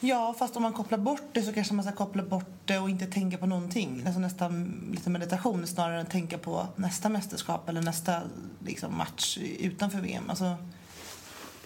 Ja, 0.00 0.34
fast 0.38 0.56
om 0.56 0.62
man 0.62 0.72
kopplar 0.72 0.98
bort 0.98 1.28
det 1.32 1.42
så 1.42 1.52
kanske 1.52 1.74
man 1.74 1.84
ska 1.84 1.94
koppla 1.94 2.22
bort 2.22 2.50
det 2.64 2.78
och 2.78 2.90
inte 2.90 3.06
tänka 3.06 3.38
på 3.38 3.46
någonting. 3.46 4.02
Alltså 4.06 4.20
nästan 4.20 4.80
lite 4.90 5.10
meditation 5.10 5.66
snarare 5.66 5.94
än 5.94 6.02
att 6.02 6.10
tänka 6.10 6.38
på 6.38 6.66
nästa 6.76 7.08
mästerskap 7.08 7.68
eller 7.68 7.82
nästa 7.82 8.20
liksom, 8.66 8.98
match 8.98 9.38
utanför 9.60 9.98
VM. 10.00 10.24
Alltså, 10.30 10.56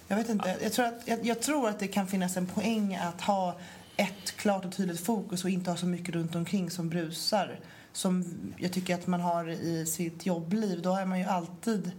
jag 0.08 0.16
vet 0.16 0.28
inte. 0.28 0.56
Jag 0.62 0.72
tror, 0.72 0.86
att, 0.86 1.02
jag, 1.04 1.26
jag, 1.26 1.40
tror 1.40 1.68
att 1.68 1.78
det 1.78 1.88
kan 1.88 2.06
finnas 2.06 2.36
en 2.36 2.46
poäng 2.46 2.96
att 2.96 3.20
ha 3.20 3.56
ett 3.96 4.36
klart 4.36 4.64
och 4.64 4.72
tydligt 4.72 5.00
fokus 5.00 5.44
och 5.44 5.50
inte 5.50 5.70
ha 5.70 5.76
så 5.76 5.86
mycket 5.86 6.14
runt 6.14 6.34
omkring 6.34 6.70
som 6.70 6.88
brusar. 6.88 7.60
Som 7.92 8.24
jag 8.56 8.72
tycker 8.72 8.94
att 8.94 9.06
man 9.06 9.20
har 9.20 9.48
i 9.48 9.86
sitt 9.86 10.26
jobbliv. 10.26 10.82
Då 10.82 10.96
är 10.96 11.06
man 11.06 11.18
ju 11.18 11.24
alltid 11.24 11.92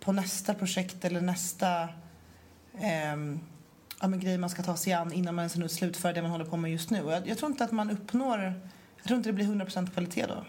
på 0.00 0.12
nästa 0.12 0.54
projekt 0.54 1.04
eller 1.04 1.20
nästa 1.20 1.82
eh, 2.78 3.16
ja, 4.00 4.08
men 4.08 4.20
grej 4.20 4.38
man 4.38 4.50
ska 4.50 4.62
ta 4.62 4.76
sig 4.76 4.92
an 4.92 5.12
innan 5.12 5.34
man 5.34 5.50
ens 5.50 5.76
slutför 5.76 6.12
det 6.12 6.22
man 6.22 6.30
håller 6.30 6.44
på 6.44 6.56
med 6.56 6.70
just 6.70 6.90
nu. 6.90 6.98
Jag, 7.08 7.28
jag 7.28 7.38
tror 7.38 7.50
inte 7.50 7.64
att 7.64 7.72
man 7.72 7.90
uppnår... 7.90 8.60
Jag 8.96 9.06
tror 9.06 9.16
inte 9.16 9.28
det 9.28 9.32
blir 9.32 9.46
100% 9.46 9.92
kvalitet 9.92 10.26
då. 10.26 10.44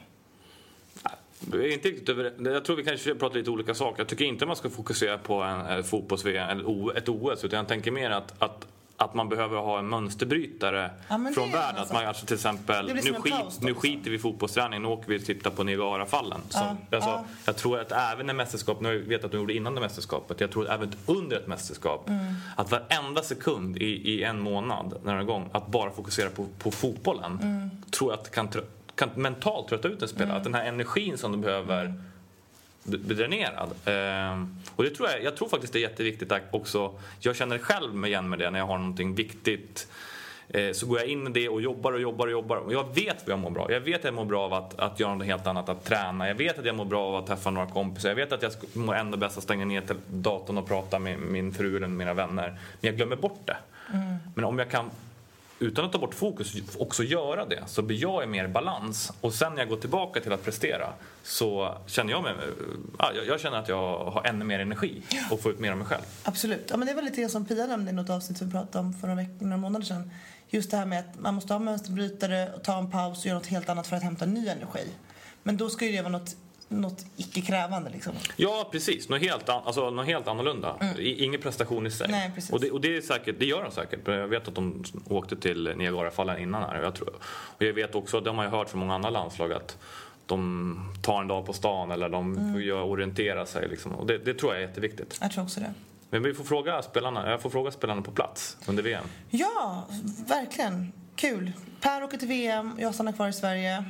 Jag, 1.51 1.71
inte 1.71 1.87
riktigt 1.87 2.17
jag 2.39 2.65
tror 2.65 2.75
vi 2.75 2.83
kanske 2.83 3.15
pratar 3.15 3.37
lite 3.37 3.49
olika 3.49 3.73
saker. 3.73 3.99
Jag 3.99 4.07
tycker 4.07 4.25
inte 4.25 4.45
man 4.45 4.55
ska 4.55 4.69
fokusera 4.69 5.17
på 5.17 5.33
en 5.33 5.83
fotbolls-VM 5.83 6.49
eller 6.49 6.97
ett 6.97 7.09
OS 7.09 7.43
utan 7.43 7.57
jag 7.57 7.67
tänker 7.67 7.91
mer 7.91 8.09
att, 8.09 8.41
att 8.41 8.67
att 8.97 9.13
man 9.13 9.29
behöver 9.29 9.57
ha 9.57 9.79
en 9.79 9.89
mönsterbrytare 9.89 10.91
ja, 11.07 11.31
från 11.35 11.51
världen. 11.51 11.81
Att 11.81 11.93
man 11.93 12.05
alltså 12.05 12.25
till 12.25 12.35
exempel, 12.35 12.85
nu, 12.85 13.13
skit, 13.13 13.61
nu 13.61 13.73
skiter 13.73 14.09
vi 14.09 14.15
i 14.15 14.19
fotbollsträning, 14.19 14.81
nu 14.81 14.87
åker 14.87 15.09
vi 15.09 15.17
och 15.17 15.25
tittar 15.25 15.49
på 15.51 15.63
Niagarafallen. 15.63 16.41
Ja, 16.53 16.77
alltså, 16.91 17.09
ja. 17.09 17.25
Jag 17.45 17.57
tror 17.57 17.79
att 17.79 17.91
även 17.91 18.29
ett 18.29 18.35
mästerskap, 18.35 18.81
nu 18.81 18.99
vet 18.99 19.09
jag 19.09 19.25
att 19.25 19.31
de 19.31 19.37
gjorde 19.37 19.53
innan 19.53 19.75
det 19.75 19.81
mästerskapet, 19.81 20.41
jag 20.41 20.51
tror 20.51 20.67
att 20.67 20.75
även 20.75 20.93
under 21.05 21.37
ett 21.37 21.47
mästerskap, 21.47 22.09
mm. 22.09 22.33
att 22.55 22.71
varenda 22.71 23.21
sekund 23.21 23.77
i, 23.77 23.85
i 23.85 24.23
en 24.23 24.39
månad, 24.39 24.99
när 25.03 25.21
igång, 25.21 25.49
att 25.51 25.67
bara 25.67 25.91
fokusera 25.91 26.29
på, 26.29 26.45
på 26.59 26.71
fotbollen, 26.71 27.39
mm. 27.41 27.69
tror 27.91 28.11
jag 28.11 28.19
att 28.19 28.31
kan 28.31 28.47
kan 28.95 29.09
mentalt 29.15 29.67
trötta 29.67 29.87
ut 29.87 30.01
en 30.01 30.07
spelare. 30.07 30.29
Mm. 30.29 30.37
Att 30.37 30.43
den 30.43 30.53
här 30.53 30.65
energin 30.65 31.17
som 31.17 31.31
de 31.31 31.41
behöver 31.41 31.93
blir 32.85 33.15
dränerad. 33.15 33.69
Ehm, 33.85 34.55
och 34.75 34.83
det 34.83 34.89
tror 34.89 35.09
jag, 35.09 35.23
jag 35.23 35.37
tror 35.37 35.49
faktiskt 35.49 35.73
det 35.73 35.79
är 35.79 35.81
jätteviktigt 35.81 36.31
att 36.31 36.41
också, 36.51 36.93
jag 37.19 37.35
känner 37.35 37.57
själv 37.57 37.95
mig 37.95 38.09
igen 38.09 38.29
med 38.29 38.39
det 38.39 38.49
när 38.49 38.59
jag 38.59 38.65
har 38.65 38.77
någonting 38.77 39.15
viktigt 39.15 39.87
eh, 40.49 40.71
så 40.71 40.85
går 40.85 40.99
jag 40.99 41.07
in 41.07 41.27
i 41.27 41.29
det 41.29 41.49
och 41.49 41.61
jobbar 41.61 41.93
och 41.93 42.01
jobbar 42.01 42.25
och 42.27 42.31
jobbar. 42.31 42.57
Och 42.57 42.73
jag 42.73 42.95
vet 42.95 43.27
vad 43.27 43.31
jag 43.31 43.39
mår 43.39 43.49
bra 43.49 43.71
Jag 43.71 43.79
vet 43.79 43.99
att 43.99 44.05
jag 44.05 44.13
mår 44.13 44.25
bra 44.25 44.43
av 44.43 44.53
att, 44.53 44.79
att 44.79 44.99
göra 44.99 45.15
något 45.15 45.27
helt 45.27 45.47
annat, 45.47 45.69
att 45.69 45.85
träna. 45.85 46.27
Jag 46.27 46.35
vet 46.35 46.59
att 46.59 46.65
jag 46.65 46.75
mår 46.75 46.85
bra 46.85 47.07
av 47.07 47.15
att 47.15 47.27
träffa 47.27 47.49
några 47.49 47.67
kompisar. 47.67 48.09
Jag 48.09 48.15
vet 48.15 48.31
att 48.31 48.43
jag 48.43 48.51
mår 48.73 48.95
ändå 48.95 49.17
bäst 49.17 49.37
att 49.37 49.43
stänga 49.43 49.65
ner 49.65 49.83
datorn 50.07 50.57
och 50.57 50.67
prata 50.67 50.99
med 50.99 51.19
min 51.19 51.53
fru 51.53 51.77
eller 51.77 51.87
mina 51.87 52.13
vänner. 52.13 52.49
Men 52.49 52.59
jag 52.81 52.95
glömmer 52.95 53.15
bort 53.15 53.41
det. 53.45 53.57
Mm. 53.93 54.15
Men 54.35 54.45
om 54.45 54.59
jag 54.59 54.69
kan 54.69 54.89
utan 55.59 55.85
att 55.85 55.91
ta 55.91 55.97
bort 55.97 56.13
fokus 56.13 56.55
också 56.77 57.03
göra 57.03 57.45
det 57.45 57.63
så 57.67 57.81
blir 57.81 57.97
jag 57.97 58.23
i 58.23 58.27
mer 58.27 58.47
balans 58.47 59.11
och 59.21 59.33
sen 59.33 59.53
när 59.53 59.59
jag 59.59 59.69
går 59.69 59.77
tillbaka 59.77 60.19
till 60.19 60.33
att 60.33 60.43
prestera 60.43 60.93
så 61.23 61.77
känner 61.85 62.11
jag 62.11 62.23
mig, 62.23 62.33
ja, 62.99 63.11
jag 63.27 63.39
känner 63.39 63.57
att 63.57 63.69
jag 63.69 63.97
har 63.97 64.23
ännu 64.23 64.45
mer 64.45 64.59
energi 64.59 65.01
och 65.31 65.41
får 65.41 65.51
ut 65.51 65.59
mer 65.59 65.71
av 65.71 65.77
mig 65.77 65.87
själv. 65.87 66.03
Absolut. 66.23 66.67
Ja, 66.69 66.77
men 66.77 66.87
det 66.87 66.93
var 66.93 67.01
lite 67.01 67.21
det 67.21 67.29
som 67.29 67.45
Pia 67.45 67.65
nämnde 67.65 67.91
i 67.91 67.93
något 67.93 68.09
avsnitt 68.09 68.37
som 68.37 68.47
vi 68.47 68.51
pratade 68.53 68.79
om 68.85 68.93
för 68.93 69.07
några, 69.07 69.21
veckor, 69.21 69.45
några 69.45 69.57
månader 69.57 69.85
sedan. 69.85 70.11
Just 70.49 70.71
det 70.71 70.77
här 70.77 70.85
med 70.85 70.99
att 70.99 71.19
man 71.19 71.33
måste 71.33 71.53
ha 71.53 71.59
mönsterbrytare, 71.59 72.47
ta 72.63 72.77
en 72.77 72.91
paus 72.91 73.19
och 73.19 73.25
göra 73.25 73.37
något 73.37 73.47
helt 73.47 73.69
annat 73.69 73.87
för 73.87 73.95
att 73.95 74.03
hämta 74.03 74.25
ny 74.25 74.47
energi. 74.47 74.89
Men 75.43 75.57
då 75.57 75.69
ska 75.69 75.85
ju 75.85 75.91
det 75.91 76.01
vara 76.01 76.11
något 76.11 76.35
något 76.81 77.05
icke-krävande. 77.17 77.89
Liksom. 77.89 78.13
Ja, 78.35 78.69
precis. 78.71 79.09
Något 79.09 79.21
helt, 79.21 79.49
an 79.49 79.61
alltså, 79.65 79.89
något 79.89 80.05
helt 80.05 80.27
annorlunda. 80.27 80.75
Mm. 80.81 80.95
Ingen 80.99 81.41
prestation 81.41 81.87
i 81.87 81.91
sig. 81.91 82.07
Nej, 82.09 82.31
och, 82.51 82.59
det, 82.59 82.71
och 82.71 82.81
det, 82.81 82.97
är 82.97 83.01
säkert, 83.01 83.35
det 83.39 83.45
gör 83.45 83.63
de 83.63 83.71
säkert. 83.71 83.99
Jag 84.07 84.27
vet 84.27 84.47
att 84.47 84.55
de 84.55 84.83
åkte 85.09 85.35
till 85.35 85.73
Niagarafallen 85.77 86.39
innan 86.39 86.63
här. 86.63 86.81
Jag 86.83 86.95
tror. 86.95 87.09
Och 87.57 87.63
jag 87.63 87.73
vet 87.73 87.95
också, 87.95 88.19
det 88.19 88.29
har 88.29 88.35
man 88.35 88.45
ju 88.45 88.51
hört 88.51 88.69
från 88.69 88.79
många 88.79 88.95
andra 88.95 89.09
landslag, 89.09 89.53
att 89.53 89.77
de 90.25 90.93
tar 91.01 91.21
en 91.21 91.27
dag 91.27 91.45
på 91.45 91.53
stan 91.53 91.91
eller 91.91 92.09
de 92.09 92.33
Mm. 92.37 92.53
får 92.53 92.61
göra, 92.61 92.83
orientera 92.83 93.45
sig. 93.45 93.67
Liksom. 93.69 93.91
Och 93.95 94.05
det, 94.07 94.17
det 94.17 94.33
tror 94.33 94.53
jag 94.53 94.63
är 94.63 94.67
jätteviktigt. 94.67 95.17
Jag 95.21 95.31
tror 95.31 95.43
också 95.43 95.59
det. 95.59 95.73
Men 96.09 96.23
vi 96.23 96.33
får 96.33 96.43
fråga 96.43 96.81
spelarna, 96.81 97.29
jag 97.31 97.41
får 97.41 97.49
fråga 97.49 97.71
spelarna 97.71 98.01
på 98.01 98.11
plats 98.11 98.57
under 98.67 98.83
VM. 98.83 99.05
Ja, 99.29 99.87
verkligen. 100.27 100.91
Kul. 101.15 101.51
Per 101.81 102.03
åker 102.03 102.17
till 102.17 102.27
VM, 102.27 102.71
jag 102.79 102.93
stannar 102.93 103.11
kvar 103.11 103.27
i 103.27 103.33
Sverige. 103.33 103.85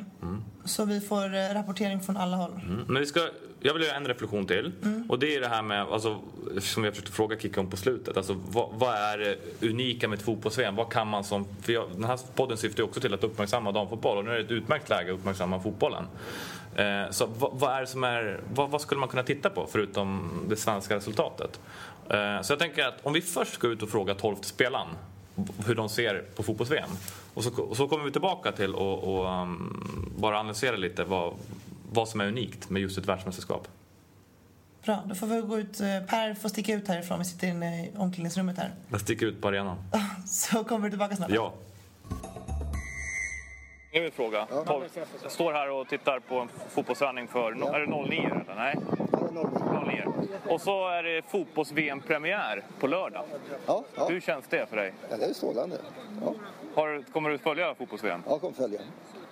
Så 0.66 0.86
vi 0.86 1.02
får 1.02 1.36
eh, 1.36 1.54
rapportering 1.54 2.00
från 2.00 2.18
alla 2.18 2.38
håll. 2.38 2.62
Mm. 2.66 2.86
Men 2.88 3.00
vi 3.00 3.06
ska, 3.06 3.30
jag 3.60 3.74
vill 3.74 3.84
göra 3.84 3.96
en 3.96 4.08
reflektion 4.08 4.48
till. 4.48 4.72
Och 5.10 5.20
det 5.20 5.36
är 5.36 5.42
det 5.42 5.48
här 5.48 5.62
med, 5.62 5.82
alltså, 5.82 6.22
som 6.60 6.84
jag 6.84 6.94
försökte 6.94 7.12
fråga 7.12 7.40
Kicka 7.40 7.60
om 7.60 7.70
på 7.70 7.78
slutet. 7.78 8.18
Alltså, 8.18 8.42
vad, 8.50 8.70
vad 8.74 8.96
är 8.96 9.18
det 9.18 9.38
unika 9.68 10.08
med 10.08 10.20
ett 10.20 10.26
fotbolls-VM? 10.26 10.76
Vad 10.76 10.92
kan 10.92 11.08
man 11.08 11.24
som... 11.24 11.48
För 11.62 11.74
jag, 11.74 11.90
den 11.92 12.04
här 12.04 12.20
podden 12.36 12.58
syftar 12.58 12.84
ju 12.84 12.84
också 12.84 13.00
till 13.00 13.14
att 13.14 13.24
uppmärksamma 13.24 13.72
damfotboll 13.72 14.18
och 14.18 14.26
nu 14.26 14.32
är 14.32 14.36
det 14.36 14.44
ett 14.44 14.52
utmärkt 14.52 14.90
läge 14.90 15.14
att 15.14 15.20
uppmärksamma 15.20 15.60
fotbollen. 15.60 16.04
Eh, 16.76 17.12
så 17.12 17.26
vad, 17.26 17.52
vad 17.54 17.76
är 17.76 17.82
det 17.82 17.88
som 17.88 18.04
är... 18.04 18.42
Vad, 18.54 18.70
vad 18.70 18.82
skulle 18.82 19.00
man 19.00 19.10
kunna 19.10 19.24
titta 19.24 19.50
på 19.50 19.68
förutom 19.72 20.32
det 20.50 20.56
svenska 20.56 20.96
resultatet? 20.96 21.60
Eh, 22.10 22.42
så 22.42 22.52
jag 22.52 22.60
tänker 22.60 22.88
att 22.88 23.06
om 23.06 23.14
vi 23.14 23.22
först 23.22 23.54
ska 23.54 23.68
ut 23.68 23.82
och 23.82 23.90
fråga 23.90 24.14
12 24.16 24.36
spelaren 24.42 24.88
hur 25.66 25.76
de 25.76 25.90
ser 25.90 26.24
på 26.36 26.44
fotbolls-VM. 26.44 26.90
Och 27.34 27.44
så, 27.44 27.62
och 27.64 27.78
så 27.78 27.88
kommer 27.88 28.06
vi 28.06 28.12
tillbaka 28.12 28.52
till 28.52 28.76
och, 28.76 29.04
och 29.18 29.42
um, 29.42 30.14
bara 30.18 30.40
analysera 30.40 30.76
lite 30.76 31.04
vad, 31.04 31.34
vad 31.92 32.08
som 32.10 32.22
är 32.22 32.28
unikt 32.28 32.70
med 32.70 32.82
just 32.82 32.98
ett 32.98 33.06
världsmästerskap. 33.06 33.68
Bra, 34.86 35.04
då 35.06 35.16
får 35.16 35.28
vi 35.28 35.42
gå 35.42 35.60
ut. 35.60 35.80
eh, 35.80 35.88
Per 36.08 36.34
får 36.34 36.50
sticka 36.50 36.74
ut 36.74 36.88
härifrån. 36.88 37.20
Vi 37.20 37.26
sitter 37.26 37.48
inne 37.48 37.86
i 37.86 37.92
omklädningsrummet 37.98 38.58
här. 38.58 38.72
Jag 38.90 39.02
sticker 39.02 39.26
ut 39.26 39.42
på 39.42 39.48
arenan. 39.48 39.78
Så 40.28 40.64
kommer 40.64 40.84
vi 40.84 40.90
tillbaka 40.90 41.16
snart. 41.16 41.30
Ja. 41.32 41.54
Jag 43.96 44.02
vill 44.02 44.12
fråga. 44.12 44.48
Jag 45.24 45.32
står 45.32 45.54
här 45.54 45.70
och 45.70 45.88
tittar 45.88 46.20
på 46.20 46.36
en 46.36 46.48
fotbollsträning 46.70 47.28
för... 47.28 47.52
Är 47.76 47.80
det 47.80 48.08
09 48.10 48.20
eller? 48.20 48.56
Nej? 48.56 48.78
09. 49.86 50.04
Och 50.50 50.62
så 50.62 50.88
är 50.88 51.04
det 51.04 51.22
fotbolls-VM-premiär 51.22 52.64
på 52.80 52.88
lördag. 52.88 53.26
Ja, 53.66 53.84
ja. 53.96 54.08
Hur 54.08 54.20
känns 54.22 54.46
det 54.48 54.70
för 54.70 54.78
dig? 54.78 54.94
ja, 55.10 55.18
det 55.18 55.26
är 55.26 55.34
strålande. 55.34 55.78
Ja, 56.26 56.34
Har, 56.76 57.04
kommer 57.14 57.30
du 57.30 57.38
följa 57.38 57.76
fotbolls-VM? 57.76 58.24
jag 58.28 58.42
kommer 58.42 58.54
följa. 58.54 58.80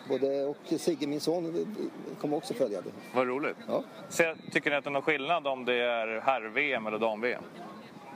Både 0.09 0.45
och 0.45 0.57
Sigge, 0.79 1.07
min 1.07 1.19
son, 1.19 1.75
kommer 2.21 2.37
också 2.37 2.53
följa 2.53 2.81
det. 2.81 2.91
Vad 3.15 3.27
roligt. 3.27 3.57
Ja. 3.67 3.83
Så, 4.09 4.35
tycker 4.51 4.69
ni 4.69 4.75
att 4.75 4.83
det 4.83 4.89
är 4.89 4.91
någon 4.91 5.01
skillnad 5.01 5.47
om 5.47 5.65
det 5.65 5.75
är 5.75 6.21
herr-VM 6.21 6.87
eller 6.87 6.99
dam-VM? 6.99 7.43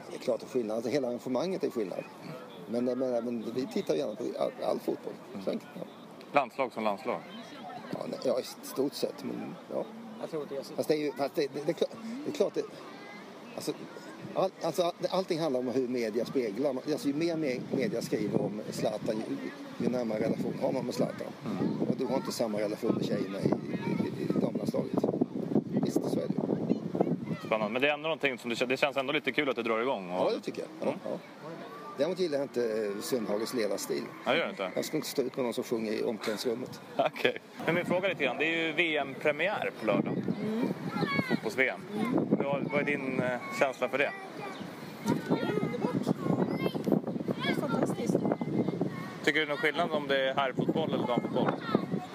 Det 0.10 0.16
är 0.16 0.20
klart 0.20 0.40
det 0.40 0.46
är 0.46 0.50
skillnad. 0.50 0.76
Alltså, 0.76 0.92
hela 0.92 1.08
arrangemanget 1.08 1.64
är 1.64 1.70
skillnad. 1.70 2.04
Men, 2.68 2.86
men, 2.86 3.00
men 3.00 3.52
vi 3.56 3.68
tittar 3.74 3.96
gärna 3.96 4.16
på 4.16 4.24
all, 4.40 4.70
all 4.70 4.80
fotboll. 4.80 5.14
Enkelt, 5.36 5.62
ja. 5.74 5.82
Landslag 6.32 6.72
som 6.74 6.84
landslag? 6.84 7.20
Ja, 7.92 8.00
nej, 8.10 8.20
ja, 8.26 8.40
i 8.40 8.44
stort 8.66 8.94
sett. 8.94 9.24
Men, 9.24 9.56
ja. 9.74 9.86
Fast 10.76 10.88
det 10.90 10.96
är 10.96 10.98
ju... 10.98 11.12
Fast 11.12 11.36
det, 11.36 11.48
det, 11.54 11.66
det, 11.66 11.72
är 11.72 11.74
klart, 11.74 11.90
det 12.26 12.32
är 12.32 12.34
klart 12.34 12.54
det, 12.54 12.64
alltså, 13.56 13.72
all, 14.36 14.50
alltså, 14.62 14.84
all- 14.84 14.94
allting 15.10 15.40
handlar 15.40 15.60
om 15.60 15.68
hur 15.68 15.88
media 15.88 16.26
speglar. 16.26 16.70
Alltså, 16.92 17.08
ju 17.08 17.14
mer 17.14 17.36
me- 17.36 17.62
media 17.76 18.02
skriver 18.02 18.42
om 18.42 18.62
Zlatan, 18.70 19.16
ju, 19.30 19.50
ju 19.86 19.90
närmare 19.92 20.20
relation 20.20 20.54
har 20.62 20.72
man 20.72 20.86
med 20.86 20.94
Zlatan. 20.96 21.28
Och 21.90 21.96
du 21.98 22.06
har 22.06 22.16
inte 22.16 22.32
samma 22.32 22.60
relation 22.60 22.96
med 22.96 23.06
tjejerna 23.06 23.40
i, 23.42 23.48
i, 23.48 24.24
i, 24.24 24.40
damlandslaget. 24.42 24.94
Visst, 25.84 25.96
så 26.12 26.20
är 26.20 26.28
det 26.28 26.34
ju. 26.34 26.80
Spännande. 27.46 27.74
Men 27.74 27.82
det 27.82 27.90
är 27.90 27.94
ändå 27.94 28.04
någonting 28.04 28.38
som 28.38 28.50
det, 28.50 28.66
det 28.66 28.78
känns 28.78 28.98
ändå 28.98 29.14
lite 29.14 29.32
kul 29.32 29.50
att 29.50 29.56
det 29.56 29.64
drar 29.64 29.80
igång. 29.82 30.12
Och... 30.12 30.32
Ja, 30.32 30.36
det 30.36 30.42
tycker 30.42 30.62
jag. 30.82 30.88
Ja, 30.90 30.94
ja. 31.04 31.18
Däremot 31.98 32.20
gillar 32.20 32.38
jag 32.38 32.46
inte 32.46 32.86
eh, 32.86 33.02
Sundhages 33.02 33.54
ledarstil. 33.54 34.04
Ja, 34.26 34.36
gör 34.36 34.44
det 34.44 34.50
inte? 34.50 34.72
Jag 34.76 34.86
skulle 34.86 34.98
inte 34.98 35.10
stå 35.10 35.22
ut 35.22 35.36
med 35.36 35.46
någon 35.46 35.54
som 35.54 35.64
sjunger 35.64 35.92
i 35.92 36.04
omklädningsrummet. 36.04 36.82
Okej. 36.98 37.38
Men 37.66 37.76
min 37.76 37.86
fråga 37.86 38.08
lite 38.08 38.24
grann, 38.24 38.38
det 38.38 38.46
är 38.46 38.68
ju 38.68 38.72
VM-premiär 38.72 39.72
på 39.80 39.86
lördag. 39.86 40.14
Fotbolls-VM. 41.30 41.82
Vad, 42.30 42.64
vad 42.72 42.82
är 42.82 42.86
din 42.86 43.20
eh, 43.20 43.40
känsla 43.60 43.90
för 43.90 43.98
det? 43.98 44.12
Fantastiskt. 47.62 48.16
Tycker 49.24 49.40
du 49.40 49.46
det 49.46 49.52
är 49.52 49.56
någon 49.56 49.58
skillnad 49.58 49.92
om 49.92 50.08
det 50.08 50.30
är 50.30 50.36
herrfotboll 50.36 50.94
eller 50.94 51.08
damfotboll? 51.08 51.52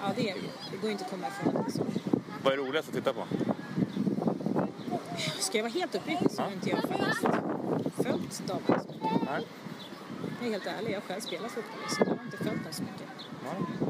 Ja, 0.01 0.11
det 0.15 0.29
är 0.29 0.33
det 0.33 0.39
ju. 0.39 0.47
Det 0.71 0.77
går 0.81 0.91
inte 0.91 1.03
att 1.05 1.11
komma 1.11 1.27
ifrån. 1.27 1.65
Vad 2.43 2.53
är 2.53 2.57
roligast 2.57 2.89
att 2.89 2.95
titta 2.95 3.13
på? 3.13 3.23
Ska 5.39 5.57
jag 5.57 5.63
vara 5.63 5.73
helt 5.73 5.95
uppriktig 5.95 6.31
så 6.31 6.41
har 6.41 6.51
inte 6.51 6.69
jag 6.69 6.79
faktiskt 6.79 7.21
följt 7.95 8.47
damerna 8.47 8.79
så 8.79 8.93
mycket. 8.93 9.21
Nej. 9.25 9.41
Jag 10.29 10.32
är 10.47 10.51
helt 10.51 10.65
ärlig, 10.65 10.91
jag 10.91 10.95
har 10.95 11.01
själv 11.07 11.21
spelat 11.21 11.51
fotboll 11.51 11.89
så 11.89 11.95
jag 11.99 12.05
har 12.05 12.23
inte 12.23 12.37
följt 12.37 12.63
dem 12.63 12.73
så 12.73 12.83
mycket. 12.83 13.07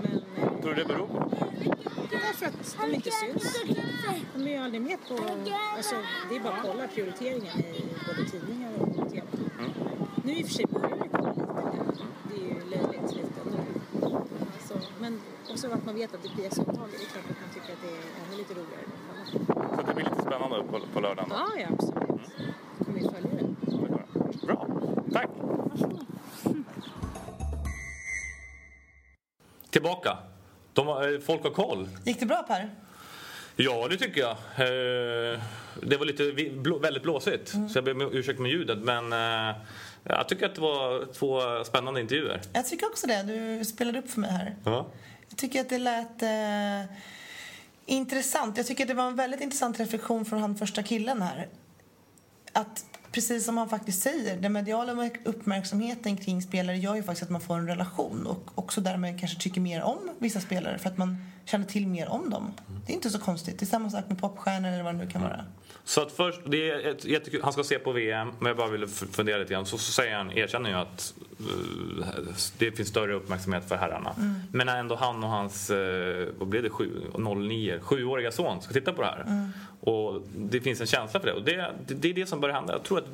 Men 0.03 0.61
Tror 0.61 0.73
du 0.73 0.83
det 0.83 0.87
beror 0.87 1.07
på? 1.07 1.29
det 2.09 2.15
är 2.15 2.19
därför 2.19 2.45
att 2.45 2.77
de 2.81 2.93
inte 2.95 3.11
syns. 3.11 3.63
De 4.35 4.47
är 4.47 4.51
ju 4.51 4.57
aldrig 4.57 4.81
med 4.81 4.97
på... 5.07 5.13
Alltså, 5.77 5.95
det 6.29 6.35
är 6.35 6.39
bara 6.39 6.53
att 6.53 6.61
kolla 6.61 6.87
prioriteringen 6.87 7.59
i 7.59 7.83
både 8.07 8.29
tidningar 8.29 8.71
och 8.79 9.09
TV. 9.11 9.21
Nu 10.23 10.33
i 10.33 10.43
och 10.43 10.47
för 10.47 10.53
sig 10.53 10.65
börjar 10.65 10.89
det 11.03 11.09
komma 11.09 11.29
lite 11.29 11.53
mer. 11.53 11.83
Det 12.29 12.35
är 12.35 12.39
ju 12.47 12.59
löjligt 12.69 13.15
lite 13.15 13.39
ändå. 13.45 13.57
Alltså, 14.53 14.79
men 14.99 15.21
också 15.51 15.67
att 15.71 15.85
man 15.85 15.95
vet 15.95 16.13
att 16.15 16.23
det 16.23 16.29
blir 16.35 16.49
SM-taget. 16.49 16.95
Det 16.99 17.05
är 17.05 17.09
klart 17.09 17.25
att 17.29 17.37
man 17.41 17.49
tycker 17.53 17.73
att 17.73 17.81
det 17.81 17.87
är 17.87 18.25
ännu 18.27 18.37
lite 18.37 18.53
roligare. 18.53 18.85
Så 19.75 19.81
det 19.87 19.93
blir 19.93 20.05
lite 20.05 20.21
spännande 20.21 20.63
på, 20.63 20.79
på 20.93 20.99
lördagen 20.99 21.29
då? 21.29 21.35
Ja, 21.35 21.47
ja, 21.61 21.67
absolut. 21.73 22.12
Tillbaka. 29.83 30.17
De, 30.73 30.87
eh, 30.87 31.19
folk 31.25 31.43
har 31.43 31.51
koll. 31.51 31.89
Gick 32.03 32.19
det 32.19 32.25
bra 32.25 32.43
Per? 32.43 32.69
Ja, 33.55 33.87
det 33.87 33.97
tycker 33.97 34.21
jag. 34.21 34.31
Eh, 34.31 35.39
Det 35.81 35.97
var 35.97 36.05
lite 36.05 36.31
väldigt 36.81 37.03
blåsigt, 37.03 37.49
så 37.49 37.69
jag 37.73 37.83
ber 37.83 37.91
om 37.91 38.01
ursäkt 38.01 38.39
med 38.39 38.51
ljudet. 38.51 38.77
Men 38.79 39.13
eh, 39.13 39.55
jag 40.03 40.27
tycker 40.29 40.45
att 40.45 40.55
det 40.55 40.61
var 40.61 41.13
två 41.13 41.63
spännande 41.63 42.01
intervjuer. 42.01 42.41
Jag 42.53 42.67
tycker 42.67 42.85
också 42.87 43.07
det. 43.07 43.23
Du 43.23 43.65
spelade 43.65 43.99
upp 43.99 44.09
för 44.11 44.19
mig 44.19 44.31
här. 44.31 44.55
Ja. 44.65 44.85
Jag 45.29 45.37
tycker 45.37 45.61
att 45.61 45.69
det 45.69 45.77
lät 45.77 46.21
eh, 46.23 46.95
intressant. 47.85 48.57
Jag 48.57 48.67
tycker 48.67 48.83
att 48.83 48.87
det 48.87 48.93
var 48.93 49.07
en 49.07 49.15
väldigt 49.15 49.41
intressant 49.41 49.79
reflektion 49.79 50.25
från 50.25 50.39
han 50.41 50.55
första 50.55 50.83
killen 50.83 51.21
här. 51.21 51.47
Att 52.53 52.85
precis 53.13 53.45
som 53.45 53.57
han 53.57 53.69
faktiskt 53.69 54.01
säger, 54.01 54.37
den 54.37 54.53
mediala 54.53 55.09
uppmärksamheten 55.23 56.17
kring 56.17 56.41
spelare 56.41 56.77
gör 56.77 56.95
ju 56.95 57.03
faktiskt 57.03 57.23
att 57.23 57.29
man 57.29 57.41
får 57.41 57.57
en 57.57 57.67
relation 57.67 58.27
och 58.27 58.51
också 58.55 58.81
därmed 58.81 59.19
kanske 59.19 59.39
tycker 59.39 59.61
mer 59.61 59.81
om 59.81 60.09
vissa 60.19 60.39
spelare 60.39 60.77
för 60.77 60.89
att 60.89 60.97
man 60.97 61.17
känner 61.45 61.65
till 61.65 61.87
mer 61.87 62.09
om 62.09 62.29
dem. 62.29 62.53
Det 62.85 62.91
är 62.91 62.95
inte 62.95 63.09
så 63.09 63.19
konstigt. 63.19 63.59
Det 63.59 63.63
är 63.63 63.67
samma 63.67 63.89
sak 63.89 64.03
med 64.07 64.19
popstjärnor 64.19 64.69
eller 64.69 64.83
vad 64.83 64.93
det 64.93 64.97
nu 64.97 65.09
kan 65.09 65.21
vara. 65.21 65.45
Så 65.85 66.01
att 66.01 66.11
först, 66.11 66.39
det 66.45 66.71
är 66.71 66.91
ett, 66.91 67.05
jättekul, 67.05 67.41
han 67.43 67.53
ska 67.53 67.63
se 67.63 67.79
på 67.79 67.91
VM, 67.91 68.31
men 68.39 68.47
jag 68.47 68.57
bara 68.57 68.69
ville 68.69 68.87
fundera 68.87 69.37
lite 69.37 69.53
grann. 69.53 69.65
Så, 69.65 69.77
så 69.77 69.91
säger 69.91 70.15
han, 70.15 70.31
erkänner 70.31 70.69
ju 70.69 70.75
att 70.75 71.13
eh, 71.39 72.33
det 72.57 72.71
finns 72.71 72.89
större 72.89 73.13
uppmärksamhet 73.13 73.69
för 73.69 73.75
herrarna. 73.75 74.15
Men 74.51 74.67
när 74.67 74.79
ändå 74.79 74.95
han 74.95 75.23
och 75.23 75.29
hans, 75.29 75.71
uh, 75.71 76.27
vad 76.37 76.47
blev 76.47 76.63
det, 76.63 76.69
sju, 76.69 76.89
09, 77.35 77.79
sjuåriga 77.79 78.31
son 78.31 78.61
ska 78.61 78.73
titta 78.73 78.93
på 78.93 79.01
det 79.01 79.07
här. 79.07 79.49
Och 79.79 80.21
det 80.35 80.61
finns 80.61 80.81
en 80.81 80.87
känsla 80.87 81.19
för 81.19 81.27
det. 81.27 81.33
Och 81.33 81.43
det, 81.43 81.71
det, 81.87 81.93
det 81.93 82.09
är 82.09 82.13
det 82.13 82.25
som 82.25 82.39
börjar 82.39 82.55
hända. 82.55 82.73
Jag 82.73 82.83
tror 82.83 82.97
att 82.97 83.07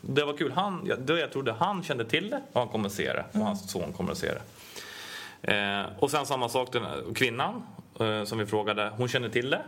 det 0.00 0.24
var 0.24 0.36
kul. 0.36 0.52
Han, 0.52 0.90
jag, 1.06 1.18
jag 1.18 1.32
trodde 1.32 1.52
han 1.52 1.82
kände 1.82 2.04
till 2.04 2.30
det 2.30 2.40
och 2.52 2.60
han 2.60 2.68
kommer 2.68 2.86
att 2.86 2.92
se 2.92 3.12
det. 3.12 3.24
Och 3.32 3.40
hans 3.40 3.70
son 3.70 3.92
kommer 3.92 4.12
att 4.12 4.18
se 4.18 4.32
det. 4.32 4.42
Eh, 5.42 5.86
och 5.98 6.10
sen 6.10 6.26
samma 6.26 6.48
sak, 6.48 6.72
den 6.72 7.14
kvinnan 7.14 7.62
eh, 8.00 8.24
som 8.24 8.38
vi 8.38 8.46
frågade, 8.46 8.92
hon 8.96 9.08
känner 9.08 9.28
till 9.28 9.50
det. 9.50 9.62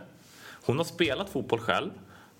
Hon 0.65 0.77
har 0.77 0.85
spelat 0.85 1.29
fotboll 1.29 1.59
själv, 1.59 1.89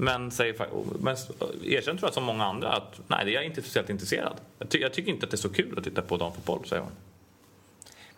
men, 0.02 0.32
säger, 0.32 0.56
men 1.00 1.16
erkänner 1.64 1.98
tror 2.00 2.08
jag 2.08 2.14
som 2.14 2.24
många 2.24 2.46
andra 2.46 2.74
att 2.74 3.00
nej, 3.08 3.26
det 3.26 3.32
är 3.32 3.36
jag 3.36 3.46
inte 3.46 3.62
speciellt 3.62 3.90
intresserad. 3.90 4.34
Jag, 4.60 4.70
ty, 4.70 4.78
jag 4.78 4.94
tycker 4.94 5.12
inte 5.12 5.26
att 5.26 5.32
det 5.32 5.36
är 5.36 5.38
så 5.38 5.50
kul 5.50 5.78
att 5.78 5.84
titta 5.84 6.02
på 6.02 6.18
damfotboll, 6.18 6.66
säger 6.66 6.82
hon. 6.82 6.92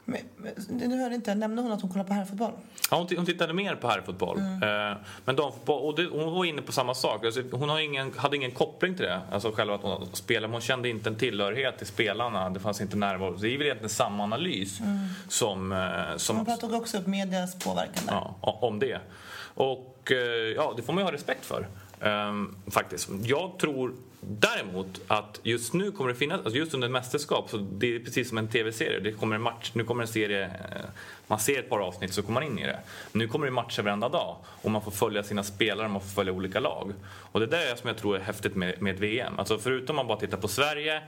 Men, 0.05 0.21
men, 0.37 0.53
nu 0.89 1.01
hörde 1.01 1.15
inte, 1.15 1.35
nämnde 1.35 1.61
hon 1.61 1.71
att 1.71 1.81
hon 1.81 1.91
kollar 1.91 2.05
på 2.05 2.13
herrfotboll? 2.13 2.51
Ja, 2.91 2.97
hon, 2.97 3.07
hon 3.17 3.25
tittade 3.25 3.53
mer 3.53 3.75
på 3.75 3.87
herrfotboll. 3.87 4.37
Eh, 4.37 4.97
men 5.25 5.35
damfotboll, 5.35 5.81
och 5.81 5.95
det, 5.95 6.05
hon 6.05 6.33
var 6.33 6.45
inne 6.45 6.61
på 6.61 6.71
samma 6.71 6.93
sak. 6.93 7.25
Alltså, 7.25 7.43
hon 7.51 7.69
har 7.69 7.79
ingen, 7.79 8.13
hade 8.17 8.35
ingen 8.35 8.51
koppling 8.51 8.95
till 8.95 9.05
det. 9.05 9.21
Alltså 9.31 9.51
själva 9.51 9.75
att 9.75 9.81
hon 9.81 10.07
spelade. 10.13 10.47
men 10.47 10.53
Hon 10.53 10.61
kände 10.61 10.89
inte 10.89 11.09
en 11.09 11.15
tillhörighet 11.15 11.77
till 11.77 11.87
spelarna. 11.87 12.49
Det 12.49 12.59
fanns 12.59 12.81
inte 12.81 12.97
närvaro. 12.97 13.37
Det 13.37 13.47
är 13.47 13.57
väl 13.57 13.65
egentligen 13.65 13.89
samma 13.89 14.23
analys 14.23 14.79
som, 15.29 15.71
eh, 15.71 16.17
som 16.17 16.35
Hon 16.35 16.45
pratade 16.45 16.75
också 16.75 16.97
upp 16.97 17.07
medias 17.07 17.59
påverkan 17.59 18.05
där. 18.05 18.13
ja, 18.13 18.59
om 18.61 18.79
det. 18.79 18.99
Och 19.53 19.90
Eh, 20.11 20.17
ja, 20.55 20.73
det 20.77 20.81
får 20.81 20.93
man 20.93 21.01
ju 21.01 21.05
ha 21.05 21.13
respekt 21.13 21.45
för. 21.45 21.67
Ehm, 22.01 22.55
faktiskt. 22.71 23.09
Jag 23.23 23.59
tror 23.59 23.93
däremot 24.21 25.01
att 25.07 25.39
just 25.43 25.73
nu 25.73 25.91
kommer 25.91 26.09
det 26.09 26.15
finnas, 26.15 26.39
alltså 26.39 26.57
just 26.57 26.73
under 26.73 26.87
ett 26.87 26.91
mästerskap, 26.91 27.49
så 27.49 27.57
det 27.57 27.95
är 27.95 27.99
precis 27.99 28.29
som 28.29 28.37
en 28.37 28.47
tv-serie. 28.47 28.99
Det 28.99 29.11
kommer 29.11 29.35
en 29.35 29.41
match, 29.41 29.71
nu 29.73 29.83
kommer 29.83 30.01
en 30.01 30.07
serie, 30.07 30.43
eh, 30.45 30.85
man 31.27 31.39
ser 31.39 31.59
ett 31.59 31.69
par 31.69 31.79
avsnitt 31.79 32.13
så 32.13 32.21
kommer 32.21 32.41
man 32.41 32.51
in 32.51 32.59
i 32.59 32.63
det. 32.63 32.79
Nu 33.11 33.27
kommer 33.27 33.45
det 33.45 33.51
matcher 33.51 33.81
varenda 33.81 34.09
dag 34.09 34.35
och 34.61 34.71
man 34.71 34.81
får 34.81 34.91
följa 34.91 35.23
sina 35.23 35.43
spelare, 35.43 35.87
man 35.87 36.01
får 36.01 36.09
följa 36.09 36.33
olika 36.33 36.59
lag. 36.59 36.93
Och 37.31 37.39
det 37.39 37.45
där 37.45 37.71
är 37.71 37.75
som 37.75 37.87
jag 37.87 37.97
tror 37.97 38.15
är 38.15 38.19
häftigt 38.19 38.55
med, 38.55 38.81
med 38.81 38.99
VM. 38.99 39.39
Alltså 39.39 39.57
förutom 39.57 39.95
man 39.95 40.07
bara 40.07 40.19
tittar 40.19 40.37
på 40.37 40.47
Sverige, 40.47 41.01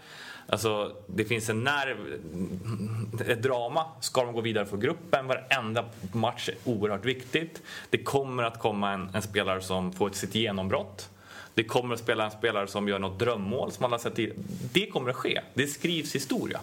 Alltså, 0.47 0.95
det 1.07 1.25
finns 1.25 1.49
en 1.49 1.63
nerv, 1.63 1.97
ett 3.27 3.43
drama. 3.43 3.85
Ska 3.99 4.23
de 4.23 4.33
gå 4.33 4.41
vidare 4.41 4.65
för 4.65 4.77
gruppen? 4.77 5.27
Varenda 5.27 5.85
match 6.11 6.49
är 6.49 6.55
oerhört 6.63 7.05
viktigt. 7.05 7.61
Det 7.89 7.97
kommer 7.97 8.43
att 8.43 8.59
komma 8.59 8.91
en, 8.91 9.09
en 9.13 9.21
spelare 9.21 9.61
som 9.61 9.93
får 9.93 10.09
sitt 10.09 10.35
genombrott. 10.35 11.09
Det 11.53 11.63
kommer 11.63 11.93
att 11.93 11.99
spela 11.99 12.25
en 12.25 12.31
spelare 12.31 12.67
som 12.67 12.87
gör 12.87 12.99
något 12.99 13.19
drömmål 13.19 13.71
som 13.71 13.85
alla 13.85 13.99
sett. 13.99 14.19
Det 14.73 14.87
kommer 14.87 15.09
att 15.09 15.15
ske. 15.15 15.41
Det 15.53 15.67
skrivs 15.67 16.15
historia. 16.15 16.59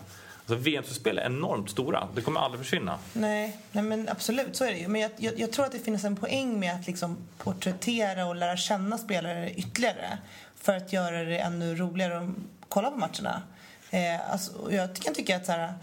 Alltså 0.51 0.55
VM-slutspel 0.55 1.19
är 1.19 1.27
enormt 1.27 1.71
stora. 1.71 2.09
Det 2.15 2.21
kommer 2.21 2.41
aldrig 2.41 2.61
försvinna. 2.65 2.99
Nej, 3.13 3.57
nej 3.73 3.85
men 3.85 4.09
absolut 4.09 4.57
så 4.57 4.65
är 4.65 4.73
det 4.73 4.79
ju. 4.79 4.89
Men 4.89 5.01
jag, 5.01 5.11
jag, 5.17 5.41
jag, 5.41 5.53
tror 5.53 5.65
att 5.65 5.73
det 5.73 5.79
finns 5.79 6.05
en 6.05 6.17
poäng 6.17 6.61
med 6.61 6.75
att 6.75 6.87
liksom 6.87 7.17
porträttera 7.39 8.27
och 8.27 8.37
lära 8.37 8.57
känna 8.57 8.99
spelare 8.99 9.51
ytterligare 9.51 10.19
för 10.57 10.77
att 10.77 10.93
göra 10.93 11.25
det 11.25 11.39
ännu 11.39 11.75
roligare 11.75 12.19
att 12.19 12.31
kolla 12.69 12.91
på 12.91 12.97
matcherna. 12.97 13.43
Eh, 13.91 14.33
alltså, 14.33 14.73
jag 14.73 14.97
kan 14.97 15.15
tycka 15.15 15.37
att 15.37 15.47
så 15.47 15.53
här, 15.53 15.75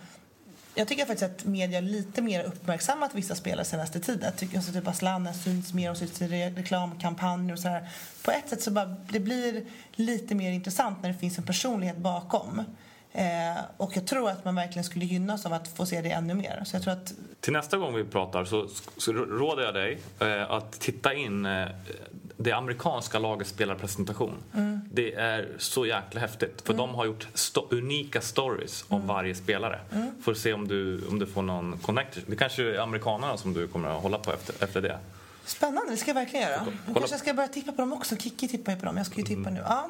jag 0.76 0.88
tycker 0.88 1.06
faktiskt 1.06 1.32
att 1.32 1.46
media 1.46 1.82
lite 1.82 2.22
mer 2.22 2.44
uppmärksammat 2.44 3.16
vissa 3.16 3.36
spelare 3.36 3.66
senaste 3.66 4.00
tiden. 4.00 4.24
Jag 4.24 4.38
tycker 4.38 4.58
alltså, 4.58 4.72
typ 4.72 4.88
Asllani 4.88 5.34
syns 5.34 5.74
mer 5.74 5.92
och 5.92 5.98
syns 5.98 6.22
i 6.22 6.28
reklamkampanjer 6.28 7.54
och 7.54 7.60
så 7.60 7.68
här. 7.68 7.90
På 8.24 8.32
ett 8.32 8.50
sätt 8.50 8.62
så 8.62 8.72
bara, 8.72 8.86
det 8.86 9.20
blir 9.20 9.66
lite 9.96 10.36
mer 10.36 10.52
intressant 10.52 11.02
när 11.02 11.10
det 11.10 11.20
finns 11.20 11.38
en 11.38 11.46
personlighet 11.46 11.98
bakom. 11.98 12.64
Eh, 13.12 13.64
och 13.78 13.98
jag 13.98 14.08
tror 14.08 14.30
att 14.30 14.46
man 14.46 14.56
verkligen 14.56 14.84
skulle 14.84 15.06
gynnas 15.06 15.46
av 15.46 15.54
att 15.54 15.68
få 15.68 15.86
se 15.86 16.02
det 16.02 16.12
ännu 16.12 16.34
mer. 16.34 16.64
Så 16.66 16.76
jag 16.76 16.84
tror 16.84 16.94
att... 16.94 17.14
Till 17.40 17.54
nästa 17.54 17.78
gång 17.78 17.96
vi 17.96 18.04
pratar 18.04 18.46
så, 18.46 18.68
så 18.98 19.14
råder 19.14 19.64
jag 19.64 19.74
dig 19.74 20.00
eh, 20.20 20.52
att 20.52 20.80
titta 20.80 21.14
in 21.14 21.46
eh, 21.46 21.68
det 22.38 22.52
amerikanska 22.52 23.20
lagets 23.20 23.50
spelarpresentation. 23.50 24.36
Mm. 24.54 24.82
Det 24.92 25.14
är 25.14 25.48
så 25.58 25.86
jäkla 25.86 26.22
häftigt. 26.22 26.62
För 26.62 26.74
mm. 26.74 26.88
de 26.88 26.96
har 26.96 27.06
gjort 27.06 27.28
sto 27.34 27.68
unika 27.72 28.22
stories 28.22 28.86
om 28.88 28.98
mm. 28.98 29.08
varje 29.08 29.36
spelare. 29.36 29.80
Mm. 29.92 30.12
Får 30.22 30.34
se 30.34 30.54
om 30.54 30.68
du, 30.68 31.08
om 31.08 31.20
du 31.20 31.26
får 31.26 31.42
någon 31.42 31.78
connect. 31.78 32.18
Det 32.28 32.36
kanske 32.36 32.64
är 32.64 32.80
amerikanerna 32.80 33.38
som 33.38 33.54
du 33.54 33.68
kommer 33.68 33.90
att 33.90 34.02
hålla 34.02 34.18
på 34.18 34.34
efter, 34.34 34.64
efter 34.64 34.82
det. 34.82 35.00
Spännande, 35.46 35.92
det 35.92 35.98
ska 35.98 36.10
jag 36.10 36.16
verkligen 36.16 36.50
göra. 36.50 36.66
Jag 36.86 36.96
kanske 36.96 37.18
ska 37.18 37.34
börja 37.34 37.48
tippa 37.48 37.72
på 37.72 37.82
dem 37.82 37.94
också. 37.94 38.16
Kikki 38.16 38.48
tippar 38.48 38.72
ju 38.72 38.80
på 38.80 38.86
dem. 38.86 38.98
Jag 38.98 39.06
ska 39.06 39.16
ju 39.16 39.24
tippa 39.24 39.50
nu. 39.50 39.60
Ja. 39.66 39.90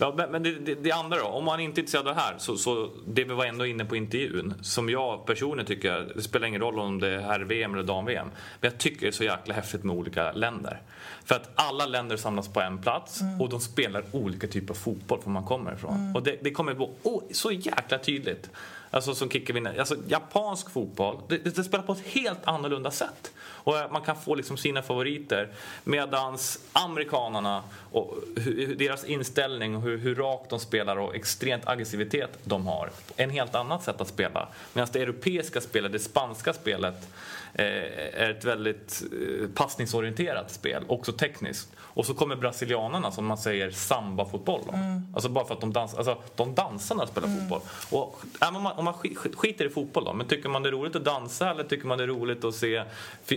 Ja, 0.00 0.26
men 0.30 0.42
det, 0.42 0.52
det, 0.52 0.74
det, 0.74 0.92
andra 0.92 1.18
då, 1.18 1.24
om 1.24 1.44
man 1.44 1.60
inte 1.60 1.78
är 1.78 1.82
intresserad 1.82 2.08
av 2.08 2.14
det 2.14 2.20
här, 2.20 2.34
så, 2.38 2.56
så 2.56 2.90
det 3.06 3.24
vi 3.24 3.34
var 3.34 3.44
ändå 3.44 3.66
inne 3.66 3.84
på 3.84 3.96
intervjun, 3.96 4.54
som 4.62 4.88
jag 4.88 5.26
personligen 5.26 5.66
tycker, 5.66 6.12
det 6.16 6.22
spelar 6.22 6.46
ingen 6.46 6.60
roll 6.60 6.78
om 6.78 7.00
det 7.00 7.08
är 7.08 7.20
herr-VM 7.20 7.74
eller 7.74 7.82
dam-VM, 7.82 8.26
men 8.60 8.70
jag 8.70 8.78
tycker 8.78 9.00
det 9.00 9.06
är 9.06 9.12
så 9.12 9.24
jäkla 9.24 9.54
häftigt 9.54 9.84
med 9.84 9.96
olika 9.96 10.32
länder. 10.32 10.82
För 11.24 11.34
att 11.34 11.50
alla 11.54 11.86
länder 11.86 12.16
samlas 12.16 12.48
på 12.48 12.60
en 12.60 12.78
plats 12.78 13.20
mm. 13.20 13.40
och 13.40 13.48
de 13.48 13.60
spelar 13.60 14.04
olika 14.12 14.46
typer 14.46 14.74
av 14.74 14.78
fotboll 14.78 15.20
från 15.22 15.32
man 15.32 15.44
kommer 15.44 15.74
ifrån. 15.74 15.94
Mm. 15.94 16.16
Och 16.16 16.22
det, 16.22 16.36
det 16.40 16.50
kommer 16.50 16.72
att 16.72 16.78
oh, 17.02 17.22
så 17.32 17.52
jäkla 17.52 17.98
tydligt. 17.98 18.50
Alltså 18.90 19.14
som 19.14 19.30
kickar 19.30 19.54
vinner. 19.54 19.78
Alltså 19.78 19.96
japansk 20.08 20.70
fotboll, 20.70 21.20
det, 21.28 21.36
det, 21.36 21.64
spelar 21.64 21.84
på 21.84 21.92
ett 21.92 22.06
helt 22.06 22.38
annorlunda 22.44 22.90
sätt. 22.90 23.32
Och 23.40 23.78
eh, 23.78 23.92
man 23.92 24.02
kan 24.02 24.16
få 24.16 24.34
liksom 24.34 24.56
sina 24.56 24.82
favoriter. 24.82 25.48
Medans 25.84 26.58
amerikanarna 26.72 27.62
och 27.92 28.14
hur, 28.36 28.74
deras 28.74 29.04
inställning 29.04 29.76
och 29.76 29.82
hur, 29.82 29.98
hur 29.98 30.14
rakt 30.14 30.50
de 30.50 30.60
spelar 30.60 30.96
och 30.96 31.14
extremt 31.14 31.68
aggressivitet 31.68 32.38
de 32.44 32.66
har. 32.66 32.90
En 33.16 33.30
helt 33.30 33.54
annat 33.54 33.82
sätt 33.82 34.00
att 34.00 34.08
spela. 34.08 34.48
Medan 34.72 34.88
det 34.92 35.02
europeiska 35.02 35.60
spelet, 35.60 35.92
det 35.92 35.98
spanska 35.98 36.52
spelet 36.52 37.08
Eh, 37.54 38.22
är 38.22 38.30
ett 38.30 38.44
väldigt 38.44 39.02
eh, 39.12 39.48
passningsorienterat 39.54 40.50
spel, 40.50 40.84
också 40.86 41.12
tekniskt. 41.12 41.68
Och 42.00 42.06
så 42.06 42.14
kommer 42.14 42.36
brasilianarna 42.36 43.12
som 43.12 43.26
man 43.26 43.38
säger 43.38 43.70
samba-fotboll. 43.70 44.60
Mm. 44.72 45.06
Alltså 45.14 45.28
bara 45.28 45.44
för 45.44 45.54
att 45.54 45.60
de 45.60 45.72
dansar, 45.72 45.98
alltså 45.98 46.22
de 46.36 46.54
dansar 46.54 46.94
när 46.94 47.06
de 47.06 47.10
spelar 47.10 47.28
mm. 47.28 47.40
fotboll. 47.40 47.60
Och, 47.90 48.22
äh, 48.42 48.56
om 48.56 48.62
man, 48.62 48.72
om 48.78 48.84
man 48.84 48.94
skiter 49.34 49.64
i 49.64 49.70
fotboll 49.70 50.04
då, 50.04 50.12
men 50.12 50.28
tycker 50.28 50.48
man 50.48 50.62
det 50.62 50.68
är 50.68 50.72
roligt 50.72 50.96
att 50.96 51.04
dansa 51.04 51.50
eller 51.50 51.64
tycker 51.64 51.86
man 51.86 51.98
det 51.98 52.04
är 52.04 52.08
roligt 52.08 52.44
att 52.44 52.54
se... 52.54 52.84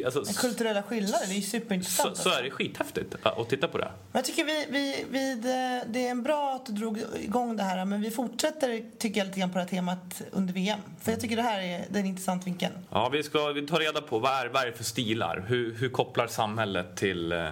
Alltså, 0.05 0.23
kulturella 0.37 0.83
skillnader, 0.83 1.27
det 1.27 1.33
är 1.33 1.35
ju 1.35 1.41
superintressant. 1.41 2.17
Så, 2.17 2.23
så 2.23 2.29
är 2.29 2.43
det 2.43 2.49
skithäftigt 2.49 3.15
att 3.23 3.49
titta 3.49 3.67
på 3.67 3.77
det. 3.77 3.91
Jag 4.11 4.25
tycker 4.25 4.45
vi, 4.45 4.65
vi, 4.69 5.05
vi, 5.09 5.35
det, 5.35 5.83
det 5.87 6.07
är 6.07 6.15
bra 6.15 6.55
att 6.55 6.65
du 6.65 6.71
drog 6.71 6.99
igång 7.19 7.57
det 7.57 7.63
här, 7.63 7.85
men 7.85 8.01
vi 8.01 8.11
fortsätter 8.11 8.83
tycker 8.97 9.19
jag 9.19 9.27
lite 9.27 9.39
grann 9.39 9.49
på 9.49 9.57
det 9.57 9.63
här 9.63 9.69
temat 9.69 10.21
under 10.31 10.53
VM. 10.53 10.79
För 11.01 11.11
jag 11.11 11.21
tycker 11.21 11.35
det 11.35 11.41
här 11.41 11.59
är, 11.59 11.85
det 11.89 11.99
är 11.99 12.01
en 12.01 12.05
intressant 12.05 12.47
vinkel. 12.47 12.71
Ja, 12.89 13.09
vi 13.09 13.23
ska 13.23 13.47
vi 13.47 13.67
tar 13.67 13.79
reda 13.79 14.01
på 14.01 14.19
vad 14.19 14.31
är, 14.31 14.47
vad 14.47 14.61
är 14.61 14.65
det 14.65 14.73
för 14.73 14.83
stilar? 14.83 15.45
Hur, 15.47 15.75
hur 15.75 15.89
kopplar 15.89 16.27
samhället 16.27 16.95
till, 16.95 17.31
eh, 17.31 17.49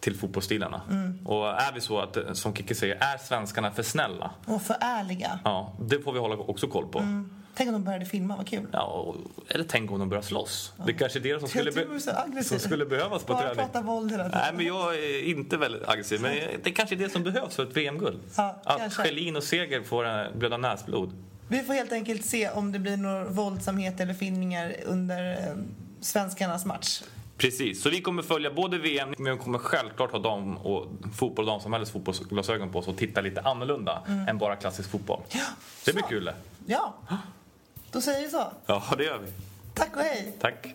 till 0.00 0.16
fotbollsstilarna? 0.16 0.82
Mm. 0.90 1.26
Och 1.26 1.48
är 1.48 1.72
vi 1.74 1.80
så 1.80 2.00
att, 2.00 2.16
eh, 2.16 2.32
som 2.32 2.54
Kikki 2.54 2.74
säger, 2.74 2.94
är 2.94 3.18
svenskarna 3.18 3.70
för 3.70 3.82
snälla? 3.82 4.30
Och 4.46 4.62
för 4.62 4.76
ärliga? 4.80 5.38
Ja, 5.44 5.76
det 5.80 6.00
får 6.00 6.12
vi 6.12 6.18
hålla 6.18 6.36
också 6.36 6.66
koll 6.66 6.86
på. 6.86 6.98
Mm. 6.98 7.30
Tänk 7.54 7.68
om 7.68 7.72
de 7.72 7.84
började 7.84 8.04
filma, 8.04 8.36
vad 8.36 8.46
kul. 8.46 8.66
Ja, 8.72 9.14
eller 9.48 9.64
tänk 9.64 9.90
om 9.90 9.98
de 9.98 10.08
börjar 10.08 10.22
slåss. 10.22 10.72
Ja. 10.76 10.84
Det 10.86 10.92
kanske 10.92 11.18
är 11.18 11.20
det 11.20 11.40
som 11.40 11.48
skulle, 11.48 11.72
be 11.72 12.42
som 12.42 12.58
skulle 12.58 12.86
behövas 12.86 13.24
på 13.24 13.34
träning. 13.34 13.56
Bara 13.56 13.66
prata 13.66 13.80
våld 13.80 14.10
hela 14.10 14.24
tiden. 14.24 14.40
Nej, 14.42 14.52
men 14.56 14.66
jag 14.66 14.94
är 14.94 15.22
inte 15.22 15.56
väldigt 15.56 15.88
aggressiv. 15.88 16.20
Men 16.20 16.38
det 16.62 16.70
kanske 16.70 16.94
är 16.94 16.98
det 16.98 17.10
som 17.10 17.22
behövs 17.22 17.56
för 17.56 17.62
ett 17.62 17.76
VM-guld. 17.76 18.20
Ja, 18.36 18.60
att 18.64 18.94
Schelin 18.94 19.36
och 19.36 19.44
Seger 19.44 19.82
får 19.82 20.36
blöda 20.38 20.56
näsblod. 20.56 21.12
Vi 21.48 21.62
får 21.62 21.74
helt 21.74 21.92
enkelt 21.92 22.24
se 22.24 22.50
om 22.50 22.72
det 22.72 22.78
blir 22.78 22.96
några 22.96 23.24
våldsamhet 23.24 24.00
eller 24.00 24.14
filmningar 24.14 24.74
under 24.86 25.30
eh, 25.30 25.56
svenskarnas 26.00 26.64
match. 26.64 27.02
Precis, 27.38 27.82
så 27.82 27.90
vi 27.90 28.00
kommer 28.00 28.22
följa 28.22 28.50
både 28.50 28.78
VM, 28.78 29.14
men 29.18 29.32
vi 29.32 29.38
kommer 29.38 29.58
självklart 29.58 30.12
ha 30.12 30.18
dam 30.18 30.56
och 30.56 30.86
fotboll 31.16 31.44
och 31.44 31.52
damsamhällets 31.52 31.90
fotbollsglasögon 31.90 32.72
på 32.72 32.78
oss 32.78 32.88
och 32.88 32.96
titta 32.96 33.20
lite 33.20 33.40
annorlunda 33.40 34.02
mm. 34.08 34.28
än 34.28 34.38
bara 34.38 34.56
klassisk 34.56 34.90
fotboll. 34.90 35.20
Ja, 35.28 35.44
det 35.84 35.92
blir 35.92 36.02
kul 36.02 36.24
det. 36.24 36.34
Ja, 36.66 36.94
då 37.92 38.00
säger 38.00 38.22
vi 38.22 38.30
så. 38.30 38.52
Ja, 38.66 38.82
det 38.98 39.04
gör 39.04 39.18
vi. 39.18 39.32
Tack 39.74 39.96
och 39.96 40.02
hej. 40.02 40.36
Tack. 40.40 40.74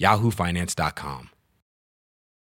yahoofinance.com. 0.00 1.39